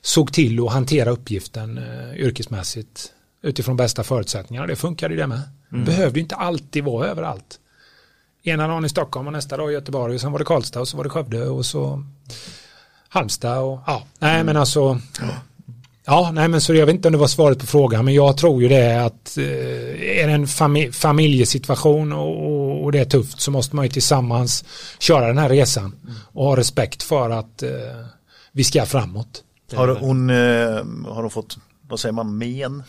såg 0.00 0.32
till 0.32 0.60
att 0.60 0.72
hantera 0.72 1.10
uppgiften 1.10 1.78
eh, 1.78 2.20
yrkesmässigt 2.20 3.12
utifrån 3.42 3.76
bästa 3.76 4.04
förutsättningar. 4.04 4.66
Det 4.66 4.76
funkade 4.76 5.14
ju 5.14 5.20
det 5.20 5.26
med. 5.26 5.40
Behövde 5.68 6.18
ju 6.18 6.22
inte 6.22 6.34
alltid 6.34 6.84
vara 6.84 7.06
överallt. 7.06 7.59
Ena 8.50 8.68
dagen 8.68 8.84
i 8.84 8.88
Stockholm 8.88 9.26
och 9.26 9.32
nästa 9.32 9.56
dag 9.56 9.70
i 9.70 9.74
Göteborg 9.74 10.14
och 10.14 10.20
sen 10.20 10.32
var 10.32 10.38
det 10.38 10.44
Karlstad 10.44 10.80
och 10.80 10.88
så 10.88 10.96
var 10.96 11.04
det 11.04 11.10
Skövde 11.10 11.48
och 11.48 11.66
så 11.66 12.04
Halmstad 13.08 13.58
och 13.58 13.80
ja, 13.86 14.02
nej 14.18 14.44
men 14.44 14.56
alltså 14.56 14.98
Ja, 16.04 16.30
nej 16.34 16.48
men 16.48 16.60
så 16.60 16.74
jag 16.74 16.86
vet 16.86 16.94
inte 16.94 17.08
om 17.08 17.12
det 17.12 17.18
var 17.18 17.26
svaret 17.26 17.58
på 17.58 17.66
frågan 17.66 18.04
men 18.04 18.14
jag 18.14 18.36
tror 18.36 18.62
ju 18.62 18.68
det 18.68 19.04
att 19.04 19.38
eh, 19.38 20.20
är 20.20 20.26
det 20.26 20.32
en 20.32 20.46
fami 20.46 20.92
familjesituation 20.92 22.12
och, 22.12 22.46
och, 22.46 22.84
och 22.84 22.92
det 22.92 22.98
är 22.98 23.04
tufft 23.04 23.40
så 23.40 23.50
måste 23.50 23.76
man 23.76 23.84
ju 23.84 23.88
tillsammans 23.88 24.64
köra 24.98 25.26
den 25.26 25.38
här 25.38 25.48
resan 25.48 25.94
och 26.32 26.44
ha 26.44 26.56
respekt 26.56 27.02
för 27.02 27.30
att 27.30 27.62
eh, 27.62 27.70
vi 28.52 28.64
ska 28.64 28.86
framåt. 28.86 29.44
Har 29.74 29.88
hon, 29.88 30.30
eh, 30.30 30.36
har 31.14 31.22
hon 31.22 31.30
fått, 31.30 31.58
vad 31.90 32.00
säger 32.00 32.12
man, 32.12 32.38
men? 32.38 32.82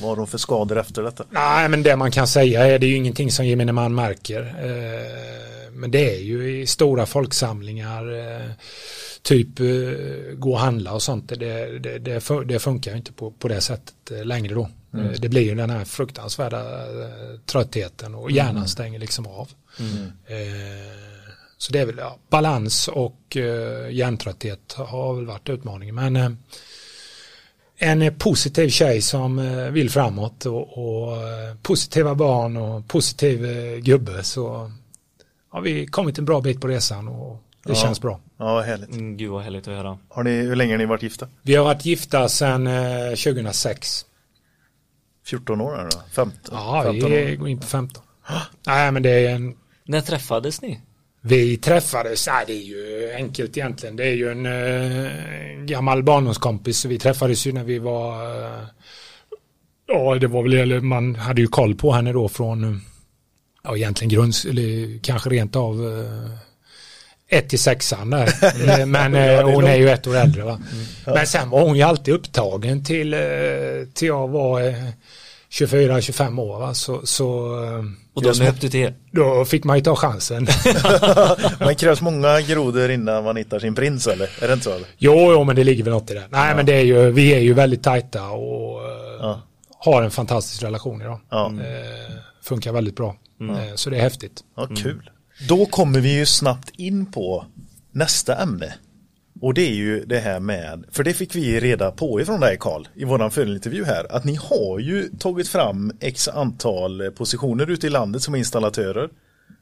Vad 0.00 0.10
har 0.10 0.16
hon 0.16 0.26
för 0.26 0.38
skador 0.38 0.78
efter 0.78 1.02
detta? 1.02 1.24
Nej, 1.30 1.68
men 1.68 1.82
det 1.82 1.96
man 1.96 2.10
kan 2.10 2.26
säga 2.28 2.66
är 2.66 2.78
det 2.78 2.86
är 2.86 2.88
ju 2.88 2.96
ingenting 2.96 3.30
som 3.30 3.46
gemene 3.46 3.72
man 3.72 3.94
märker. 3.94 4.40
Eh, 4.42 5.72
men 5.72 5.90
det 5.90 6.14
är 6.16 6.20
ju 6.20 6.60
i 6.60 6.66
stora 6.66 7.06
folksamlingar, 7.06 8.18
eh, 8.18 8.50
typ 9.22 9.60
eh, 9.60 9.66
gå 10.34 10.52
och 10.52 10.58
handla 10.60 10.92
och 10.92 11.02
sånt. 11.02 11.28
Det, 11.28 11.78
det, 11.78 11.98
det, 11.98 12.18
fun- 12.18 12.44
det 12.44 12.58
funkar 12.58 12.90
ju 12.90 12.96
inte 12.96 13.12
på, 13.12 13.30
på 13.30 13.48
det 13.48 13.60
sättet 13.60 14.26
längre 14.26 14.54
då. 14.54 14.68
Eh, 14.94 15.10
Det 15.20 15.28
blir 15.28 15.42
ju 15.42 15.54
den 15.54 15.70
här 15.70 15.84
fruktansvärda 15.84 16.62
tröttheten 17.46 18.14
och 18.14 18.30
hjärnan 18.30 18.68
stänger 18.68 18.98
liksom 18.98 19.26
av. 19.26 19.48
Eh, 20.26 20.98
så 21.58 21.72
det 21.72 21.78
är 21.78 21.86
väl 21.86 21.98
ja, 21.98 22.18
balans 22.30 22.88
och 22.88 23.36
hjärntrötthet 23.90 24.72
har 24.78 25.14
väl 25.14 25.26
varit 25.26 25.48
utmaningen. 25.48 25.94
Men 25.94 26.38
en 27.80 28.14
positiv 28.18 28.68
tjej 28.68 29.02
som 29.02 29.38
eh, 29.38 29.64
vill 29.70 29.90
framåt 29.90 30.46
och, 30.46 30.78
och 30.78 31.16
eh, 31.16 31.54
positiva 31.62 32.14
barn 32.14 32.56
och 32.56 32.88
positiv 32.88 33.44
eh, 33.44 33.76
gubbe 33.78 34.22
så 34.24 34.70
har 35.50 35.60
vi 35.60 35.86
kommit 35.86 36.18
en 36.18 36.24
bra 36.24 36.40
bit 36.40 36.60
på 36.60 36.68
resan 36.68 37.08
och 37.08 37.42
det 37.64 37.72
Ja. 37.72 37.74
känns 37.74 38.00
bra. 38.00 38.20
Ja, 38.38 38.60
härligt. 38.60 38.90
Mm, 38.90 39.16
gud 39.16 39.30
vad 39.30 39.42
härligt 39.42 39.68
att 39.68 39.74
höra. 39.74 39.98
Har 40.08 40.22
ni, 40.22 40.30
hur 40.30 40.56
länge 40.56 40.72
har 40.72 40.78
ni 40.78 40.86
varit 40.86 41.02
gifta? 41.02 41.28
Vi 41.42 41.54
har 41.54 41.64
varit 41.64 41.84
gifta 41.84 42.28
sedan 42.28 42.66
eh, 42.66 43.08
2006. 43.10 44.04
14 45.26 45.60
år 45.60 45.88
då? 45.92 46.00
15? 46.12 46.38
Ja, 46.52 46.82
15 46.84 47.10
vi 47.10 47.32
år? 47.32 47.36
går 47.36 47.48
in 47.48 47.58
på 47.60 47.66
15. 47.66 48.02
Nej, 48.66 48.92
men 48.92 49.02
det 49.02 49.10
är 49.10 49.34
en 49.34 49.56
När 49.84 50.00
träffades 50.00 50.62
ni? 50.62 50.80
Vi 51.20 51.56
träffades, 51.56 52.26
nej 52.26 52.44
det 52.46 52.52
är 52.52 52.62
ju 52.62 53.12
enkelt 53.16 53.56
egentligen. 53.56 53.96
Det 53.96 54.04
är 54.04 54.14
ju 54.14 54.30
en 54.30 54.46
eh, 54.46 55.64
gammal 55.64 56.02
barndomskompis. 56.02 56.84
Vi 56.84 56.98
träffades 56.98 57.46
ju 57.46 57.52
när 57.52 57.64
vi 57.64 57.78
var, 57.78 58.24
eh, 58.24 58.62
ja 59.86 60.14
det 60.14 60.26
var 60.26 60.42
väl, 60.42 60.52
eller 60.52 60.80
man 60.80 61.14
hade 61.14 61.40
ju 61.40 61.46
koll 61.46 61.74
på 61.74 61.92
henne 61.92 62.12
då 62.12 62.28
från, 62.28 62.80
ja 63.64 63.76
egentligen 63.76 64.08
grunds, 64.08 64.44
eller 64.44 64.98
kanske 65.02 65.30
rent 65.30 65.56
av 65.56 65.74
eh, 65.74 67.38
ett 67.38 67.48
till 67.48 67.58
sexan 67.58 68.10
där. 68.10 68.86
Men 68.86 69.14
Ja, 69.14 69.42
hon 69.42 69.64
är 69.64 69.76
ju 69.76 69.90
ett 69.90 70.06
år 70.06 70.16
äldre 70.16 70.42
va. 70.42 70.60
Men 71.06 71.26
sen 71.26 71.50
var 71.50 71.60
hon 71.64 71.76
ju 71.76 71.82
alltid 71.82 72.14
upptagen 72.14 72.84
till, 72.84 73.16
till 73.94 74.08
jag 74.08 74.28
var 74.28 74.60
24-25 75.52 76.40
år 76.40 76.58
va. 76.58 76.74
Så, 76.74 77.06
så 77.06 77.54
eh, 77.64 77.84
Och 78.14 78.22
då 78.22 78.28
jag- 78.28 78.38
nöp 78.38 78.60
du 78.60 78.68
till? 78.68 78.92
då 79.12 79.44
fick 79.44 79.64
man 79.64 79.76
ju 79.76 79.82
ta 79.82 79.96
chansen. 79.96 80.46
Men 81.58 81.74
krävs 81.76 82.00
många 82.00 82.40
grodor 82.40 82.90
innan 82.90 83.24
man 83.24 83.36
hittar 83.36 83.58
sin 83.58 83.74
prins 83.74 84.06
eller? 84.06 84.30
Är 84.42 84.46
det 84.48 84.52
inte 84.52 84.64
så? 84.64 84.72
Eller? 84.72 84.88
Jo, 84.98 85.32
jo, 85.32 85.44
men 85.44 85.56
det 85.56 85.64
ligger 85.64 85.84
väl 85.84 85.92
något 85.92 86.10
i 86.10 86.14
det. 86.14 86.24
Nej, 86.30 86.56
men 86.56 86.66
det 86.66 86.72
är 86.74 86.84
ju, 86.84 87.10
vi 87.10 87.34
är 87.34 87.38
ju 87.40 87.52
väldigt 87.54 87.82
tajta 87.82 88.28
och 88.30 88.80
eh, 88.82 88.88
Ja. 89.20 89.40
har 89.78 90.02
en 90.02 90.10
fantastisk 90.10 90.62
relation 90.62 91.00
idag. 91.02 91.20
Ja. 91.30 91.46
Eh, 91.46 92.12
funkar 92.42 92.72
väldigt 92.72 92.96
bra. 92.96 93.16
Eh, 93.40 93.74
så 93.74 93.90
det 93.90 93.96
är 93.96 94.00
häftigt. 94.02 94.40
Ja, 94.56 94.68
kul. 94.76 95.10
Då 95.48 95.66
kommer 95.66 96.00
vi 96.00 96.14
ju 96.18 96.26
snabbt 96.26 96.70
in 96.76 97.12
på 97.12 97.44
nästa 97.92 98.36
ämne. 98.36 98.74
Och 99.40 99.54
det 99.54 99.62
är 99.62 99.74
ju 99.74 100.04
det 100.04 100.18
här 100.18 100.40
med, 100.40 100.84
för 100.92 101.04
det 101.04 101.14
fick 101.14 101.34
vi 101.34 101.60
reda 101.60 101.90
på 101.90 102.20
ifrån 102.20 102.40
dig 102.40 102.56
Karl 102.60 102.86
i 102.94 103.04
våran 103.04 103.30
förintervju 103.30 103.84
här, 103.84 104.12
att 104.12 104.24
ni 104.24 104.34
har 104.34 104.78
ju 104.78 105.08
tagit 105.18 105.48
fram 105.48 105.92
x 106.00 106.28
antal 106.28 107.10
positioner 107.10 107.70
ute 107.70 107.86
i 107.86 107.90
landet 107.90 108.22
som 108.22 108.34
installatörer 108.34 109.08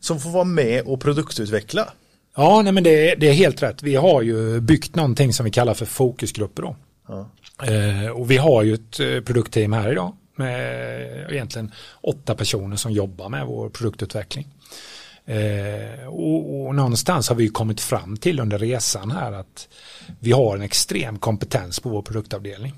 som 0.01 0.21
får 0.21 0.31
vara 0.31 0.45
med 0.45 0.83
och 0.85 1.01
produktutveckla. 1.01 1.89
Ja, 2.37 2.63
nej, 2.63 2.73
men 2.73 2.85
det, 2.85 3.11
är- 3.11 3.17
det 3.17 3.29
är 3.29 3.33
helt 3.33 3.63
rätt. 3.63 3.83
Vi 3.83 3.95
har 3.95 4.23
ju 4.23 4.61
byggt 4.61 4.95
någonting 4.97 5.33
som 5.33 5.45
vi 5.45 5.51
kallar 5.51 5.75
för 5.75 5.87
fokusgrupper 5.87 6.63
då. 6.63 6.77
Ja. 7.09 7.31
Eh, 7.67 8.11
och 8.11 8.31
vi 8.31 8.37
har 8.37 8.63
ju 8.63 8.75
ett 8.75 9.01
eh, 9.01 9.21
produktteam 9.21 9.73
här 9.73 9.93
idag 9.93 10.13
med 10.37 11.31
egentligen 11.33 11.73
åtta 12.01 12.35
personer 12.35 12.77
som 12.77 12.93
jobbar 12.93 13.29
med 13.29 13.47
vår 13.47 13.69
produktutveckling. 13.69 14.47
Eh, 15.27 16.07
och, 16.07 16.67
och 16.67 16.75
någonstans 16.75 17.29
har 17.29 17.37
vi 17.37 17.49
kommit 17.49 17.81
fram 17.81 18.17
till 18.17 18.41
under 18.41 18.59
resan 18.59 19.11
här 19.11 19.33
att 19.33 19.69
vi 20.19 20.33
har 20.33 20.57
en 20.57 20.63
extrem 20.63 21.19
kompetens 21.19 21.81
på 21.81 21.89
vår 21.89 22.03
produktavdelning. 22.03 22.75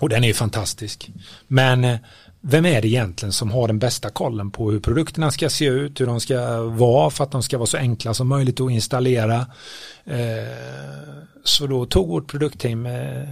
Och 0.00 0.08
den 0.08 0.24
är 0.24 0.28
ju 0.28 0.34
fantastisk. 0.34 1.10
Men 1.46 1.84
eh, 1.84 1.98
vem 2.40 2.66
är 2.66 2.82
det 2.82 2.88
egentligen 2.88 3.32
som 3.32 3.50
har 3.50 3.66
den 3.66 3.78
bästa 3.78 4.10
kollen 4.10 4.50
på 4.50 4.70
hur 4.70 4.80
produkterna 4.80 5.30
ska 5.30 5.50
se 5.50 5.64
ut, 5.64 6.00
hur 6.00 6.06
de 6.06 6.20
ska 6.20 6.62
vara 6.62 7.10
för 7.10 7.24
att 7.24 7.30
de 7.30 7.42
ska 7.42 7.58
vara 7.58 7.66
så 7.66 7.76
enkla 7.76 8.14
som 8.14 8.28
möjligt 8.28 8.60
att 8.60 8.70
installera. 8.70 9.46
Eh, 10.04 10.16
så 11.44 11.66
då 11.66 11.86
tog 11.86 12.08
vårt 12.08 12.30
produktteam 12.30 12.86
eh, 12.86 13.22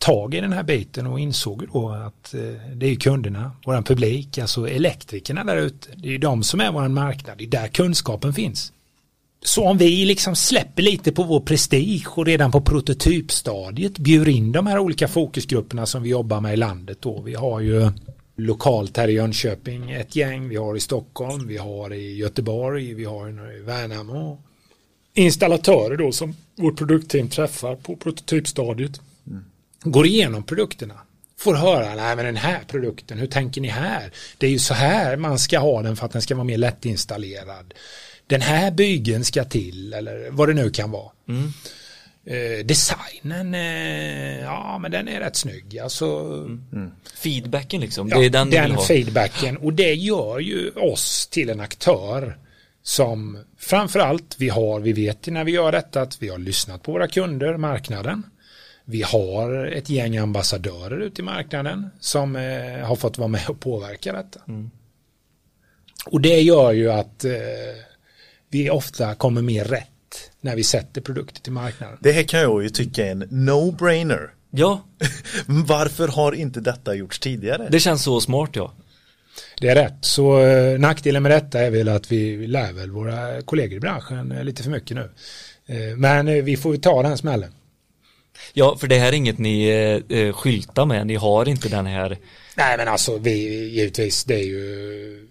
tag 0.00 0.34
i 0.34 0.40
den 0.40 0.52
här 0.52 0.62
biten 0.62 1.06
och 1.06 1.20
insåg 1.20 1.66
då 1.72 1.88
att 1.88 2.34
eh, 2.34 2.40
det 2.74 2.86
är 2.86 2.94
kunderna, 2.94 3.52
våran 3.66 3.84
publik, 3.84 4.38
alltså 4.38 4.68
elektrikerna 4.68 5.44
där 5.44 5.56
ute. 5.56 5.88
Det 5.96 6.08
är 6.08 6.12
ju 6.12 6.18
de 6.18 6.42
som 6.42 6.60
är 6.60 6.72
våran 6.72 6.94
marknad, 6.94 7.38
det 7.38 7.44
är 7.44 7.48
där 7.48 7.68
kunskapen 7.68 8.34
finns. 8.34 8.72
Så 9.42 9.64
om 9.64 9.78
vi 9.78 10.04
liksom 10.04 10.36
släpper 10.36 10.82
lite 10.82 11.12
på 11.12 11.22
vår 11.22 11.40
prestige 11.40 12.06
och 12.08 12.26
redan 12.26 12.52
på 12.52 12.60
prototypstadiet 12.60 13.98
bjuder 13.98 14.28
in 14.28 14.52
de 14.52 14.66
här 14.66 14.78
olika 14.78 15.08
fokusgrupperna 15.08 15.86
som 15.86 16.02
vi 16.02 16.08
jobbar 16.08 16.40
med 16.40 16.54
i 16.54 16.56
landet 16.56 16.98
då. 17.00 17.22
Vi 17.22 17.34
har 17.34 17.60
ju 17.60 17.90
lokalt 18.36 18.96
här 18.96 19.08
i 19.08 19.12
Jönköping 19.12 19.90
ett 19.90 20.16
gäng, 20.16 20.48
vi 20.48 20.56
har 20.56 20.76
i 20.76 20.80
Stockholm, 20.80 21.46
vi 21.46 21.56
har 21.56 21.92
i 21.92 22.16
Göteborg, 22.16 22.94
vi 22.94 23.04
har 23.04 23.56
i 23.56 23.60
Värnamo. 23.60 24.38
Installatörer 25.14 25.96
då 25.96 26.12
som 26.12 26.36
vårt 26.56 26.78
produktteam 26.78 27.28
träffar 27.28 27.76
på 27.76 27.96
prototypstadiet. 27.96 29.00
Mm. 29.26 29.44
Går 29.82 30.06
igenom 30.06 30.42
produkterna. 30.42 30.94
Får 31.38 31.54
höra, 31.54 31.94
nej 31.94 32.16
men 32.16 32.24
den 32.24 32.36
här 32.36 32.60
produkten, 32.66 33.18
hur 33.18 33.26
tänker 33.26 33.60
ni 33.60 33.68
här? 33.68 34.12
Det 34.38 34.46
är 34.46 34.50
ju 34.50 34.58
så 34.58 34.74
här 34.74 35.16
man 35.16 35.38
ska 35.38 35.58
ha 35.58 35.82
den 35.82 35.96
för 35.96 36.06
att 36.06 36.12
den 36.12 36.22
ska 36.22 36.34
vara 36.34 36.44
mer 36.44 36.58
lättinstallerad. 36.58 37.74
Den 38.26 38.40
här 38.40 38.70
bygeln 38.70 39.24
ska 39.24 39.44
till 39.44 39.92
eller 39.92 40.30
vad 40.30 40.48
det 40.48 40.54
nu 40.54 40.70
kan 40.70 40.90
vara. 40.90 41.10
Eh, 42.26 42.66
designen, 42.66 43.54
eh, 43.54 44.40
ja 44.40 44.78
men 44.78 44.90
den 44.90 45.08
är 45.08 45.20
rätt 45.20 45.36
snygg. 45.36 45.78
Alltså, 45.78 46.26
Feedbacken 47.14 47.80
liksom, 47.80 48.08
ja, 48.08 48.18
det 48.18 48.26
är 48.26 48.30
den, 48.30 48.50
den 48.50 48.78
feedbacken 48.78 49.56
och 49.56 49.72
det 49.72 49.94
gör 49.94 50.38
ju 50.38 50.70
oss 50.70 51.26
till 51.26 51.50
en 51.50 51.60
aktör 51.60 52.38
som 52.82 53.38
framförallt 53.58 54.36
vi 54.38 54.48
har, 54.48 54.80
vi 54.80 54.92
vet 54.92 55.26
när 55.26 55.44
vi 55.44 55.52
gör 55.52 55.72
detta 55.72 56.02
att 56.02 56.22
vi 56.22 56.28
har 56.28 56.38
lyssnat 56.38 56.82
på 56.82 56.92
våra 56.92 57.08
kunder, 57.08 57.56
marknaden. 57.56 58.22
Vi 58.90 59.02
har 59.02 59.66
ett 59.66 59.90
gäng 59.90 60.16
ambassadörer 60.16 61.00
ute 61.00 61.20
i 61.20 61.24
marknaden 61.24 61.90
som 62.00 62.36
eh, 62.36 62.86
har 62.86 62.96
fått 62.96 63.18
vara 63.18 63.28
med 63.28 63.48
och 63.48 63.60
påverka 63.60 64.12
detta. 64.12 64.40
Och 66.06 66.20
det 66.20 66.40
gör 66.40 66.72
ju 66.72 66.92
att 66.92 67.24
eh, 67.24 67.32
vi 68.48 68.70
ofta 68.70 69.14
kommer 69.14 69.42
mer 69.42 69.64
rätt 69.64 69.86
när 70.40 70.56
vi 70.56 70.64
sätter 70.64 71.00
produkter 71.00 71.40
till 71.40 71.52
marknaden. 71.52 71.98
Det 72.00 72.12
här 72.12 72.22
kan 72.22 72.40
jag 72.40 72.62
ju 72.62 72.68
tycka 72.68 73.06
är 73.06 73.10
en 73.10 73.24
no-brainer. 73.24 74.30
Ja, 74.50 74.84
Varför 75.46 76.08
har 76.08 76.32
inte 76.32 76.60
detta 76.60 76.94
gjorts 76.94 77.18
tidigare? 77.18 77.68
det 77.70 77.80
känns 77.80 78.02
så 78.02 78.20
smart 78.20 78.50
ja. 78.52 78.72
Det 79.60 79.68
är 79.68 79.74
rätt. 79.74 79.96
Så 80.00 80.40
eh, 80.40 80.78
nackdelen 80.78 81.22
med 81.22 81.32
detta 81.32 81.60
är 81.60 81.70
väl 81.70 81.88
att 81.88 82.12
vi 82.12 82.46
lär 82.46 82.72
väl 82.72 82.90
våra 82.90 83.42
kollegor 83.42 83.76
i 83.76 83.80
branschen 83.80 84.32
eh, 84.32 84.44
lite 84.44 84.62
för 84.62 84.70
mycket 84.70 84.96
nu. 84.96 85.10
Eh, 85.66 85.96
Men 85.96 86.28
eh, 86.28 86.44
vi 86.44 86.56
får 86.56 86.74
ju 86.74 86.80
ta 86.80 87.02
den 87.02 87.18
smällen. 87.18 87.52
Ja, 88.52 88.76
för 88.80 88.88
det 88.88 88.98
här 88.98 89.08
är 89.08 89.16
inget 89.16 89.38
ni 89.38 89.68
eh, 89.68 90.18
eh, 90.18 90.32
skyltar 90.32 90.86
med, 90.86 91.06
ni 91.06 91.14
har 91.14 91.48
inte 91.48 91.68
den 91.68 91.86
här 91.86 92.18
Nej 92.56 92.76
men 92.76 92.88
alltså 92.88 93.18
vi 93.18 93.68
givetvis 93.68 94.24
det 94.24 94.34
är 94.34 94.44
ju 94.44 95.26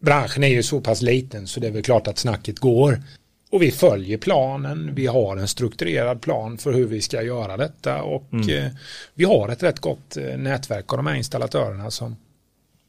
branschen 0.00 0.44
är 0.44 0.48
ju 0.48 0.62
så 0.62 0.80
pass 0.80 1.02
liten 1.02 1.46
så 1.46 1.60
det 1.60 1.66
är 1.66 1.70
väl 1.70 1.82
klart 1.82 2.08
att 2.08 2.18
snacket 2.18 2.58
går. 2.58 3.02
Och 3.50 3.62
vi 3.62 3.70
följer 3.70 4.18
planen, 4.18 4.94
vi 4.94 5.06
har 5.06 5.36
en 5.36 5.48
strukturerad 5.48 6.22
plan 6.22 6.58
för 6.58 6.72
hur 6.72 6.86
vi 6.86 7.00
ska 7.00 7.22
göra 7.22 7.56
detta 7.56 8.02
och 8.02 8.34
eh, 8.50 8.70
vi 9.14 9.24
har 9.24 9.48
ett 9.48 9.62
rätt 9.62 9.80
gott 9.80 10.16
eh, 10.16 10.36
nätverk 10.38 10.92
av 10.92 10.96
de 10.96 11.06
här 11.06 11.14
installatörerna 11.14 11.90
som 11.90 12.16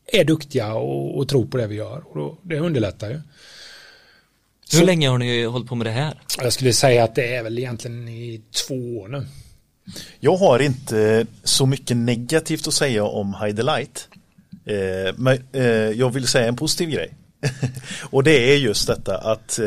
är 0.05 0.23
duktiga 0.23 0.73
och, 0.73 1.17
och 1.17 1.29
tror 1.29 1.45
på 1.45 1.57
det 1.57 1.67
vi 1.67 1.75
gör. 1.75 2.03
Och 2.07 2.17
då, 2.17 2.37
det 2.41 2.59
underlättar 2.59 3.09
ju. 3.09 3.21
Hur 4.71 4.79
Så- 4.79 4.85
länge 4.85 5.09
har 5.09 5.17
ni 5.17 5.43
hållit 5.45 5.67
på 5.67 5.75
med 5.75 5.87
det 5.87 5.91
här? 5.91 6.21
Jag 6.37 6.53
skulle 6.53 6.73
säga 6.73 7.03
att 7.03 7.15
det 7.15 7.35
är 7.35 7.43
väl 7.43 7.59
egentligen 7.59 8.07
i 8.07 8.41
två 8.67 8.75
år 8.99 9.07
nu. 9.07 9.25
Jag 10.19 10.35
har 10.37 10.59
inte 10.59 11.25
så 11.43 11.65
mycket 11.65 11.97
negativt 11.97 12.67
att 12.67 12.73
säga 12.73 13.03
om 13.03 13.35
Hide 13.43 13.63
Light. 13.63 14.07
Eh, 14.65 15.13
men 15.17 15.39
eh, 15.51 15.63
jag 15.71 16.09
vill 16.09 16.27
säga 16.27 16.47
en 16.47 16.55
positiv 16.55 16.89
grej. 16.89 17.13
och 18.09 18.23
det 18.23 18.53
är 18.53 18.57
just 18.57 18.87
detta 18.87 19.17
att 19.17 19.59
eh, 19.59 19.65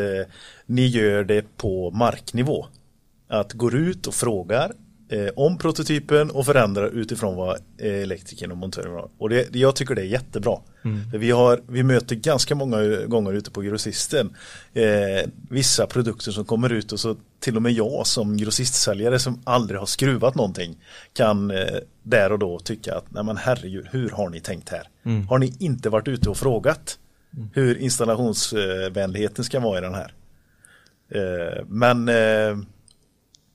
ni 0.65 0.87
gör 0.87 1.23
det 1.23 1.57
på 1.57 1.91
marknivå. 1.91 2.65
Att 3.29 3.53
går 3.53 3.75
ut 3.75 4.07
och 4.07 4.13
frågar 4.13 4.71
eh, 5.09 5.27
om 5.35 5.57
prototypen 5.57 6.31
och 6.31 6.45
förändrar 6.45 6.87
utifrån 6.89 7.35
vad 7.35 7.57
elektrikern 7.79 8.51
och 8.51 8.57
montören 8.57 8.93
har. 8.93 9.09
Och 9.17 9.29
det, 9.29 9.55
jag 9.55 9.75
tycker 9.75 9.95
det 9.95 10.01
är 10.01 10.05
jättebra. 10.05 10.57
För 11.11 11.17
vi, 11.17 11.31
har, 11.31 11.61
vi 11.67 11.83
möter 11.83 12.15
ganska 12.15 12.55
många 12.55 13.05
gånger 13.05 13.33
ute 13.33 13.51
på 13.51 13.61
grossisten 13.61 14.35
eh, 14.73 15.29
vissa 15.49 15.87
produkter 15.87 16.31
som 16.31 16.45
kommer 16.45 16.73
ut 16.73 16.91
och 16.91 16.99
så 16.99 17.15
till 17.39 17.55
och 17.55 17.61
med 17.61 17.71
jag 17.71 18.07
som 18.07 18.37
grossistsäljare 18.37 19.19
som 19.19 19.41
aldrig 19.43 19.79
har 19.79 19.85
skruvat 19.85 20.35
någonting 20.35 20.77
kan 21.13 21.51
eh, 21.51 21.77
där 22.03 22.31
och 22.31 22.39
då 22.39 22.59
tycka 22.59 22.95
att 22.95 23.05
nej 23.09 23.23
men 23.23 23.37
herregud, 23.37 23.87
hur 23.91 24.09
har 24.09 24.29
ni 24.29 24.39
tänkt 24.39 24.69
här? 24.69 24.87
Har 25.29 25.37
ni 25.37 25.53
inte 25.59 25.89
varit 25.89 26.07
ute 26.07 26.29
och 26.29 26.37
frågat 26.37 26.99
hur 27.53 27.77
installationsvänligheten 27.77 29.45
ska 29.45 29.59
vara 29.59 29.77
i 29.77 29.81
den 29.81 29.93
här? 29.93 30.13
Eh, 31.09 31.63
men 31.67 32.09
eh, 32.09 32.57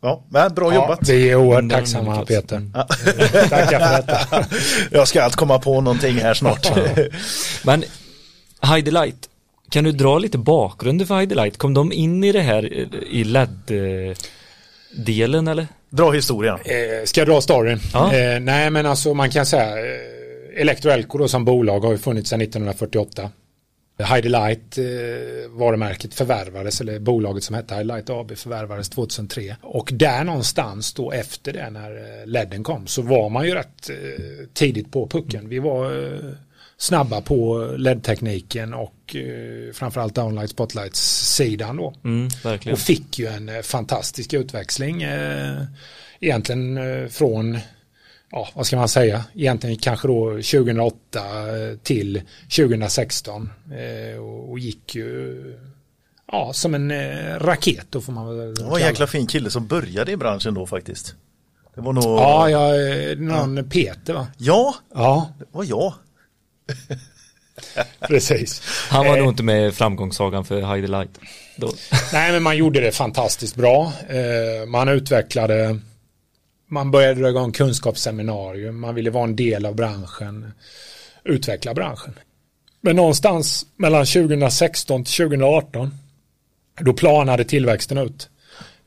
ja, 0.02 0.24
men 0.28 0.54
bra 0.54 0.68
Ja, 0.68 0.74
jobbat. 0.74 1.08
vi 1.08 1.30
är 1.30 1.36
oerhört 1.36 1.70
tacksamma 1.72 2.24
Peter. 2.26 2.62
Tackar 3.48 3.78
för 3.80 3.96
detta. 3.96 4.44
Jag 4.98 5.08
ska 5.08 5.22
allt 5.22 5.36
komma 5.36 5.58
på 5.58 5.80
någonting 5.80 6.16
här 6.16 6.34
snart. 6.34 6.72
Men 7.64 7.84
Hidelight, 8.74 9.28
kan 9.70 9.84
du 9.84 9.92
dra 9.92 10.18
lite 10.18 10.38
bakgrunden 10.38 11.06
för 11.06 11.18
Hidelight? 11.20 11.58
Kom 11.58 11.74
de 11.74 11.92
in 11.92 12.24
i 12.24 12.32
det 12.32 12.40
här 12.40 12.64
i 13.12 13.24
LED? 13.24 13.48
eh, 13.70 14.16
delen 14.96 15.48
eller? 15.48 15.66
Dra 15.90 16.10
historien. 16.10 16.54
Eh, 16.64 17.04
ska 17.04 17.20
jag 17.20 17.28
dra 17.28 17.40
storyn? 17.40 17.80
Ja. 17.92 18.14
Eh, 18.14 18.40
nej 18.40 18.70
men 18.70 18.86
alltså 18.86 19.14
man 19.14 19.30
kan 19.30 19.46
säga 19.46 19.68
eh, 19.78 20.60
Electroelco 20.60 21.18
då 21.18 21.28
som 21.28 21.44
bolag 21.44 21.80
har 21.80 21.92
ju 21.92 21.98
funnits 21.98 22.30
sedan 22.30 22.40
1948. 22.40 23.30
Heidi 24.02 24.28
Light 24.28 24.78
eh, 24.78 24.84
varumärket 25.50 26.14
förvärvades, 26.14 26.80
eller 26.80 26.98
bolaget 26.98 27.44
som 27.44 27.54
hette 27.54 27.74
Heidi 27.74 27.86
Light 27.86 28.10
AB 28.10 28.36
förvärvades 28.36 28.88
2003. 28.88 29.56
Och 29.62 29.90
där 29.92 30.24
någonstans 30.24 30.92
då 30.92 31.12
efter 31.12 31.52
det 31.52 31.70
när 31.70 31.96
eh, 31.96 32.26
ledden 32.26 32.64
kom 32.64 32.86
så 32.86 33.02
var 33.02 33.28
man 33.28 33.46
ju 33.46 33.54
rätt 33.54 33.90
eh, 33.90 33.96
tidigt 34.54 34.92
på 34.92 35.06
pucken. 35.06 35.48
Vi 35.48 35.58
var 35.58 35.90
snabba 36.76 37.20
på 37.20 37.66
LED-tekniken 37.76 38.74
och 38.74 39.16
framförallt 39.72 40.14
downlight 40.14 40.50
spotlights-sidan 40.50 41.76
då. 41.76 41.94
Mm. 42.04 42.28
Och 42.72 42.78
fick 42.78 43.18
ju 43.18 43.26
en 43.26 43.62
fantastisk 43.62 44.32
utväxling. 44.32 45.06
Egentligen 46.20 46.78
från, 47.10 47.58
ja 48.30 48.48
vad 48.54 48.66
ska 48.66 48.76
man 48.76 48.88
säga, 48.88 49.24
egentligen 49.34 49.76
kanske 49.76 50.08
då 50.08 50.30
2008 50.30 50.96
eh, 51.14 51.76
till 51.82 52.22
2016. 52.56 53.50
Eh, 53.72 54.20
och, 54.20 54.58
gick 54.58 54.94
ju 54.94 55.42
ja, 56.32 56.52
som 56.52 56.74
en 56.74 56.90
eh, 56.90 57.38
raket 57.40 57.86
då 57.90 58.00
får 58.00 58.12
man 58.12 58.38
väl 58.38 58.54
Det 58.54 58.64
var 58.64 58.78
en 58.78 58.84
jäkla 58.84 59.06
fin 59.06 59.26
kille 59.26 59.50
som 59.50 59.66
började 59.66 60.12
i 60.12 60.16
branschen 60.16 60.54
då 60.54 60.66
faktiskt. 60.66 61.14
Det 61.74 61.80
var 61.80 61.92
nog... 61.92 62.04
Ja, 62.04 62.50
ja, 62.50 62.70
någon 63.16 63.68
Peter 63.68 64.14
va? 64.14 64.26
Ja, 64.36 64.74
Ja, 64.94 65.30
det 65.38 65.44
var 65.52 65.64
jag. 65.64 65.94
precis. 68.08 68.62
Han 68.88 69.06
var 69.06 69.16
Eh, 69.16 69.22
nog 69.22 69.32
inte 69.32 69.42
med 69.42 69.68
i 69.68 69.72
framgångssagan 69.72 70.44
för 70.44 70.62
Heidi 70.62 70.86
Light. 70.86 71.18
Då. 71.56 71.72
Nej, 72.12 72.32
men 72.32 72.42
man 72.42 72.56
gjorde 72.56 72.80
det 72.80 72.92
fantastiskt 72.92 73.56
bra. 73.56 73.92
Man 74.66 74.88
utvecklade, 74.88 75.78
man 76.70 76.90
började 76.90 77.20
dra 77.20 77.28
igång 77.28 77.52
kunskapsseminarium, 77.52 78.80
man 78.80 78.94
ville 78.94 79.10
vara 79.10 79.24
en 79.24 79.36
del 79.36 79.66
av 79.66 79.74
branschen, 79.74 80.52
utveckla 81.24 81.74
branschen. 81.74 82.18
Men 82.80 82.96
någonstans 82.96 83.66
mellan 83.76 84.06
2016 84.06 85.04
till 85.04 85.14
2018, 85.14 85.94
då 86.80 86.92
planade 86.92 87.44
tillväxten 87.44 87.98
ut. 87.98 88.28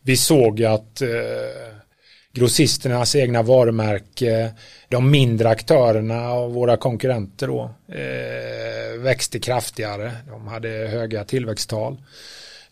Vi 0.02 0.18
såg 0.18 0.64
att 0.64 1.02
eh, 1.02 1.10
grossisternas 2.34 3.16
egna 3.16 3.42
varumärke, 3.42 4.54
de 4.90 5.12
mindre 5.12 5.50
aktörerna 5.50 6.34
och 6.34 6.54
våra 6.54 6.78
konkurrenter 6.78 7.48
då, 7.48 7.72
eh, 7.88 9.00
växte 9.00 9.40
kraftigare. 9.40 10.12
De 10.28 10.48
hade 10.48 10.70
höga 10.70 11.24
tillväxttal. 11.24 11.98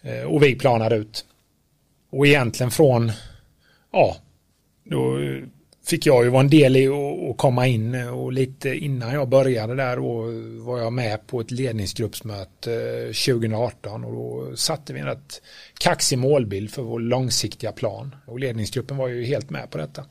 Eh, 0.01 0.23
och 0.23 0.43
vi 0.43 0.55
planade 0.55 0.95
ut. 0.95 1.25
Och 2.11 2.27
egentligen 2.27 2.71
från, 2.71 3.11
ja, 3.91 4.17
då 4.91 5.17
fick 5.85 6.05
jag 6.05 6.23
ju 6.23 6.29
vara 6.29 6.41
en 6.41 6.49
del 6.49 6.75
i 6.75 6.87
att 6.87 7.37
komma 7.37 7.67
in 7.67 7.95
och 7.95 8.33
lite 8.33 8.69
innan 8.69 9.13
jag 9.13 9.29
började 9.29 9.75
där 9.75 9.97
då 9.97 10.21
var 10.65 10.79
jag 10.79 10.93
med 10.93 11.27
på 11.27 11.41
ett 11.41 11.51
ledningsgruppsmöte 11.51 12.73
eh, 12.73 13.33
2018 13.35 14.05
och 14.05 14.11
då 14.11 14.55
satte 14.55 14.93
vi 14.93 14.99
en 14.99 15.05
rätt 15.05 15.41
kaxig 15.79 16.17
målbild 16.17 16.71
för 16.71 16.81
vår 16.81 16.99
långsiktiga 16.99 17.71
plan 17.71 18.15
och 18.25 18.39
ledningsgruppen 18.39 18.97
var 18.97 19.07
ju 19.07 19.23
helt 19.23 19.49
med 19.49 19.69
på 19.69 19.77
detta. 19.77 20.05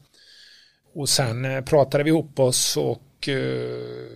Och 0.95 1.09
sen 1.09 1.45
eh, 1.45 1.65
pratade 1.65 2.05
vi 2.05 2.11
ihop 2.11 2.39
oss 2.39 2.77
och 2.77 3.29
eh, 3.29 4.07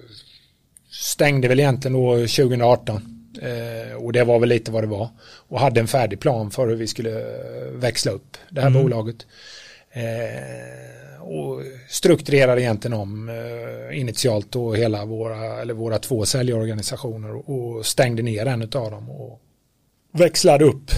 stängde 0.90 1.48
väl 1.48 1.60
egentligen 1.60 1.92
då 1.92 2.14
2018 2.16 3.14
Eh, 3.42 3.94
och 3.94 4.12
det 4.12 4.24
var 4.24 4.38
väl 4.38 4.48
lite 4.48 4.70
vad 4.70 4.82
det 4.82 4.86
var. 4.86 5.08
Och 5.48 5.60
hade 5.60 5.80
en 5.80 5.88
färdig 5.88 6.20
plan 6.20 6.50
för 6.50 6.68
hur 6.68 6.76
vi 6.76 6.86
skulle 6.86 7.10
eh, 7.10 7.70
växla 7.72 8.12
upp 8.12 8.36
det 8.50 8.60
här 8.60 8.70
bolaget. 8.70 9.26
Eh, 9.94 11.22
och 11.22 11.62
strukturerade 11.88 12.62
egentligen 12.62 12.96
om 12.96 13.28
eh, 13.28 13.98
initialt 14.00 14.52
då 14.52 14.74
hela 14.74 15.04
våra, 15.04 15.60
eller 15.60 15.74
våra 15.74 15.98
två 15.98 16.26
säljorganisationer 16.26 17.50
och 17.50 17.86
stängde 17.86 18.22
ner 18.22 18.46
en 18.46 18.62
av 18.62 18.68
dem 18.68 19.10
och 19.10 19.40
växlade 20.12 20.64
upp 20.64 20.90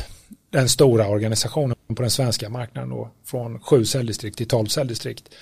den 0.50 0.68
stora 0.68 1.08
organisationen 1.08 1.76
på 1.96 2.02
den 2.02 2.10
svenska 2.10 2.48
marknaden 2.48 2.90
då 2.90 3.10
från 3.24 3.60
sju 3.60 3.84
säljdistrikt 3.84 4.36
till 4.36 4.48
tolv 4.48 4.66
säljdistrikt. 4.66 5.34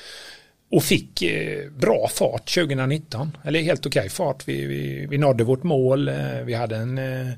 Och 0.70 0.82
fick 0.82 1.22
eh, 1.22 1.70
bra 1.70 2.09
fart 2.09 2.55
2019, 2.55 3.36
eller 3.44 3.62
helt 3.62 3.86
okej 3.86 4.09
fart. 4.09 4.48
Vi, 4.48 4.66
vi, 4.66 5.07
vi 5.07 5.18
nådde 5.18 5.44
vårt 5.44 5.62
mål, 5.62 6.09
eh, 6.09 6.40
vi 6.44 6.55
hade 6.55 6.76
en 6.76 6.98
eh, 6.98 7.32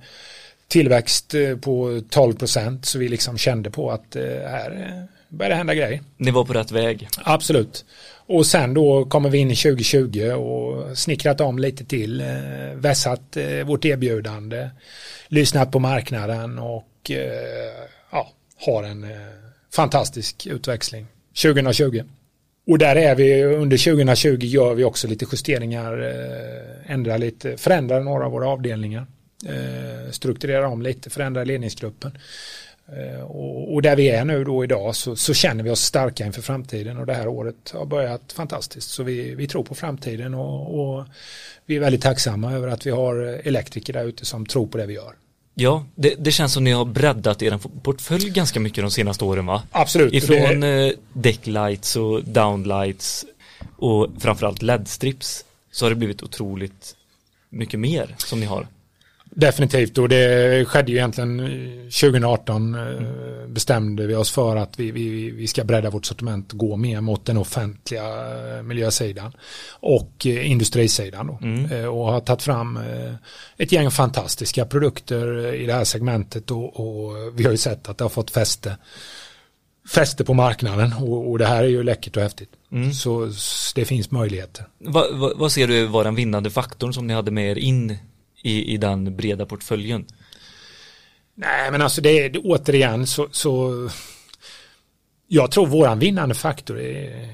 tillväxt 0.68 1.34
eh, 1.34 1.56
på 1.56 2.02
12 2.10 2.34
procent. 2.34 2.84
Så 2.84 2.98
vi 2.98 3.08
liksom 3.08 3.38
kände 3.38 3.70
på 3.70 3.90
att 3.90 4.16
eh, 4.16 4.22
här 4.24 4.70
eh, 4.70 5.15
började 5.28 5.54
det 5.54 5.58
hända 5.58 5.74
grejer. 5.74 6.00
Ni 6.16 6.30
var 6.30 6.44
på 6.44 6.52
rätt 6.52 6.70
väg. 6.70 7.08
Absolut. 7.24 7.84
Och 8.26 8.46
sen 8.46 8.74
då 8.74 9.04
kommer 9.04 9.30
vi 9.30 9.38
in 9.38 9.50
i 9.50 9.56
2020 9.56 10.30
och 10.30 10.98
snickrat 10.98 11.40
om 11.40 11.58
lite 11.58 11.84
till, 11.84 12.20
eh, 12.20 12.26
vässat 12.74 13.36
eh, 13.36 13.66
vårt 13.66 13.84
erbjudande, 13.84 14.70
lyssnat 15.28 15.72
på 15.72 15.78
marknaden 15.78 16.58
och 16.58 17.10
eh, 17.10 17.88
ja, 18.10 18.30
har 18.66 18.82
en 18.82 19.06
fantastisk 19.74 20.46
utväxling 20.46 21.06
2020. 21.42 22.02
Och 22.66 22.78
där 22.78 22.96
är 22.96 23.14
vi 23.14 23.44
under 23.44 23.76
2020 23.76 24.38
gör 24.40 24.74
vi 24.74 24.84
också 24.84 25.08
lite 25.08 25.26
justeringar, 25.32 25.98
ändrar 26.86 27.18
lite, 27.18 27.56
förändrar 27.56 28.00
några 28.00 28.26
av 28.26 28.32
våra 28.32 28.48
avdelningar, 28.48 29.06
strukturerar 30.10 30.62
om 30.62 30.82
lite, 30.82 31.10
förändrar 31.10 31.44
ledningsgruppen. 31.44 32.18
Eh, 32.88 33.20
och, 33.20 33.74
och 33.74 33.82
där 33.82 33.96
vi 33.96 34.08
är 34.08 34.24
nu 34.24 34.44
då 34.44 34.64
idag 34.64 34.96
så, 34.96 35.16
så 35.16 35.34
känner 35.34 35.64
vi 35.64 35.70
oss 35.70 35.80
starka 35.80 36.26
inför 36.26 36.42
framtiden 36.42 36.98
och 36.98 37.06
det 37.06 37.14
här 37.14 37.28
året 37.28 37.70
har 37.74 37.86
börjat 37.86 38.32
fantastiskt. 38.32 38.90
Så 38.90 39.02
vi, 39.02 39.34
vi 39.34 39.46
tror 39.48 39.64
på 39.64 39.74
framtiden 39.74 40.34
och, 40.34 40.80
och 40.98 41.04
vi 41.66 41.76
är 41.76 41.80
väldigt 41.80 42.02
tacksamma 42.02 42.52
över 42.52 42.68
att 42.68 42.86
vi 42.86 42.90
har 42.90 43.14
elektriker 43.44 43.92
där 43.92 44.04
ute 44.04 44.24
som 44.24 44.46
tror 44.46 44.66
på 44.66 44.78
det 44.78 44.86
vi 44.86 44.94
gör. 44.94 45.14
Ja, 45.54 45.86
det, 45.94 46.14
det 46.18 46.32
känns 46.32 46.52
som 46.52 46.64
ni 46.64 46.70
har 46.72 46.84
breddat 46.84 47.42
er 47.42 47.58
portfölj 47.82 48.30
ganska 48.30 48.60
mycket 48.60 48.84
de 48.84 48.90
senaste 48.90 49.24
åren 49.24 49.46
va? 49.46 49.62
Absolut. 49.70 50.12
Ifrån 50.14 50.60
Det- 50.60 50.86
eh, 50.86 50.92
decklights 51.12 51.96
och 51.96 52.24
downlights 52.24 53.24
och 53.76 54.08
framförallt 54.18 54.62
LED-strips 54.62 55.44
så 55.70 55.84
har 55.84 55.90
det 55.90 55.96
blivit 55.96 56.22
otroligt 56.22 56.96
mycket 57.50 57.80
mer 57.80 58.14
som 58.18 58.40
ni 58.40 58.46
har. 58.46 58.66
Definitivt 59.38 59.98
och 59.98 60.08
det 60.08 60.64
skedde 60.68 60.90
ju 60.92 60.96
egentligen 60.98 61.40
eh, 61.40 61.82
2018 62.00 62.74
eh, 62.74 63.46
bestämde 63.48 64.06
vi 64.06 64.14
oss 64.14 64.30
för 64.30 64.56
att 64.56 64.78
vi, 64.80 64.90
vi, 64.90 65.30
vi 65.30 65.46
ska 65.46 65.64
bredda 65.64 65.90
vårt 65.90 66.06
sortiment 66.06 66.52
och 66.52 66.58
gå 66.58 66.76
mer 66.76 67.00
mot 67.00 67.24
den 67.26 67.36
offentliga 67.36 68.04
eh, 68.56 68.62
miljösidan 68.62 69.32
och 69.70 70.26
eh, 70.26 70.50
industrisidan 70.50 71.26
då. 71.26 71.38
Eh, 71.76 71.84
och 71.86 72.04
har 72.12 72.20
tagit 72.20 72.42
fram 72.42 72.78
ett 73.56 73.72
gäng 73.72 73.90
fantastiska 73.90 74.64
produkter 74.64 75.54
i 75.54 75.66
det 75.66 75.72
här 75.72 75.84
segmentet 75.84 76.50
och, 76.50 76.80
och 76.80 77.12
vi 77.38 77.44
har 77.44 77.50
ju 77.50 77.56
sett 77.58 77.88
att 77.88 77.98
det 77.98 78.04
har 78.04 78.08
fått 78.08 78.30
fäste 78.30 78.76
fäste 79.88 80.24
på 80.24 80.34
marknaden 80.34 80.92
och, 80.92 81.30
och 81.30 81.38
det 81.38 81.46
här 81.46 81.64
är 81.64 81.68
ju 81.68 81.82
läckert 81.82 82.16
och 82.16 82.22
häftigt. 82.22 82.50
Så 82.94 83.24
s- 83.26 83.72
det 83.74 83.84
finns 83.84 84.10
möjligheter. 84.10 84.64
Va, 84.78 85.04
va, 85.12 85.32
vad 85.36 85.52
ser 85.52 85.68
du 85.68 85.86
var 85.86 86.04
den 86.04 86.14
vinnande 86.14 86.50
faktorn 86.50 86.92
som 86.92 87.06
ni 87.06 87.14
hade 87.14 87.30
med 87.30 87.50
er 87.50 87.56
in 87.58 87.96
i, 88.42 88.74
i 88.74 88.76
den 88.76 89.16
breda 89.16 89.46
portföljen? 89.46 90.06
Nej, 91.34 91.70
men 91.70 91.82
alltså 91.82 92.00
det, 92.00 92.28
det 92.28 92.38
återigen 92.38 93.06
så, 93.06 93.28
så 93.30 93.72
jag 95.26 95.50
tror 95.50 95.66
våran 95.66 95.98
vinnande 95.98 96.34
faktor 96.34 96.80
är, 96.80 97.28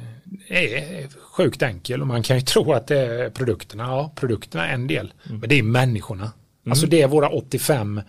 är 0.49 1.09
sjukt 1.33 1.63
enkel 1.63 2.01
och 2.01 2.07
man 2.07 2.23
kan 2.23 2.37
ju 2.37 2.43
tro 2.47 2.73
att 2.73 2.87
det 2.87 2.99
är 2.99 3.31
produkterna. 3.31 3.83
Ja, 3.83 4.13
produkterna 4.17 4.69
är 4.69 4.75
en 4.75 4.87
del, 4.87 5.13
men 5.23 5.49
det 5.49 5.59
är 5.59 5.63
människorna. 5.63 6.33
Alltså 6.71 6.87
det 6.87 7.03
är 7.03 7.09
våra 7.09 7.29
85 7.29 8.01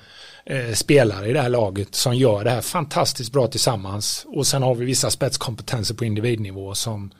eh, 0.45 0.73
spelare 0.73 1.29
i 1.29 1.33
det 1.33 1.41
här 1.41 1.49
laget 1.49 1.95
som 1.95 2.15
gör 2.15 2.43
det 2.43 2.49
här 2.49 2.61
fantastiskt 2.61 3.31
bra 3.31 3.47
tillsammans 3.47 4.25
och 4.27 4.47
sen 4.47 4.63
har 4.63 4.75
vi 4.75 4.85
vissa 4.85 5.09
spetskompetenser 5.09 5.95
på 5.95 6.05
individnivå 6.05 6.75
som, 6.75 7.11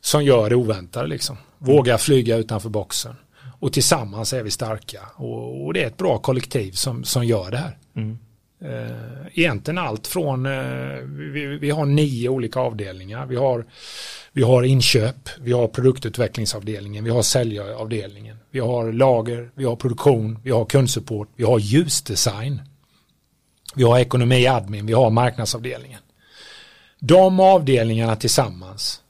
som 0.00 0.24
gör 0.24 0.50
det 0.50 0.56
oväntade 0.56 1.08
liksom. 1.08 1.36
Vågar 1.58 1.98
flyga 1.98 2.36
utanför 2.36 2.68
boxen. 2.68 3.16
Och 3.60 3.72
tillsammans 3.72 4.32
är 4.32 4.42
vi 4.42 4.50
starka 4.50 5.00
och, 5.16 5.64
och 5.64 5.74
det 5.74 5.82
är 5.82 5.86
ett 5.86 5.96
bra 5.96 6.18
kollektiv 6.18 6.72
som, 6.72 7.04
som 7.04 7.26
gör 7.26 7.50
det 7.50 7.56
här. 7.56 7.78
Eh, 8.64 9.26
egentligen 9.32 9.78
allt 9.78 10.06
från, 10.06 10.46
eh, 10.46 10.52
vi, 11.06 11.58
vi 11.60 11.70
har 11.70 11.86
nio 11.86 12.28
olika 12.28 12.60
avdelningar. 12.60 13.26
Vi 13.26 13.36
har, 13.36 13.66
vi 14.32 14.42
har 14.42 14.62
inköp, 14.62 15.28
vi 15.40 15.52
har 15.52 15.68
produktutvecklingsavdelningen, 15.68 17.04
vi 17.04 17.10
har 17.10 17.22
säljaravdelningen, 17.22 18.36
vi 18.50 18.60
har 18.60 18.92
lager, 18.92 19.50
vi 19.54 19.64
har 19.64 19.76
produktion, 19.76 20.38
vi 20.42 20.50
har 20.50 20.64
kundsupport, 20.64 21.28
vi 21.36 21.44
har 21.44 21.58
ljusdesign, 21.58 22.62
vi 23.74 23.82
har 23.82 23.98
ekonomi, 23.98 24.46
admin, 24.46 24.86
vi 24.86 24.92
har 24.92 25.10
marknadsavdelningen. 25.10 26.00
De 26.98 27.40
avdelningarna 27.40 28.16
tillsammans 28.16 29.02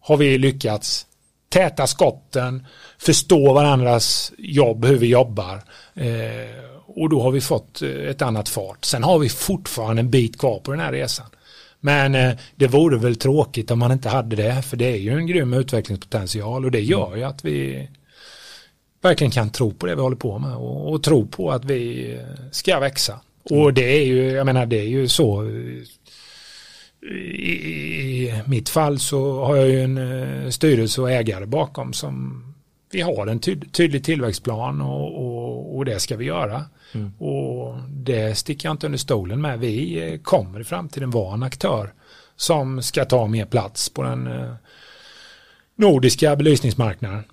har 0.00 0.16
vi 0.16 0.38
lyckats 0.38 1.06
täta 1.48 1.86
skotten, 1.86 2.66
förstå 3.04 3.52
varandras 3.52 4.32
jobb, 4.38 4.84
hur 4.84 4.98
vi 4.98 5.06
jobbar. 5.06 5.62
Eh, 5.94 6.64
och 6.86 7.08
då 7.08 7.22
har 7.22 7.30
vi 7.30 7.40
fått 7.40 7.82
eh, 7.82 7.90
ett 7.90 8.22
annat 8.22 8.48
fart. 8.48 8.84
Sen 8.84 9.02
har 9.02 9.18
vi 9.18 9.28
fortfarande 9.28 10.00
en 10.00 10.10
bit 10.10 10.38
kvar 10.38 10.58
på 10.58 10.70
den 10.70 10.80
här 10.80 10.92
resan. 10.92 11.26
Men 11.80 12.14
eh, 12.14 12.34
det 12.56 12.66
vore 12.66 12.98
väl 12.98 13.16
tråkigt 13.16 13.70
om 13.70 13.78
man 13.78 13.92
inte 13.92 14.08
hade 14.08 14.36
det, 14.36 14.62
för 14.62 14.76
det 14.76 14.92
är 14.92 14.96
ju 14.96 15.10
en 15.10 15.26
grym 15.26 15.52
utvecklingspotential 15.52 16.64
och 16.64 16.70
det 16.70 16.80
gör 16.80 17.16
ju 17.16 17.22
att 17.22 17.44
vi 17.44 17.88
verkligen 19.02 19.30
kan 19.30 19.50
tro 19.50 19.74
på 19.74 19.86
det 19.86 19.94
vi 19.94 20.00
håller 20.00 20.16
på 20.16 20.38
med 20.38 20.56
och, 20.56 20.92
och 20.92 21.02
tro 21.02 21.26
på 21.26 21.50
att 21.50 21.64
vi 21.64 22.12
eh, 22.14 22.50
ska 22.50 22.80
växa. 22.80 23.20
Och 23.50 23.74
det 23.74 23.98
är 23.98 24.04
ju, 24.04 24.30
jag 24.30 24.46
menar 24.46 24.66
det 24.66 24.80
är 24.80 24.88
ju 24.88 25.08
så 25.08 25.44
i, 25.46 25.86
i 27.50 28.42
mitt 28.46 28.68
fall 28.68 28.98
så 28.98 29.44
har 29.44 29.56
jag 29.56 29.68
ju 29.68 29.82
en 29.82 29.98
eh, 29.98 30.50
styrelse 30.50 31.00
och 31.00 31.10
ägare 31.10 31.46
bakom 31.46 31.92
som 31.92 32.44
vi 32.94 33.00
har 33.00 33.26
en 33.26 33.38
ty 33.40 33.60
tydlig 33.72 34.04
tillväxtplan 34.04 34.80
och, 34.80 35.24
och, 35.24 35.76
och 35.76 35.84
det 35.84 36.00
ska 36.00 36.16
vi 36.16 36.24
göra. 36.24 36.64
Och 37.18 37.74
det 37.88 38.38
sticker 38.38 38.68
jag 38.68 38.74
inte 38.74 38.86
under 38.86 38.98
stolen 38.98 39.40
med. 39.40 39.58
Vi 39.58 40.02
eh, 40.12 40.20
kommer 40.20 40.60
i 40.60 40.64
framtiden 40.64 41.10
vara 41.10 41.34
en 41.34 41.42
aktör 41.42 41.92
som 42.36 42.82
ska 42.82 43.04
ta 43.04 43.26
mer 43.26 43.44
plats 43.44 43.88
på 43.88 44.02
den 44.02 44.26
eh, 44.26 44.54
nordiska 45.76 46.36
belysningsmarknaden. 46.36 47.24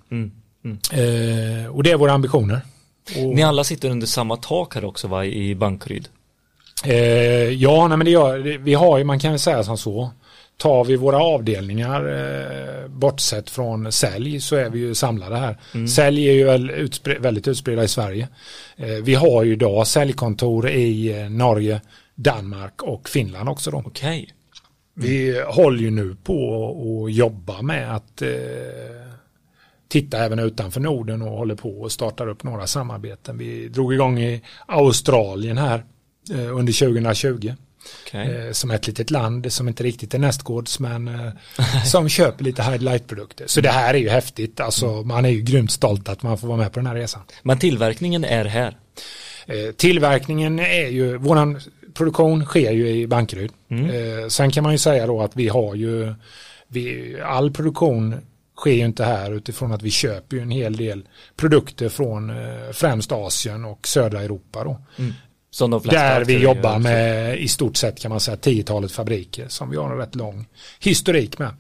Eh, 0.92 1.76
och 1.76 1.84
det 1.84 1.92
är 1.92 1.98
våra 1.98 2.12
ambitioner. 2.12 2.62
Och, 3.18 3.36
Ni 3.36 3.44
alla 3.44 3.64
sitter 3.64 3.90
under 3.90 4.08
samma 4.08 4.38
tak 4.38 4.76
här 4.76 4.86
också 4.86 5.08
va, 5.08 5.26
i 5.26 5.56
Bankeryd? 5.56 6.08
Eh, 6.86 6.96
ja, 7.50 7.88
nej, 7.88 7.98
men 7.98 8.06
det 8.06 8.12
gör, 8.12 8.38
vi 8.40 8.74
har 8.74 8.98
ju, 8.98 9.04
man 9.04 9.20
kan 9.20 9.32
ju 9.32 9.38
säga 9.38 9.64
som 9.64 9.78
så, 9.78 10.12
tar 10.62 10.86
vi 10.86 10.96
våra 10.96 11.18
avdelningar 11.18 12.08
eh, 12.08 12.88
bortsett 12.88 13.50
från 13.50 13.92
sälj 13.92 14.42
så 14.42 14.56
är 14.56 14.70
vi 14.70 14.80
ju 14.80 14.96
samlade 14.96 15.36
här. 15.36 15.58
Sälj 15.88 16.30
är 16.30 16.34
ju 16.34 16.46
väldigt 17.20 17.48
utspridda 17.48 17.84
i 17.84 17.88
Sverige. 17.88 18.28
Eh, 18.76 18.88
vi 18.88 19.16
har 19.16 19.44
ju 19.44 19.52
idag 19.52 19.88
säljkontor 19.88 20.70
i 20.70 21.22
eh, 21.22 21.30
Norge, 21.30 21.82
Danmark 22.16 22.82
och 22.84 23.10
Finland 23.10 23.50
också 23.50 23.72
då. 23.72 23.84
Okej. 23.86 24.34
Vi 24.94 25.44
håller 25.48 25.80
ju 25.80 25.92
nu 25.92 26.16
på 26.24 27.06
att 27.06 27.14
jobba 27.14 27.62
med 27.62 27.96
att 27.96 28.22
eh, 28.22 28.30
titta 29.88 30.18
även 30.18 30.40
utanför 30.40 30.80
Norden 30.80 31.22
och 31.22 31.38
håller 31.38 31.56
på 31.56 31.82
och 31.82 31.92
startar 31.92 32.28
upp 32.28 32.44
några 32.44 32.68
samarbeten. 32.68 33.38
Vi 33.38 33.68
drog 33.68 33.94
igång 33.94 34.20
i 34.20 34.42
Australien 34.66 35.58
här 35.58 35.84
eh, 36.32 36.58
under 36.58 36.74
2020 36.74 37.54
Okej. 38.08 38.48
eh, 38.48 38.52
som 38.52 38.72
ett 38.72 38.88
litet 38.88 39.12
land 39.12 39.54
som 39.54 39.68
inte 39.68 39.84
riktigt 39.84 40.14
är 40.14 40.20
nästgårds 40.20 40.80
men 40.80 41.08
eh, 41.08 41.32
som 41.86 42.10
köper 42.10 42.44
lite 42.44 42.64
highlight-produkter. 42.64 43.48
Så 43.48 43.62
det 43.62 43.70
här 43.70 43.94
är 43.94 43.98
ju 43.98 44.10
häftigt. 44.10 44.60
Alltså, 44.60 44.86
man 44.86 45.26
är 45.26 45.30
ju 45.30 45.42
grymt 45.42 45.72
stolt 45.72 46.10
att 46.10 46.24
man 46.24 46.38
får 46.38 46.48
vara 46.48 46.58
med 46.58 46.74
på 46.74 46.80
den 46.80 46.88
här 46.88 46.96
resan. 46.96 47.22
Men 47.44 47.60
tillverkningen 47.60 48.24
är 48.24 48.46
här? 48.46 48.78
Eh, 49.46 49.72
tillverkningen 49.78 50.60
är 50.60 50.88
ju, 50.88 51.18
våran 51.18 51.60
produktion 51.94 52.46
sker 52.46 52.72
ju 52.72 52.90
i 52.90 53.08
Bankeryd. 53.08 53.52
Eh, 53.70 54.28
sen 54.28 54.52
kan 54.52 54.64
man 54.64 54.72
ju 54.72 54.78
säga 54.78 55.08
då 55.08 55.22
att 55.22 55.36
vi 55.36 55.48
har 55.48 55.76
ju, 55.76 56.14
vi, 56.68 57.16
all 57.26 57.52
produktion 57.52 58.16
sker 58.58 58.72
ju 58.72 58.86
inte 58.86 59.04
här 59.04 59.32
utifrån 59.32 59.72
att 59.72 59.82
vi 59.82 59.92
köper 59.92 60.36
ju 60.36 60.42
en 60.42 60.52
hel 60.52 60.78
del 60.78 61.08
produkter 61.36 61.90
från 61.90 62.32
främst 62.74 63.12
Asien 63.12 63.66
och 63.66 63.88
södra 63.88 64.22
Europa 64.22 64.64
då. 64.64 64.82
Som 65.52 65.72
de 65.72 65.82
flesta 65.82 66.00
Där 66.00 66.26
vi 66.26 66.38
jobbar 66.38 66.80
med 66.80 67.40
i 67.40 67.48
stort 67.48 67.78
sett 67.78 68.00
kan 68.00 68.10
man 68.10 68.20
säga 68.20 68.38
tiotalet 68.38 68.92
fabriker 68.92 69.48
som 69.48 69.70
vi 69.70 69.78
har 69.78 69.92
en 69.92 69.98
rätt 69.98 70.16
lång 70.16 70.46
historik 70.80 71.40
med. 71.40 71.54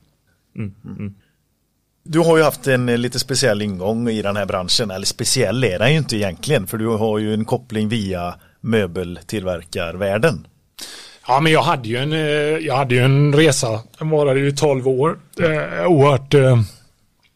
Du 2.04 2.20
har 2.20 2.38
ju 2.38 2.44
haft 2.44 2.68
en 2.68 2.90
eh, 2.90 2.98
lite 2.98 3.20
speciell 3.20 3.62
ingång 3.62 4.10
i 4.10 4.22
den 4.22 4.36
här 4.36 4.46
branschen, 4.46 4.92
eller 4.92 5.06
speciell 5.06 5.64
är 5.64 5.80
den 5.80 5.92
ju 5.92 5.98
inte 5.98 6.16
egentligen, 6.16 6.68
för 6.68 6.78
du 6.78 6.88
har 6.88 7.20
ju 7.20 7.34
en 7.34 7.46
koppling 7.46 7.90
via 7.90 8.36
möbeltillverkarvärlden. 8.62 10.48
Ja, 11.28 11.40
men 11.40 11.52
jag 11.52 11.62
hade 11.62 11.90
ju 11.90 11.98
en, 11.98 12.14
eh, 12.14 12.20
jag 12.68 12.76
hade 12.76 12.96
ju 12.96 13.02
en 13.02 13.36
resa. 13.36 13.82
Den 14.00 14.10
varade 14.10 14.40
ju 14.40 14.52
12 14.52 14.88
år. 14.88 15.20
Eh, 15.40 15.88
oerhört, 15.88 16.34
eh, 16.34 16.62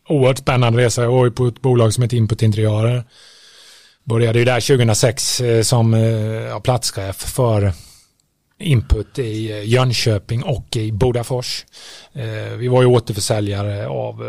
oerhört 0.10 0.38
spännande 0.38 0.84
resa. 0.84 1.04
Jag 1.04 1.12
var 1.12 1.26
ju 1.26 1.32
på 1.32 1.48
ett 1.48 1.62
bolag 1.62 1.94
som 1.94 2.04
heter 2.04 2.18
Input 2.18 2.42
Interiörer. 2.42 3.04
Började 4.06 4.40
ju 4.40 4.46
där 4.46 4.78
2006 4.78 5.42
eh, 5.42 5.62
som 5.62 5.94
eh, 5.94 6.02
ja, 6.02 6.60
platschef 6.60 7.16
för 7.16 7.74
Input 8.60 9.20
i 9.20 9.52
eh, 9.52 9.70
Jönköping 9.70 10.44
och 10.44 10.76
i 10.76 10.92
Bodafors. 10.92 11.66
Vi 12.58 12.68
var 12.68 12.82
ju 12.82 12.88
återförsäljare 12.88 13.88
av 13.88 14.24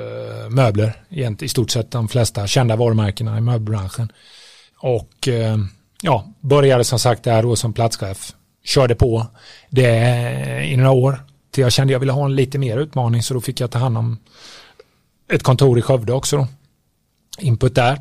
möbler, 0.51 1.05
i 1.41 1.49
stort 1.49 1.71
sett 1.71 1.91
de 1.91 2.09
flesta 2.09 2.47
kända 2.47 2.77
varumärkena 2.77 3.39
i 3.39 3.41
möbelbranschen. 3.41 4.13
Och 4.79 5.29
ja, 6.03 6.33
började 6.41 6.85
som 6.85 6.99
sagt 6.99 7.23
där 7.23 7.43
då 7.43 7.57
som 7.57 7.73
platschef. 7.73 8.33
Körde 8.65 8.95
på 8.95 9.27
det 9.71 10.65
i 10.65 10.77
några 10.77 10.91
år. 10.91 11.21
Till 11.51 11.63
jag 11.63 11.73
kände 11.73 11.93
jag 11.93 12.01
ville 12.01 12.13
ha 12.13 12.25
en 12.25 12.37
lite 12.37 12.59
mer 12.59 12.79
utmaning 12.79 13.23
så 13.23 13.35
då 13.35 13.41
fick 13.41 13.61
jag 13.61 13.71
ta 13.71 13.79
hand 13.79 13.99
om 13.99 14.19
ett 15.33 15.43
kontor 15.43 15.79
i 15.79 15.83
Skövde 15.83 16.13
också 16.13 16.37
då. 16.37 16.47
Input 17.39 17.75
där. 17.75 17.99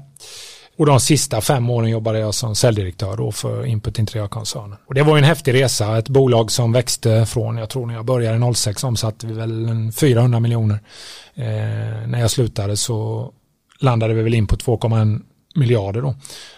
Och 0.78 0.86
de 0.86 1.00
sista 1.00 1.42
fem 1.42 1.70
åren 1.70 1.90
jobbade 1.90 2.20
jag 2.20 2.34
som 2.34 2.56
säljdirektör 2.56 3.18
då 3.18 3.32
för 3.32 3.66
Input 3.66 4.00
Interiörkoncernen. 4.00 4.78
Och 4.88 4.94
det 4.94 5.04
var 5.04 5.18
en 5.18 5.24
häftig 5.24 5.54
resa, 5.54 5.98
ett 5.98 6.10
bolag 6.10 6.52
som 6.52 6.72
växte 6.72 7.26
från, 7.26 7.58
jag 7.58 7.70
tror 7.70 7.86
när 7.86 7.94
jag 7.94 8.06
började 8.06 8.54
06 8.54 8.84
omsatte 8.84 9.28
vi 9.28 9.34
väl 9.34 9.70
en 9.70 9.92
400 9.92 10.40
miljoner. 10.40 10.80
Eh, 11.36 12.08
när 12.08 12.20
jag 12.20 12.32
slutade 12.32 12.78
så 12.78 13.32
landade 13.80 14.14
vi 14.14 14.22
väl 14.22 14.34
in 14.34 14.48
på 14.48 14.56
2,1 14.56 15.22
miljarder 15.56 16.02
då. 16.02 16.16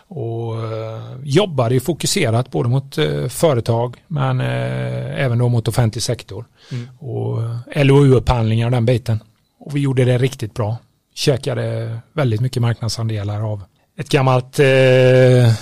Och 0.07 0.55
eh, 0.55 1.01
jobbade 1.24 1.74
ju 1.74 1.80
fokuserat 1.80 2.51
både 2.51 2.70
mot 2.70 2.97
eh, 2.97 3.28
företag 3.28 3.97
men 4.07 4.41
eh, 4.41 5.24
även 5.24 5.38
då 5.38 5.49
mot 5.49 5.68
offentlig 5.68 6.03
sektor. 6.03 6.45
Och 6.99 7.43
eh, 7.43 7.86
LOU-upphandlingar 7.86 8.65
och 8.65 8.72
den 8.72 8.86
biten. 8.86 9.20
Och 9.59 9.76
vi 9.76 9.80
gjorde 9.80 10.05
det 10.05 10.18
riktigt 10.18 10.53
bra. 10.53 10.78
Käkade 11.13 11.97
väldigt 12.13 12.41
mycket 12.41 12.61
marknadsandelar 12.61 13.51
av 13.51 13.63
ett 13.98 14.10
gammalt 14.10 14.60
eh, 14.60 15.54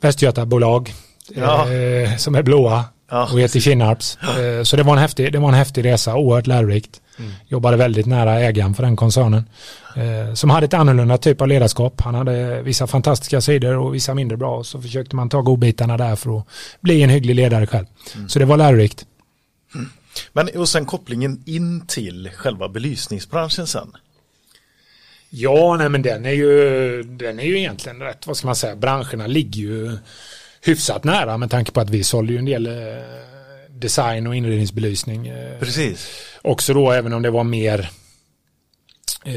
Västgötabolag 0.00 0.94
Ja. 1.34 1.72
eh, 1.72 2.16
som 2.16 2.34
är 2.34 2.42
blåa 2.42 2.84
Ja, 3.10 3.28
och 3.32 3.40
heter 3.40 3.60
Kinnarps. 3.60 4.18
Eh, 4.22 4.62
så 4.62 4.76
det 4.76 4.82
var, 4.82 4.92
en 4.92 4.98
häftig, 4.98 5.32
det 5.32 5.38
var 5.38 5.48
en 5.48 5.54
häftig 5.54 5.84
resa, 5.84 6.16
oerhört 6.16 6.46
lärorikt. 6.46 7.00
Jobbade 7.46 7.76
väldigt 7.76 8.06
nära 8.06 8.40
ägaren 8.40 8.74
för 8.74 8.82
den 8.82 8.96
koncernen. 8.96 9.44
Eh, 9.96 10.34
som 10.34 10.50
hade 10.50 10.64
ett 10.66 10.74
annorlunda 10.74 11.18
typ 11.18 11.40
av 11.40 11.48
ledarskap. 11.48 12.00
Han 12.00 12.14
hade 12.14 12.62
vissa 12.62 12.86
fantastiska 12.86 13.40
sidor 13.40 13.76
och 13.76 13.94
vissa 13.94 14.14
mindre 14.14 14.36
bra. 14.36 14.56
Och 14.56 14.66
så 14.66 14.82
försökte 14.82 15.16
man 15.16 15.28
ta 15.28 15.40
godbitarna 15.40 15.96
där 15.96 16.16
för 16.16 16.38
att 16.38 16.46
bli 16.80 17.02
en 17.02 17.10
hygglig 17.10 17.34
ledare 17.34 17.66
själv. 17.66 17.86
Så 18.28 18.38
det 18.38 18.44
var 18.44 18.56
lärorikt. 18.56 19.06
Men 20.32 20.48
och 20.56 20.68
sen 20.68 20.86
kopplingen 20.86 21.42
in 21.46 21.86
till 21.86 22.30
själva 22.36 22.68
belysningsbranschen 22.68 23.66
sen. 23.66 23.92
Ja, 25.30 25.76
nej 25.78 25.88
men 25.88 26.02
den 26.02 26.26
är 26.26 26.30
ju, 26.32 27.02
den 27.02 27.38
är 27.40 27.44
ju 27.44 27.58
egentligen 27.58 28.00
rätt, 28.02 28.26
vad 28.26 28.36
ska 28.36 28.46
man 28.46 28.56
säga, 28.56 28.76
branscherna 28.76 29.26
ligger 29.26 29.60
ju 29.60 29.98
hyfsat 30.62 31.04
nära 31.04 31.36
med 31.38 31.50
tanke 31.50 31.72
på 31.72 31.80
att 31.80 31.90
vi 31.90 32.04
sålde 32.04 32.32
ju 32.32 32.38
en 32.38 32.44
del 32.44 32.66
eh, 32.66 33.02
design 33.70 34.26
och 34.26 34.36
inredningsbelysning. 34.36 35.26
Eh, 35.28 35.58
Precis. 35.58 36.08
också 36.42 36.74
då 36.74 36.90
även 36.92 37.12
om 37.12 37.22
det 37.22 37.30
var 37.30 37.44
mer 37.44 37.90
eh, 39.24 39.34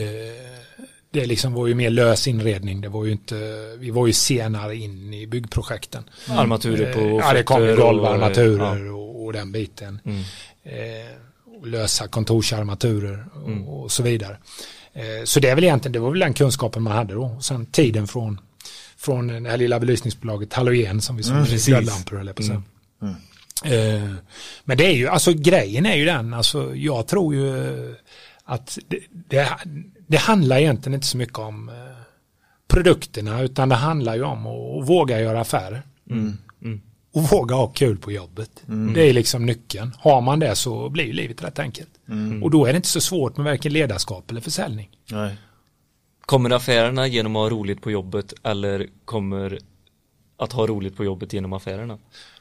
det 1.11 1.25
liksom 1.25 1.53
var 1.53 1.67
ju 1.67 1.75
mer 1.75 1.89
lös 1.89 2.27
inredning. 2.27 2.81
Det 2.81 2.89
var 2.89 3.05
ju 3.05 3.11
inte, 3.11 3.35
vi 3.79 3.89
var 3.91 4.07
ju 4.07 4.13
senare 4.13 4.75
in 4.75 5.13
i 5.13 5.27
byggprojekten. 5.27 6.03
Armaturer 6.29 6.93
på 6.93 6.99
ja, 7.25 7.33
det 7.33 7.43
kom 7.43 7.57
fötter 7.57 7.71
och- 7.79 7.85
golvarmaturer 7.87 8.85
ja. 8.85 8.93
och, 8.93 9.33
den 9.33 9.51
biten. 9.51 9.99
Mm. 10.05 10.23
Lösa 11.65 12.07
kontorsarmaturer 12.07 13.25
och, 13.33 13.47
Mm. 13.47 13.67
och 13.67 13.91
så 13.91 14.03
vidare. 14.03 14.37
Eh, 14.93 15.23
så 15.23 15.39
det 15.39 15.49
är 15.49 15.55
väl 15.55 15.63
egentligen, 15.63 15.93
det 15.93 15.99
var 15.99 16.11
väl 16.11 16.19
den 16.19 16.33
kunskapen 16.33 16.83
man 16.83 16.93
hade 16.93 17.13
då. 17.13 17.37
Sen 17.41 17.65
tiden 17.65 18.07
från, 18.07 18.39
från 18.97 19.43
det 19.43 19.49
här 19.49 19.57
lilla 19.57 19.79
belysningsbolaget 19.79 20.53
Halogen 20.53 21.01
som 21.01 21.17
vi 21.17 21.23
sålde 21.23 21.43
precis. 21.43 21.65
glödlampor 21.65 22.19
eller 22.19 22.33
på 22.33 22.43
mm. 22.43 23.15
Eh, 23.65 24.09
Men 24.63 24.77
det 24.77 24.85
är 24.85 24.95
ju, 24.95 25.07
alltså 25.07 25.33
grejen 25.33 25.85
är 25.85 25.95
ju 25.95 26.05
den, 26.05 26.33
alltså 26.33 26.75
jag 26.75 27.07
tror 27.07 27.35
ju 27.35 27.95
att 28.43 28.77
det, 28.87 28.99
det, 29.09 29.49
det 30.07 30.17
handlar 30.17 30.57
egentligen 30.57 30.93
inte 30.93 31.07
så 31.07 31.17
mycket 31.17 31.37
om 31.37 31.69
eh, 31.69 31.75
produkterna 32.67 33.41
utan 33.41 33.69
det 33.69 33.75
handlar 33.75 34.15
ju 34.15 34.23
om 34.23 34.47
att, 34.47 34.81
att 34.81 34.89
våga 34.89 35.21
göra 35.21 35.41
affärer. 35.41 35.83
Och 37.13 37.23
våga 37.23 37.55
ha 37.55 37.67
kul 37.67 37.97
på 37.97 38.11
jobbet. 38.11 38.49
Det 38.95 39.09
är 39.09 39.13
liksom 39.13 39.45
nyckeln. 39.45 39.95
Har 39.99 40.21
man 40.21 40.39
det 40.39 40.55
så 40.55 40.89
blir 40.89 41.03
ju 41.03 41.13
livet 41.13 41.43
rätt 41.43 41.59
enkelt. 41.59 41.89
Och 42.43 42.51
då 42.51 42.65
är 42.65 42.73
det 42.73 42.77
inte 42.77 42.89
så 42.89 43.01
svårt 43.01 43.37
med 43.37 43.45
varken 43.45 43.73
ledarskap 43.73 44.31
eller 44.31 44.41
försäljning. 44.41 44.89
Nej. 45.11 45.35
Kommer 46.21 46.49
affärerna 46.49 47.07
genom 47.07 47.35
att 47.35 47.39
ha 47.39 47.49
roligt 47.49 47.81
på 47.81 47.91
jobbet 47.91 48.33
eller 48.43 48.87
kommer 49.05 49.59
att 50.37 50.53
ha 50.53 50.67
roligt 50.67 50.97
på 50.97 51.03
jobbet 51.03 51.33
genom 51.33 51.53
affärerna? 51.53 51.97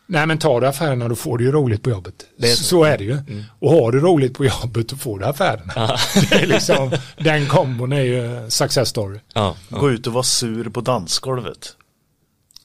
Nej 0.07 0.27
men 0.27 0.39
tar 0.39 0.61
du 0.61 0.67
affärerna 0.67 1.09
då 1.09 1.15
får 1.15 1.39
du 1.39 1.45
ju 1.45 1.53
roligt 1.53 1.83
på 1.83 1.91
jobbet. 1.91 2.27
Är 2.39 2.47
så. 2.47 2.65
så. 2.65 2.85
är 2.85 2.99
det 2.99 3.05
ju. 3.05 3.19
Och 3.59 3.71
har 3.71 3.93
du 3.93 4.01
roligt 4.01 4.35
på 4.35 4.45
jobbet 4.45 4.89
då 4.89 4.97
får 4.97 5.19
du 5.19 5.25
affärerna. 5.25 5.73
det 6.31 6.43
är 6.43 6.47
liksom, 6.47 6.93
den 7.19 7.47
kombon 7.47 7.93
är 7.93 8.01
ju 8.01 8.51
success 8.51 8.89
story. 8.89 9.19
Ja, 9.33 9.57
ja. 9.69 9.79
Gå 9.79 9.91
ut 9.91 10.07
och 10.07 10.13
vara 10.13 10.23
sur 10.23 10.69
på 10.69 10.81
dansgolvet. 10.81 11.77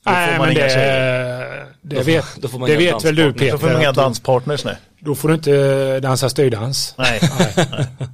Nej 0.05 0.39
men 0.39 0.53
det, 0.55 1.65
det 1.81 1.95
får- 1.95 2.03
vet, 2.03 2.25
det 2.67 2.75
vet 2.77 3.05
väl 3.05 3.15
du 3.15 3.23
danspartner. 3.23 3.31
Då 3.31 3.39
Peter. 3.39 3.57
får 3.57 3.67
man 3.67 3.81
inga 3.81 3.91
danspartners 3.91 4.65
nej. 4.65 4.75
Då 4.99 5.15
får 5.15 5.27
du 5.27 5.33
inte 5.33 5.99
dansa 5.99 6.29
styrdans. 6.29 6.95
Nej. 6.97 7.19
Nej. 7.39 7.53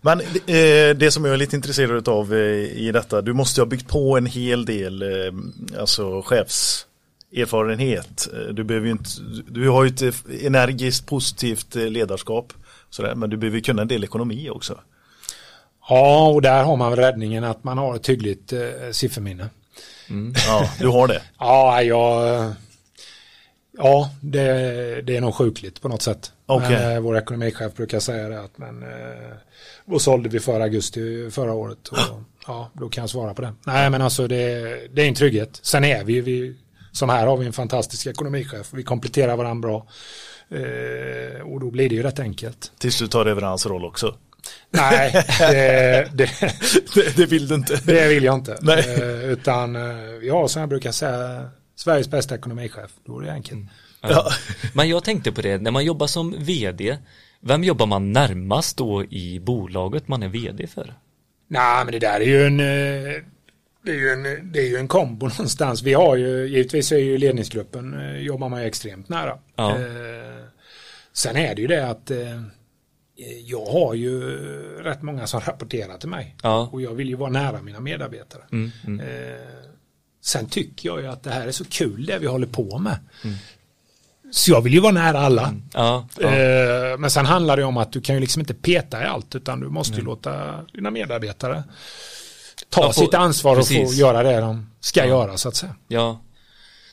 Men 0.00 0.20
eh, 0.20 0.96
det 0.96 1.12
som 1.12 1.24
jag 1.24 1.34
är 1.34 1.38
lite 1.38 1.56
intresserad 1.56 2.08
av 2.08 2.34
eh, 2.34 2.38
i 2.78 2.90
detta, 2.92 3.22
du 3.22 3.32
måste 3.32 3.60
ha 3.60 3.66
byggt 3.66 3.88
på 3.88 4.16
en 4.16 4.26
hel 4.26 4.64
del 4.64 5.02
eh, 5.02 5.08
alltså 5.80 6.22
chefserfarenhet. 6.22 8.28
Eh, 8.32 8.54
Du, 8.54 8.64
behöver 8.64 8.88
inte, 8.88 9.10
du 9.48 9.68
har 9.68 9.84
ju 9.84 9.90
ett 9.90 10.02
eh, 10.02 10.46
energiskt 10.46 11.06
positivt 11.06 11.76
eh, 11.76 11.82
ledarskap, 11.86 12.52
sådär, 12.90 13.14
men 13.14 13.30
du 13.30 13.36
behöver 13.36 13.60
kunna 13.60 13.82
en 13.82 13.88
del 13.88 14.04
ekonomi 14.04 14.50
också. 14.50 14.78
Ja, 15.88 16.28
och 16.28 16.42
där 16.42 16.64
har 16.64 16.76
man 16.76 16.96
räddningen 16.96 17.44
att 17.44 17.64
man 17.64 17.78
har 17.78 17.96
ett 17.96 18.08
hyggligt 18.08 18.52
eh, 18.52 18.60
sifferminne. 18.92 19.48
Ja, 20.46 20.70
du 20.78 20.88
har 20.88 21.08
det. 21.08 21.22
Ja, 21.38 21.82
jag... 21.82 22.52
Ja, 23.78 24.10
det, 24.20 24.42
det 25.02 25.16
är 25.16 25.20
nog 25.20 25.34
sjukligt 25.34 25.82
på 25.82 25.88
något 25.88 26.02
sätt. 26.02 26.32
Okej. 26.46 26.70
Men, 26.70 26.92
eh, 26.96 27.00
vår 27.00 27.18
ekonomichef 27.18 27.74
brukar 27.74 28.00
säga 28.00 28.28
det 28.28 28.40
att 28.40 28.58
men, 28.58 28.82
eh, 28.82 29.98
sålde 29.98 30.28
vi 30.28 30.40
förra 30.40 30.62
augusti 30.62 31.30
förra 31.30 31.52
året? 31.52 31.88
Och, 31.88 31.98
ja, 32.46 32.70
då 32.72 32.88
kan 32.88 33.02
jag 33.02 33.10
svara 33.10 33.34
på 33.34 33.42
det. 33.42 33.54
Nej, 33.66 33.90
men 33.90 34.02
alltså 34.02 34.26
det, 34.26 34.60
det 34.92 35.02
är 35.02 35.08
en 35.08 35.14
trygghet. 35.14 35.58
Sen 35.62 35.84
är 35.84 36.04
vi, 36.04 36.20
vi, 36.20 36.56
som 36.92 37.08
här 37.08 37.26
har 37.26 37.36
vi 37.36 37.46
en 37.46 37.52
fantastisk 37.52 38.06
ekonomichef. 38.06 38.68
Vi 38.72 38.82
kompletterar 38.82 39.36
varandra 39.36 39.68
bra. 39.68 39.86
Eh, 40.58 41.40
och 41.40 41.60
då 41.60 41.70
blir 41.70 41.88
det 41.88 41.94
ju 41.94 42.02
rätt 42.02 42.18
enkelt. 42.18 42.72
Tills 42.78 42.98
du 42.98 43.06
tar 43.06 43.26
över 43.26 43.42
hans 43.42 43.66
roll 43.66 43.84
också. 43.84 44.14
Nej, 44.70 45.24
det, 45.38 46.08
det, 46.14 46.30
det, 46.94 47.16
det 47.16 47.26
vill 47.26 47.48
du 47.48 47.54
inte. 47.54 47.80
det 47.84 48.08
vill 48.08 48.24
jag 48.24 48.34
inte. 48.34 48.58
Nej. 48.60 48.94
Eh, 48.94 49.24
utan 49.24 49.76
eh, 49.76 50.32
har 50.32 50.48
som 50.48 50.60
jag 50.60 50.68
brukar 50.68 50.92
säga 50.92 51.50
Sveriges 51.76 52.08
bästa 52.08 52.34
ekonomichef. 52.34 52.90
Då 53.06 53.18
är 53.18 53.24
det 53.24 53.32
enkelt. 53.32 53.60
Ja. 54.00 54.30
Men 54.72 54.88
jag 54.88 55.04
tänkte 55.04 55.32
på 55.32 55.42
det, 55.42 55.58
när 55.58 55.70
man 55.70 55.84
jobbar 55.84 56.06
som 56.06 56.34
vd, 56.38 56.98
vem 57.40 57.64
jobbar 57.64 57.86
man 57.86 58.12
närmast 58.12 58.76
då 58.76 59.04
i 59.04 59.40
bolaget 59.40 60.08
man 60.08 60.22
är 60.22 60.28
vd 60.28 60.66
för? 60.66 60.94
Nej, 61.48 61.84
men 61.84 61.92
det 61.92 61.98
där 61.98 62.20
är 62.20 62.24
ju 62.24 62.46
en, 62.46 62.60
eh, 62.60 63.22
det 63.84 63.90
är 63.90 63.96
ju 63.96 64.10
en, 64.10 64.52
det 64.52 64.58
är 64.58 64.68
ju 64.68 64.76
en 64.76 64.88
kombo 64.88 65.26
någonstans. 65.28 65.82
Vi 65.82 65.94
har 65.94 66.16
ju, 66.16 66.46
givetvis 66.46 66.92
är 66.92 66.98
ju 66.98 67.18
ledningsgruppen, 67.18 67.96
jobbar 68.24 68.48
man 68.48 68.60
ju 68.60 68.66
extremt 68.66 69.08
nära. 69.08 69.38
Ja. 69.56 69.76
Sen 71.12 71.36
är 71.36 71.54
det 71.54 71.62
ju 71.62 71.68
det 71.68 71.90
att 71.90 72.10
jag 73.46 73.64
har 73.66 73.94
ju 73.94 74.20
rätt 74.82 75.02
många 75.02 75.26
som 75.26 75.40
rapporterar 75.46 75.98
till 75.98 76.08
mig. 76.08 76.36
Ja. 76.42 76.68
Och 76.72 76.82
jag 76.82 76.94
vill 76.94 77.08
ju 77.08 77.14
vara 77.16 77.30
nära 77.30 77.62
mina 77.62 77.80
medarbetare. 77.80 78.42
Mm, 78.52 78.70
mm. 78.86 79.00
Eh, 79.00 79.40
sen 80.22 80.46
tycker 80.48 80.88
jag 80.88 81.00
ju 81.00 81.06
att 81.06 81.22
det 81.22 81.30
här 81.30 81.46
är 81.46 81.52
så 81.52 81.64
kul 81.64 82.06
det 82.06 82.18
vi 82.18 82.26
håller 82.26 82.46
på 82.46 82.78
med. 82.78 82.96
Så 84.32 84.50
jag 84.50 84.60
vill 84.60 84.74
ju 84.74 84.80
vara 84.80 84.92
nära 84.92 85.18
alla. 85.20 85.54
Ja, 85.74 86.08
ja. 86.18 86.28
Eh, 86.28 86.98
Men 86.98 87.10
sen 87.10 87.26
handlar 87.26 87.56
det 87.56 87.64
om 87.64 87.76
att 87.76 87.92
du 87.92 88.00
kan 88.00 88.14
ju 88.14 88.20
liksom 88.20 88.40
inte 88.40 88.54
peta 88.54 89.02
i 89.02 89.04
allt 89.04 89.34
utan 89.34 89.60
du 89.60 89.68
måste 89.68 89.96
ju 89.96 90.02
låta 90.04 90.62
dina 90.72 90.90
medarbetare 90.90 91.62
ta 92.68 92.80
Ja, 92.80 92.86
få- 92.92 93.00
sitt 93.00 93.14
ansvar 93.14 93.52
och 93.58 93.68
få 93.68 93.74
precis. 93.74 93.98
göra 93.98 94.22
det 94.22 94.40
de 94.40 94.70
ska 94.80 95.06
göra 95.06 95.36
så 95.36 95.48
att 95.48 95.56
säga. 95.56 95.74
Ja. 95.88 96.20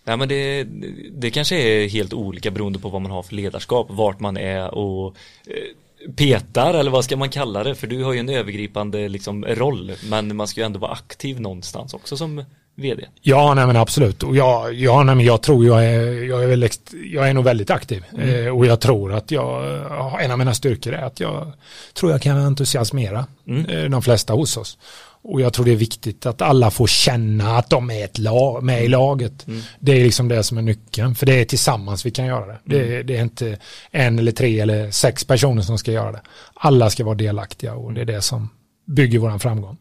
Nej 0.04 0.18
men 0.18 0.28
det, 0.30 0.64
det 1.12 1.32
kanske 1.32 1.56
är 1.56 1.88
helt 1.90 2.14
olika 2.14 2.52
beroende 2.52 2.80
på 2.80 2.90
vad 2.90 3.02
man 3.02 3.12
har 3.12 3.24
för 3.24 3.36
ledarskap, 3.36 3.88
vart 3.90 4.20
man 4.20 4.38
är 4.38 4.74
och 4.74 5.16
eh, 5.48 5.54
petar 6.16 6.74
eller 6.74 6.92
vad 6.92 7.04
ska 7.04 7.18
man 7.18 7.30
kalla 7.30 7.64
det? 7.64 7.76
För 7.76 7.88
du 7.88 8.04
har 8.04 8.14
ju 8.14 8.20
en 8.20 8.30
övergripande 8.30 9.10
liksom, 9.10 9.46
roll 9.46 9.92
men 10.10 10.36
man 10.36 10.48
ska 10.48 10.62
ju 10.62 10.66
ändå 10.66 10.80
vara 10.80 10.92
aktiv 10.92 11.42
någonstans 11.42 11.94
också 11.94 12.18
som 12.18 12.44
vd. 12.76 13.06
Ja, 13.22 13.54
nej 13.54 13.68
men 13.68 13.76
absolut. 13.76 14.24
Och 14.24 14.36
jag, 14.36 14.74
ja, 14.74 15.04
nej, 15.04 15.16
men 15.16 15.26
jag 15.26 15.42
tror 15.42 15.66
jag 15.66 15.86
är, 15.86 16.24
jag 16.24 16.44
är, 16.44 16.48
väl 16.48 16.64
ext, 16.64 16.94
jag 17.12 17.30
är 17.30 17.34
nog 17.34 17.44
väldigt 17.44 17.70
aktiv. 17.70 18.06
Eh, 18.18 18.58
och 18.58 18.66
jag 18.66 18.80
tror 18.80 19.14
att 19.14 19.32
jag, 19.32 19.64
ja, 19.90 20.20
en 20.20 20.32
av 20.32 20.38
mina 20.38 20.54
styrkor 20.54 20.94
är 20.94 21.04
att 21.04 21.20
jag 21.20 21.52
tror 21.94 22.12
jag 22.12 22.22
kan 22.22 22.38
entusiasmera 22.38 23.26
eh, 23.68 23.84
de 23.90 24.02
flesta 24.02 24.34
hos 24.34 24.58
oss. 24.58 24.78
Och 25.24 25.42
jag 25.42 25.54
tror 25.54 25.66
det 25.66 25.72
är 25.72 25.76
viktigt 25.76 26.26
att 26.26 26.42
alla 26.42 26.72
får 26.72 26.88
känna 26.88 27.58
att 27.58 27.70
de 27.70 27.90
är 27.92 28.06
ett 28.06 28.18
lag, 28.18 28.64
med 28.64 28.84
i 28.86 28.88
laget. 28.88 29.46
Det 29.80 29.92
är 29.92 30.04
liksom 30.04 30.28
det 30.28 30.44
som 30.44 30.58
är 30.58 30.62
nyckeln. 30.62 31.16
För 31.16 31.26
det 31.26 31.42
är 31.42 31.46
tillsammans 31.46 32.06
vi 32.06 32.12
kan 32.12 32.26
göra 32.26 32.46
det. 32.46 32.60
Det, 32.66 32.96
är- 32.98 33.04
det 33.04 33.18
är 33.18 33.22
inte 33.22 33.58
en 33.92 34.20
eller 34.20 34.32
tre 34.32 34.60
eller 34.60 34.92
sex 34.92 35.24
personer 35.26 35.62
som 35.62 35.78
ska 35.78 35.92
göra 35.92 36.12
det. 36.12 36.22
Alla 36.54 36.90
ska 36.90 37.04
vara 37.04 37.16
delaktiga 37.16 37.74
och 37.74 37.94
det 37.94 38.02
är 38.02 38.06
det 38.06 38.22
som 38.22 38.50
bygger 38.88 39.20
våran 39.20 39.40
framgång. 39.40 39.78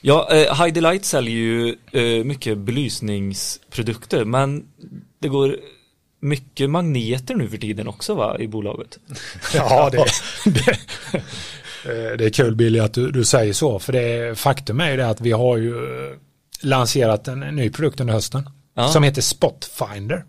Ja, 0.00 0.28
eh, 0.32 0.54
Heidi 0.54 0.80
Light 0.80 1.04
säljer 1.04 1.34
ju 1.34 1.76
eh, 1.92 2.24
mycket 2.24 2.58
belysningsprodukter 2.58 4.24
men 4.24 4.64
det 5.18 5.28
går 5.28 5.56
mycket 6.20 6.70
magneter 6.70 7.34
nu 7.34 7.48
för 7.48 7.56
tiden 7.58 7.88
också 7.88 8.14
va 8.14 8.36
i 8.38 8.48
bolaget? 8.48 8.98
Ja, 9.54 9.90
det, 9.90 10.04
det, 10.50 10.78
det 11.84 12.24
är 12.24 12.30
kul 12.30 12.56
Billy 12.56 12.78
att 12.78 12.94
du, 12.94 13.10
du 13.10 13.24
säger 13.24 13.52
så. 13.52 13.78
För 13.78 13.92
det, 13.92 14.38
faktum 14.38 14.80
är 14.80 14.90
ju 14.90 14.96
det 14.96 15.08
att 15.08 15.20
vi 15.20 15.32
har 15.32 15.56
ju 15.56 15.76
eh, 15.76 16.16
lanserat 16.60 17.28
en, 17.28 17.40
ny 17.40 17.70
produkt 17.70 18.00
under 18.00 18.14
hösten. 18.14 18.50
Ja. 18.74 18.88
Som 18.88 19.02
heter 19.02 19.22
Spotfinder. 19.22 20.24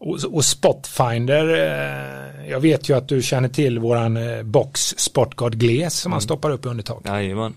Och, 0.00 0.18
och 0.24 0.44
Spotfinder, 0.44 1.48
eh, 1.48 2.50
jag 2.50 2.60
vet 2.60 2.88
ju 2.88 2.96
att 2.96 3.08
du 3.08 3.22
känner 3.22 3.48
till 3.48 3.78
våran 3.78 4.16
eh, 4.16 4.42
box 4.42 4.94
Sportguard 4.98 5.54
Gles 5.54 5.94
som 5.94 6.10
man 6.10 6.20
stoppar 6.20 6.50
upp 6.50 6.66
i 6.66 6.68
undertaket. 6.68 7.06
Jajamän. 7.06 7.54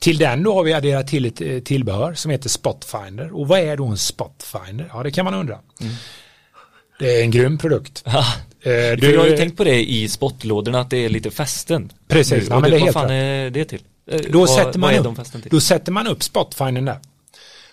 Till 0.00 0.18
den 0.18 0.42
då 0.42 0.54
har 0.54 0.64
vi 0.64 0.72
adderat 0.72 1.06
till 1.06 1.24
ett 1.24 1.40
eh, 1.40 1.58
tillbehör 1.58 2.14
som 2.14 2.30
heter 2.30 2.48
Spotfinder. 2.48 3.36
Och 3.36 3.48
vad 3.48 3.58
är 3.58 3.76
då 3.76 3.86
en 3.86 3.98
Spotfinder? 3.98 4.90
Ja, 4.92 5.02
det 5.02 5.10
kan 5.10 5.24
man 5.24 5.34
undra. 5.34 5.58
Det 6.98 7.18
är 7.18 7.22
en 7.22 7.30
grym 7.30 7.58
produkt. 7.58 8.04
Eh, 8.62 8.70
du- 8.98 9.12
jag 9.12 9.20
har 9.20 9.26
ju 9.26 9.36
tänkt 9.36 9.56
på 9.56 9.64
det 9.64 9.90
i 9.90 10.08
spottlådorna 10.08 10.80
att 10.80 10.90
det 10.90 11.04
är 11.04 11.08
lite 11.08 11.30
fästen. 11.30 11.92
Precis, 12.08 12.46
ja, 12.50 12.60
men 12.60 12.70
det 12.70 12.76
är 12.76 12.80
vad 12.80 12.80
helt 12.80 12.92
fan 12.94 13.02
rätt. 13.04 13.10
är 13.12 13.50
det 13.50 13.64
till? 13.64 13.80
Eh, 14.10 14.20
Då, 14.30 14.38
vad, 14.38 14.50
sätter 14.50 14.78
man 14.78 14.94
vad 14.96 15.06
upp, 15.06 15.50
då 15.50 15.60
sätter 15.60 15.92
man 15.92 16.06
upp 16.06 16.22
spotfindern 16.22 16.84
där. 16.84 16.98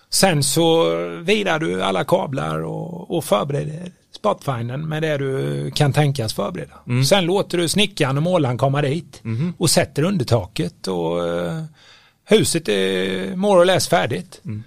Sen 0.10 0.44
så 0.44 0.96
virar 1.22 1.60
du 1.60 1.84
alla 1.84 2.04
kablar 2.04 2.60
och, 2.64 3.18
och 3.18 3.24
förbereder 3.26 3.92
spotfindern 4.16 4.88
med 4.90 5.04
det 5.04 5.18
du 5.18 5.72
kan 5.76 5.94
tänkas 5.94 6.34
förbereda. 6.34 6.74
Mm. 6.88 7.06
Sen 7.06 7.26
låter 7.26 7.58
du 7.58 7.68
snickaren 7.68 8.18
och 8.18 8.24
målaren 8.24 8.58
komma 8.58 8.82
dit 8.82 9.20
Mhm. 9.24 9.54
och 9.58 9.70
sätter 9.70 10.04
undertaket 10.04 10.88
och 10.88 11.28
eh, 11.28 11.64
huset 12.26 12.70
är 12.70 13.36
more 13.36 13.62
or 13.62 13.66
less 13.66 13.88
färdigt. 13.88 14.42
Mm. 14.46 14.64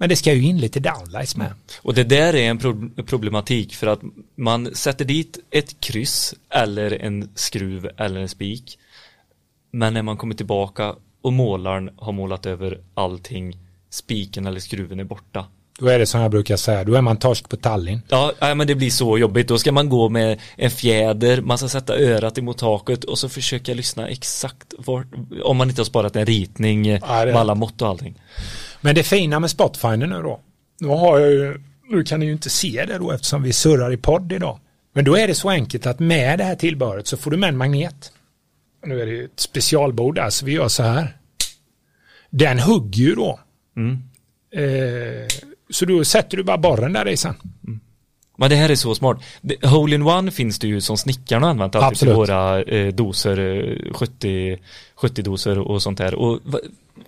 Men 0.00 0.08
det 0.08 0.16
ska 0.16 0.32
ju 0.32 0.42
in 0.42 0.58
lite 0.58 0.80
downlights 0.80 1.36
med. 1.36 1.52
Och 1.82 1.94
det 1.94 2.04
där 2.04 2.34
är 2.34 2.50
en 2.50 2.58
pro- 2.58 3.02
problematik 3.06 3.74
för 3.74 3.86
att 3.86 4.00
man 4.36 4.74
sätter 4.74 5.04
dit 5.04 5.38
ett 5.50 5.80
kryss 5.80 6.34
eller 6.50 7.02
en 7.02 7.28
skruv 7.34 7.90
eller 7.96 8.20
en 8.20 8.28
spik. 8.28 8.78
Men 9.70 9.94
när 9.94 10.02
man 10.02 10.16
kommer 10.16 10.34
tillbaka 10.34 10.94
och 11.22 11.32
målaren 11.32 11.90
har 11.96 12.12
målat 12.12 12.46
över 12.46 12.78
allting, 12.94 13.56
spiken 13.90 14.46
eller 14.46 14.60
skruven 14.60 15.00
är 15.00 15.04
borta. 15.04 15.44
Då 15.78 15.86
är 15.88 15.98
det 15.98 16.06
som 16.06 16.20
jag 16.20 16.30
brukar 16.30 16.56
säga, 16.56 16.84
då 16.84 16.94
är 16.94 17.00
man 17.00 17.16
torsk 17.16 17.48
på 17.48 17.56
Tallinn. 17.56 18.02
Ja, 18.08 18.32
men 18.40 18.66
det 18.66 18.74
blir 18.74 18.90
så 18.90 19.18
jobbigt. 19.18 19.48
Då 19.48 19.58
ska 19.58 19.72
man 19.72 19.88
gå 19.88 20.08
med 20.08 20.40
en 20.56 20.70
fjäder, 20.70 21.40
man 21.40 21.58
ska 21.58 21.68
sätta 21.68 21.98
örat 21.98 22.38
emot 22.38 22.58
taket 22.58 23.04
och 23.04 23.18
så 23.18 23.28
försöka 23.28 23.74
lyssna 23.74 24.08
exakt 24.08 24.74
vart, 24.78 25.06
om 25.44 25.56
man 25.56 25.68
inte 25.68 25.80
har 25.80 25.84
sparat 25.86 26.16
en 26.16 26.26
ritning 26.26 26.86
Ja, 26.86 26.98
det- 27.24 27.32
med 27.32 27.36
alla 27.36 27.54
mått 27.54 27.82
och 27.82 27.88
allting. 27.88 28.14
Men 28.80 28.94
det 28.94 29.02
fina 29.02 29.40
med 29.40 29.50
Spotfinder 29.50 30.06
nu 30.06 30.22
då. 30.22 30.40
Nu 30.80 30.88
har 30.88 31.18
jag 31.18 31.30
ju, 31.30 31.60
nu 31.88 32.04
kan 32.04 32.20
ni 32.20 32.26
ju 32.26 32.32
inte 32.32 32.50
se 32.50 32.84
det 32.88 32.98
då 32.98 33.12
eftersom 33.12 33.42
vi 33.42 33.52
surrar 33.52 33.92
i 33.92 33.96
podd 33.96 34.32
idag. 34.32 34.58
Men 34.92 35.04
då 35.04 35.16
är 35.16 35.26
det 35.26 35.34
så 35.34 35.50
enkelt 35.50 35.86
att 35.86 35.98
med 35.98 36.38
det 36.38 36.44
här 36.44 36.54
tillbehöret 36.54 37.06
så 37.06 37.16
får 37.16 37.30
du 37.30 37.36
med 37.36 37.48
en 37.48 37.56
magnet. 37.56 38.12
Nu 38.86 39.00
är 39.00 39.06
det 39.06 39.24
ett 39.24 39.40
specialbord 39.40 40.14
där 40.14 40.30
så 40.30 40.46
vi 40.46 40.52
gör 40.52 40.68
så 40.68 40.82
här. 40.82 41.16
Den 42.30 42.58
hugger 42.58 43.02
ju 43.02 43.14
då. 43.14 43.40
Mm. 43.76 44.02
Eh, 44.52 45.26
så 45.70 45.84
då 45.84 46.04
sätter 46.04 46.36
du 46.36 46.42
bara 46.42 46.58
borren 46.58 46.92
där 46.92 47.08
i 47.08 47.16
sen. 47.16 47.34
Men 48.36 48.50
det 48.50 48.56
här 48.56 48.68
är 48.68 48.74
så 48.74 48.94
smart. 48.94 49.18
Hole-in-One 49.62 50.30
finns 50.30 50.58
det 50.58 50.66
ju 50.68 50.80
som 50.80 50.96
snickarna 50.96 51.48
använt 51.48 51.74
alltid 51.74 51.98
till 51.98 52.08
Absolut. 52.08 52.16
våra 52.16 52.62
eh, 52.62 52.88
doser, 52.88 53.38
eh, 53.38 53.92
70, 53.92 54.58
70 54.94 55.22
doser 55.22 55.58
och 55.58 55.82
sånt 55.82 55.98
där. 55.98 56.14
Och 56.14 56.40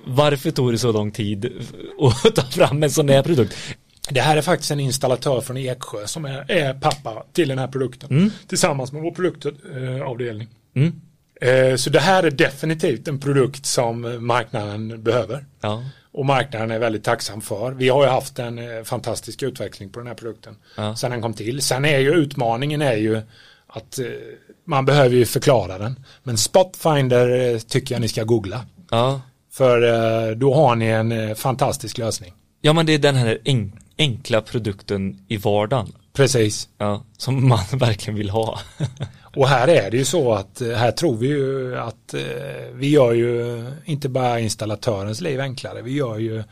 varför 0.05 0.51
tog 0.51 0.73
det 0.73 0.79
så 0.79 0.93
lång 0.93 1.11
tid 1.11 1.53
att 2.25 2.35
ta 2.35 2.43
fram 2.43 2.83
en 2.83 2.91
sån 2.91 3.09
här 3.09 3.23
produkt? 3.23 3.57
Det 4.11 4.21
här 4.21 4.37
är 4.37 4.43
faktiskt 4.43 4.71
en 4.71 4.81
installatör 4.81 5.41
från 5.41 5.57
Eksjö 5.57 6.07
som 6.07 6.25
är, 6.25 6.51
är 6.51 6.75
pappa 6.75 7.25
till 7.33 7.49
den 7.49 7.59
här 7.59 7.69
produkten. 7.69 8.11
Mm. 8.11 8.31
Tillsammans 8.49 8.93
med 8.93 9.03
vår 9.03 9.11
produktavdelning. 9.11 10.49
Mm. 10.75 11.01
Eh, 11.41 11.77
så 11.77 11.91
det 11.91 12.01
här 12.01 12.23
är 12.23 12.31
definitivt 12.31 13.09
en 13.09 13.21
produkt 13.21 13.67
som 13.67 14.27
marknaden 14.27 15.03
behöver. 15.03 15.47
Ja, 15.61 15.85
Och 16.13 16.27
marknaden 16.27 16.71
är 16.71 16.79
väldigt 16.79 17.05
tacksam 17.05 17.41
för. 17.41 17.73
Vi 17.73 17.89
har 17.89 18.05
ju 18.05 18.11
haft 18.11 18.39
en 18.39 18.59
eh, 18.59 18.83
fantastisk 18.85 19.43
utveckling 19.43 19.91
på 19.91 20.01
den 20.01 20.07
här 20.07 20.15
produkten. 20.15 20.57
Ja. 20.77 20.97
Sen 20.97 21.11
den 21.11 21.23
kom 21.23 21.35
till. 21.35 21.63
Sen 21.63 21.85
är 21.85 21.99
ju 21.99 22.15
utmaningen 22.15 22.83
är 22.83 22.97
ju 22.97 23.21
att 23.67 23.99
eh, 23.99 24.07
man 24.65 24.85
behöver 24.85 25.17
ju 25.17 25.25
förklara 25.27 25.79
den. 25.79 26.05
Men 26.23 26.39
Spotfinder 26.39 27.59
tycker 27.59 27.95
jag 27.95 28.03
ni 28.03 28.09
ska 28.09 28.25
googla. 28.25 28.67
ja. 28.91 29.21
För 29.53 29.83
eh, 29.83 30.37
då 30.37 30.55
har 30.55 30.77
ni 30.77 30.87
en 30.87 31.13
eh, 31.13 31.35
fantastisk 31.35 31.99
lösning. 31.99 32.33
Ja 32.61 32.73
men 32.73 32.87
det 32.87 32.95
är 32.95 32.99
den 32.99 33.15
här 33.15 33.39
en, 33.45 33.73
enkla 33.99 34.41
produkten 34.41 35.25
i 35.29 35.37
vardagen. 35.37 35.93
Precis. 36.13 36.69
Ja, 36.79 37.05
som 37.17 37.49
man 37.49 37.59
verkligen 37.73 38.19
vill 38.19 38.31
ha. 38.31 38.61
Och 39.37 39.49
här 39.49 39.69
är 39.69 39.91
det 39.91 39.97
ju 39.97 40.05
så 40.05 40.33
att 40.33 40.61
eh, 40.61 40.71
här 40.71 40.93
tror 40.93 41.17
vi 41.17 41.27
ju 41.27 41.79
att 41.79 42.15
vi 42.73 42.89
gör 42.89 43.13
ju 43.13 43.65
inte 43.85 44.09
bara 44.09 44.41
installatörens 44.41 45.21
liv 45.21 45.41
enklare, 45.41 45.83
vi 45.83 45.93
gör 45.93 46.19
ju 46.19 46.45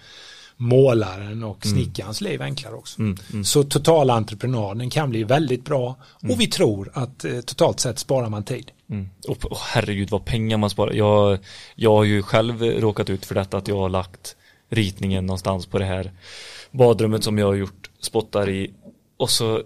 målaren 0.57 1.45
och 1.45 1.67
snickarens 1.67 2.21
liv 2.21 2.43
enklare 2.43 2.75
också. 2.75 3.01
Mm, 3.01 3.19
mm. 3.33 3.45
Så 3.45 3.63
totalentreprenaden 3.63 4.91
kan 4.91 5.11
bli 5.11 5.25
väldigt 5.25 5.65
bra 5.65 5.97
och 6.31 6.41
vi 6.41 6.47
tror 6.47 6.91
att 6.95 7.25
totalt 7.47 7.81
sett 7.81 7.99
sparar 7.99 8.29
man 8.29 8.43
tid. 8.43 8.71
Mm. 8.91 9.09
Och, 9.29 9.45
och 9.45 9.59
herregud 9.59 10.11
vad 10.11 10.25
pengar 10.25 10.59
man 10.59 10.71
sparar. 10.71 10.93
Jag, 10.93 11.39
jag 11.75 11.97
har 11.97 12.05
ju 12.05 12.23
själv 12.23 12.63
råkat 12.63 13.11
ut 13.11 13.27
för 13.27 13.35
detta 13.35 13.57
att 13.57 13.69
jag 13.69 13.77
har 13.77 13.89
lagt 13.89 14.37
ritningen 14.69 15.27
någonstans 15.27 15.67
på 15.67 15.79
det 15.79 15.85
här 15.85 16.11
badrummet 16.71 17.25
som 17.25 17.39
jag 17.39 17.47
har 17.47 17.55
gjort 17.55 17.91
spottar 18.01 18.49
i 18.49 18.71
och 19.17 19.31
så 19.31 19.63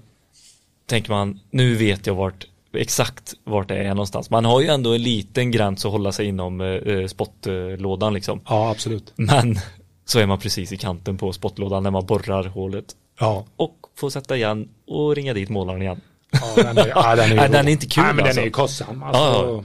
tänker 0.86 1.10
man 1.10 1.40
nu 1.50 1.74
vet 1.74 2.06
jag 2.06 2.14
vart 2.14 2.46
exakt 2.72 3.34
vart 3.44 3.68
det 3.68 3.76
är 3.76 3.88
någonstans. 3.88 4.30
Man 4.30 4.44
har 4.44 4.60
ju 4.60 4.66
ändå 4.66 4.94
en 4.94 5.02
liten 5.02 5.50
gräns 5.50 5.84
att 5.84 5.92
hålla 5.92 6.12
sig 6.12 6.26
inom 6.26 6.60
eh, 6.60 7.06
spottlådan 7.06 8.14
liksom. 8.14 8.40
Ja, 8.48 8.70
absolut. 8.70 9.12
Men 9.16 9.58
så 10.04 10.18
är 10.18 10.26
man 10.26 10.38
precis 10.38 10.72
i 10.72 10.76
kanten 10.76 11.18
på 11.18 11.32
spottlådan 11.32 11.82
när 11.82 11.90
man 11.90 12.06
borrar 12.06 12.44
hålet 12.44 12.84
Ja, 13.18 13.44
och 13.56 13.76
får 13.96 14.10
sätta 14.10 14.36
igen 14.36 14.68
och 14.86 15.16
ringa 15.16 15.34
dit 15.34 15.48
målaren 15.48 15.82
igen. 15.82 16.00
Ja 16.56 16.62
den, 16.62 16.78
är, 16.78 16.86
ja, 16.86 17.16
den, 17.16 17.32
är, 17.32 17.36
Nej, 17.36 17.48
den 17.48 17.68
är 17.68 17.72
inte 17.72 17.86
kul, 17.86 18.04
Nej, 18.04 18.14
men 18.14 18.24
alltså. 18.24 18.34
den 18.34 18.42
är 18.42 18.46
ju 18.46 18.50
kostsam. 18.50 19.02
Alltså, 19.02 19.22
Ja, 19.22 19.64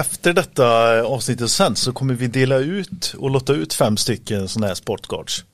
Efter 0.00 0.32
detta 0.32 1.02
avsnittet 1.02 1.50
sen 1.50 1.76
så 1.76 1.92
kommer 1.92 2.14
vi 2.14 2.26
dela 2.26 2.56
ut 2.56 3.14
och 3.18 3.30
lotta 3.30 3.52
ut 3.52 3.74
fem 3.74 3.96
stycken 3.96 4.48
sådana 4.48 4.66
här 4.66 4.74
sportguards. 4.74 5.44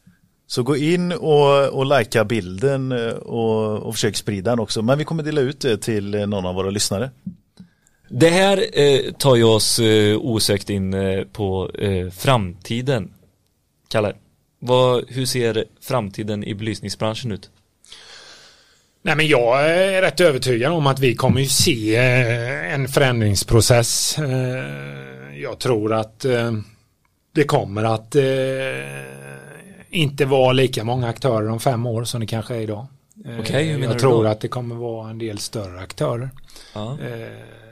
Så 0.46 0.62
gå 0.62 0.76
in 0.76 1.12
och, 1.12 1.68
och 1.68 1.98
likea 1.98 2.24
bilden 2.24 2.92
eh, 2.92 3.08
och, 3.08 3.78
och 3.78 3.94
försök 3.94 4.16
sprida 4.16 4.50
den 4.50 4.58
också. 4.58 4.82
Men 4.82 4.98
vi 4.98 5.04
kommer 5.04 5.22
dela 5.22 5.40
ut 5.40 5.60
det 5.60 5.78
till 5.78 6.10
någon 6.28 6.46
av 6.46 6.54
våra 6.54 6.70
lyssnare. 6.70 7.10
Det 8.08 8.28
här 8.30 8.80
eh, 8.80 9.12
tar 9.12 9.36
ju 9.36 9.44
oss 9.44 9.78
eh, 9.78 10.16
osökt 10.16 10.70
in 10.70 10.94
eh, 10.94 11.24
på 11.24 11.70
eh, 11.74 12.10
framtiden. 12.10 13.10
Kalle, 13.88 14.14
vad, 14.58 15.04
hur 15.08 15.26
ser 15.26 15.64
framtiden 15.80 16.44
i 16.44 16.54
belysningsbranschen 16.54 17.32
ut? 17.32 17.50
Nej 19.04 19.16
men 19.16 19.26
jag 19.26 19.70
är 19.70 20.02
rätt 20.02 20.20
övertygad 20.20 20.72
om 20.72 20.86
att 20.86 20.98
vi 20.98 21.14
kommer 21.14 21.40
ju 21.40 21.46
se 21.46 21.96
eh, 21.96 22.74
en 22.74 22.88
förändringsprocess. 22.88 24.18
Eh, 24.18 25.38
Jag 25.40 25.58
tror 25.58 25.92
att 25.92 26.24
eh, 26.24 26.52
det 27.34 27.44
kommer 27.44 27.84
att 27.84 28.16
inte 29.90 30.24
vara 30.24 30.52
lika 30.52 30.84
många 30.84 31.08
aktörer 31.08 31.48
om 31.48 31.60
fem 31.60 31.86
år 31.86 32.04
som 32.04 32.20
det 32.20 32.26
kanske 32.26 32.54
är 32.54 32.60
idag. 32.60 32.86
Menar 33.24 33.84
Jag 33.84 33.98
tror 33.98 34.26
att 34.26 34.40
det 34.40 34.48
kommer 34.48 34.74
vara 34.74 35.10
en 35.10 35.18
del 35.18 35.38
större 35.38 35.80
aktörer. 35.80 36.30
Ja. 36.74 36.98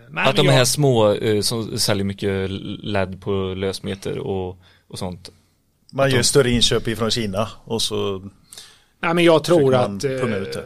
Men 0.08 0.26
Att 0.26 0.36
de 0.36 0.46
jag- 0.46 0.52
här 0.52 0.64
små 0.64 1.12
eh, 1.14 1.40
som 1.40 1.78
säljer 1.78 2.04
mycket 2.04 2.50
LED 2.82 3.20
på 3.22 3.30
lösmeter 3.56 4.18
och, 4.18 4.58
och 4.88 4.98
sånt. 4.98 5.30
Man 5.92 6.10
gör 6.10 6.22
större 6.22 6.50
inköp 6.50 6.88
ifrån 6.88 7.10
Kina 7.10 7.48
och 7.64 7.82
så 7.82 8.28
Nej, 9.02 9.14
men 9.14 9.24
jag 9.24 9.44
tror 9.44 9.74
att 9.74 9.90
ut 10.04 10.52
det? 10.52 10.64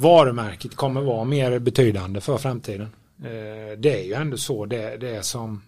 Varumärket 0.00 0.76
kommer 0.76 1.00
vara 1.00 1.24
mer 1.24 1.58
betydande 1.58 2.20
för 2.20 2.38
framtiden. 2.38 2.88
Eh, 3.24 3.78
det 3.78 4.00
är 4.00 4.04
ju 4.04 4.12
ändå 4.12 4.36
så 4.36 4.66
det, 4.66 4.96
det 4.96 5.16
är 5.16 5.22
som 5.22 5.62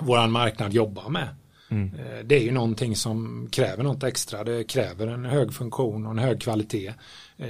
våran 0.00 0.32
marknad 0.32 0.72
jobbar 0.72 1.08
med. 1.08 1.28
Mm. 1.70 1.94
Eh, 1.94 2.24
det 2.24 2.36
är 2.36 2.42
ju 2.42 2.50
någonting 2.50 2.96
som 2.96 3.48
kräver 3.52 3.82
något 3.82 4.02
extra. 4.02 4.44
Det 4.44 4.64
kräver 4.64 5.06
en 5.06 5.24
hög 5.24 5.54
funktion 5.54 6.06
och 6.06 6.12
en 6.12 6.18
hög 6.18 6.40
kvalitet. 6.40 6.88
Eh, 7.36 7.46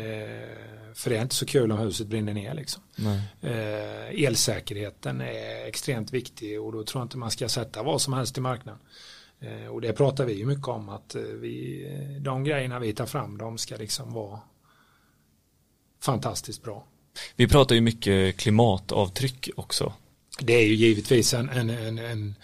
för 0.94 1.10
det 1.10 1.16
är 1.16 1.22
inte 1.22 1.34
så 1.34 1.46
kul 1.46 1.72
om 1.72 1.78
huset 1.78 2.06
brinner 2.06 2.34
ner 2.34 2.54
liksom. 2.54 2.82
Elsäkerheten 4.10 5.20
är 5.20 5.66
extremt 5.66 6.12
viktig 6.12 6.60
och 6.60 6.72
då 6.72 6.84
tror 6.84 7.00
jag 7.00 7.04
inte 7.04 7.18
man 7.18 7.30
ska 7.30 7.48
sätta 7.48 7.82
vad 7.82 8.00
som 8.00 8.12
helst 8.12 8.38
i 8.38 8.40
marknaden. 8.40 8.80
Och 9.70 9.80
det 9.80 9.92
pratar 9.92 10.24
vi 10.24 10.32
ju 10.32 10.46
mycket 10.46 10.68
om 10.68 10.88
att 10.88 11.16
vi, 11.40 11.86
de 12.20 12.44
grejerna 12.44 12.78
vi 12.78 12.92
tar 12.92 13.06
fram 13.06 13.38
de 13.38 13.58
ska 13.58 13.76
liksom 13.76 14.12
vara 14.12 14.40
fantastiskt 16.00 16.62
bra. 16.62 16.84
Vi 17.36 17.48
pratar 17.48 17.74
ju 17.74 17.80
mycket 17.80 18.36
klimatavtryck 18.36 19.50
också. 19.56 19.92
Det 20.40 20.54
är 20.54 20.66
ju 20.66 20.74
givetvis 20.74 21.34
en, 21.34 21.48
en, 21.48 21.70
en, 21.70 21.98
en 21.98 22.34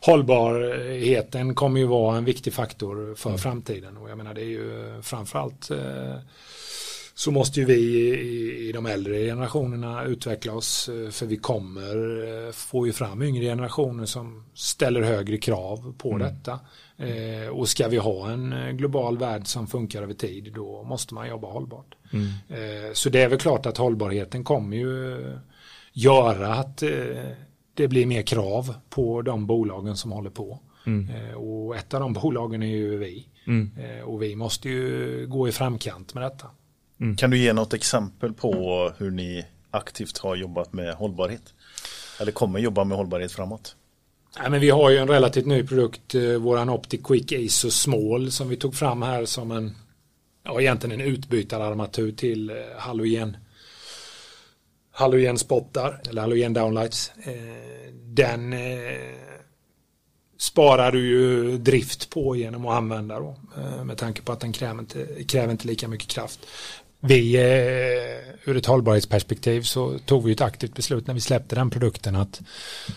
hållbarheten 0.00 1.54
kommer 1.54 1.80
ju 1.80 1.86
vara 1.86 2.16
en 2.16 2.24
viktig 2.24 2.52
faktor 2.52 3.14
för 3.14 3.36
framtiden 3.36 3.96
och 3.96 4.10
jag 4.10 4.18
menar 4.18 4.34
det 4.34 4.40
är 4.40 4.44
ju 4.44 5.02
framförallt 5.02 5.70
eh, 5.70 6.16
så 7.14 7.30
måste 7.30 7.60
ju 7.60 7.66
vi 7.66 7.74
i, 7.74 8.68
i 8.68 8.72
de 8.72 8.86
äldre 8.86 9.18
generationerna 9.18 10.04
utveckla 10.04 10.52
oss 10.52 10.88
eh, 10.88 11.10
för 11.10 11.26
vi 11.26 11.36
kommer 11.36 12.24
eh, 12.46 12.52
få 12.52 12.86
ju 12.86 12.92
fram 12.92 13.22
yngre 13.22 13.44
generationer 13.44 14.06
som 14.06 14.44
ställer 14.54 15.02
högre 15.02 15.38
krav 15.38 15.94
på 15.98 16.18
detta. 16.18 16.60
Eh, 16.96 17.48
och 17.48 17.68
ska 17.68 17.88
vi 17.88 17.96
ha 17.96 18.30
en 18.30 18.76
global 18.76 19.18
värld 19.18 19.46
som 19.46 19.66
funkar 19.66 20.02
över 20.02 20.14
tid 20.14 20.52
då 20.54 20.82
måste 20.82 21.14
man 21.14 21.28
jobba 21.28 21.48
hållbart. 21.48 21.94
Eh, 22.48 22.92
så 22.92 23.10
det 23.10 23.22
är 23.22 23.28
väl 23.28 23.38
klart 23.38 23.66
att 23.66 23.76
hållbarheten 23.76 24.44
kommer 24.44 24.76
ju 24.76 25.16
göra 25.92 26.54
att 26.54 26.82
eh, 26.82 26.90
det 27.74 27.88
blir 27.88 28.06
mer 28.06 28.22
krav 28.22 28.74
på 28.90 29.22
de 29.22 29.46
bolagen 29.46 29.96
som 29.96 30.12
håller 30.12 30.30
på. 30.30 30.58
Eh, 30.86 31.34
och 31.34 31.76
ett 31.76 31.94
av 31.94 32.00
de 32.00 32.12
bolagen 32.22 32.62
är 32.62 32.66
ju 32.66 32.98
vi. 32.98 33.28
Mm. 33.46 33.70
Och 34.04 34.22
vi 34.22 34.36
måste 34.36 34.68
ju 34.68 35.26
gå 35.26 35.48
i 35.48 35.52
framkant 35.52 36.14
med 36.14 36.22
detta. 36.22 36.46
Kan 37.18 37.30
du 37.30 37.38
ge 37.38 37.52
något 37.52 37.74
exempel 37.74 38.32
på 38.32 38.92
hur 38.98 39.10
ni 39.10 39.44
aktivt 39.70 40.18
har 40.18 40.36
jobbat 40.36 40.72
med 40.72 40.94
hållbarhet? 40.94 41.54
Eller 42.20 42.32
kommer 42.32 42.58
jobba 42.58 42.84
med 42.84 42.98
hållbarhet 42.98 43.32
framåt? 43.32 43.76
Nej, 44.38 44.50
men 44.50 44.60
vi 44.60 44.70
har 44.70 44.90
ju 44.90 44.98
en 44.98 45.08
relativt 45.08 45.46
ny 45.46 45.66
produkt, 45.66 46.14
eh, 46.14 46.22
våran 46.22 46.70
Optic 46.70 47.00
Quick 47.04 47.32
Aso 47.32 47.70
Small 47.70 48.32
som 48.32 48.48
vi 48.48 48.56
tog 48.56 48.74
fram 48.74 49.02
här 49.02 49.24
som 49.24 49.50
en, 49.50 49.76
ja 50.44 50.60
egentligen 50.60 51.00
en 51.00 51.06
utbytararmatur 51.06 52.12
till 52.12 52.50
eh, 52.50 52.56
halogen 52.78 53.36
halogenspottar 54.90 56.00
eller 56.08 56.22
halogen 56.22 56.52
downlights. 56.52 57.12
Eh, 57.22 57.92
den 57.94 58.54
sparar 60.38 60.92
du 60.92 61.08
ju 61.08 61.58
drift 61.58 62.10
på 62.10 62.36
genom 62.36 62.66
att 62.66 62.76
använda 62.76 63.20
då 63.20 63.36
med 63.84 63.98
tanke 63.98 64.22
på 64.22 64.32
att 64.32 64.40
den 64.40 64.52
kräver 64.52 64.80
inte, 64.80 65.24
kräver 65.24 65.52
inte 65.52 65.66
lika 65.66 65.88
mycket 65.88 66.08
kraft. 66.08 66.46
Vi, 67.06 67.36
eh, 67.36 68.50
ur 68.50 68.56
ett 68.56 68.66
hållbarhetsperspektiv 68.66 69.62
så 69.62 69.98
tog 69.98 70.24
vi 70.24 70.32
ett 70.32 70.40
aktivt 70.40 70.74
beslut 70.74 71.06
när 71.06 71.14
vi 71.14 71.20
släppte 71.20 71.54
den 71.54 71.70
produkten 71.70 72.16
att 72.16 72.40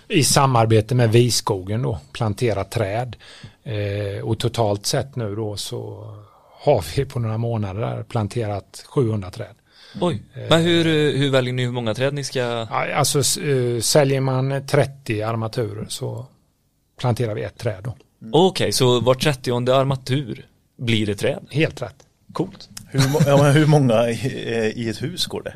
i 0.07 0.23
samarbete 0.23 0.95
med 0.95 1.11
Viskogen 1.11 1.81
då 1.81 1.99
plantera 2.11 2.63
träd. 2.63 3.15
Eh, 3.63 4.23
och 4.23 4.39
totalt 4.39 4.85
sett 4.85 5.15
nu 5.15 5.35
då 5.35 5.57
så 5.57 6.11
har 6.59 6.85
vi 6.95 7.05
på 7.05 7.19
några 7.19 7.37
månader 7.37 8.03
planterat 8.03 8.83
700 8.85 9.31
träd. 9.31 9.55
Oj, 10.01 10.23
men 10.49 10.61
hur, 10.61 10.87
eh, 10.87 11.19
hur 11.19 11.29
väljer 11.29 11.53
ni 11.53 11.65
hur 11.65 11.71
många 11.71 11.93
träd 11.93 12.13
ni 12.13 12.23
ska? 12.23 12.43
Alltså 12.43 13.41
eh, 13.41 13.81
säljer 13.81 14.21
man 14.21 14.67
30 14.67 15.21
armaturer 15.21 15.85
så 15.89 16.25
planterar 16.99 17.35
vi 17.35 17.43
ett 17.43 17.57
träd 17.57 17.83
då. 17.83 17.95
Okej, 18.31 18.71
så 18.71 18.99
var 18.99 19.13
30 19.13 19.71
armatur 19.71 20.47
blir 20.77 21.05
det 21.05 21.15
träd. 21.15 21.47
Helt 21.49 21.81
rätt. 21.81 21.95
Coolt. 22.33 22.69
Hur, 22.91 23.01
ja, 23.27 23.43
men 23.43 23.53
hur 23.53 23.65
många 23.65 24.09
i, 24.09 24.43
eh, 24.47 24.83
i 24.83 24.89
ett 24.89 25.01
hus 25.03 25.25
går 25.25 25.41
det? 25.43 25.53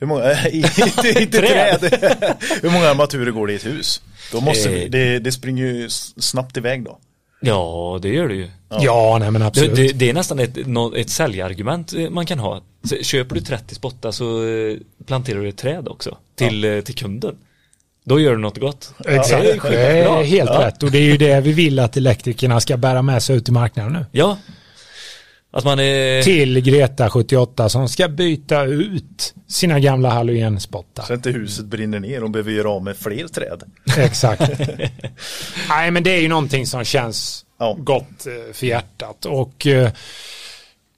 Hur 0.00 0.06
många, 0.06 0.48
i, 0.48 0.56
inte, 0.56 1.22
inte 1.22 1.38
Träd. 1.38 1.80
träd. 1.80 2.34
hur 2.62 2.70
många 2.70 2.88
armaturer 2.88 3.30
går 3.30 3.46
det 3.46 3.52
i 3.52 3.56
ett 3.56 3.66
hus? 3.66 4.02
Då 4.32 4.40
måste 4.40 4.68
vi, 4.68 4.84
Eh. 4.84 4.90
det, 4.90 5.18
det 5.18 5.32
springer 5.32 5.64
ju 5.66 5.88
snabbt 5.90 6.56
iväg 6.56 6.84
då. 6.84 6.98
Ja, 7.40 7.98
det 8.02 8.08
gör 8.08 8.28
det 8.28 8.34
ju. 8.34 8.48
Ja, 8.80 9.16
nej 9.20 9.30
men 9.30 9.40
Det, 9.40 9.46
absolut. 9.46 9.76
det, 9.76 9.92
det 9.92 10.10
är 10.10 10.14
nästan 10.14 10.38
ett, 10.38 10.56
ett 10.96 11.10
säljargument 11.10 11.92
eh, 11.92 12.10
man 12.10 12.26
kan 12.26 12.38
ha. 12.38 12.62
Så 12.84 12.96
Köper 12.96 13.34
du 13.34 13.40
30 13.40 13.74
spottar 13.74 14.10
så 14.10 14.46
eh, 14.48 14.76
planterar 15.06 15.40
du 15.40 15.48
ett 15.48 15.56
träd 15.56 15.88
också 15.88 16.18
till, 16.36 16.64
eh, 16.64 16.80
till 16.80 16.94
kunden. 16.94 17.36
Då 18.04 18.20
gör 18.20 18.32
du 18.32 18.38
något 18.38 18.58
gott. 18.58 18.94
Exakt, 19.06 19.42
Det 19.42 19.50
är 19.52 19.60
det 19.70 19.78
är 20.10 20.22
helt 20.24 20.50
Ja. 20.54 20.66
rätt. 20.66 20.82
Och 20.82 20.90
det 20.90 20.98
är 20.98 21.02
ju 21.02 21.16
det 21.16 21.40
vi 21.40 21.52
vill 21.52 21.78
att 21.78 21.96
elektrikerna 21.96 22.60
ska 22.60 22.76
bära 22.76 23.02
med 23.02 23.22
sig 23.22 23.36
ut 23.36 23.48
i 23.48 23.52
marknaden 23.52 23.92
nu. 23.92 24.06
Ja. 24.12 24.38
Att 25.54 25.64
man 25.64 25.78
är... 25.78 26.22
Till 26.22 26.60
Greta 26.60 27.10
78 27.10 27.68
som 27.68 27.88
ska 27.88 28.08
byta 28.08 28.64
ut 28.64 29.34
sina 29.48 29.80
gamla 29.80 30.10
halogenspottar. 30.10 31.02
Så 31.02 31.14
inte 31.14 31.30
huset 31.30 31.64
brinner 31.64 32.00
ner 32.00 32.22
och 32.24 32.30
behöver 32.30 32.52
göra 32.52 32.70
av 32.70 32.82
med 32.84 32.96
fler 32.96 33.28
träd. 33.28 33.62
Exakt. 33.96 34.42
Nej 35.68 35.90
men 35.90 36.02
det 36.02 36.10
är 36.10 36.20
ju 36.20 36.28
någonting 36.28 36.66
som 36.66 36.84
känns 36.84 37.44
Ja. 37.58 37.76
gott 37.78 38.26
eh, 38.26 38.52
för 38.52 38.66
hjärtat. 38.66 39.24
Och 39.24 39.66
eh, 39.66 39.90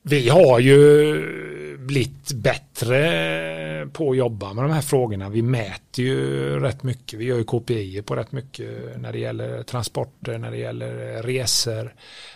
vi 0.02 0.28
har 0.28 0.58
ju 0.58 1.73
blivit 1.86 2.32
bättre 2.32 3.88
på 3.92 4.10
att 4.10 4.16
jobba 4.16 4.52
med 4.52 4.64
de 4.64 4.72
här 4.72 4.80
frågorna. 4.80 5.28
Vi 5.28 5.42
mäter 5.42 6.04
ju 6.04 6.60
rätt 6.60 6.82
mycket. 6.82 7.18
Vi 7.18 7.24
gör 7.24 7.36
ju 7.36 7.44
KPI 7.44 8.02
på 8.02 8.16
rätt 8.16 8.32
mycket 8.32 9.00
när 9.00 9.12
det 9.12 9.18
gäller 9.18 9.62
transporter, 9.62 10.38
när 10.38 10.50
det 10.50 10.56
gäller 10.56 11.22
resor. 11.22 11.94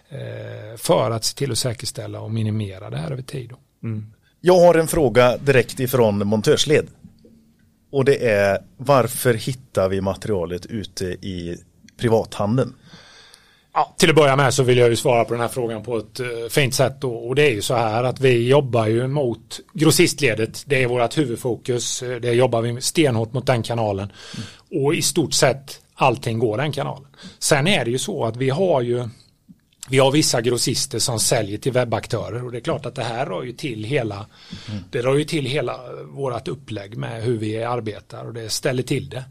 Eh, 0.09 0.77
för 0.77 1.11
att 1.11 1.25
se 1.25 1.37
till 1.37 1.53
att 1.53 1.59
säkerställa 1.59 2.21
och 2.21 2.31
minimera 2.31 2.91
det 2.91 2.97
här 2.97 3.11
över 3.11 3.23
tid. 3.23 3.53
Mm. 3.83 4.07
Jag 4.41 4.61
har 4.61 4.75
en 4.75 4.89
fråga 4.89 5.37
direkt 5.37 5.81
ifrån 5.81 6.27
montörsled. 6.27 6.87
Och 7.91 8.05
det 8.05 8.29
är 8.29 8.59
varför 8.77 9.35
hittar 9.35 9.89
vi 9.89 10.01
materialet 10.01 10.67
ute 10.67 11.05
i 11.07 11.57
privathandeln? 11.97 12.75
Ja, 13.79 13.95
till 13.99 14.11
att 14.11 14.17
börja 14.17 14.37
med 14.37 14.55
så 14.55 14.63
vill 14.63 14.79
jag 14.79 14.89
ju 14.89 14.97
svara 14.97 15.25
på 15.25 15.35
den 15.35 15.41
här 15.41 15.49
frågan 15.49 15.83
på 15.83 15.99
ett 15.99 16.21
eh, 16.21 16.27
fint 16.51 16.75
sätt 16.75 17.05
och 17.05 17.35
det 17.35 17.43
är 17.43 17.51
ju 17.51 17.63
så 17.63 17.75
här 17.75 18.05
att 18.05 18.21
vi 18.21 18.49
jobbar 18.49 18.87
ju 18.87 19.07
mot 19.07 19.61
grossistledet. 19.73 20.65
Det 20.67 20.83
är 20.83 20.87
vårt 20.87 21.19
huvudfokus. 21.19 22.03
Eh, 22.03 22.17
Det 22.17 22.33
jobbar 22.33 22.63
vi 22.63 22.81
stenhårt 22.81 23.33
mot 23.33 23.47
den 23.47 23.63
kanalen 23.63 24.13
och 24.71 24.95
i 24.95 25.03
stort 25.03 25.33
sett 25.33 25.81
allting 25.95 26.39
går 26.39 26.57
den 26.57 26.73
kanalen. 26.73 27.07
Sen 27.39 27.67
är 27.67 27.85
det 27.85 27.91
ju 27.91 27.99
så 27.99 28.25
att 28.25 28.37
vi 28.37 28.51
har 28.51 28.81
ju 28.81 29.09
vi 29.91 29.99
har 29.99 30.11
vissa 30.13 30.41
grossister 30.41 30.99
som 30.99 31.21
säljer 31.21 31.59
till 31.59 31.73
webbaktörer 31.73 32.45
och 32.45 32.53
det 32.53 32.59
är 32.59 32.63
klart 32.63 32.87
att 32.87 32.95
det 32.95 33.05
här 33.05 33.27
rör 33.27 33.43
ju 33.43 33.53
till 33.53 33.85
hela 33.85 34.27
det 34.91 35.03
rör 35.03 35.15
ju 35.15 35.25
till 35.25 35.47
hela 35.47 35.81
vårat 36.05 36.49
upplägg 36.49 36.97
med 36.97 37.23
hur 37.23 37.39
vi 37.39 37.65
arbetar 37.65 38.25
och 38.25 38.35
det 38.35 38.49
ställer 38.49 38.83
till 38.83 39.09
det. 39.09 39.25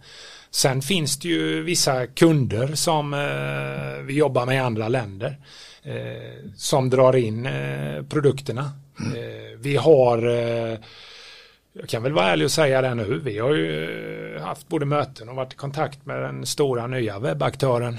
Sen 0.57 0.81
finns 0.81 1.19
det 1.19 1.27
ju 1.27 1.63
vissa 1.63 2.07
kunder 2.07 2.75
som 2.75 3.13
eh, 3.13 4.03
vi 4.05 4.13
jobbar 4.13 4.45
med 4.45 4.55
i 4.55 4.59
andra 4.59 4.87
länder 4.87 5.37
eh, 5.83 6.51
som 6.55 6.89
drar 6.89 7.15
in 7.15 7.45
eh, 7.45 8.03
produkterna. 8.03 8.71
Eh, 8.99 9.59
vi 9.59 9.75
har 9.75 10.27
eh, 10.27 10.77
jag 11.73 11.89
kan 11.89 12.03
väl 12.03 12.13
vara 12.13 12.25
ärlig 12.25 12.45
och 12.45 12.51
säga 12.51 12.81
det 12.81 12.95
nu. 12.95 13.21
Vi 13.23 13.39
har 13.39 13.53
ju 13.53 14.35
eh, 14.35 14.41
haft 14.41 14.67
både 14.67 14.85
möten 14.85 15.29
och 15.29 15.35
varit 15.35 15.53
i 15.53 15.55
kontakt 15.55 16.05
med 16.05 16.21
den 16.21 16.45
stora 16.45 16.87
nya 16.87 17.19
webbaktören 17.19 17.97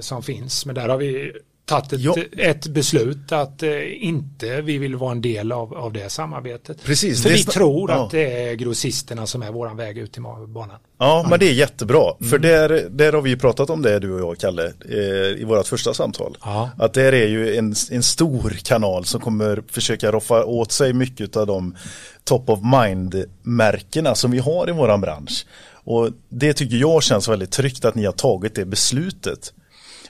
som 0.00 0.22
finns. 0.22 0.66
Men 0.66 0.74
där 0.74 0.88
har 0.88 0.96
vi 0.96 1.32
tagit 1.70 1.92
ett, 1.92 2.00
Ja. 2.00 2.14
ett 2.38 2.66
beslut 2.66 3.32
att 3.32 3.62
eh, 3.62 4.04
inte 4.04 4.60
vi 4.60 4.78
vill 4.78 4.96
vara 4.96 5.12
en 5.12 5.20
del 5.20 5.52
av, 5.52 5.74
av 5.74 5.92
det 5.92 6.10
samarbetet. 6.10 6.84
Precis, 6.84 7.22
För 7.22 7.28
det 7.30 7.36
vi 7.36 7.44
tror 7.44 7.90
ja. 7.90 8.04
att 8.04 8.10
det 8.10 8.48
är 8.48 8.54
grossisterna 8.54 9.26
som 9.26 9.42
är 9.42 9.50
våran 9.52 9.76
väg 9.76 9.98
ut 9.98 10.18
i 10.18 10.20
banan. 10.20 10.76
Ja, 10.98 11.26
men 11.30 11.38
det 11.38 11.48
är 11.48 11.52
jättebra. 11.52 12.02
För 12.30 12.38
där, 12.38 12.88
där 12.90 13.12
har 13.12 13.22
vi 13.22 13.30
ju 13.30 13.36
pratat 13.36 13.70
om 13.70 13.82
det 13.82 13.98
du 13.98 14.12
och 14.12 14.20
jag, 14.20 14.38
Kalle, 14.38 14.72
eh, 14.88 15.40
i 15.40 15.44
vårt 15.44 15.66
första 15.66 15.94
samtal. 15.94 16.36
Ja. 16.44 16.70
Att 16.78 16.94
där 16.94 17.12
är 17.12 17.26
ju 17.26 17.56
en, 17.56 17.74
en 17.90 18.02
stor 18.02 18.50
kanal 18.50 19.04
som 19.04 19.20
kommer 19.20 19.62
försöka 19.70 20.12
roffa 20.12 20.44
åt 20.44 20.72
sig 20.72 20.92
mycket 20.92 21.36
av 21.36 21.46
de 21.46 21.76
top 22.24 22.48
of 22.48 22.60
mind-märkena 22.62 24.14
som 24.14 24.30
vi 24.30 24.38
har 24.38 24.68
i 24.68 24.72
våran 24.72 25.00
bransch. 25.00 25.46
Och 25.84 26.08
det 26.28 26.52
tycker 26.52 26.76
jag 26.76 27.02
känns 27.02 27.28
väldigt 27.28 27.50
tryggt 27.50 27.84
att 27.84 27.94
ni 27.94 28.04
har 28.04 28.12
tagit 28.12 28.54
det 28.54 28.64
beslutet. 28.64 29.52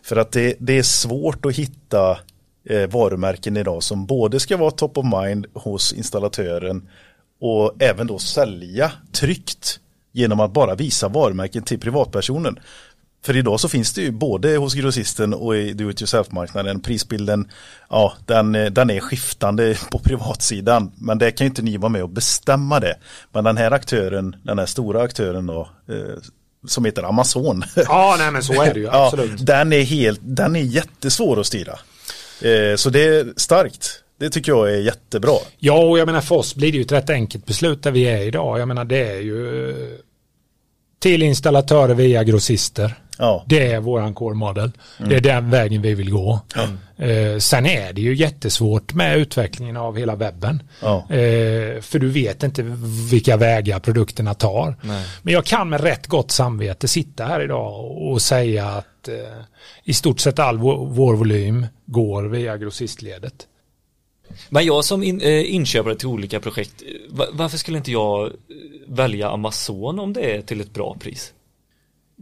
För 0.02 0.16
att 0.16 0.32
det, 0.32 0.56
det 0.58 0.78
är 0.78 0.82
svårt 0.82 1.46
att 1.46 1.56
hitta 1.56 2.18
eh, 2.64 2.90
varumärken 2.90 3.56
idag 3.56 3.82
som 3.82 4.06
både 4.06 4.40
ska 4.40 4.56
vara 4.56 4.70
top 4.70 4.98
of 4.98 5.06
mind 5.24 5.46
hos 5.54 5.92
installatören 5.92 6.88
och 7.40 7.82
även 7.82 8.06
då 8.06 8.18
sälja 8.18 8.92
tryggt 9.12 9.80
genom 10.12 10.40
att 10.40 10.52
bara 10.52 10.74
visa 10.74 11.08
varumärken 11.08 11.62
till 11.62 11.80
privatpersonen. 11.80 12.58
För 13.24 13.36
idag 13.36 13.60
så 13.60 13.68
finns 13.68 13.92
det 13.92 14.02
ju 14.02 14.10
både 14.10 14.56
hos 14.56 14.74
grossisten 14.74 15.34
och 15.34 15.56
i 15.56 15.72
do 15.72 15.90
it 15.90 16.02
yourself-marknaden. 16.02 16.80
Prisbilden, 16.80 17.48
ja, 17.90 18.12
den, 18.26 18.52
den 18.52 18.90
är 18.90 19.00
skiftande 19.00 19.76
på 19.90 19.98
privatsidan. 19.98 20.92
Men 20.96 21.18
det 21.18 21.30
kan 21.30 21.44
ju 21.44 21.48
inte 21.48 21.62
ni 21.62 21.76
vara 21.76 21.88
med 21.88 22.02
och 22.02 22.08
bestämma 22.08 22.80
det. 22.80 22.96
Men 23.32 23.44
den 23.44 23.56
här 23.56 23.70
aktören, 23.70 24.36
den 24.42 24.58
här 24.58 24.66
stora 24.66 25.02
aktören 25.02 25.46
då, 25.46 25.68
eh, 25.88 26.22
som 26.68 26.84
heter 26.84 27.02
Amazon. 27.02 27.64
Ja, 27.76 28.16
nej 28.18 28.30
men 28.30 28.42
så 28.42 28.62
är 28.62 28.74
det 28.74 28.80
ju, 28.80 28.86
Ja, 28.92 29.06
absolut. 29.06 29.46
den 29.46 29.72
är 29.72 29.82
helt, 29.82 30.20
den 30.22 30.56
är 30.56 30.60
jättesvår 30.60 31.40
att 31.40 31.46
styra. 31.46 31.72
Eh, 32.42 32.76
så 32.76 32.90
det 32.90 33.04
är 33.04 33.32
starkt. 33.36 33.90
Det 34.18 34.30
tycker 34.30 34.52
jag 34.52 34.70
är 34.70 34.76
jättebra. 34.78 35.36
Ja, 35.58 35.78
och 35.78 35.98
jag 35.98 36.06
menar 36.06 36.20
för 36.20 36.34
oss 36.34 36.54
blir 36.54 36.72
det 36.72 36.78
ju 36.78 36.84
ett 36.84 36.92
rätt 36.92 37.10
enkelt 37.10 37.46
beslut 37.46 37.82
där 37.82 37.90
vi 37.90 38.04
är 38.04 38.22
idag. 38.22 38.60
Jag 38.60 38.68
menar 38.68 38.84
det 38.84 39.08
är 39.10 39.20
ju 39.20 39.70
eh, 39.70 39.76
till 41.00 41.22
installatörer 41.22 41.94
via 41.94 42.24
grossister. 42.24 42.94
Ja, 43.18 43.44
Det 43.46 43.72
är 43.72 43.80
våran 43.80 44.14
core 44.14 44.34
model. 44.34 44.72
Det 44.98 45.16
är 45.16 45.20
den 45.20 45.50
vägen 45.50 45.82
vi 45.82 45.94
vill 45.94 46.10
gå. 46.10 46.40
Eh, 46.96 47.38
sen 47.38 47.66
är 47.66 47.92
det 47.92 48.00
ju 48.00 48.14
jättesvårt 48.14 48.94
med 48.94 49.16
utvecklingen 49.18 49.76
av 49.76 49.98
hela 49.98 50.14
webben. 50.16 50.62
Ja. 50.82 50.96
Eh, 51.10 51.80
för 51.80 51.98
du 51.98 52.08
vet 52.08 52.42
inte 52.42 52.62
vilka 53.10 53.36
vägar 53.36 53.78
produkterna 53.78 54.34
tar. 54.34 54.76
Nej. 54.82 55.06
Men 55.22 55.34
jag 55.34 55.44
kan 55.44 55.68
med 55.68 55.80
rätt 55.80 56.06
gott 56.06 56.30
samvete 56.30 56.88
sitta 56.88 57.24
här 57.24 57.40
idag 57.40 57.90
och 57.96 58.22
säga 58.22 58.66
att 58.66 59.08
eh, 59.08 59.14
i 59.84 59.92
stort 59.94 60.20
sett 60.20 60.38
all 60.38 60.58
vår 60.58 61.14
volym 61.16 61.66
går 61.86 62.22
via 62.22 62.56
grossistledet. 62.56 63.34
Men 64.48 64.64
jag 64.64 64.84
som 64.84 65.02
in, 65.02 65.20
eh, 65.20 65.54
inköpare 65.54 65.94
till 65.94 66.08
olika 66.08 66.40
projekt, 66.40 66.82
eh, 66.82 67.16
va, 67.16 67.26
varför 67.32 67.58
skulle 67.58 67.78
inte 67.78 67.92
jag 67.92 68.26
eh, 68.26 68.30
välja 68.86 69.30
Amazon 69.30 69.98
om 69.98 70.12
det 70.12 70.36
är 70.36 70.42
till 70.42 70.60
ett 70.60 70.74
bra 70.74 70.96
pris? 71.00 71.32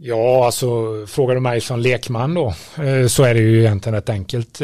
Ja, 0.01 0.45
alltså 0.45 0.67
frågar 1.07 1.35
du 1.35 1.41
mig 1.41 1.61
som 1.61 1.79
lekman 1.79 2.33
då 2.33 2.47
eh, 2.83 3.07
så 3.07 3.23
är 3.23 3.33
det 3.33 3.39
ju 3.39 3.59
egentligen 3.59 3.95
rätt 3.95 4.09
enkelt. 4.09 4.61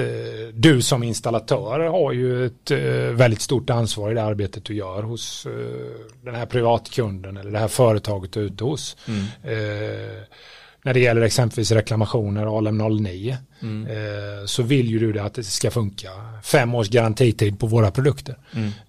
Du 0.53 0.81
som 0.81 1.03
installatör 1.03 1.79
har 1.79 2.11
ju 2.11 2.45
ett 2.45 2.71
väldigt 3.11 3.41
stort 3.41 3.69
ansvar 3.69 4.11
i 4.11 4.13
det 4.13 4.23
arbetet 4.23 4.65
du 4.65 4.75
gör 4.75 5.03
hos 5.03 5.47
den 6.23 6.35
här 6.35 6.45
privatkunden 6.45 7.37
eller 7.37 7.51
det 7.51 7.59
här 7.59 7.67
företaget 7.67 8.31
du 8.31 8.39
är 8.39 8.43
ute 8.43 8.63
hos. 8.63 8.97
Eh, 9.43 10.23
När 10.85 10.93
det 10.93 10.99
gäller 10.99 11.21
exempelvis 11.21 11.71
reklamationer 11.71 12.57
ALM 12.57 12.77
09 13.05 13.31
eh, 13.31 14.45
så 14.45 14.63
vill 14.63 14.89
ju 14.89 14.99
du 14.99 15.13
det 15.13 15.23
att 15.23 15.33
det 15.33 15.43
ska 15.43 15.71
funka. 15.71 16.09
Fem 16.43 16.75
års 16.75 16.89
garantitid 16.89 17.59
på 17.59 17.67
våra 17.67 17.91
produkter. 17.91 18.37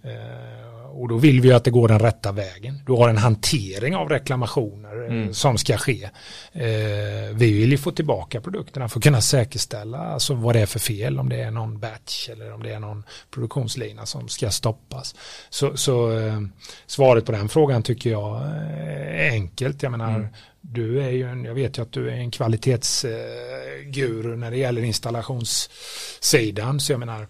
Eh, 0.03 0.91
Och 0.97 1.09
då 1.09 1.17
vill 1.17 1.41
vi 1.41 1.49
ju 1.49 1.55
att 1.55 1.65
det 1.65 1.71
går 1.71 1.89
den 1.89 1.99
rätta 1.99 2.33
vägen. 2.33 2.83
Du 2.87 2.93
har 2.93 3.09
en 3.09 3.17
hantering 3.19 3.97
av 3.97 4.09
reklamationer 4.09 5.25
eh, 5.27 5.31
som 5.33 5.59
ska 5.59 5.77
ske. 5.79 6.05
Eh, 6.53 7.35
vi 7.35 7.53
vill 7.53 7.71
ju 7.71 7.79
få 7.79 7.91
tillbaka 7.91 8.41
produkterna 8.41 8.89
för 8.89 8.99
att 8.99 9.05
kunna 9.05 9.21
säkerställa 9.21 9.99
alltså 9.99 10.35
vad 10.35 10.55
det 10.55 10.61
är 10.61 10.67
för 10.67 10.79
fel, 10.79 11.19
om 11.19 11.29
det 11.29 11.41
är 11.43 11.51
någon 11.51 11.79
batch 11.79 12.29
eller 12.29 12.53
om 12.55 12.63
det 12.63 12.73
är 12.73 12.81
någon 12.81 13.05
produktionslina 13.35 14.07
som 14.07 14.29
ska 14.29 14.51
stoppas. 14.51 15.15
Så, 15.51 15.77
så 15.77 16.19
eh, 16.19 16.41
svaret 16.87 17.25
på 17.27 17.33
den 17.33 17.49
frågan 17.49 17.83
tycker 17.83 18.11
jag 18.11 18.37
eh, 18.37 19.27
är 19.27 19.31
enkelt. 19.31 19.83
Jag 19.83 19.93
menar, 19.93 20.29
du 20.73 21.03
är 21.03 21.11
ju 21.11 21.29
en, 21.29 21.45
jag 21.45 21.55
vet 21.55 21.79
ju 21.79 21.83
att 21.83 21.93
du 21.93 22.09
är 22.11 22.15
en 22.15 22.31
kvalitetsguru 22.31 24.33
eh, 24.33 24.39
när 24.39 24.51
det 24.51 24.57
gäller 24.57 24.83
installationssidan. 24.83 26.81
Så 26.81 26.93
jag 26.93 26.99
menar, 26.99 27.29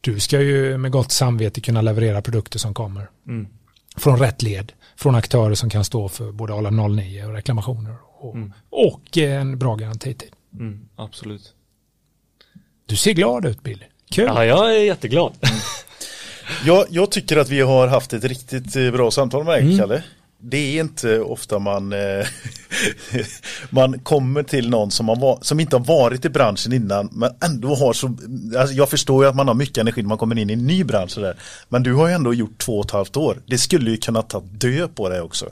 du 0.00 0.20
ska 0.20 0.40
ju 0.40 0.78
med 0.78 0.90
gott 0.92 1.12
samvete 1.12 1.60
kunna 1.60 1.82
leverera 1.82 2.22
produkter 2.22 2.58
som 2.58 2.74
kommer 2.74 3.08
Mm. 3.26 3.46
från 3.96 4.18
rätt 4.18 4.42
led, 4.42 4.72
från 4.96 5.14
aktörer 5.14 5.54
som 5.54 5.70
kan 5.70 5.84
stå 5.84 6.08
för 6.08 6.32
både 6.32 6.54
alla 6.54 6.70
09 6.88 7.24
och 7.26 7.32
reklamationer 7.32 7.94
och, 8.18 8.36
och 8.70 9.18
en 9.18 9.58
bra 9.58 9.74
garantitid. 9.76 10.32
Mm, 10.52 10.88
absolut. 10.96 11.52
Du 12.86 12.96
ser 12.96 13.12
glad 13.12 13.46
ut 13.46 13.62
Billy. 13.62 13.84
Kul. 14.10 14.24
Ja, 14.24 14.44
jag 14.44 14.74
är 14.76 14.80
jätteglad. 14.80 15.32
Jag, 16.64 16.86
jag 16.90 17.10
tycker 17.10 17.36
att 17.36 17.48
vi 17.48 17.60
har 17.60 17.88
haft 17.88 18.12
ett 18.12 18.24
riktigt 18.24 18.76
eh, 18.76 18.90
bra 18.90 19.10
samtal 19.10 19.44
med 19.44 19.54
dig, 19.54 19.62
Mm. 19.62 19.78
Kalle. 19.78 20.02
Det 20.38 20.56
är 20.56 20.80
inte 20.80 21.20
ofta 21.20 21.58
man, 21.58 21.92
eh, 21.92 22.26
man 23.70 23.98
kommer 23.98 24.42
till 24.42 24.70
någon 24.70 24.90
som, 24.90 25.08
har, 25.08 25.38
som 25.42 25.60
inte 25.60 25.76
har 25.76 25.84
varit 25.84 26.24
i 26.24 26.28
branschen 26.28 26.72
innan 26.72 27.08
men 27.12 27.30
ändå 27.44 27.74
har 27.74 27.92
så, 27.92 28.06
alltså 28.58 28.74
jag 28.74 28.90
förstår 28.90 29.24
ju 29.24 29.30
att 29.30 29.36
man 29.36 29.48
har 29.48 29.54
mycket 29.54 29.78
energi 29.78 30.02
när 30.02 30.08
man 30.08 30.18
kommer 30.18 30.38
in 30.38 30.50
i 30.50 30.52
en 30.52 30.66
ny 30.66 30.84
bransch 30.84 31.14
där. 31.16 31.36
Men 31.68 31.82
du 31.82 31.94
har 31.94 32.08
ju 32.08 32.14
ändå 32.14 32.34
gjort 32.34 32.58
två 32.58 32.78
och 32.78 32.84
ett 32.84 32.90
halvt 32.90 33.16
år. 33.16 33.42
Det 33.46 33.58
skulle 33.58 33.90
ju 33.90 33.96
kunna 33.96 34.22
ta 34.22 34.40
dö 34.40 34.88
på 34.88 35.08
det 35.08 35.20
också. 35.20 35.50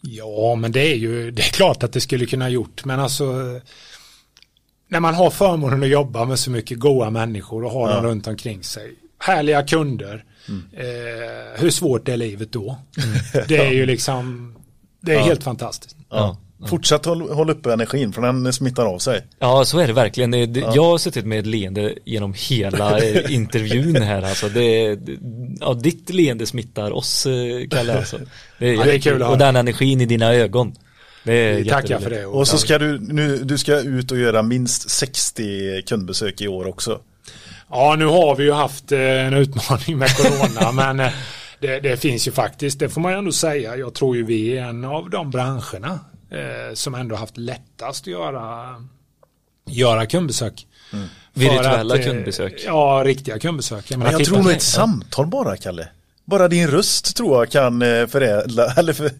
Ja, 0.00 0.54
men 0.54 0.72
det 0.72 0.92
är 0.92 0.96
ju, 0.96 1.30
det 1.30 1.42
är 1.42 1.52
klart 1.52 1.82
att 1.82 1.92
det 1.92 2.00
skulle 2.00 2.26
kunna 2.26 2.48
gjort, 2.48 2.84
men 2.84 3.00
alltså 3.00 3.24
när 4.88 5.00
man 5.00 5.14
har 5.14 5.30
förmånen 5.30 5.82
att 5.82 5.88
jobba 5.88 6.24
med 6.24 6.38
så 6.38 6.50
mycket 6.50 6.78
goa 6.78 7.10
människor 7.10 7.64
och 7.64 7.70
ha 7.70 7.94
dem 7.94 8.04
runt 8.04 8.26
omkring 8.26 8.62
sig, 8.62 8.94
härliga 9.18 9.62
kunder, 9.62 10.24
eh, 10.72 11.60
hur 11.60 11.70
svårt 11.70 12.08
är 12.08 12.16
livet 12.16 12.52
då? 12.52 12.78
Det 13.48 13.56
är 13.56 13.70
ju 13.72 13.86
liksom, 13.86 14.54
det 15.00 15.14
är 15.14 15.18
helt 15.20 15.42
fantastiskt. 15.42 15.96
Ja. 16.10 16.38
Fortsätt 16.68 17.04
håll, 17.04 17.30
håll 17.30 17.50
uppe 17.50 17.72
energin 17.72 18.12
för 18.12 18.22
den 18.22 18.52
smittar 18.52 18.86
av 18.86 18.98
sig. 18.98 19.26
Ja, 19.38 19.64
så 19.64 19.78
är 19.78 19.86
det 19.86 19.92
verkligen. 19.92 20.32
Jag 20.54 20.84
har 20.84 20.98
suttit 20.98 21.24
med 21.26 21.38
ett 21.38 21.46
leende 21.46 21.94
genom 22.04 22.34
hela 22.36 23.00
intervjun 23.28 23.96
här. 24.02 24.22
Alltså 24.22 24.48
det, 24.48 24.94
det- 24.96 25.18
ja, 25.60 25.74
ditt 25.74 26.10
leende 26.10 26.46
smittar 26.46 26.90
oss, 26.90 27.26
eh, 27.26 27.68
Kalle. 27.70 27.98
Alltså. 27.98 28.18
Det 28.58 28.66
är, 28.68 28.74
Ja, 28.74 28.84
det 28.84 28.94
är 28.94 28.98
kul 28.98 29.22
Och 29.22 29.38
den 29.38 29.56
energin 29.56 30.00
i 30.00 30.06
dina 30.06 30.34
ögon. 30.34 30.74
Det 31.24 31.64
tackar 31.64 31.98
för 31.98 32.10
det. 32.10 32.26
Och 32.26 32.48
så 32.48 32.58
ska 32.58 32.78
du, 32.78 32.98
nu, 33.00 33.38
du 33.38 33.58
ska 33.58 33.80
ut 33.80 34.10
och 34.10 34.18
göra 34.18 34.42
minst 34.42 34.90
60 34.90 35.82
kundbesök 35.82 36.40
i 36.40 36.48
år 36.48 36.66
också. 36.68 37.00
Ja, 37.70 37.96
nu 37.98 38.04
har 38.06 38.36
vi 38.36 38.44
ju 38.44 38.52
haft 38.52 38.92
eh, 38.92 39.00
en 39.26 39.34
utmaning 39.34 39.98
med 39.98 40.16
corona, 40.16 40.72
men 40.94 41.00
eh, 41.00 41.12
det, 41.60 41.80
det 41.80 41.96
finns 41.96 42.28
ju 42.28 42.32
faktiskt, 42.32 42.78
det 42.78 42.88
får 42.88 43.00
man 43.00 43.12
ju 43.12 43.18
ändå 43.18 43.32
säga, 43.32 43.76
jag 43.76 43.94
tror 43.94 44.16
ju 44.16 44.24
vi 44.24 44.58
är 44.58 44.62
en 44.64 44.84
av 44.84 45.10
de 45.10 45.30
branscherna 45.30 46.00
eh, 46.30 46.74
som 46.74 46.94
ändå 46.94 47.16
haft 47.16 47.36
lättast 47.36 48.02
att 48.02 48.06
göra 48.06 48.74
göra 49.70 50.06
kundbesök. 50.06 50.66
Mm. 50.92 51.06
Virtuella 51.34 51.94
att, 51.94 52.00
eh, 52.00 52.06
kundbesök. 52.06 52.62
Ja, 52.66 53.02
riktiga 53.06 53.38
kundbesök. 53.38 53.90
Men 53.96 54.12
jag 54.12 54.24
tror 54.24 54.38
nog 54.38 54.50
ett 54.50 54.62
samtal 54.62 55.26
bara, 55.26 55.56
Kalle. 55.56 55.88
Bara 56.24 56.48
din 56.48 56.68
röst 56.68 57.16
tror 57.16 57.38
jag 57.38 57.50
kan 57.50 57.80
förädla, 58.08 58.72
eller 58.76 58.92
för, 58.92 59.10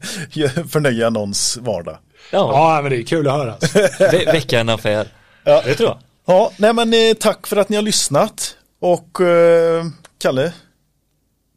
förnöja 0.69 1.11
någons 1.11 1.57
vardag. 1.57 1.99
Ja, 2.33 2.75
Ja, 2.77 2.83
men 2.83 2.91
det 2.91 2.99
är 2.99 3.03
kul 3.03 3.29
att 3.29 3.33
höra. 3.35 3.57
ve- 4.13 4.33
väcka 4.33 4.61
en 4.61 4.69
affär. 4.69 5.09
Ja. 5.45 5.63
Det 5.65 5.75
tror 5.75 5.89
jag. 5.89 5.99
Ja, 6.31 6.51
nej 6.57 6.73
men 6.73 6.93
eh, 6.95 7.15
tack 7.21 7.47
för 7.47 7.57
att 7.57 7.69
ni 7.69 7.77
har 7.77 7.83
lyssnat. 7.83 8.57
Och 8.81 9.21
eh, 9.21 9.85
Kalle, 10.19 10.53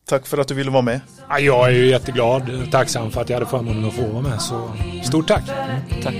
tack 0.09 0.27
för 0.27 0.37
att 0.37 0.47
du 0.47 0.53
ville 0.53 0.71
vara 0.71 0.81
med. 0.81 1.01
Ja, 1.29 1.39
jag 1.39 1.67
är 1.67 1.71
ju 1.71 1.85
jätteglad, 1.87 2.71
tacksam 2.71 3.11
för 3.11 3.21
att 3.21 3.29
jag 3.29 3.35
hade 3.35 3.49
förmånen 3.49 3.85
att 3.85 3.93
få 3.93 4.07
vara 4.07 4.21
med. 4.21 4.41
Så 4.41 4.71
stort 5.03 5.27
tack. 5.27 5.43
Tack. 6.03 6.15